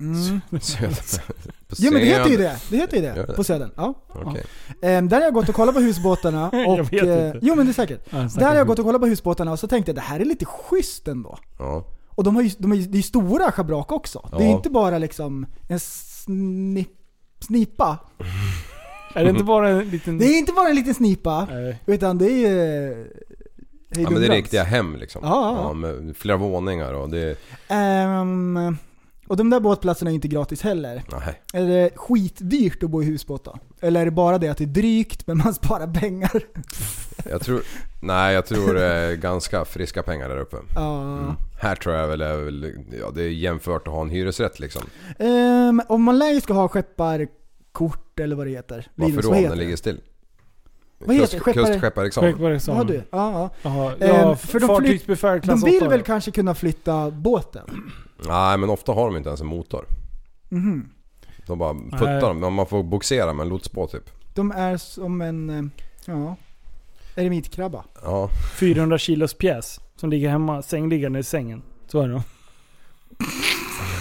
Mm. 0.00 0.40
Söder. 0.60 1.22
På 1.68 1.76
Ja 1.78 1.90
men 1.90 2.00
det 2.00 2.06
heter 2.06 2.30
ju 2.30 2.36
Söder. 2.36 2.48
det, 2.50 2.58
det 2.70 2.76
heter 2.76 2.96
ju 2.96 3.02
Gör 3.02 3.14
det, 3.14 3.26
det? 3.26 3.32
på 3.32 3.44
Södern. 3.44 3.70
Ja. 3.76 3.94
Okej. 4.08 4.44
Ehm, 4.82 5.08
där 5.08 5.16
har 5.16 5.24
jag 5.24 5.34
gått 5.34 5.48
och 5.48 5.54
kollat 5.54 5.74
på 5.74 5.80
husbåtarna 5.80 6.50
Jag 6.52 6.68
och... 6.80 6.92
vet 6.92 7.02
eh, 7.02 7.26
inte. 7.26 7.38
jo 7.42 7.54
men 7.54 7.66
det 7.66 7.70
är 7.72 7.74
säkert. 7.74 8.06
Ja, 8.10 8.28
Där 8.38 8.46
har 8.48 8.54
jag 8.54 8.66
gått 8.66 8.78
och 8.78 8.84
kollat 8.84 9.00
på 9.00 9.06
husbåtarna 9.06 9.52
och 9.52 9.58
så 9.58 9.66
tänkte 9.68 9.90
jag 9.90 9.96
det 9.96 10.00
här 10.00 10.20
är 10.20 10.24
lite 10.24 10.44
schysst 10.44 11.08
ändå. 11.08 11.38
Ja. 11.58 11.84
Och 12.08 12.24
de 12.24 12.36
har 12.36 12.42
ju, 12.42 12.50
de 12.58 12.72
är, 12.72 12.76
ju- 12.76 12.82
det 12.86 12.94
är 12.94 12.96
ju 12.96 13.02
stora 13.02 13.52
schabrak 13.52 13.92
också. 13.92 14.28
Det 14.30 14.44
är 14.44 14.48
Ja. 14.48 14.56
inte 14.56 14.70
bara 14.70 14.98
liksom 14.98 15.46
en 15.68 15.80
snip, 15.80 16.90
snipa. 17.40 17.98
Är 19.14 19.24
det 19.24 19.30
inte 19.30 19.44
bara 19.44 19.68
en 19.68 19.90
liten... 19.90 20.18
Det 20.18 20.24
är 20.24 20.38
inte 20.38 20.52
bara 20.52 20.68
en 20.68 20.76
liten 20.76 20.94
snipa, 20.94 21.48
Nej. 21.50 21.78
utan 21.86 22.18
det 22.18 22.24
är 22.26 22.36
ju... 22.50 23.12
eh, 23.90 24.02
ja 24.02 24.10
men 24.10 24.20
det 24.20 24.26
är 24.26 24.30
riktiga 24.30 24.64
hem 24.64 24.96
liksom. 24.96 25.20
Ja, 25.24 25.56
ja, 25.56 25.62
ja. 25.62 25.72
med 25.72 26.16
flera 26.16 26.36
våningar 26.36 26.92
och 26.92 27.10
det... 27.10 27.36
Ehm, 27.68 28.76
och 29.30 29.36
de 29.36 29.50
där 29.50 29.60
båtplatserna 29.60 30.10
är 30.10 30.14
inte 30.14 30.28
gratis 30.28 30.62
heller. 30.62 31.02
Nej. 31.12 31.40
Är 31.52 31.66
det 31.66 31.90
skitdyrt 31.96 32.82
att 32.82 32.90
bo 32.90 33.02
i 33.02 33.06
husbåt 33.06 33.44
då? 33.44 33.58
Eller 33.80 34.00
är 34.00 34.04
det 34.04 34.10
bara 34.10 34.38
det 34.38 34.48
att 34.48 34.58
det 34.58 34.64
är 34.64 34.66
drygt 34.66 35.26
men 35.26 35.38
man 35.38 35.54
sparar 35.54 35.94
pengar? 35.94 36.42
Jag 37.30 37.40
tror... 37.40 37.62
Nej 38.02 38.34
jag 38.34 38.46
tror 38.46 38.74
det 38.74 38.84
är 38.84 39.16
ganska 39.16 39.64
friska 39.64 40.02
pengar 40.02 40.28
där 40.28 40.38
uppe. 40.38 40.56
Ja. 40.74 41.02
Mm. 41.02 41.34
Här 41.60 41.74
tror 41.76 41.94
jag 41.94 42.08
väl, 42.08 42.20
är 42.20 42.36
väl 42.36 42.74
ja, 43.00 43.10
det 43.14 43.22
är 43.22 43.28
jämfört 43.28 43.86
att 43.88 43.94
ha 43.94 44.02
en 44.02 44.10
hyresrätt 44.10 44.60
liksom. 44.60 44.82
Ehm, 45.18 45.82
om 45.88 46.02
man 46.02 46.18
lär 46.18 46.40
ska 46.40 46.52
ha 46.52 46.68
skepparkort 46.68 48.20
eller 48.20 48.36
vad 48.36 48.46
det 48.46 48.50
heter. 48.50 48.86
Varför 48.94 49.10
Linus, 49.10 49.24
då 49.24 49.30
vad 49.30 49.38
om 49.38 49.44
den 49.44 49.58
ligger 49.58 49.76
still? 49.76 50.00
Vad 51.06 51.16
heter 51.16 51.38
det? 51.38 51.40
Skeppare- 51.80 52.46
är 52.46 52.50
det 52.50 52.60
Ja, 52.66 52.84
du. 52.84 52.94
Ja, 52.94 53.02
ja. 53.32 53.50
Jaha, 53.62 53.92
Ehm, 54.00 54.16
ja, 54.16 54.36
för 54.36 54.60
de 54.60 54.66
fartygsbefäl 54.66 55.40
De 55.40 55.60
vill 55.60 55.76
8. 55.76 55.88
väl 55.88 56.02
kanske 56.02 56.30
kunna 56.30 56.54
flytta 56.54 57.10
båten? 57.10 57.92
Nej 58.26 58.58
men 58.58 58.70
ofta 58.70 58.92
har 58.92 59.04
de 59.06 59.16
inte 59.16 59.28
ens 59.28 59.40
en 59.40 59.46
motor. 59.46 59.84
Mhm. 60.48 60.88
De 61.46 61.58
bara 61.58 61.74
puttar 61.74 62.20
dem. 62.34 62.54
Man 62.54 62.66
får 62.66 62.82
boxera 62.82 63.32
med 63.32 63.42
en 63.44 63.48
lotsbåt 63.48 63.92
typ. 63.92 64.10
De 64.34 64.52
är 64.52 64.76
som 64.76 65.20
en, 65.20 65.50
eh, 65.50 65.62
ja, 66.04 66.36
eremitkrabba. 67.16 67.84
Ja. 68.02 68.28
400 68.60 68.98
kilos 68.98 69.34
pjäs 69.34 69.80
som 69.96 70.10
ligger 70.10 70.28
hemma, 70.30 70.62
sängliggande 70.62 71.18
i 71.18 71.22
sängen. 71.22 71.62
Så 71.86 72.00
är 72.00 72.08
det 72.08 72.12
nog. 72.14 72.22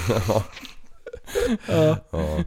ja. 1.68 1.98
ja. 2.12 2.44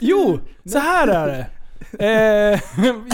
Jo, 0.00 0.40
så 0.64 0.78
här 0.78 1.08
är 1.08 1.26
det. 1.26 1.46
Eh, 1.98 2.06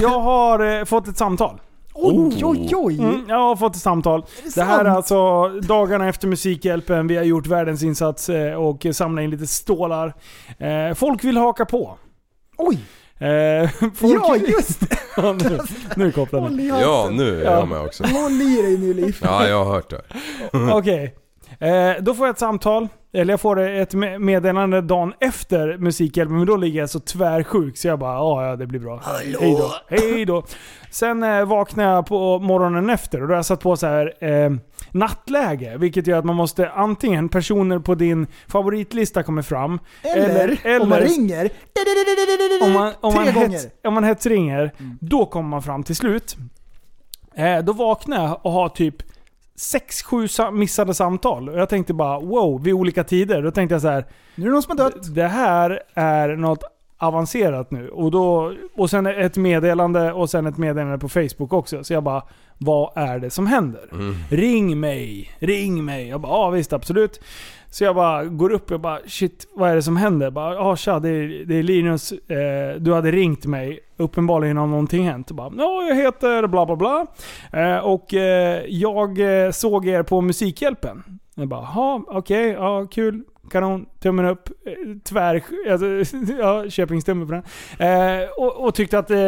jag 0.01 0.21
har 0.21 0.79
eh, 0.79 0.85
fått 0.85 1.09
ett 1.09 1.19
samtal. 1.19 1.61
Oj, 1.95 2.45
oj, 2.45 2.71
oj! 2.77 2.99
Mm, 2.99 3.25
jag 3.29 3.37
har 3.37 3.57
fått 3.57 3.77
ett 3.77 3.83
samtal. 3.83 4.25
det 4.45 4.55
Det 4.55 4.63
här 4.63 4.81
är 4.81 4.85
sant? 4.85 4.97
alltså 4.97 5.49
dagarna 5.49 6.09
efter 6.09 6.29
Musikhjälpen. 6.29 7.07
Vi 7.07 7.17
har 7.17 7.25
gjort 7.25 7.47
världens 7.47 7.83
insats 7.83 8.29
eh, 8.29 8.55
och 8.55 8.87
samlat 8.93 9.23
in 9.23 9.31
lite 9.31 9.47
stålar. 9.47 10.15
Eh, 10.59 10.95
folk 10.95 11.25
vill 11.25 11.37
haka 11.37 11.65
på. 11.65 11.99
Oj! 12.59 12.79
Eh, 13.19 13.71
folk, 13.95 14.23
Ja, 14.23 14.37
just 14.37 14.81
det! 14.81 14.97
Ja, 15.17 15.33
nu, 15.33 15.59
nu 15.97 16.07
är 16.07 16.11
kopplaren. 16.11 16.45
Håll 16.45 16.61
i 16.61 16.69
ja 16.69 17.09
nu 17.13 17.41
är 17.41 17.45
Ja. 17.45 17.51
jag 17.59 17.69
med 17.69 17.81
också. 17.81 18.05
Håll 18.05 18.33
i 18.33 18.63
dig 18.63 18.79
nu 18.79 18.95
Liv. 18.95 19.19
Ja 19.23 19.49
jag 19.49 19.65
har 19.65 19.73
hört 19.75 19.91
det. 19.91 20.03
Okej. 20.73 21.15
Eh, 21.61 22.03
då 22.03 22.15
får 22.15 22.27
jag 22.27 22.33
ett 22.33 22.39
samtal, 22.39 22.89
eller 23.13 23.33
jag 23.33 23.41
får 23.41 23.61
ett 23.61 23.95
me- 23.95 24.19
meddelande 24.19 24.81
dagen 24.81 25.13
efter 25.21 25.79
Musikhjälpen, 25.79 26.37
men 26.37 26.47
då 26.47 26.57
ligger 26.57 26.81
jag 26.81 26.91
så 26.91 27.01
tvärsjuk 27.01 27.77
så 27.77 27.89
jag 27.89 27.99
bara 27.99 28.15
ja, 28.49 28.57
det 28.57 28.67
blir 28.67 28.81
bra. 28.81 29.01
Hej 29.05 29.33
då. 29.41 29.71
Hej 29.89 30.25
då. 30.25 30.43
Sen 30.91 31.23
eh, 31.23 31.45
vaknar 31.45 31.85
jag 31.95 32.07
på 32.07 32.39
morgonen 32.39 32.91
efter 32.91 33.23
och 33.23 33.29
då 33.29 33.33
har 33.33 33.39
jag 33.39 33.47
satt 33.47 33.61
på 33.61 33.77
så 33.77 33.87
här 33.87 34.25
eh, 34.25 34.51
nattläge, 34.91 35.77
vilket 35.79 36.07
gör 36.07 36.19
att 36.19 36.25
man 36.25 36.37
måste 36.37 36.71
antingen 36.71 37.29
personer 37.29 37.79
på 37.79 37.95
din 37.95 38.27
favoritlista 38.49 39.23
kommer 39.23 39.43
fram, 39.43 39.79
Eller, 40.03 40.61
Eller- 40.67 40.81
om 40.83 40.89
man 40.89 40.99
ringer. 41.01 41.51
om 42.65 42.73
man, 42.73 42.93
om 43.01 43.13
Tre 43.13 43.25
man, 43.25 43.35
gånger. 43.35 43.49
hets, 43.49 43.67
om 43.85 43.95
man 43.95 44.05
hetsringer, 44.05 44.73
då 45.01 45.27
kommer 45.27 45.49
man 45.49 45.63
fram 45.63 45.83
till 45.83 45.97
slut. 45.97 46.37
Eh, 47.35 47.59
då 47.59 47.73
vaknar 47.73 48.25
jag 48.25 48.41
och 48.47 48.53
har 48.53 48.69
typ 48.69 48.97
6-7 49.59 50.27
sa- 50.27 50.51
missade 50.51 50.95
samtal. 50.95 51.49
Och 51.49 51.59
jag 51.59 51.69
tänkte 51.69 51.95
bara 51.95 52.21
wow, 52.21 52.63
vid 52.63 52.75
olika 52.75 53.05
tider. 53.05 53.43
Då 53.43 53.51
tänkte 53.51 53.75
jag 53.75 53.83
så 53.83 53.89
här. 53.89 54.05
Nu 54.35 54.45
är 54.45 54.49
det 54.49 54.53
någon 54.53 54.63
som 54.63 54.79
har 54.79 54.85
dött. 54.91 55.15
Det 55.15 55.29
här 55.29 55.81
är 55.95 56.37
något 56.37 56.63
avancerat 56.99 57.71
nu. 57.71 57.89
Och, 57.89 58.11
då, 58.11 58.53
och 58.75 58.91
sen 58.91 59.07
ett 59.07 59.37
meddelande 59.37 60.13
och 60.13 60.31
sen 60.31 60.47
ett 60.47 60.59
meddelande 60.59 60.99
på 60.99 61.09
Facebook 61.09 61.53
också. 61.53 61.85
Så 61.85 61.93
jag 61.93 62.03
bara, 62.03 62.23
vad 62.59 62.93
är 62.97 63.19
det 63.19 63.31
som 63.31 63.47
händer? 63.47 63.81
Ring 64.31 64.81
mig, 64.81 65.31
ring 65.39 65.85
mig. 65.85 66.09
Jag 66.09 66.21
bara, 66.21 66.33
ja 66.33 66.51
visst 66.51 66.73
absolut. 66.73 67.21
Så 67.73 67.85
jag 67.85 67.95
bara 67.95 68.25
går 68.25 68.53
upp 68.53 68.71
och 68.71 68.81
bara, 68.81 68.99
shit 69.07 69.47
vad 69.55 69.71
är 69.71 69.75
det 69.75 69.83
som 69.83 69.97
händer? 69.97 70.27
Jag 70.27 70.33
Bara, 70.33 70.55
ja 70.55 70.77
tja, 70.77 70.99
det 70.99 71.09
är, 71.09 71.45
det 71.45 71.55
är 71.55 71.63
Linus. 71.63 72.13
Eh, 72.13 72.77
du 72.81 72.95
hade 72.95 73.11
ringt 73.11 73.47
mig. 73.47 73.81
Uppenbarligen 73.97 74.57
har 74.57 74.67
någonting 74.67 75.09
hänt. 75.09 75.27
Jag 75.31 75.37
bara, 75.37 75.53
ja 75.57 75.83
jag 75.89 75.97
heter 75.97 76.47
bla 76.47 76.67
bla 76.67 76.77
bla. 76.77 77.07
Eh, 77.53 77.79
och 77.79 78.15
eh, 78.15 78.65
jag 78.69 79.45
eh, 79.45 79.51
såg 79.51 79.89
er 79.89 80.03
på 80.03 80.21
Musikhjälpen. 80.21 81.05
Jag 81.35 81.49
bara, 81.49 81.69
ja 81.75 82.05
okej, 82.07 82.49
ja 82.49 82.87
kul. 82.91 83.25
Kanon, 83.51 83.87
tummen 84.01 84.25
upp. 84.25 84.49
Eh, 84.49 84.99
tvär... 85.05 85.43
Alltså, 85.71 86.17
ja, 86.39 86.71
Köpingstumme 86.71 87.27
på 87.27 87.33
den. 87.33 87.43
Eh, 87.89 88.29
och, 88.39 88.65
och 88.65 88.75
tyckte 88.75 88.99
att... 88.99 89.11
Eh, 89.11 89.19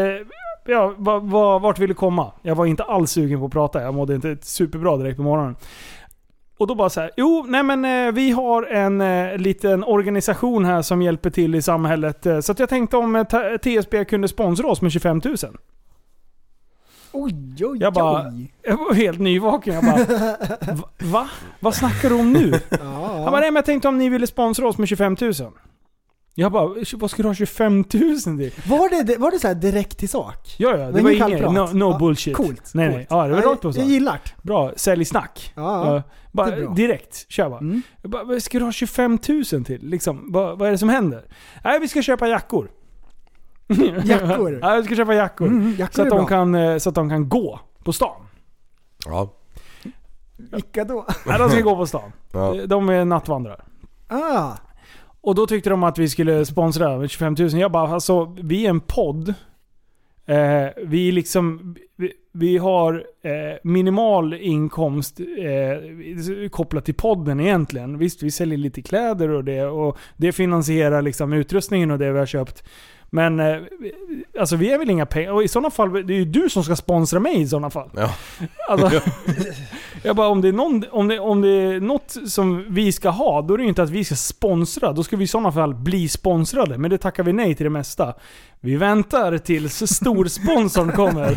ja, 0.67 0.95
va, 0.97 1.19
va, 1.19 1.59
vart 1.59 1.79
ville 1.79 1.95
komma? 1.95 2.33
Jag 2.43 2.55
var 2.55 2.67
inte 2.67 2.83
alls 2.83 3.11
sugen 3.11 3.41
på 3.41 3.47
att 3.47 3.53
prata. 3.53 3.83
Jag 3.83 3.95
mådde 3.95 4.15
inte 4.15 4.37
superbra 4.41 4.97
direkt 4.97 5.17
på 5.17 5.23
morgonen 5.23 5.57
och 6.59 6.67
då 6.67 6.75
bara 6.75 6.91
så 6.91 7.01
här, 7.01 7.11
jo, 7.17 7.45
nej 7.49 7.63
men 7.63 7.85
eh, 7.85 8.13
vi 8.13 8.31
har 8.31 8.63
en 8.63 9.01
eh, 9.01 9.37
liten 9.39 9.85
organisation 9.85 10.65
här 10.65 10.83
som 10.83 11.03
hjälper 11.03 11.31
till 11.31 11.55
i 11.55 11.63
samhället. 11.63 12.27
Eh, 12.27 12.41
så 12.41 12.53
att 12.53 12.59
jag 12.59 12.69
tänkte 12.69 12.97
om 12.97 13.17
eh, 13.17 13.25
TSB 13.63 14.05
kunde 14.05 14.29
sponsra 14.29 14.67
oss 14.69 14.81
med 14.83 14.93
25 14.93 15.21
000. 15.25 15.37
Oj, 17.13 17.35
oj, 17.61 17.79
Jag 17.81 17.93
bara- 17.93 18.29
oj. 18.29 18.53
Jag 18.63 18.77
var 18.77 18.95
helt 18.95 19.19
nyvaken. 19.21 19.75
Jag 19.75 19.85
bara, 19.85 19.97
va? 20.75 20.89
va? 20.99 21.29
Vad 21.61 21.75
snackar 21.75 22.09
du 22.09 22.15
om 22.15 22.33
nu? 22.33 22.53
Han 22.81 23.25
bara, 23.25 23.41
nej 23.41 23.51
men 23.51 23.55
jag 23.55 23.65
tänkte 23.65 23.89
om 23.89 23.99
ni 23.99 24.09
ville 24.09 24.27
sponsra 24.27 24.69
oss 24.69 24.79
med 24.79 24.89
25 24.89 25.17
000. 25.21 25.33
Jag 26.37 26.53
bara, 26.53 26.75
vad 26.97 27.11
ska 27.11 27.23
du 27.23 27.29
ha 27.29 27.35
25 27.35 27.77
000 27.77 27.85
till? 27.85 28.53
Var 28.67 29.05
det, 29.05 29.17
var 29.19 29.31
det 29.31 29.39
så 29.39 29.49
här 29.49 29.55
direkt 29.55 29.99
till 29.99 30.09
sak? 30.09 30.55
Ja, 30.59 30.77
ja, 30.77 30.91
det 30.91 31.03
var 31.03 31.11
inget, 31.11 31.41
no, 31.43 31.69
no 31.73 31.91
Ja, 31.91 31.99
bullshit. 31.99 32.37
Coolt. 32.37 32.71
Nej, 32.75 32.87
nej. 32.89 32.95
coolt. 32.97 33.07
Ja, 33.11 33.27
det 33.27 33.35
var 33.35 33.43
rakt 33.43 33.63
på 33.63 33.69
Jag 33.69 33.75
sak. 33.75 33.85
gillar 33.85 34.21
det. 34.25 34.43
Bra, 34.43 34.73
sälj 34.77 35.05
snack. 35.05 35.53
Ja, 35.55 35.95
ja. 35.95 36.03
Bara 36.33 36.51
det 36.51 36.57
är 36.57 36.61
bra. 36.61 36.75
direkt, 36.75 37.27
kör 37.29 37.49
bara. 37.51 37.59
Mm. 37.61 37.83
Jag 38.03 38.11
bara, 38.11 38.25
vad 38.25 38.43
ska 38.43 38.59
du 38.59 38.65
ha 38.65 38.73
25 38.73 39.19
000 39.29 39.45
till? 39.65 39.87
Liksom, 39.89 40.33
vad, 40.33 40.59
vad 40.59 40.69
är 40.69 40.73
det 40.73 40.79
som 40.79 40.89
händer? 40.89 41.25
Nej, 41.65 41.81
vi 41.81 41.89
ska 41.89 42.03
köpa 42.03 42.29
jackor. 42.29 42.71
Jackor? 44.05 44.59
ja, 44.63 44.75
vi 44.77 44.85
ska 44.85 44.97
köpa 44.97 45.15
jackor. 45.15 45.47
Mm, 45.47 45.75
jackor 45.79 45.95
så, 45.95 46.03
att 46.03 46.09
de 46.11 46.27
kan, 46.27 46.55
eh, 46.55 46.79
så 46.79 46.89
att 46.89 46.95
de 46.95 47.11
kan 47.11 47.29
gå 47.29 47.61
på 47.85 47.93
stan. 47.93 48.27
Ja. 49.07 49.33
Vilka 50.37 50.85
då? 50.85 51.07
Nej, 51.27 51.39
de 51.39 51.51
ska 51.51 51.61
gå 51.61 51.77
på 51.77 51.87
stan. 51.87 52.13
Ja. 52.33 52.55
De 52.67 52.89
är 52.89 53.05
nattvandrare. 53.05 53.65
Ah, 54.09 54.53
och 55.25 55.35
då 55.35 55.47
tyckte 55.47 55.71
de 55.71 55.83
att 55.83 55.99
vi 55.99 56.09
skulle 56.09 56.45
sponsra 56.45 56.99
med 56.99 57.11
25 57.11 57.37
000. 57.39 57.51
Jag 57.51 57.73
bara, 57.73 57.89
alltså 57.89 58.37
vi 58.43 58.67
är 58.67 58.71
en 58.71 58.81
podd. 58.81 59.35
Eh, 60.27 60.67
vi 60.87 61.13
liksom, 61.13 61.77
vi, 61.97 62.13
vi 62.33 62.59
har 62.59 63.05
eh, 63.23 63.59
minimal 63.63 64.35
inkomst 64.35 65.21
eh, 65.21 66.49
kopplat 66.51 66.85
till 66.85 66.95
podden 66.95 67.41
egentligen. 67.41 67.99
Visst, 67.99 68.23
vi 68.23 68.31
säljer 68.31 68.59
lite 68.59 68.83
kläder 68.83 69.29
och 69.29 69.45
det 69.45 69.65
och 69.65 69.99
det 70.17 70.33
finansierar 70.33 71.03
liksom 71.03 71.33
utrustningen 71.33 71.91
och 71.91 71.99
det 71.99 72.13
vi 72.13 72.19
har 72.19 72.27
köpt. 72.27 72.65
Men 73.11 73.41
eh, 73.41 73.59
alltså 74.41 74.57
vi 74.57 74.73
är 74.73 74.79
väl 74.79 74.91
inga 74.91 75.07
pengar. 75.07 75.33
Och 75.33 75.43
i 75.43 75.49
sådana 75.49 75.71
fall, 75.71 75.93
det 76.07 76.13
är 76.15 76.19
ju 76.19 76.25
du 76.25 76.51
som 76.51 76.65
ska 76.65 76.77
sponsra 76.77 77.21
mig 77.21 77.41
i 77.41 77.47
sådana 77.49 77.71
fall. 77.71 77.91
Ja. 77.97 78.11
Alltså, 78.69 79.01
jag 80.03 80.17
bara, 80.17 80.29
om 80.29 80.41
det, 80.41 80.49
är 80.49 80.53
någon, 80.53 80.85
om, 80.91 81.09
det, 81.09 81.19
om 81.19 81.41
det 81.41 81.49
är 81.49 81.81
något 81.81 82.17
som 82.27 82.67
vi 82.75 82.93
ska 82.93 83.09
ha, 83.11 83.43
då 83.43 83.55
är 83.55 83.59
det 83.59 83.63
ju 83.63 83.69
inte 83.69 83.83
att 83.83 83.91
vi 83.91 84.05
ska 84.05 84.15
sponsra. 84.15 84.93
Då 84.93 85.03
ska 85.03 85.17
vi 85.17 85.25
i 85.25 85.27
sådana 85.27 85.53
fall 85.53 85.75
bli 85.75 86.09
sponsrade. 86.09 86.79
Men 86.79 86.91
det 86.91 86.99
tackar 86.99 87.23
vi 87.23 87.33
nej 87.33 87.55
till 87.55 87.65
det 87.65 87.71
mesta. 87.71 88.15
Vi 88.61 88.77
väntar 88.77 89.39
tills 89.39 89.93
storsponsorn 89.93 90.93
kommer. 90.97 91.37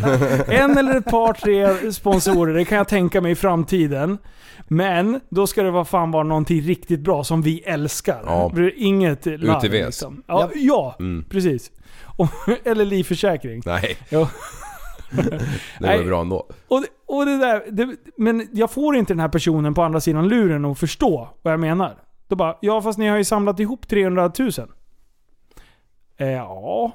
En 0.52 0.78
eller 0.78 0.96
ett 0.96 1.04
par, 1.04 1.32
tre 1.32 1.92
sponsorer, 1.92 2.54
det 2.54 2.64
kan 2.64 2.78
jag 2.78 2.88
tänka 2.88 3.20
mig 3.20 3.32
i 3.32 3.34
framtiden. 3.34 4.18
Men 4.68 5.20
då 5.28 5.46
ska 5.46 5.62
det 5.62 5.70
vara 5.70 5.84
fan 5.84 6.10
vara 6.10 6.22
någonting 6.22 6.60
riktigt 6.60 7.00
bra 7.00 7.24
som 7.24 7.42
vi 7.42 7.60
älskar. 7.60 8.22
Ja. 8.26 8.52
Det 8.54 8.60
är 8.62 8.72
Inget 8.76 9.26
larv, 9.26 9.64
UTVs. 9.64 9.86
liksom. 9.86 10.22
Ja, 10.26 10.50
ja 10.54 10.96
Mm. 10.98 11.24
precis. 11.30 11.70
Eller 12.64 12.84
livförsäkring. 12.84 13.62
Nej, 13.66 13.96
Ja. 14.08 14.30
det 15.80 15.98
var 15.98 16.04
bra 16.04 16.20
ändå. 16.20 16.46
Och, 16.68 16.80
det- 16.80 16.88
och 17.06 17.26
det 17.26 17.38
där, 17.38 17.64
det, 17.70 17.96
men 18.16 18.48
jag 18.52 18.70
får 18.70 18.96
inte 18.96 19.12
den 19.12 19.20
här 19.20 19.28
personen 19.28 19.74
på 19.74 19.82
andra 19.82 20.00
sidan 20.00 20.28
luren 20.28 20.64
att 20.64 20.78
förstå 20.78 21.28
vad 21.42 21.52
jag 21.52 21.60
menar. 21.60 21.96
Då 22.28 22.36
bara, 22.36 22.56
ja 22.60 22.82
fast 22.82 22.98
ni 22.98 23.06
har 23.08 23.16
ju 23.16 23.24
samlat 23.24 23.60
ihop 23.60 23.88
300 23.88 24.32
000. 24.38 24.50
Eh, 26.16 26.28
ja, 26.28 26.92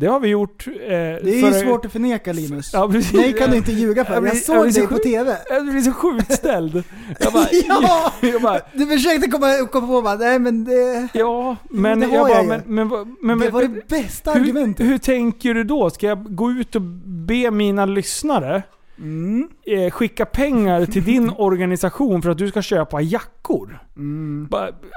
det 0.00 0.06
har 0.06 0.20
vi 0.20 0.28
gjort. 0.28 0.66
Eh, 0.66 0.72
det 0.88 1.20
är 1.24 1.46
ju 1.46 1.66
svårt 1.66 1.84
att 1.84 1.92
förneka 1.92 2.32
Linus. 2.32 2.70
Ja, 2.72 2.88
precis. 2.88 3.12
Nej 3.12 3.32
kan 3.32 3.50
du 3.50 3.56
inte 3.56 3.72
ljuga 3.72 4.04
för. 4.04 4.12
Jag 4.14 4.22
blir- 4.22 4.32
Jag 4.32 4.36
jag 4.36 4.44
såg 4.44 4.72
så 4.74 4.78
dig 4.80 4.88
på 4.88 4.94
sjuk- 4.94 5.02
TV. 5.02 5.36
Jag 5.48 5.66
blir 5.66 5.80
så 5.80 5.92
sjukt 5.92 6.32
ställd. 6.32 6.84
Jag 7.20 7.32
bara, 7.32 7.46
Ja! 7.68 8.12
jag 8.28 8.42
bara, 8.42 8.60
Du 8.74 8.86
försökte 8.86 9.28
komma, 9.30 9.66
komma 9.72 9.86
på 9.86 10.02
bara, 10.02 10.14
nej 10.14 10.38
men 10.38 10.64
det, 10.64 11.08
ja, 11.12 11.56
men 11.70 12.00
det 12.00 12.06
jag 12.06 12.26
bara, 12.26 12.32
jag 12.34 12.42
ju. 12.42 12.48
men, 12.48 12.62
men, 12.88 13.16
men, 13.22 13.38
det 13.38 13.50
var 13.50 13.62
det 13.62 13.88
bästa 13.88 14.32
hur, 14.32 14.40
argumentet. 14.40 14.86
hur 14.86 14.98
tänker 14.98 15.54
du 15.54 15.64
då? 15.64 15.90
Ska 15.90 16.06
jag 16.06 16.36
gå 16.36 16.50
ut 16.50 16.74
och 16.74 16.82
be 17.06 17.50
mina 17.50 17.86
lyssnare 17.86 18.62
Mm. 18.98 19.48
eh, 19.66 19.90
skicka 19.90 20.26
pengar 20.26 20.86
till 20.86 21.04
din 21.04 21.30
organisation 21.36 22.22
för 22.22 22.30
att 22.30 22.38
du 22.38 22.48
ska 22.48 22.62
köpa 22.62 23.00
jackor? 23.00 23.78
Mm. 23.96 24.48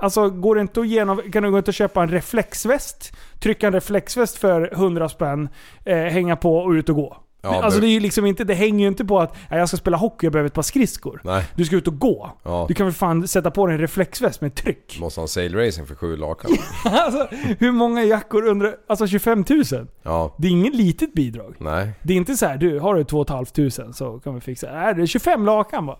Alltså 0.01 0.29
går 0.29 0.55
det 0.55 0.61
inte 0.61 0.81
att 0.81 0.87
genom, 0.87 1.21
kan 1.31 1.43
du 1.43 1.51
gå 1.51 1.59
ut 1.59 1.67
och 1.67 1.73
köpa 1.73 2.03
en 2.03 2.09
reflexväst, 2.09 3.17
trycka 3.39 3.67
en 3.67 3.73
reflexväst 3.73 4.37
för 4.37 4.69
100 4.73 5.09
spänn, 5.09 5.49
eh, 5.85 5.97
hänga 5.97 6.35
på 6.35 6.57
och 6.57 6.71
ut 6.71 6.89
och 6.89 6.95
gå. 6.95 7.17
Ja, 7.43 7.63
alltså 7.63 7.79
men- 7.79 7.81
det 7.81 7.87
är 7.87 7.93
ju 7.93 7.99
liksom 7.99 8.25
inte, 8.25 8.43
det 8.43 8.53
hänger 8.53 8.79
ju 8.79 8.87
inte 8.87 9.05
på 9.05 9.19
att 9.19 9.35
"Ja, 9.49 9.57
jag 9.57 9.67
ska 9.67 9.77
spela 9.77 9.97
hockey, 9.97 10.25
jag 10.25 10.33
behöver 10.33 10.47
ett 10.47 10.53
par 10.53 10.61
skridskor. 10.61 11.21
Nej. 11.23 11.43
Du 11.55 11.65
ska 11.65 11.75
ut 11.75 11.87
och 11.87 11.99
gå. 11.99 12.31
Ja. 12.43 12.65
Du 12.67 12.73
kan 12.73 12.85
väl 12.85 12.93
fan 12.93 13.27
sätta 13.27 13.51
på 13.51 13.65
dig 13.67 13.73
en 13.75 13.81
reflexväst 13.81 14.41
med 14.41 14.55
tryck. 14.55 14.97
Måste 15.01 15.19
ha 15.19 15.23
en 15.23 15.27
sail 15.27 15.55
racing 15.55 15.87
för 15.87 15.95
sju 15.95 16.15
lakan. 16.17 16.51
alltså, 16.85 17.27
hur 17.59 17.71
många 17.71 18.03
jackor 18.03 18.47
undrar... 18.47 18.75
Alltså 18.89 19.07
25 19.07 19.45
000? 19.49 19.87
Ja. 20.03 20.35
Det 20.37 20.47
är 20.47 20.51
inget 20.51 20.75
litet 20.75 21.13
bidrag. 21.13 21.55
Nej. 21.59 21.91
Det 22.03 22.13
är 22.13 22.17
inte 22.17 22.35
så 22.37 22.45
här, 22.45 22.57
du 22.57 22.79
har 22.79 22.95
du 22.95 23.03
2 23.03 23.25
500 23.25 23.93
så 23.93 24.19
kan 24.19 24.35
vi 24.35 24.41
fixa. 24.41 24.67
Nej, 24.73 24.95
det 24.95 25.01
är 25.01 25.05
25 25.05 25.45
lakan 25.45 25.85
bara. 25.85 25.97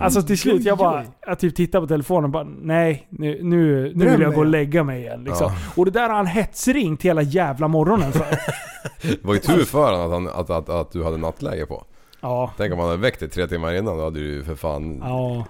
Alltså 0.00 0.22
till 0.22 0.38
slut, 0.38 0.64
jag 0.64 0.78
bara, 0.78 1.04
jag 1.26 1.38
typ 1.38 1.56
tittar 1.56 1.80
på 1.80 1.86
telefonen 1.86 2.24
och 2.24 2.30
bara, 2.30 2.46
nej, 2.62 3.06
nu, 3.10 3.38
nu, 3.42 3.92
nu 3.94 4.08
vill 4.10 4.20
jag 4.20 4.34
gå 4.34 4.40
och 4.40 4.46
lägga 4.46 4.84
mig 4.84 5.00
igen. 5.00 5.24
Liksom. 5.24 5.52
Ja. 5.52 5.72
Och 5.76 5.84
det 5.84 5.90
där 5.90 6.08
har 6.08 6.16
han 6.16 6.26
hetsringt 6.26 7.02
hela 7.02 7.22
jävla 7.22 7.68
morgonen 7.68 8.12
för. 8.12 8.26
Det 9.02 9.24
var 9.24 9.34
ju 9.34 9.40
tur 9.40 9.64
för 9.64 9.92
honom 9.92 10.06
att, 10.06 10.12
han, 10.12 10.28
att, 10.28 10.50
att, 10.50 10.68
att 10.68 10.92
du 10.92 11.04
hade 11.04 11.16
nattläge 11.16 11.66
på. 11.66 11.84
ja. 12.20 12.52
Tänk 12.56 12.72
om 12.72 12.78
han 12.78 12.88
hade 12.88 13.00
väckt 13.02 13.20
dig 13.20 13.28
tre 13.28 13.46
timmar 13.46 13.74
innan, 13.74 13.96
då 13.96 14.04
hade 14.04 14.20
du 14.20 14.26
ju 14.26 14.44
för 14.44 14.54
fan... 14.54 14.98
Ja. 14.98 15.46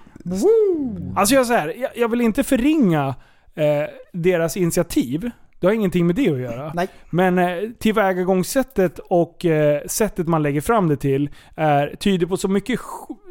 Alltså 1.15 1.35
jag 1.35 1.45
säger, 1.45 1.75
jag, 1.77 1.91
jag 1.95 2.09
vill 2.09 2.21
inte 2.21 2.43
förringa 2.43 3.15
eh, 3.55 3.83
deras 4.13 4.57
initiativ. 4.57 5.31
Det 5.59 5.67
har 5.67 5.73
ingenting 5.73 6.07
med 6.07 6.15
det 6.15 6.29
att 6.29 6.39
göra. 6.39 6.71
Nej. 6.73 6.87
Men 7.09 7.37
eh, 7.37 7.69
tillvägagångssättet 7.79 8.99
och 8.99 9.45
eh, 9.45 9.81
sättet 9.87 10.27
man 10.27 10.43
lägger 10.43 10.61
fram 10.61 10.87
det 10.87 10.97
till 10.97 11.29
är, 11.55 11.95
tyder 11.99 12.27
på 12.27 12.37
så 12.37 12.47
mycket 12.47 12.79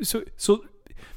så, 0.02 0.20
så, 0.36 0.58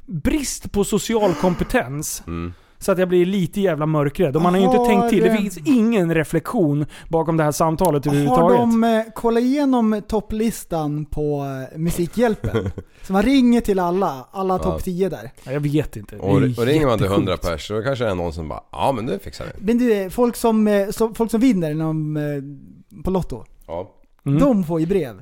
brist 0.05 0.71
på 0.71 0.83
social 0.83 1.33
kompetens. 1.33 2.23
Mm. 2.27 2.53
Så 2.79 2.91
att 2.91 2.97
jag 2.99 3.09
blir 3.09 3.25
lite 3.25 3.61
jävla 3.61 3.85
mörkrädd. 3.85 4.35
Och 4.35 4.41
man 4.41 4.53
har 4.53 4.59
ju 4.59 4.65
inte 4.65 4.77
Har, 4.77 4.85
tänkt 4.85 5.09
till. 5.09 5.23
Det 5.23 5.29
eh, 5.29 5.35
finns 5.37 5.57
ingen 5.65 6.13
reflektion 6.15 6.85
bakom 7.09 7.37
det 7.37 7.43
här 7.43 7.51
samtalet 7.51 8.05
Har 8.05 8.11
överhuvudtaget. 8.13 8.57
de 8.57 8.83
eh, 8.83 9.03
kollat 9.15 9.43
igenom 9.43 10.01
topplistan 10.07 11.05
på 11.05 11.45
eh, 11.73 11.77
Musikhjälpen? 11.77 12.71
Så 13.03 13.13
man 13.13 13.23
ringer 13.23 13.61
till 13.61 13.79
alla, 13.79 14.27
alla 14.31 14.59
topp 14.59 14.83
10 14.83 15.09
där. 15.09 15.31
Ja, 15.43 15.51
Jag 15.51 15.59
vet 15.59 15.95
inte. 15.95 16.15
Det 16.15 16.21
är 16.21 16.25
Och, 16.25 16.35
och 16.35 16.65
ringer 16.65 16.85
man 16.85 16.97
till 16.97 17.05
jättesjukt. 17.05 17.11
100 17.11 17.37
pers 17.37 17.67
så 17.67 17.83
kanske 17.83 18.05
det 18.05 18.11
är 18.11 18.15
någon 18.15 18.33
som 18.33 18.49
bara 18.49 18.63
ja 18.71 18.91
men 18.95 19.05
det 19.05 19.19
fixar 19.19 19.45
vi. 19.45 19.65
Men 19.65 19.77
du, 19.77 20.09
folk 20.09 20.35
som, 20.35 20.67
eh, 20.67 20.89
som, 20.89 21.15
folk 21.15 21.31
som 21.31 21.41
vinner 21.41 21.71
inom, 21.71 22.17
eh, 22.17 23.03
på 23.03 23.11
Lotto, 23.11 23.43
Ja. 23.67 23.91
Mm. 24.25 24.39
de 24.39 24.63
får 24.63 24.79
ju 24.79 24.85
brev. 24.85 25.21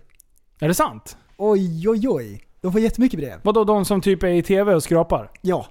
Är 0.60 0.68
det 0.68 0.74
sant? 0.74 1.18
Oj, 1.38 1.90
oj, 1.90 2.08
oj. 2.10 2.42
De 2.62 2.72
får 2.72 2.82
jättemycket 2.82 3.20
brev. 3.20 3.40
Vadå 3.44 3.64
de 3.64 3.86
som 3.86 4.02
typ 4.02 4.24
är 4.24 4.28
i 4.28 4.42
TV 4.44 4.74
och 4.76 4.84
skrapar? 4.84 5.32
Ja. 5.42 5.66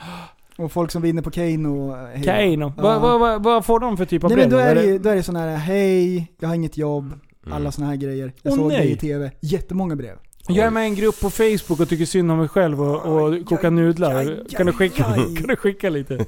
Och 0.58 0.72
folk 0.72 0.90
som 0.90 1.02
vinner 1.02 1.22
på 1.22 1.30
Kane 1.30 1.68
och 1.68 1.96
hej. 1.96 2.54
Ja. 2.54 2.72
Vad, 2.76 3.00
vad, 3.00 3.20
vad, 3.20 3.42
vad 3.42 3.64
får 3.64 3.80
de 3.80 3.96
för 3.96 4.04
typ 4.04 4.24
av 4.24 4.30
Nej 4.30 4.36
brev? 4.36 4.48
men 4.50 4.58
då 4.58 4.64
är 4.64 4.74
det 4.74 4.84
ju 4.84 4.98
då 4.98 5.08
är 5.10 5.16
det 5.16 5.22
sådana 5.22 5.46
här, 5.46 5.56
hej, 5.56 6.32
jag 6.40 6.48
har 6.48 6.54
inget 6.54 6.76
jobb, 6.76 7.12
Mm. 7.46 7.56
alla 7.56 7.72
sådana 7.72 7.90
här 7.92 7.96
grejer. 7.98 8.32
Jag 8.42 8.52
Åh, 8.52 8.58
såg 8.58 8.68
nej. 8.68 8.76
dig 8.78 8.90
i 8.92 8.96
TV. 8.96 9.30
Jättemånga 9.40 9.96
brev. 9.96 10.16
Jag 10.48 10.66
är 10.66 10.70
med 10.70 10.82
i 10.84 10.86
en 10.86 10.94
grupp 10.94 11.20
på 11.20 11.30
Facebook 11.30 11.80
och 11.80 11.88
tycker 11.88 12.04
synd 12.04 12.30
om 12.32 12.38
mig 12.38 12.48
själv 12.48 12.82
och, 12.82 13.06
och 13.06 13.46
kokar 13.46 13.70
nudlar. 13.70 14.44
Kan 14.56 14.66
du, 14.66 14.72
skicka, 14.72 15.04
kan 15.38 15.46
du 15.48 15.56
skicka 15.56 15.90
lite? 15.90 16.24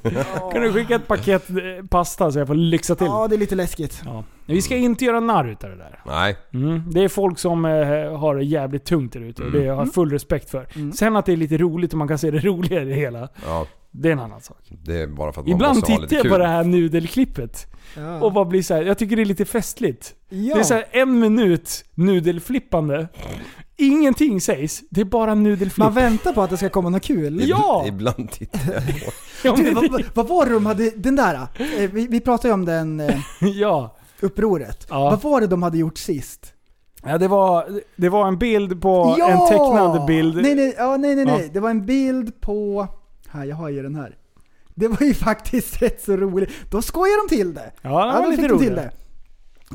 Kan 0.53 0.61
du 0.61 0.73
skicka 0.73 0.95
ett 0.95 1.07
paket 1.07 1.49
eh, 1.49 1.55
pasta 1.89 2.31
så 2.31 2.39
jag 2.39 2.47
får 2.47 2.55
lyxa 2.55 2.95
till? 2.95 3.07
Ja, 3.07 3.27
det 3.27 3.35
är 3.35 3.37
lite 3.37 3.55
läskigt. 3.55 4.01
Ja. 4.05 4.23
Vi 4.45 4.61
ska 4.61 4.75
inte 4.75 5.05
göra 5.05 5.19
narr 5.19 5.49
utav 5.49 5.69
det 5.69 5.75
där. 5.75 5.99
Nej. 6.05 6.37
Mm. 6.53 6.81
Det 6.91 7.03
är 7.03 7.07
folk 7.07 7.39
som 7.39 7.65
eh, 7.65 7.71
har 8.19 8.35
det 8.35 8.43
jävligt 8.43 8.85
tungt 8.85 9.13
där 9.13 9.21
ute 9.21 9.43
och 9.43 9.51
det 9.51 9.59
har 9.67 9.85
jag 9.85 9.93
full 9.93 10.11
respekt 10.11 10.49
för. 10.49 10.67
Mm. 10.75 10.91
Sen 10.91 11.15
att 11.15 11.25
det 11.25 11.31
är 11.31 11.37
lite 11.37 11.57
roligt 11.57 11.91
och 11.93 11.97
man 11.97 12.07
kan 12.07 12.17
se 12.17 12.31
det 12.31 12.39
roliga 12.45 12.81
i 12.81 12.85
det 12.85 12.93
hela, 12.95 13.29
Ja. 13.45 13.65
Det 13.91 14.07
är 14.09 14.13
en 14.13 14.19
annan 14.19 14.41
sak. 14.41 14.57
Det 14.69 15.01
är 15.01 15.07
bara 15.07 15.31
för 15.33 15.41
att 15.41 15.47
man 15.47 15.55
Ibland 15.55 15.75
måste 15.75 15.91
ha 15.91 15.97
tittar 15.97 16.01
lite 16.01 16.15
jag 16.15 16.21
kul. 16.21 16.31
på 16.31 16.37
det 16.37 16.47
här 16.47 16.63
nudelklippet 16.63 17.67
Ja. 17.95 18.19
och 18.21 18.33
bara 18.33 18.45
blir 18.45 18.63
så 18.63 18.73
här. 18.73 18.81
jag 18.83 18.97
tycker 18.97 19.15
det 19.15 19.21
är 19.21 19.25
lite 19.25 19.45
festligt. 19.45 20.15
ja. 20.29 20.53
Det 20.55 20.59
är 20.59 20.63
så 20.63 20.73
här 20.73 20.85
en 20.91 21.19
minut 21.19 21.85
nudelflippande. 21.95 23.07
Ingenting 23.77 24.41
sägs, 24.41 24.81
det 24.89 25.01
är 25.01 25.05
bara 25.05 25.35
nudelflipp. 25.35 25.77
Man 25.85 25.93
väntar 25.93 26.33
på 26.33 26.41
att 26.41 26.49
det 26.49 26.57
ska 26.57 26.69
komma 26.69 26.89
något 26.89 27.03
kul. 27.03 27.41
Ja! 27.49 27.83
Ibland 27.87 28.31
tittar 28.31 28.73
jag 28.73 28.85
på. 28.87 29.11
Ja, 29.43 29.55
Du, 29.55 29.71
vad, 29.73 30.03
vad- 30.13 30.27
var 30.27 30.45
det 30.45 30.51
de 30.53 30.65
hade, 30.65 30.89
den 30.89 31.15
där, 31.15 31.33
eh, 31.57 31.89
vi, 31.91 32.07
vi 32.07 32.19
pratade 32.19 32.47
ju 32.47 32.53
om 32.53 32.65
den 32.65 32.99
eh, 32.99 33.15
ja. 33.41 33.95
upproret. 34.19 34.87
Ja. 34.89 35.09
Vad 35.09 35.21
var 35.21 35.41
det 35.41 35.47
de 35.47 35.63
hade 35.63 35.77
gjort 35.77 35.97
sist? 35.97 36.53
ja 37.03 37.17
det, 37.17 37.27
var, 37.27 37.81
det 37.95 38.09
var 38.09 38.27
en 38.27 38.37
bild 38.37 38.81
på 38.81 39.15
en 39.29 39.47
tecknad 39.49 40.05
bild. 40.05 40.35
Nej, 40.41 40.55
nej, 40.55 40.75
ja, 40.77 40.97
nej, 40.97 41.15
nej, 41.15 41.25
nej. 41.25 41.41
Ja. 41.41 41.49
Det 41.53 41.59
var 41.59 41.69
en 41.69 41.85
bild 41.85 42.41
på, 42.41 42.87
här, 43.31 43.45
jag 43.45 43.55
har 43.55 43.69
ju 43.69 43.83
den 43.83 43.95
här. 43.95 44.15
Det 44.75 44.87
var 44.87 45.01
ju 45.01 45.13
faktiskt 45.29 45.81
rätt 45.81 46.01
så 46.01 46.17
roligt. 46.17 46.49
Då 46.69 46.81
skojar 46.81 47.27
de 47.27 47.35
till 47.35 47.53
det. 47.53 47.71
Ja, 47.81 47.89
det 48.05 48.13
var 48.13 48.23
då 48.23 48.29
lite 48.29 48.41
fick 48.41 48.51
de 48.51 48.59
till 48.59 48.69
roligt. 48.69 48.83
det. 48.83 48.91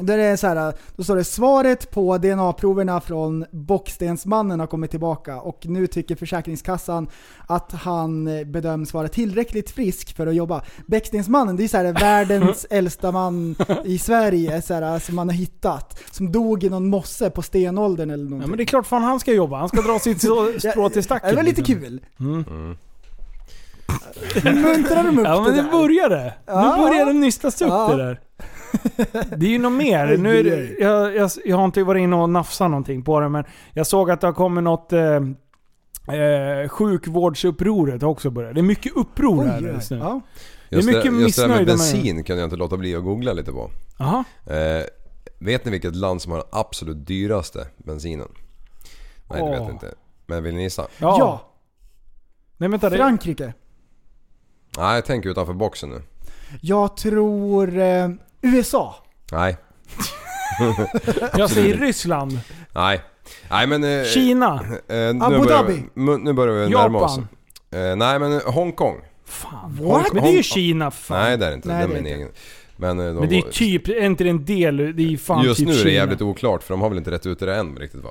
Där 0.00 0.16
det 0.18 0.24
är 0.24 0.36
så 0.36 0.46
här, 0.46 0.72
då 0.96 1.04
står 1.04 1.16
det 1.16 1.24
svaret 1.24 1.90
på 1.90 2.18
DNA-proverna 2.18 3.00
från 3.00 3.44
Bockstensmannen 3.50 4.60
har 4.60 4.66
kommit 4.66 4.90
tillbaka 4.90 5.40
och 5.40 5.66
nu 5.66 5.86
tycker 5.86 6.16
Försäkringskassan 6.16 7.08
att 7.46 7.72
han 7.72 8.24
bedöms 8.24 8.94
vara 8.94 9.08
tillräckligt 9.08 9.70
frisk 9.70 10.16
för 10.16 10.26
att 10.26 10.34
jobba. 10.34 10.62
Bäckstensmannen, 10.86 11.56
det 11.56 11.64
är 11.64 11.68
så 11.68 11.76
här 11.76 11.92
världens 11.92 12.66
äldsta 12.70 13.12
man 13.12 13.56
i 13.84 13.98
Sverige 13.98 14.62
så 14.62 14.74
här, 14.74 14.98
som 14.98 15.14
man 15.16 15.28
har 15.28 15.34
hittat. 15.36 16.02
Som 16.10 16.32
dog 16.32 16.64
i 16.64 16.68
någon 16.70 16.88
mosse 16.88 17.30
på 17.30 17.42
stenåldern 17.42 18.10
eller 18.10 18.24
Ja, 18.24 18.30
någonting. 18.30 18.50
men 18.50 18.56
det 18.56 18.62
är 18.62 18.66
klart 18.66 18.86
fan 18.86 19.02
han 19.02 19.20
ska 19.20 19.32
jobba. 19.32 19.56
Han 19.58 19.68
ska 19.68 19.80
dra 19.82 19.98
sitt 19.98 20.20
strå 20.70 20.88
till 20.90 21.02
stacken. 21.04 21.30
det 21.30 21.36
var 21.36 21.42
lite 21.42 21.60
liksom. 21.60 21.80
kul. 21.80 22.00
Mm. 22.20 22.76
Muntrar 24.44 25.04
de 25.04 25.18
upp 25.18 25.24
Ja 25.26 25.40
men 25.42 25.44
det 25.44 25.56
det 25.56 25.62
där? 25.62 25.70
började. 25.70 26.34
Ja. 26.46 26.76
Nu 26.76 26.82
börjar 26.82 27.06
det 27.06 27.12
nystas 27.12 27.62
upp 27.62 27.68
Ja. 27.68 27.88
det 27.88 27.96
där. 27.96 28.20
Det 29.36 29.46
är 29.46 29.50
ju 29.50 29.58
något 29.58 29.72
mer. 29.72 30.16
Nu 30.16 30.38
är 30.38 30.44
det, 30.44 30.70
jag, 30.80 31.16
jag, 31.16 31.30
jag 31.44 31.56
har 31.56 31.64
inte 31.64 31.82
varit 31.82 32.00
inne 32.00 32.16
och 32.16 32.30
nafsat 32.30 32.70
någonting 32.70 33.02
på 33.02 33.20
det 33.20 33.28
men 33.28 33.44
jag 33.72 33.86
såg 33.86 34.10
att 34.10 34.20
det 34.20 34.26
har 34.26 34.34
kommit 34.34 34.64
något 34.64 34.92
eh, 34.92 35.14
eh, 36.16 36.68
sjukvårdsupproret 36.68 38.02
har 38.02 38.08
också 38.08 38.30
börjat. 38.30 38.54
Det 38.54 38.60
är 38.60 38.62
mycket 38.62 38.96
uppror 38.96 39.42
Oj, 39.44 39.48
här 39.48 39.60
just 39.60 39.90
nu. 39.90 39.96
ja. 39.96 40.20
Det 40.68 40.74
är 40.74 40.78
Just 40.78 40.88
mycket 40.88 41.12
det, 41.12 41.18
just 41.20 41.36
det 41.36 41.42
där 41.48 41.56
med 41.56 41.66
bensin 41.66 42.24
kan 42.24 42.36
jag 42.38 42.46
inte 42.46 42.56
låta 42.56 42.76
bli 42.76 42.96
att 42.96 43.04
googla 43.04 43.32
lite 43.32 43.52
på. 43.52 43.70
Jaha. 43.98 44.24
Eh, 44.46 44.84
vet 45.38 45.64
ni 45.64 45.70
vilket 45.70 45.96
land 45.96 46.22
som 46.22 46.32
har 46.32 46.38
den 46.38 46.48
absolut 46.52 47.06
dyraste 47.06 47.66
bensinen? 47.76 48.28
Nej 49.30 49.42
det 49.44 49.50
vet 49.50 49.62
ni 49.66 49.72
inte. 49.72 49.94
Men 50.26 50.42
vill 50.42 50.54
ni 50.54 50.62
gissa? 50.62 50.82
Ja. 50.98 51.16
Ja, 51.18 51.52
Nej 52.56 52.68
vänta. 52.68 52.90
Det, 52.90 52.96
Frankrike. 52.96 53.52
Nej, 54.76 55.02
tänk 55.06 55.26
utanför 55.26 55.52
boxen 55.52 55.90
nu. 55.90 56.02
Jag 56.60 56.96
tror 56.96 57.78
eh, 57.78 58.08
USA. 58.42 58.94
Nej, 59.32 59.56
jag 61.36 61.50
säger 61.50 61.76
Ryssland. 61.76 62.40
nej. 62.74 63.00
Nej 63.50 63.66
men... 63.66 63.84
Eh, 63.84 64.04
Kina. 64.04 64.54
eh, 64.54 64.96
nu, 64.96 65.08
Abu 65.24 65.38
börjar 65.38 65.48
Dhabi. 65.62 65.82
vi, 65.94 66.00
nu 66.18 66.32
börjar 66.32 66.54
vi 66.54 66.70
närma 66.74 66.98
oss. 66.98 67.16
Japan. 67.16 67.28
Eh, 67.90 67.96
nej 67.96 68.18
men 68.18 68.40
Hongkong. 68.46 68.96
Fan. 69.24 69.78
What? 69.82 70.12
Men 70.12 70.22
det 70.22 70.28
är 70.28 70.32
ju 70.32 70.38
Hong- 70.38 70.42
Kina 70.42 70.90
fan. 70.90 71.22
Nej 71.22 71.36
det 71.36 71.46
är 71.46 71.50
det 71.50 71.54
inte. 71.56 71.68
Nej, 71.68 71.76
det 71.78 71.84
är 71.84 71.88
min 71.88 71.96
inte. 71.96 72.10
egen. 72.10 72.28
Men, 72.76 72.98
eh, 72.98 73.06
de 73.06 73.14
Men 73.14 73.28
det 73.28 73.38
är 73.38 73.42
typ, 73.42 73.88
är 73.88 74.04
inte 74.06 74.24
en 74.28 74.44
del? 74.44 74.76
Det 74.96 75.12
är 75.12 75.16
fan 75.16 75.44
Just 75.44 75.58
typ 75.58 75.66
nu 75.68 75.72
är 75.72 75.76
det 75.76 75.82
Kina. 75.82 75.92
jävligt 75.94 76.22
oklart 76.22 76.62
för 76.62 76.74
de 76.74 76.80
har 76.80 76.88
väl 76.88 76.98
inte 76.98 77.10
rätt 77.10 77.26
ut 77.26 77.38
det 77.38 77.54
än 77.56 77.76
riktigt 77.76 78.04
va? 78.04 78.10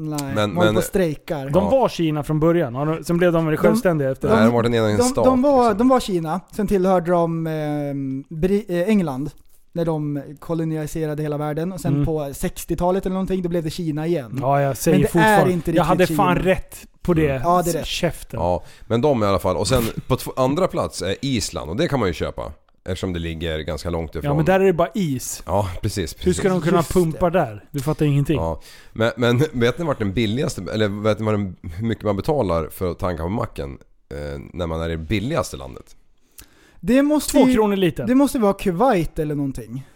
Nej, 0.00 0.34
Men- 0.34 0.50
men, 0.54 0.74
på 0.74 0.80
strejkar. 0.82 1.50
De 1.50 1.64
Ja. 1.64 1.70
var 1.70 1.88
Kina 1.88 2.22
från 2.22 2.40
början. 2.40 2.72
de- 2.72 3.04
Sen 3.04 3.16
blev 3.18 3.32
de 3.32 3.46
väl 3.46 3.56
självständiga 3.56 4.10
efter 4.10 4.28
Nej, 4.28 4.36
det. 4.38 4.44
de 4.44 4.52
varit 4.54 4.66
en 4.66 4.74
egen 4.74 4.96
de, 4.96 5.02
stat. 5.02 5.24
de, 5.24 5.42
var, 5.42 5.62
liksom. 5.62 5.78
de 5.78 5.88
var 5.88 6.00
Kina, 6.00 6.40
sen 6.52 6.66
tillhörde 6.66 7.10
de 7.10 7.46
eh, 7.46 7.52
Bri- 8.36 8.64
eh, 8.82 8.88
England. 8.88 9.30
När 9.72 9.84
de 9.84 10.22
koloniserade 10.38 11.22
hela 11.22 11.36
världen. 11.38 11.72
Och 11.72 11.80
sen 11.80 11.92
Mm. 11.94 12.06
på 12.06 12.20
60-talet 12.32 13.06
eller 13.06 13.14
någonting, 13.14 13.42
då 13.42 13.48
blev 13.48 13.64
det 13.64 13.70
Kina 13.70 14.06
igen. 14.06 14.38
Ja, 14.40 14.60
jag 14.62 14.76
säger 14.76 14.98
Men 14.98 15.02
det 15.02 15.06
är 15.08 15.12
fortfarande. 15.12 15.52
inte 15.52 15.70
jag 15.72 15.84
hade 15.84 16.06
fan 16.06 16.36
Kina. 16.36 16.48
rätt 16.48 16.86
på 17.02 17.14
det. 17.14 17.40
Ja, 17.44 17.62
det 17.64 17.70
är 17.70 17.74
rätt. 17.74 17.86
Käften. 17.86 18.40
Ja, 18.40 18.62
men 18.86 19.00
de 19.00 19.22
i 19.22 19.26
alla 19.26 19.38
fall. 19.38 19.56
Och 19.56 19.68
sen 19.68 19.82
på 20.06 20.16
andra 20.36 20.66
plats 20.68 21.02
är 21.02 21.14
Island 21.22 21.70
och 21.70 21.76
det 21.76 21.88
kan 21.88 21.98
man 22.00 22.08
ju 22.08 22.14
köpa. 22.14 22.52
Eftersom 22.88 23.12
det 23.12 23.18
ligger 23.18 23.58
ganska 23.58 23.90
långt 23.90 24.10
ifrån. 24.10 24.24
Ja, 24.24 24.34
men 24.34 24.44
där 24.44 24.60
är 24.60 24.64
det 24.64 24.72
bara 24.72 24.90
is. 24.94 25.42
Ja, 25.46 25.70
precis. 25.82 26.14
precis. 26.14 26.26
Hur 26.26 26.32
ska 26.32 26.48
de 26.48 26.60
kunna 26.60 26.76
Just 26.76 26.92
pumpa 26.92 27.30
där? 27.30 27.64
Du 27.70 27.80
fattar 27.80 28.06
ingenting. 28.06 28.36
Ja, 28.36 28.60
men, 28.92 29.12
men 29.16 29.42
vet 29.52 29.78
ni 29.78 29.84
vart 29.84 29.98
den 29.98 30.12
billigaste, 30.12 30.62
eller 30.72 30.88
vet 30.88 31.18
ni 31.18 31.24
vad 31.24 31.34
den, 31.34 31.56
hur 31.62 31.86
mycket 31.86 32.04
man 32.04 32.16
betalar 32.16 32.68
för 32.68 32.90
att 32.90 32.98
tanka 32.98 33.22
på 33.22 33.28
macken? 33.28 33.78
Eh, 34.10 34.40
när 34.52 34.66
man 34.66 34.80
är 34.80 34.88
i 34.88 34.92
det 34.92 34.98
billigaste 34.98 35.56
landet? 35.56 35.96
Det 36.80 37.02
måste 37.02 37.32
Två 37.32 37.48
ju- 37.48 37.54
kronor 37.54 37.76
liten. 37.76 38.06
Det 38.06 38.14
måste 38.14 38.38
vara 38.38 38.52
Kuwait 38.52 39.18
eller 39.18 39.34
någonting. 39.34 39.86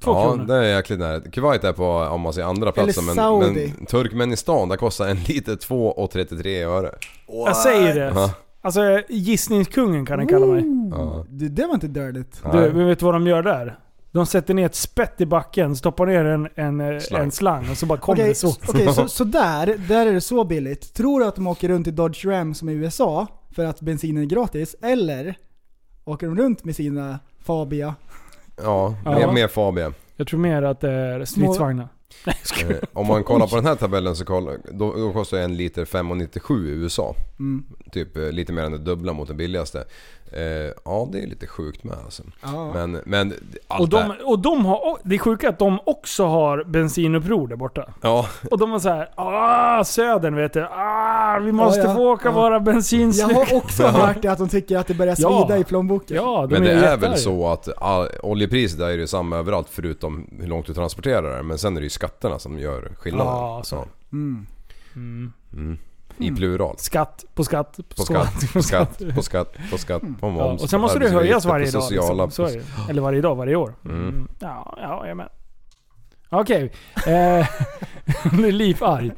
Två 0.00 0.10
ja, 0.10 0.22
kronor. 0.22 0.44
det 0.46 0.54
är 0.54 0.76
jäkligt 0.76 0.98
nära. 0.98 1.20
Kuwait 1.20 1.64
är 1.64 1.72
på, 1.72 1.86
om 1.86 2.20
man 2.20 2.32
säger 2.32 2.48
andra 2.48 2.72
platsen, 2.72 3.04
men, 3.04 3.14
Saudi. 3.14 3.74
men 3.76 3.86
Turkmenistan, 3.86 4.68
där 4.68 4.76
kostar 4.76 5.08
en 5.08 5.16
liter 5.16 5.56
2,33 5.56 6.64
öre. 6.66 6.90
Jag 7.26 7.56
säger 7.56 7.94
det. 7.94 8.12
Ja. 8.14 8.30
Alltså 8.60 9.02
gissningskungen 9.08 10.06
kan 10.06 10.18
den 10.18 10.28
kalla 10.28 10.46
mig. 10.46 10.64
Ja. 10.90 11.24
Det, 11.28 11.48
det 11.48 11.66
var 11.66 11.74
inte 11.74 11.88
dirtigt. 11.88 12.42
Du, 12.52 12.72
men 12.72 12.86
vet 12.86 12.98
du 12.98 13.04
vad 13.04 13.14
de 13.14 13.26
gör 13.26 13.42
där? 13.42 13.78
De 14.12 14.26
sätter 14.26 14.54
ner 14.54 14.66
ett 14.66 14.74
spett 14.74 15.20
i 15.20 15.26
backen, 15.26 15.76
stoppar 15.76 16.06
ner 16.06 16.24
en, 16.24 16.48
en, 16.54 16.80
eh, 16.80 16.98
Slang. 16.98 17.22
en 17.22 17.30
slang 17.30 17.70
och 17.70 17.76
så 17.76 17.86
bara 17.86 17.98
kommer 17.98 18.16
Okej, 18.18 18.28
det 18.28 18.34
så. 18.34 18.48
okej, 18.68 18.92
så, 18.92 19.08
så 19.08 19.24
där, 19.24 19.76
där 19.88 20.06
är 20.06 20.12
det 20.12 20.20
så 20.20 20.44
billigt. 20.44 20.94
Tror 20.94 21.20
du 21.20 21.26
att 21.26 21.34
de 21.34 21.46
åker 21.46 21.68
runt 21.68 21.86
i 21.86 21.90
Dodge 21.90 22.24
Ram 22.26 22.54
som 22.54 22.68
i 22.68 22.72
USA 22.72 23.26
för 23.54 23.64
att 23.64 23.80
bensinen 23.80 24.22
är 24.22 24.26
gratis? 24.26 24.76
Eller 24.82 25.36
åker 26.04 26.26
de 26.26 26.36
runt 26.36 26.64
med 26.64 26.76
sina 26.76 27.18
Fabia? 27.40 27.94
Ja, 28.62 28.94
Ja. 29.04 29.10
Mer, 29.10 29.32
mer 29.32 29.48
Fabia. 29.48 29.92
Jag 30.16 30.26
tror 30.26 30.40
mer 30.40 30.62
att 30.62 30.80
det 30.80 30.90
är 30.90 31.24
stridsvagnar. 31.24 31.88
Eh, 32.26 32.76
om 32.92 33.06
man 33.06 33.24
kollar 33.24 33.46
på 33.46 33.56
den 33.56 33.66
här 33.66 33.74
tabellen 33.74 34.16
så 34.16 34.24
kolla, 34.24 34.50
då, 34.72 34.92
då 34.92 35.12
kostar 35.12 35.38
en 35.38 35.56
liter 35.56 35.84
5,97 35.84 36.66
i 36.66 36.70
USA. 36.70 37.14
Mm. 37.38 37.64
Typ 37.92 38.16
eh, 38.16 38.30
lite 38.30 38.52
mer 38.52 38.62
än 38.62 38.72
det 38.72 38.78
dubbla 38.78 39.12
mot 39.12 39.28
den 39.28 39.36
billigaste. 39.36 39.84
Eh, 40.32 40.42
ja, 40.84 41.08
det 41.12 41.18
är 41.22 41.26
lite 41.26 41.46
sjukt 41.46 41.84
med 41.84 41.96
alltså. 42.04 42.22
Ja. 42.42 42.72
Men, 42.74 43.00
men 43.06 43.34
allt 43.68 43.80
Och 43.80 43.88
det 43.88 43.96
de, 43.96 44.02
här- 44.02 44.28
och 44.30 44.38
de 44.38 44.66
har, 44.66 44.98
det 45.04 45.14
är 45.14 45.18
sjuka 45.18 45.48
att 45.48 45.58
de 45.58 45.78
också 45.86 46.24
har 46.26 46.64
bensinuppror 46.64 47.48
där 47.48 47.56
borta. 47.56 47.88
Ja, 48.02 48.26
Och 48.50 48.58
de 48.58 48.70
var 48.70 48.78
så 48.78 48.88
här, 48.88 49.10
ah 49.14 49.84
södern 49.84 50.34
vet 50.36 50.52
du, 50.52 50.62
ah 50.70 51.38
vi 51.38 51.52
måste 51.52 51.80
Ja, 51.80 51.88
ja, 51.88 51.94
få 51.94 52.12
åka 52.12 52.28
ja. 52.28 52.32
våra 52.32 52.52
Jag 52.54 52.62
bensinslut. 52.64 53.36
har 53.36 53.56
också 53.56 53.82
hört 53.86 54.22
det, 54.22 54.28
att 54.28 54.38
de 54.38 54.48
tycker 54.48 54.78
att 54.78 54.86
det 54.86 54.94
börjar 54.94 55.16
Ja. 55.18 55.40
svida 55.46 55.58
i 55.58 55.64
plånboken. 55.64 56.16
Ja, 56.16 56.46
de 56.50 56.52
men 56.54 56.62
det 56.62 56.72
är 56.72 56.96
väl 56.96 57.18
så 57.18 57.48
att 57.48 57.68
all, 57.82 58.08
oljepriset 58.22 58.80
är 58.80 58.88
ju 58.90 58.96
detsamma 58.96 59.36
överallt 59.36 59.68
förutom 59.70 60.26
hur 60.40 60.46
långt 60.48 60.66
du 60.66 60.74
transporterar 60.74 61.36
det. 61.36 61.42
Men 61.42 61.58
sen 61.58 61.76
är 61.76 61.80
det 61.80 61.84
ju 61.84 61.90
skatterna 61.96 62.38
som 62.38 62.58
gör 62.58 62.92
skillnaden. 62.98 63.32
Ja, 63.32 63.62
så. 63.64 63.84
Mm. 64.12 64.46
Mm. 64.94 65.32
Mm. 65.52 65.78
I 66.18 66.30
plural. 66.30 66.74
Skatt 66.78 67.24
på 67.34 67.44
skatt 67.44 67.80
På 67.96 68.02
skatt, 68.02 68.52
på 68.52 68.62
skatt, 68.62 69.02
på 69.14 69.22
skatt, 69.22 69.56
på 69.70 69.78
skatt, 69.78 70.02
på 70.02 70.26
Ja, 70.26 70.28
moms. 70.30 70.62
och 70.62 70.70
sen 70.70 70.80
måste 70.80 70.98
det 70.98 71.08
höjas 71.08 71.42
på 71.44 71.48
varje 71.50 71.70
dag. 71.70 71.82
Sociala, 71.82 72.24
Liksom. 72.24 72.46
Så 72.48 72.52
är 72.52 72.58
det. 72.58 72.90
Eller 72.90 73.02
varje 73.02 73.20
dag, 73.20 73.34
varje 73.36 73.56
år. 73.56 73.74
Mm. 73.84 74.00
Mm. 74.08 74.28
Ja, 74.38 74.78
ja, 75.06 75.14
med. 75.14 75.28
Okej. 76.28 76.72
Eh, 76.96 77.02
nu 78.32 78.48
är 78.48 78.52
Liv 78.52 78.84
arg. 78.84 79.12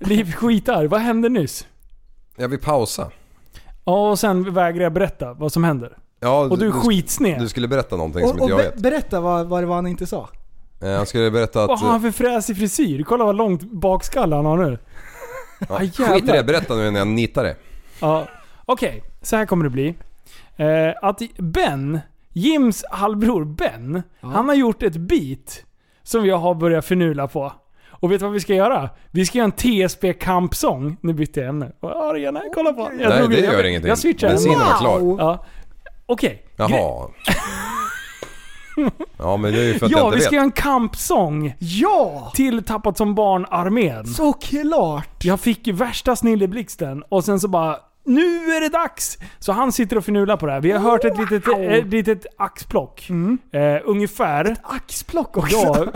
Liv 0.00 0.32
skitarg. 0.32 0.86
Vad 0.88 1.00
hände 1.00 1.28
nyss? 1.28 1.66
Jag 2.36 2.48
vill 2.48 2.58
pausa. 2.60 3.10
Ja, 3.84 4.10
och 4.10 4.18
sen 4.18 4.54
vägrar 4.54 4.82
jag 4.82 4.92
berätta 4.92 5.32
vad 5.32 5.52
som 5.52 5.64
händer. 5.64 5.98
Ja, 6.20 6.40
Och 6.40 6.58
du 6.58 6.66
är 6.66 6.72
skitsned. 6.72 7.40
Du 7.40 7.48
skulle 7.48 7.68
berätta 7.68 7.96
någonting 7.96 8.28
som 8.28 8.30
Och, 8.30 8.42
och 8.42 8.50
inte 8.50 8.62
jag 8.64 8.70
vet. 8.72 8.82
berätta 8.82 9.20
vad, 9.20 9.46
vad 9.46 9.62
det 9.62 9.66
var 9.66 9.74
han 9.74 9.86
inte 9.86 10.06
sa. 10.06 10.28
Eh, 10.82 10.88
Jag 10.88 11.08
skulle 11.08 11.30
berätta 11.30 11.66
Vad 11.66 11.70
att... 11.74 11.80
har 11.80 11.88
han 11.90 12.00
för 12.02 12.10
fräsig 12.10 12.56
frisyr? 12.56 13.02
Kolla 13.02 13.24
vad 13.24 13.36
långt 13.36 13.62
bakskalle 13.62 14.36
han 14.36 14.46
har 14.46 14.56
nu. 14.56 14.78
Ja, 15.68 15.74
Ah, 15.74 15.78
skit 15.78 16.28
i 16.28 16.32
det, 16.32 16.44
berätta 16.44 16.74
nu 16.74 16.90
när 16.90 16.98
jag 16.98 17.08
nitar 17.08 17.44
det. 17.44 17.56
Ja. 18.00 18.26
Okej, 18.64 19.02
så 19.22 19.36
här 19.36 19.46
kommer 19.46 19.64
det 19.64 19.70
bli. 19.70 19.94
Eh, 20.56 20.66
att 21.02 21.22
Ben, 21.38 22.00
Jims 22.32 22.84
halvbror 22.90 23.44
Ben, 23.44 24.02
han 24.20 24.48
har 24.48 24.54
gjort 24.54 24.82
ett 24.82 24.96
beat 24.96 25.62
som 26.02 26.26
jag 26.26 26.38
har 26.38 26.54
börjat 26.54 26.84
förnula 26.84 27.28
på. 27.28 27.52
Och 27.88 28.12
vet 28.12 28.20
du 28.20 28.24
vad 28.26 28.32
vi 28.32 28.40
ska 28.40 28.54
göra? 28.54 28.90
Vi 29.10 29.26
ska 29.26 29.38
göra 29.38 29.50
en 29.58 29.88
TSB 29.88 30.12
kampsång. 30.12 30.96
Nu 31.00 31.12
bytte 31.12 31.40
jag 31.40 31.48
ämne. 31.48 31.72
Örjan, 31.82 32.36
här, 32.36 32.54
kolla 32.54 32.72
på. 32.72 32.80
Jag 33.00 33.08
Nej, 33.08 33.28
det 33.28 33.40
gör 33.40 33.52
jag, 33.52 33.68
ingenting. 33.68 33.88
Jag 33.88 33.98
switchar. 33.98 34.28
Bensinen 34.28 34.58
var 34.58 34.78
klar. 34.78 35.16
Ja. 35.18 35.44
Okej. 36.06 36.42
Gre- 36.56 36.70
Jaha. 36.70 37.08
Ja 39.18 39.36
men 39.36 39.52
det 39.52 39.58
är 39.60 39.64
ju 39.72 39.78
för 39.78 39.86
att 39.86 39.92
Ja, 39.92 39.98
jag 39.98 40.10
vi 40.10 40.14
inte 40.16 40.20
ska 40.20 40.30
vet. 40.30 40.34
göra 40.34 40.44
en 40.44 40.50
kampsång 40.52 41.54
Ja! 41.58 42.32
till 42.34 42.64
Tappat 42.64 42.96
som 42.96 43.14
barn-armén. 43.14 44.06
Såklart! 44.06 45.24
Jag 45.24 45.40
fick 45.40 45.66
ju 45.66 45.72
värsta 45.72 46.16
snilleblixten 46.16 47.02
och 47.08 47.24
sen 47.24 47.40
så 47.40 47.48
bara 47.48 47.76
nu 48.04 48.22
är 48.56 48.60
det 48.60 48.68
dags! 48.68 49.18
Så 49.38 49.52
han 49.52 49.72
sitter 49.72 49.96
och 49.98 50.04
förnular 50.04 50.36
på 50.36 50.46
det 50.46 50.52
här. 50.52 50.60
Vi 50.60 50.70
har 50.72 50.78
hört 50.78 51.04
ett 51.04 51.18
litet, 51.18 51.48
ett 51.58 51.86
litet 51.86 52.26
axplock. 52.38 53.10
Eh, 53.52 53.80
ungefär. 53.84 54.56
Axplock 54.62 55.36
också. 55.36 55.56
Ja. 55.56 55.86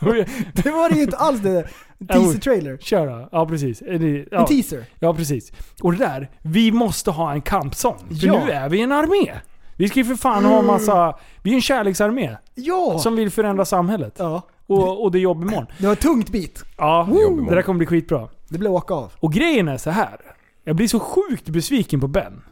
Det 0.54 0.70
var 0.70 0.88
det 0.90 0.96
ju 0.96 1.02
inte 1.02 1.16
alls 1.16 1.40
det. 1.40 1.68
Teaser-trailer. 2.08 2.78
Kör 2.80 3.06
då. 3.06 3.28
Ja 3.32 3.46
precis. 3.46 3.82
Eh, 3.82 4.00
det- 4.00 4.18
En 4.18 4.26
Ja, 4.30 4.46
teaser. 4.46 4.84
ja 5.00 5.14
precis. 5.14 5.52
Och 5.82 5.92
det 5.92 5.98
där, 5.98 6.30
vi 6.42 6.72
måste 6.72 7.10
ha 7.10 7.32
en 7.32 7.40
kampsång. 7.40 7.98
För 8.20 8.26
Ja. 8.26 8.44
nu 8.44 8.50
är 8.52 8.68
vi 8.68 8.80
en 8.80 8.92
armé. 8.92 9.32
Vi 9.76 9.88
ska 9.88 9.98
ju 10.00 10.04
för 10.04 10.14
fan 10.14 10.44
ha 10.44 10.62
massa... 10.62 11.14
Vi 11.42 11.50
är 11.50 11.54
en 11.54 11.60
kärleksarmé. 11.60 12.36
Ja! 12.54 12.98
Som 12.98 13.16
vill 13.16 13.30
förändra 13.30 13.64
samhället. 13.64 14.14
ja. 14.18 14.42
Och, 14.68 15.04
och 15.04 15.12
det 15.12 15.18
är 15.18 15.20
jobb 15.20 15.42
imorgon. 15.42 15.66
Det 15.78 15.86
var 15.86 15.92
ett 15.92 16.00
tungt 16.00 16.30
bit. 16.30 16.62
Ja, 16.76 17.08
det 17.48 17.54
där 17.54 17.62
kommer 17.62 17.78
bli 17.78 17.86
skitbra. 17.86 18.28
Det 18.48 18.58
blev 18.58 18.72
åka 18.72 18.94
av. 18.94 19.12
Och 19.20 19.32
grejen 19.32 19.68
är 19.68 19.76
så 19.76 19.90
här. 19.90 20.16
Jag 20.64 20.76
blir 20.76 20.88
så 20.88 21.00
sjukt 21.00 21.48
besviken 21.48 22.00
på 22.00 22.08
Ben. 22.08 22.42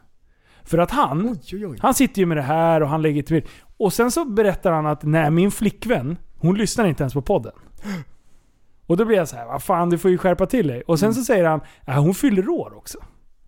För 0.63 0.79
att 0.79 0.91
han, 0.91 1.29
Oj, 1.53 1.67
oj, 1.67 1.79
han 1.81 1.95
sitter 1.95 2.21
ju 2.21 2.27
med 2.27 2.37
det 2.37 2.43
här 2.43 2.81
och 2.83 2.89
han 2.89 3.03
lägger 3.03 3.23
till. 3.23 3.43
Och 3.77 3.93
sen 3.93 4.11
så 4.11 4.25
berättar 4.25 4.73
han 4.73 4.87
att 4.87 5.03
nej, 5.03 5.31
min 5.31 5.51
flickvän, 5.51 6.17
hon 6.39 6.55
lyssnar 6.55 6.85
inte 6.87 7.03
ens 7.03 7.15
på 7.15 7.23
podden. 7.23 7.53
Och 8.87 8.97
då 8.97 9.05
blir 9.05 9.17
jag 9.17 9.29
så 9.29 9.37
här, 9.37 9.47
vad 9.47 9.63
fan 9.63 9.91
du 9.91 9.99
får 9.99 10.11
ju 10.11 10.19
skärpa 10.19 10.47
till 10.47 10.67
dig. 10.67 10.83
Och 10.83 10.99
sen 10.99 11.15
så 11.15 11.25
säger 11.25 11.45
han, 11.45 11.61
äh, 11.87 11.95
hon 12.03 12.15
fyller 12.15 12.49
år 12.49 12.77
också. 12.77 12.99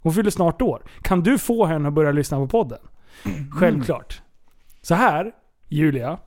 Hon 0.02 0.12
fyller 0.14 0.30
snart 0.30 0.62
år. 0.62 0.82
Kan 1.02 1.22
du 1.22 1.38
få 1.38 1.66
henne 1.66 1.88
att 1.88 1.94
börja 1.94 2.12
lyssna 2.12 2.36
på 2.38 2.48
podden? 2.48 2.78
Självklart. 3.52 4.22
Så 4.82 4.94
här, 4.94 5.32
Julia, 5.68 6.18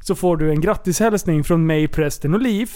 så 0.00 0.14
får 0.14 0.36
du 0.36 0.50
en 0.50 0.60
grattishälsning 0.60 1.44
från 1.44 1.66
mig, 1.66 1.88
prästen 1.88 2.34
och 2.34 2.40
Liv. 2.40 2.70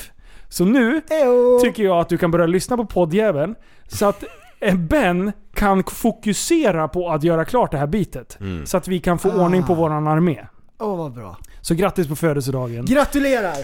Så 0.48 0.64
nu 0.64 1.00
Ejo. 1.10 1.60
tycker 1.60 1.82
jag 1.82 1.98
att 2.00 2.08
du 2.08 2.18
kan 2.18 2.30
börja 2.30 2.46
lyssna 2.46 2.76
på 2.76 2.86
poddjäveln. 2.86 3.54
Så 3.88 4.06
att 4.06 4.24
eh, 4.60 4.74
Ben 4.76 5.32
kan 5.54 5.84
fokusera 5.84 6.88
på 6.88 7.10
att 7.10 7.22
göra 7.22 7.44
klart 7.44 7.70
det 7.70 7.78
här 7.78 7.86
bitet. 7.86 8.38
Så 8.64 8.76
att 8.76 8.88
vi 8.88 8.98
kan 9.00 9.18
få 9.18 9.28
Ah. 9.30 9.44
ordning 9.44 9.62
på 9.62 9.74
våran 9.74 10.06
armé. 10.08 10.46
Åh 10.78 10.96
vad 10.96 11.12
bra. 11.12 11.36
Så 11.60 11.74
grattis 11.74 12.08
på 12.08 12.16
födelsedagen. 12.16 12.84
Gratulerar! 12.84 13.56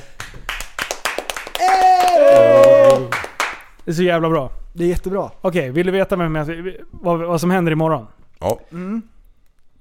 Det 3.85 3.91
är 3.91 3.95
så 3.95 4.03
jävla 4.03 4.31
bra. 4.31 4.51
Det 4.73 4.85
är 4.85 4.89
jättebra. 4.89 5.31
Okej, 5.41 5.71
vill 5.71 5.87
du 5.87 5.93
veta 5.93 6.17
vem 6.17 6.35
jag, 6.35 6.73
vad, 6.91 7.19
vad 7.19 7.41
som 7.41 7.51
händer 7.51 7.73
imorgon? 7.73 8.07
Ja. 8.41 8.61
Vill, 8.71 9.01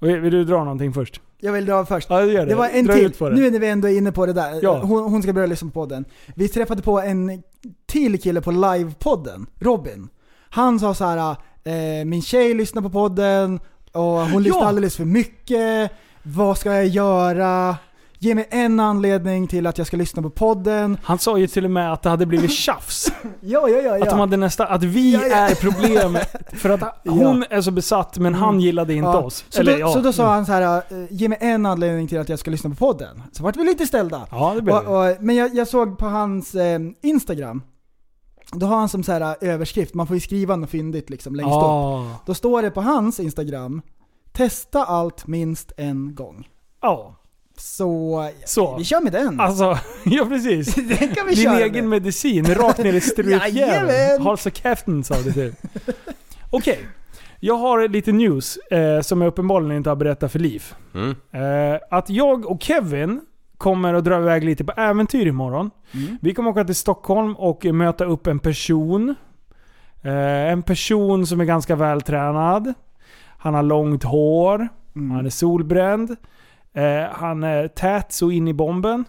vill 0.04 0.32
du 0.32 0.44
dra 0.46 0.64
någonting 0.64 0.94
först? 0.94 1.22
Jag 1.40 1.52
vill 1.54 1.66
dra 1.66 1.86
först. 1.86 2.10
Ja, 2.10 2.26
gör 2.26 2.40
det. 2.40 2.46
Det 2.46 2.56
var 2.56 2.70
en 2.70 2.86
Dra 2.86 2.94
till. 2.94 3.14
Nu 3.20 3.52
när 3.52 3.60
vi 3.60 3.70
ändå 3.70 3.88
är 3.88 3.98
inne 3.98 4.12
på 4.12 4.26
det 4.26 4.34
där. 4.34 4.60
Ja. 4.62 4.80
Hon, 4.84 5.04
hon 5.04 5.24
ska 5.24 5.34
börja 5.34 5.48
lyssna 5.48 5.70
på 5.70 5.74
podden. 5.74 6.06
Vi 6.36 6.48
träffade 6.48 6.82
på 6.82 7.00
en 7.02 7.44
till 7.86 8.22
kille 8.22 8.42
på 8.42 8.52
livepodden, 8.52 9.46
Robin. 9.60 10.08
Han 10.50 10.80
sa 10.80 10.94
så 10.94 11.06
här: 11.06 11.36
eh, 11.64 12.06
min 12.06 12.22
tjej 12.22 12.54
lyssnar 12.54 12.82
på 12.82 12.90
podden 12.90 13.60
och 13.92 14.02
hon 14.04 14.44
lyssnar 14.44 14.62
Ja. 14.62 14.68
alldeles 14.68 14.96
för 14.96 15.06
mycket. 15.06 15.92
Vad 16.24 16.58
ska 16.58 16.74
jag 16.74 16.88
göra? 16.88 17.76
Ge 18.24 18.36
mig 18.36 18.48
en 18.50 18.80
anledning 18.80 19.48
till 19.48 19.68
att 19.68 19.78
jag 19.78 19.88
ska 19.88 19.98
lyssna 19.98 20.22
på 20.22 20.30
podden. 20.30 20.98
Han 21.04 21.20
sa 21.20 21.38
ju 21.38 21.48
till 21.48 21.66
och 21.66 21.72
med 21.72 21.94
att 21.94 22.02
det 22.02 22.10
hade 22.10 22.26
blivit 22.26 22.52
tjafs. 22.52 23.12
Ja, 23.42 23.70
ja, 23.70 23.78
ja. 23.82 23.94
Att 23.94 24.00
de 24.00 24.06
ja. 24.10 24.16
hade 24.16 24.38
nästa, 24.38 24.66
att 24.68 24.84
vi 24.84 25.14
Ja, 25.14 25.22
ja. 25.28 25.36
är 25.36 25.56
problemet. 25.56 26.36
För 26.60 26.70
att 26.70 27.02
hon 27.08 27.46
är 27.50 27.62
så 27.62 27.72
besatt 27.72 28.18
men 28.18 28.34
han 28.34 28.60
gillade 28.60 28.94
inte 28.94 29.08
Ja. 29.10 29.24
oss. 29.24 29.46
Så, 29.50 29.60
Eller, 29.62 29.74
då, 29.74 29.80
ja. 29.80 29.94
så 29.94 30.00
då 30.02 30.14
sa 30.14 30.34
han 30.34 30.46
så 30.46 30.52
här: 30.52 30.78
eh, 30.78 30.82
ge 31.10 31.30
mig 31.30 31.38
en 31.42 31.66
anledning 31.66 32.08
till 32.08 32.20
att 32.20 32.30
jag 32.30 32.40
ska 32.40 32.52
lyssna 32.52 32.70
på 32.70 32.76
podden. 32.76 33.24
Så 33.32 33.44
vart 33.44 33.56
vi 33.56 33.64
lite 33.64 33.88
ställda. 33.88 34.28
Ja, 34.32 34.54
det 34.56 34.62
blev. 34.62 34.76
Och, 34.76 35.10
och, 35.10 35.16
men 35.20 35.36
jag, 35.36 35.56
jag 35.56 35.68
såg 35.68 35.98
på 35.98 36.06
hans 36.06 36.56
eh, 36.56 36.80
Instagram, 37.02 37.62
då 38.54 38.66
har 38.66 38.76
han 38.78 38.90
som 38.90 39.04
så 39.04 39.12
här 39.12 39.22
eh, 39.22 39.50
överskrift, 39.54 39.94
man 39.94 40.08
får 40.08 40.16
ju 40.16 40.20
skriva 40.22 40.56
något 40.56 40.70
fyndigt 40.70 41.10
liksom 41.10 41.36
längst 41.36 41.48
upp. 41.48 41.62
Ja. 41.62 42.08
Då 42.26 42.34
står 42.34 42.62
det 42.62 42.72
på 42.72 42.82
hans 42.82 43.20
Instagram, 43.20 43.82
testa 44.32 44.84
allt 44.86 45.28
minst 45.28 45.72
en 45.78 46.16
gång. 46.16 46.48
Ja. 46.82 47.16
Så, 47.58 48.30
Så. 48.46 48.78
vi 48.78 48.84
kör 48.84 49.02
med 49.02 49.12
den. 49.12 49.40
Alltså, 49.40 49.78
ja 50.06 50.26
precis. 50.26 50.76
den 50.76 51.16
kan 51.16 51.28
vi 51.28 51.36
Din 51.36 51.44
köra 51.44 51.60
egen 51.60 51.90
med. 51.90 52.02
medicin, 52.02 52.46
rakt 52.56 52.78
ner 52.78 52.94
i 52.94 53.02
strupjäveln. 53.02 54.24
Hals 54.24 54.46
och 54.46 54.56
käften 54.56 55.04
sa 55.04 55.16
det 55.16 55.32
till. 55.32 55.54
Okej. 56.50 56.80
Jag 57.40 57.56
har 57.56 57.88
lite 57.88 58.12
news 58.12 58.58
eh, 58.58 59.02
som 59.02 59.22
jag 59.22 59.28
uppenbarligen 59.28 59.78
inte 59.78 59.90
har 59.90 59.96
berättat 59.96 60.32
för 60.32 60.40
Liv. 60.40 60.64
Mm. 60.96 61.16
Eh, 61.32 61.80
att 61.92 62.10
jag 62.10 62.46
och 62.46 62.62
Kevin 62.64 63.22
kommer 63.58 63.94
att 63.94 64.04
dra 64.04 64.18
iväg 64.20 64.44
lite 64.44 64.64
på 64.64 64.72
äventyr 64.72 65.26
imorgon. 65.28 65.72
Mm. 65.92 66.18
Vi 66.22 66.34
kommer 66.34 66.50
åka 66.50 66.64
till 66.64 66.76
Stockholm 66.76 67.36
och 67.36 67.66
möta 67.66 68.06
upp 68.06 68.28
en 68.28 68.40
person. 68.40 69.16
Eh, 70.04 70.52
en 70.52 70.62
person 70.64 71.28
som 71.28 71.42
är 71.42 71.46
ganska 71.46 71.76
vältränad. 71.76 72.74
Han 73.38 73.54
har 73.54 73.64
långt 73.64 74.04
hår. 74.04 74.68
Mm. 74.96 75.12
Han 75.12 75.26
är 75.26 75.30
solbränd. 75.30 76.16
Eh, 76.74 77.04
han 77.12 77.44
är 77.44 77.68
tät 77.68 78.12
så 78.12 78.32
in 78.32 78.48
i 78.48 78.54
bomben. 78.54 79.06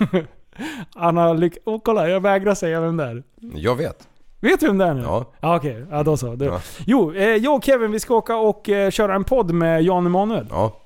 han 0.94 1.16
har 1.16 1.34
lyck- 1.34 1.58
Åh 1.64 1.80
kolla, 1.84 2.08
jag 2.08 2.20
vägrar 2.20 2.54
säga 2.54 2.80
vem 2.80 2.96
det 2.96 3.04
är. 3.04 3.22
Jag 3.54 3.76
vet. 3.76 4.08
Vet 4.40 4.60
du 4.60 4.66
vem 4.66 4.78
det 4.78 4.84
är 4.84 4.94
nu? 4.94 5.02
Ja. 5.02 5.32
Ja, 5.40 5.56
okej. 5.56 5.86
Ja, 5.90 6.02
då 6.02 6.16
så. 6.16 6.36
Ja. 6.40 6.60
Jo, 6.86 7.14
eh, 7.14 7.24
jag 7.28 7.54
och 7.54 7.64
Kevin 7.64 7.92
vi 7.92 8.00
ska 8.00 8.14
åka 8.14 8.36
och 8.36 8.68
eh, 8.68 8.90
köra 8.90 9.14
en 9.14 9.24
podd 9.24 9.50
med 9.52 9.82
Jan 9.82 10.06
Emanuel. 10.06 10.46
Ja. 10.50 10.76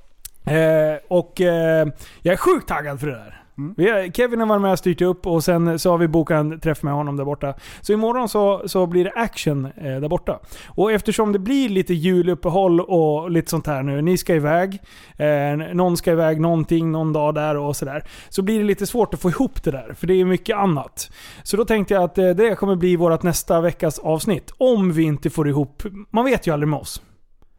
Eh, 0.53 0.97
och 1.09 1.41
eh, 1.41 1.89
jag 2.23 2.33
är 2.33 2.37
sjukt 2.37 2.69
taggad 2.69 3.01
för 3.01 3.07
det 3.07 3.13
där. 3.13 3.38
Mm. 3.59 4.13
Kevin 4.13 4.41
har 4.41 4.47
varit 4.47 4.63
med 4.63 4.73
och 4.73 4.79
styrt 4.79 5.01
upp 5.01 5.27
och 5.27 5.45
sen 5.45 5.79
så 5.79 5.91
har 5.91 5.99
vi 5.99 6.09
bokat 6.09 6.41
en 6.41 6.61
träff 6.61 6.83
med 6.83 6.95
honom 6.95 7.17
där 7.17 7.25
borta. 7.25 7.55
Så 7.81 7.93
imorgon 7.93 8.29
så, 8.29 8.63
så 8.67 8.87
blir 8.87 9.05
det 9.05 9.13
action 9.17 9.65
eh, 9.65 9.73
där 9.83 10.09
borta. 10.09 10.39
Och 10.67 10.93
eftersom 10.93 11.33
det 11.33 11.39
blir 11.39 11.69
lite 11.69 11.95
juluppehåll 11.95 12.81
och 12.81 13.31
lite 13.31 13.51
sånt 13.51 13.67
här 13.67 13.83
nu. 13.83 14.03
Ni 14.03 14.19
ska 14.19 14.35
iväg. 14.35 14.81
Eh, 15.17 15.75
någon 15.75 15.97
ska 15.97 16.13
iväg 16.13 16.41
någonting 16.41 16.93
någon 16.93 17.13
dag 17.13 17.35
där 17.35 17.57
och 17.57 17.77
sådär. 17.77 18.05
Så 18.29 18.43
blir 18.43 18.59
det 18.59 18.65
lite 18.65 18.87
svårt 18.87 19.15
att 19.15 19.21
få 19.21 19.31
ihop 19.31 19.63
det 19.63 19.71
där. 19.71 19.95
För 19.99 20.07
det 20.07 20.15
är 20.15 20.25
mycket 20.25 20.57
annat. 20.57 21.11
Så 21.43 21.57
då 21.57 21.65
tänkte 21.65 21.95
jag 21.95 22.03
att 22.03 22.19
eh, 22.19 22.31
det 22.31 22.55
kommer 22.55 22.77
bli 22.77 22.97
vårt 22.97 23.23
nästa 23.23 23.61
veckas 23.61 23.99
avsnitt. 23.99 24.53
Om 24.59 24.93
vi 24.93 25.03
inte 25.03 25.31
får 25.31 25.49
ihop... 25.49 25.83
Man 26.11 26.25
vet 26.25 26.47
ju 26.47 26.53
aldrig 26.53 26.69
med 26.69 26.79
oss. 26.79 27.03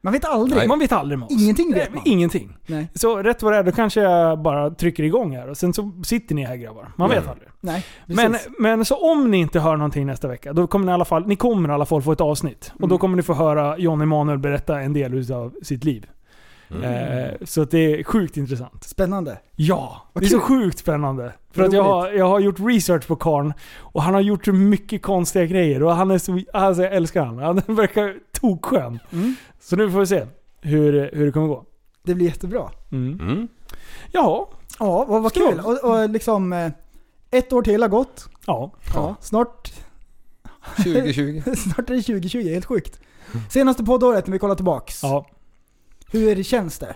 Man 0.02 0.14
vet 0.14 0.26
aldrig. 0.26 0.58
Nej. 0.58 0.68
Man 0.68 0.80
vet 0.80 0.92
aldrig 0.92 1.20
med 1.20 1.26
oss. 1.26 1.32
Ingenting 1.44 1.74
vet 1.74 1.94
man. 1.94 2.02
Ingenting. 2.06 2.58
Nej. 2.68 2.88
Så 2.96 3.18
rätt 3.24 3.44
vad 3.44 3.54
det 3.54 3.58
är, 3.58 3.64
då 3.64 3.72
kanske 3.72 4.02
jag 4.02 4.40
bara 4.42 4.70
trycker 4.70 5.04
igång 5.04 5.36
här 5.36 5.50
och 5.50 5.58
sen 5.58 5.74
så 5.74 5.92
sitter 6.06 6.36
ni 6.36 6.44
här 6.46 6.56
grabbar. 6.56 6.92
Man 6.96 7.10
vet 7.10 7.18
Mm. 7.18 7.30
aldrig. 7.30 7.50
Nej, 7.62 7.86
Men, 8.06 8.36
men 8.60 8.86
så 8.86 9.12
om 9.12 9.32
ni 9.32 9.38
inte 9.38 9.60
hör 9.60 9.78
någonting 9.78 10.06
nästa 10.06 10.28
vecka, 10.28 10.54
då 10.54 10.68
kommer 10.68 10.86
ni 10.86 10.90
i 10.92 10.94
alla 10.94 11.06
fall, 11.06 11.28
ni 11.28 11.36
kommer 11.36 11.70
i 11.70 11.72
alla 11.72 11.86
fall 11.86 12.02
få 12.02 12.12
ett 12.12 12.22
avsnitt. 12.22 12.72
Och 12.76 12.88
då 12.88 12.96
Mm. 12.96 12.98
kommer 12.98 13.18
ni 13.18 13.24
få 13.24 13.34
höra 13.34 13.78
John 13.78 14.02
Emanuel 14.02 14.38
berätta 14.40 14.80
en 14.82 14.94
del 14.94 15.32
av 15.34 15.54
sitt 15.64 15.84
liv. 15.84 16.06
Mm. 16.72 16.84
Eh, 16.84 17.32
så 17.46 17.62
att 17.62 17.72
det 17.72 18.00
är 18.00 18.04
sjukt 18.04 18.38
intressant. 18.38 18.84
Spännande. 18.84 19.38
Ja, 19.56 20.08
Vad 20.14 20.24
det 20.24 20.28
är 20.28 20.30
så 20.30 20.40
sjukt 20.40 20.80
spännande. 20.80 21.34
För 21.52 21.64
att 21.64 21.74
jag 21.74 21.84
har, 21.84 22.10
jag 22.12 22.28
har 22.28 22.40
gjort 22.40 22.56
research 22.60 23.08
på 23.08 23.16
karln 23.16 23.54
och 23.80 24.02
han 24.04 24.14
har 24.14 24.22
gjort 24.22 24.46
så 24.46 24.54
mycket 24.54 25.02
konstiga 25.02 25.46
grejer 25.46 25.84
och 25.84 25.96
han 25.96 26.12
är 26.12 26.18
så, 26.18 26.40
alltså 26.54 26.84
jag 26.84 26.94
älskar 26.94 27.26
han. 27.26 27.38
Han 27.40 27.62
verkar 27.76 28.16
tokskön. 28.42 29.00
Mm. 29.12 29.36
Så 29.60 29.76
nu 29.76 29.92
får 29.92 30.00
vi 30.00 30.08
se 30.08 30.26
hur, 30.62 31.10
hur 31.14 31.26
det 31.26 31.32
kommer 31.32 31.48
gå. 31.48 31.66
Det 32.04 32.16
blir 32.16 32.26
jättebra. 32.26 32.72
Mm. 32.92 33.20
Mm. 33.22 33.48
Ja, 34.12 34.50
Ja, 34.80 35.06
vad, 35.06 35.24
vad 35.24 35.34
kul. 35.34 35.60
Och, 35.60 35.84
och 35.84 36.10
liksom, 36.10 36.54
eh, 36.54 36.72
ett 37.32 37.54
år 37.54 37.62
till 37.62 37.82
har 37.82 37.90
gått. 37.90 38.30
ja. 38.46 38.72
Ja, 38.96 39.16
snart 39.22 39.72
2020. 40.76 41.42
Snart 41.56 41.90
är 41.90 41.94
det 41.96 42.02
2020, 42.02 42.50
helt 42.54 42.66
sjukt. 42.66 43.00
Senaste 43.50 43.84
poddåret 43.84 44.28
när 44.28 44.32
vi 44.32 44.40
kollar 44.40 44.56
tillbaks. 44.56 45.04
ja. 45.04 45.26
Hur 46.12 46.44
känns 46.44 46.80
det? 46.80 46.96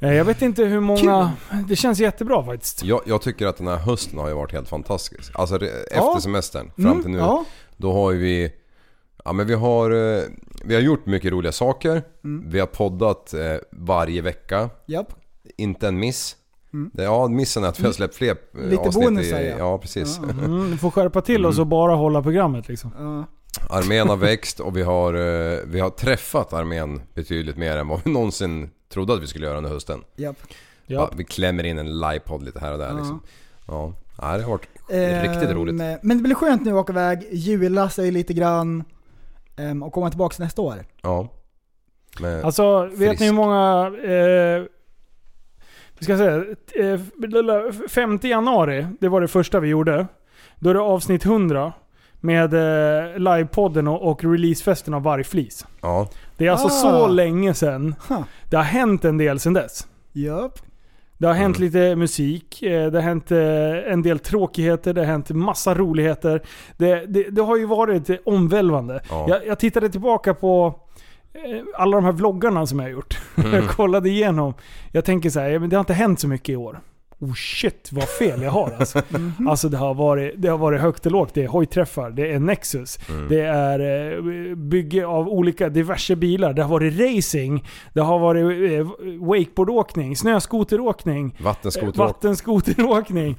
Jag 0.00 0.24
vet 0.24 0.42
inte 0.42 0.64
hur 0.64 0.80
många... 0.80 1.32
Det 1.68 1.76
känns 1.76 1.98
jättebra 1.98 2.44
faktiskt. 2.44 2.82
Jag, 2.84 3.00
jag 3.06 3.22
tycker 3.22 3.46
att 3.46 3.56
den 3.56 3.66
här 3.66 3.76
hösten 3.76 4.18
har 4.18 4.28
ju 4.28 4.34
varit 4.34 4.52
helt 4.52 4.68
fantastisk. 4.68 5.32
Alltså 5.34 5.56
efter 5.56 5.86
Ja. 5.94 6.18
semestern 6.22 6.70
fram 6.76 6.86
Mm, 6.86 7.02
till 7.02 7.10
nu. 7.10 7.18
Ja, 7.18 7.44
Då 7.76 7.92
har 7.92 8.12
ju 8.12 8.18
vi... 8.18 8.52
Ja 9.26 9.32
men 9.32 9.46
vi 9.46 9.54
har... 9.54 9.90
eh, 9.90 10.22
Vi 10.64 10.74
har 10.74 10.82
gjort 10.82 11.06
mycket 11.06 11.32
roliga 11.32 11.52
saker. 11.52 12.02
Mm. 12.24 12.50
Vi 12.50 12.60
har 12.60 12.66
poddat 12.66 13.34
eh, 13.34 13.56
varje 13.72 14.22
vecka. 14.22 14.70
japp. 14.86 15.12
Inte 15.56 15.88
en 15.88 15.98
miss. 15.98 16.36
Det, 16.92 17.02
ja, 17.02 17.28
missen 17.28 17.64
är 17.64 17.68
att 17.68 17.80
vi 17.80 17.84
har 17.84 17.92
släppt 17.92 18.14
fler 18.14 18.30
eh, 18.30 18.36
Mm. 18.58 18.70
Lite 18.70 18.82
avsnitt 18.82 19.04
bonusar, 19.04 19.40
i, 19.40 19.48
ja. 19.50 19.56
ja. 19.58 19.78
precis. 19.78 20.18
Mm, 20.18 20.70
vi 20.70 20.76
får 20.76 20.90
skärpa 20.90 21.20
till 21.20 21.46
oss 21.46 21.58
och 21.58 21.66
bara 21.66 21.94
hålla 21.94 22.22
programmet 22.22 22.68
liksom. 22.68 22.90
Ja. 22.98 23.24
Armén 23.78 24.08
har 24.08 24.16
växt 24.16 24.60
och 24.60 24.76
vi 24.76 24.82
har, 24.82 25.14
eh, 25.14 25.58
vi 25.66 25.80
har 25.80 25.90
träffat 25.90 26.52
armén 26.52 27.00
betydligt 27.14 27.56
mer 27.56 27.76
än 27.76 27.88
vad 27.88 28.00
vi 28.04 28.10
någonsin 28.12 28.70
trodde 28.92 29.14
att 29.14 29.22
vi 29.22 29.26
skulle 29.26 29.46
göra 29.46 29.56
under 29.58 29.70
hösten. 29.70 30.04
japp. 30.16 30.36
Ja, 30.86 31.10
vi 31.16 31.24
klämmer 31.24 31.64
in 31.64 31.78
en 31.78 31.98
livepodd 32.00 32.42
lite 32.44 32.58
här 32.60 32.72
och 32.72 32.78
där 32.78 32.88
Ja. 32.88 32.96
liksom. 32.96 33.20
Ja, 33.68 33.92
ja 34.18 34.36
det 34.36 34.42
har 34.42 34.50
varit 34.50 34.68
Ehm, 34.90 35.22
riktigt 35.32 35.50
roligt. 35.50 35.74
Men 36.02 36.16
det 36.16 36.22
blir 36.22 36.34
skönt 36.34 36.64
nu 36.64 36.70
att 36.70 36.76
åka 36.76 36.92
iväg, 36.92 37.26
jula 37.32 37.88
sig 37.90 38.10
lite 38.10 38.34
grann 38.34 38.84
ehm, 39.56 39.82
och 39.82 39.92
komma 39.92 40.10
tillbaka 40.10 40.36
nästa 40.42 40.62
år. 40.62 40.84
Ja. 41.02 41.28
Men, 42.20 42.44
Alltså, 42.44 42.84
vet 42.86 42.98
Frisk. 42.98 43.20
ni 43.20 43.26
hur 43.26 43.32
många... 43.32 43.86
Eh, 43.86 44.62
vi 45.98 46.04
ska 46.04 46.16
säga, 46.16 46.44
eh, 46.74 47.00
5 47.88 48.18
januari, 48.22 48.86
det 49.00 49.08
var 49.08 49.20
det 49.20 49.28
första 49.28 49.60
vi 49.60 49.68
gjorde. 49.68 50.06
Då 50.58 50.70
är 50.70 50.74
det 50.74 50.80
avsnitt 50.80 51.24
100 51.24 51.72
med 52.20 52.54
eh, 52.54 53.18
livepodden 53.18 53.88
och, 53.88 54.10
och 54.10 54.24
releasefesten 54.24 54.94
av 54.94 55.02
Vargflis. 55.02 55.66
ja. 55.80 56.08
Det 56.36 56.46
är 56.46 56.50
alltså 56.50 56.66
Ah. 56.66 56.70
så 56.70 57.08
länge 57.08 57.54
sedan. 57.54 57.94
Ha. 58.08 58.24
Det 58.50 58.56
har 58.56 58.64
hänt 58.64 59.04
en 59.04 59.18
del 59.18 59.38
sedan 59.40 59.52
dess. 59.52 59.86
Japp. 60.12 60.58
Det 61.18 61.26
har 61.26 61.34
hänt 61.34 61.56
Mm. 61.56 61.66
lite 61.66 61.96
musik, 61.96 62.62
eh, 62.62 62.90
det 62.90 62.98
har 62.98 63.02
hänt 63.02 63.30
eh, 63.32 63.92
en 63.92 64.02
del 64.02 64.18
tråkigheter, 64.18 64.92
det 64.94 65.00
har 65.00 65.06
hänt 65.06 65.30
massa 65.30 65.74
roligheter. 65.74 66.42
Det, 66.76 67.06
det, 67.06 67.22
det 67.30 67.42
har 67.42 67.56
ju 67.56 67.64
varit 67.66 68.10
omvälvande. 68.24 69.00
Ja. 69.10 69.26
Jag, 69.28 69.46
jag 69.46 69.58
tittade 69.58 69.88
tillbaka 69.88 70.34
på 70.34 70.74
eh, 71.32 71.62
alla 71.76 71.96
de 71.96 72.04
här 72.04 72.12
vloggarna 72.12 72.66
som 72.66 72.78
jag 72.78 72.86
har 72.86 72.90
gjort. 72.92 73.18
Mm. 73.36 73.52
Jag 73.54 73.68
kollade 73.68 74.08
igenom. 74.08 74.54
Jag 74.92 75.04
tänker 75.04 75.30
så 75.30 75.40
här, 75.40 75.58
det 75.58 75.76
har 75.76 75.80
inte 75.80 75.94
hänt 75.94 76.20
så 76.20 76.28
mycket 76.28 76.48
i 76.48 76.56
år. 76.56 76.80
Oh 77.18 77.34
shit 77.34 77.88
vad 77.92 78.08
fel 78.08 78.42
jag 78.42 78.50
har 78.50 78.76
alltså. 78.78 79.02
Mhm. 79.10 79.48
Alltså 79.48 79.68
det 79.68 79.76
har, 79.76 79.94
varit, 79.94 80.34
det 80.36 80.48
har 80.48 80.58
varit 80.58 80.80
högt 80.80 81.06
och 81.06 81.12
lågt. 81.12 81.34
Det 81.34 81.44
är 81.44 81.48
hojträffar, 81.48 82.10
det 82.10 82.32
är 82.32 82.38
Nexus, 82.38 82.98
Mm. 83.08 83.28
det 83.28 83.40
är 83.40 83.80
eh, 84.20 84.54
bygge 84.54 85.06
av 85.06 85.28
olika 85.28 85.68
diverse 85.68 86.16
bilar. 86.16 86.52
Det 86.52 86.62
har 86.62 86.70
varit 86.70 87.00
racing, 87.00 87.64
det 87.94 88.00
har 88.00 88.18
varit 88.18 88.70
eh, 88.72 88.86
wakeboardåkning, 89.26 90.16
snöskoteråkning, 90.16 91.34
eh, 91.38 91.44
Vattenskoteråkning. 91.44 92.06
vattenskoteråkning. 92.06 93.36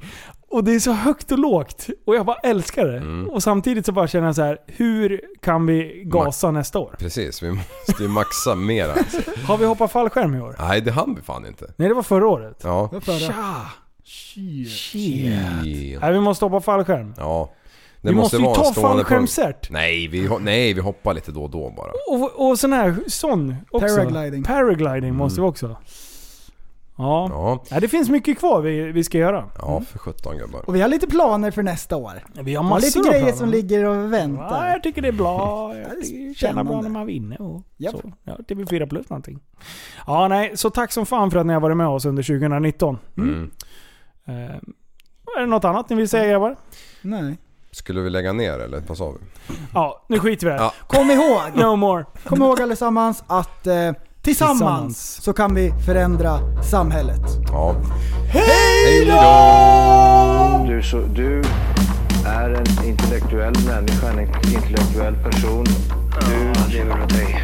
Och 0.50 0.64
det 0.64 0.74
är 0.74 0.80
så 0.80 0.92
högt 0.92 1.32
och 1.32 1.38
lågt. 1.38 1.86
Och 2.06 2.14
jag 2.14 2.26
bara 2.26 2.36
älskar 2.36 2.86
det. 2.86 2.96
Mm. 2.96 3.28
Och 3.28 3.42
samtidigt 3.42 3.86
så 3.86 3.92
bara 3.92 4.08
känner 4.08 4.26
jag 4.26 4.34
så 4.34 4.42
här, 4.42 4.58
hur 4.66 5.20
kan 5.40 5.66
vi 5.66 6.02
gasa 6.04 6.50
nästa 6.50 6.78
år? 6.78 6.96
Precis, 6.98 7.42
vi 7.42 7.50
måste 7.50 8.02
ju 8.02 8.08
maxa 8.08 8.54
mera. 8.54 8.92
Alltså. 8.92 9.18
Har 9.46 9.58
vi 9.58 9.64
hoppat 9.64 9.92
fallskärm 9.92 10.34
i 10.34 10.40
år? 10.40 10.56
Nej, 10.58 10.80
det 10.80 10.90
hann 10.90 11.14
vi 11.14 11.22
fan 11.22 11.46
inte. 11.46 11.72
Nej, 11.76 11.88
det 11.88 11.94
var 11.94 12.02
förra 12.02 12.28
året. 12.28 12.60
Ja. 12.64 12.90
Förra. 13.02 13.18
Tja! 13.18 13.70
Shit. 14.68 16.00
Nej, 16.00 16.12
vi 16.12 16.20
måste 16.20 16.44
hoppa 16.44 16.60
fallskärm. 16.60 17.14
Ja. 17.16 17.52
Det 18.00 18.08
vi 18.08 18.14
måste, 18.14 18.36
ju 18.36 18.42
vara 18.42 18.66
en 18.66 18.74
ta 18.74 18.80
fallskärmscert. 18.80 19.70
Nej 19.70 20.08
vi, 20.08 20.28
nej, 20.40 20.72
vi 20.72 20.80
hoppar 20.80 21.14
lite 21.14 21.32
då 21.32 21.42
och 21.42 21.50
då 21.50 21.70
bara. 21.76 21.90
Och, 22.10 22.48
och 22.48 22.58
sån 22.58 22.72
här, 22.72 22.96
sån 23.06 23.56
också. 23.70 23.96
Paragliding. 23.96 24.42
Paragliding 24.42 25.14
måste 25.14 25.40
vi 25.40 25.46
också. 25.46 25.76
Ja. 26.98 27.26
Ja, 27.30 27.64
Nej, 27.70 27.80
det 27.80 27.88
finns 27.88 28.08
mycket 28.08 28.38
kvar 28.38 28.60
vi, 28.60 28.92
vi 28.92 29.04
ska 29.04 29.18
göra. 29.18 29.44
ja 29.58 29.80
för 29.90 29.98
17 29.98 30.38
gubbar. 30.38 30.60
Och 30.68 30.74
vi 30.74 30.80
har 30.80 30.88
lite 30.88 31.06
planer 31.06 31.50
för 31.50 31.62
nästa 31.62 31.96
år. 31.96 32.12
Vi 32.32 32.38
har 32.38 32.44
Vi 32.44 32.54
har 32.54 32.62
massor 32.62 32.86
lite 32.86 32.98
grejer 33.10 33.22
planer. 33.24 33.36
som 33.38 33.48
ligger 33.48 33.84
och 33.84 33.96
Ja, 33.96 34.00
väntar. 34.06 34.68
jag 34.68 34.82
tycker 34.82 35.02
det 35.02 35.08
är 35.08 35.12
bra. 35.12 35.74
Jag 35.76 36.06
känns 36.36 36.54
bra 36.68 36.80
när 36.80 36.88
man 36.88 37.06
vinner 37.06 37.42
och 37.42 37.62
Japp. 37.76 37.92
så. 37.94 38.12
Ja, 38.24 38.36
TV4 38.48 38.86
plus 38.88 39.10
någonting. 39.10 39.40
Ja, 40.06 40.28
nej. 40.28 40.56
Så 40.56 40.70
tack 40.70 40.92
som 40.92 41.06
fan 41.06 41.30
för 41.30 41.38
att 41.38 41.46
ni 41.46 41.52
har 41.52 41.60
varit 41.60 41.76
med 41.76 41.88
oss 41.88 42.04
under 42.04 42.22
2019. 42.22 42.98
Mm. 43.16 43.50
Eh, 44.26 44.34
är 45.36 45.40
det 45.40 45.46
något 45.46 45.64
annat 45.64 45.90
ni 45.90 45.96
vill 45.96 46.08
säga 46.08 46.26
grabbar? 46.30 46.56
Nej. 47.02 47.38
Skulle 47.70 48.00
vi 48.00 48.10
lägga 48.10 48.32
ner 48.32 48.58
eller 48.58 48.82
vad 48.88 48.96
sa 48.98 49.10
vi? 49.10 49.18
Ja, 49.74 50.04
nu 50.08 50.18
skiter 50.18 50.46
vi 50.46 50.52
i 50.52 50.56
det. 50.56 50.62
Ja. 50.62 50.72
Kom 50.86 51.10
ihåg, 51.10 51.40
No 51.54 51.76
more. 51.76 52.04
kom 52.24 52.42
ihåg 52.42 52.60
allesammans 52.60 53.24
att 53.26 53.66
eh, 53.66 53.92
tillsammans, 54.22 54.58
Tillsammans. 54.58 55.18
så 55.22 55.32
kan 55.32 55.54
vi 55.54 55.72
förändra 55.86 56.38
samhället. 56.70 57.22
Ja. 57.52 57.74
Hej 58.30 59.04
Du, 60.66 60.82
så, 60.82 60.98
du 61.00 61.42
är 62.26 62.50
en 62.50 62.88
intellektuell 62.88 63.54
människa, 63.66 64.08
en 64.12 64.20
intellektuell 64.54 65.14
person. 65.14 65.66
Du 66.20 66.72
lever 66.72 67.02
åt 67.02 67.08
dig. 67.08 67.42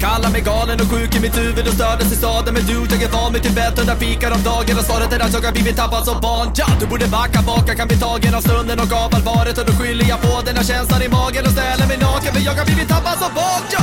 Kallar 0.00 0.30
mig 0.30 0.40
galen 0.40 0.80
och 0.80 0.86
sjuk 0.90 1.16
i 1.16 1.20
mitt 1.20 1.38
huvud 1.38 1.66
och 1.68 1.74
stördes 1.74 2.12
i 2.12 2.16
staden 2.16 2.54
Men 2.54 2.62
du, 2.66 2.72
jag 2.72 3.02
är 3.02 3.08
van 3.08 3.32
vid 3.32 3.42
Tibet 3.42 3.78
och 3.78 3.86
där 3.86 3.94
fikar 3.96 4.30
om 4.30 4.42
dagen 4.42 4.78
Och 4.78 4.84
svaret 4.84 5.12
är 5.12 5.20
att 5.24 5.32
jag 5.32 5.40
har 5.42 5.52
blivit 5.52 5.76
tappad 5.76 6.04
som 6.04 6.20
barn 6.20 6.48
ja, 6.56 6.66
Du 6.80 6.86
borde 6.86 7.06
backa 7.08 7.40
bak, 7.46 7.64
jag 7.66 7.76
kan 7.76 7.88
bli 7.88 7.96
tagen 7.96 8.34
av 8.34 8.40
stunden 8.40 8.78
och 8.80 8.92
av 9.04 9.14
allvaret 9.14 9.58
Och 9.58 9.66
då 9.66 9.72
skyller 9.72 10.04
jag 10.12 10.20
på 10.22 10.34
den 10.46 10.56
här 10.56 10.64
känslan 10.64 11.02
i 11.02 11.08
magen 11.08 11.42
och 11.48 11.52
ställer 11.56 11.86
mig 11.90 11.98
naken 11.98 12.30
För 12.34 12.40
jag 12.48 12.54
har 12.60 12.64
blivit 12.64 12.88
tappad 12.88 13.16
som 13.22 13.30
barn 13.34 13.62
ja. 13.74 13.82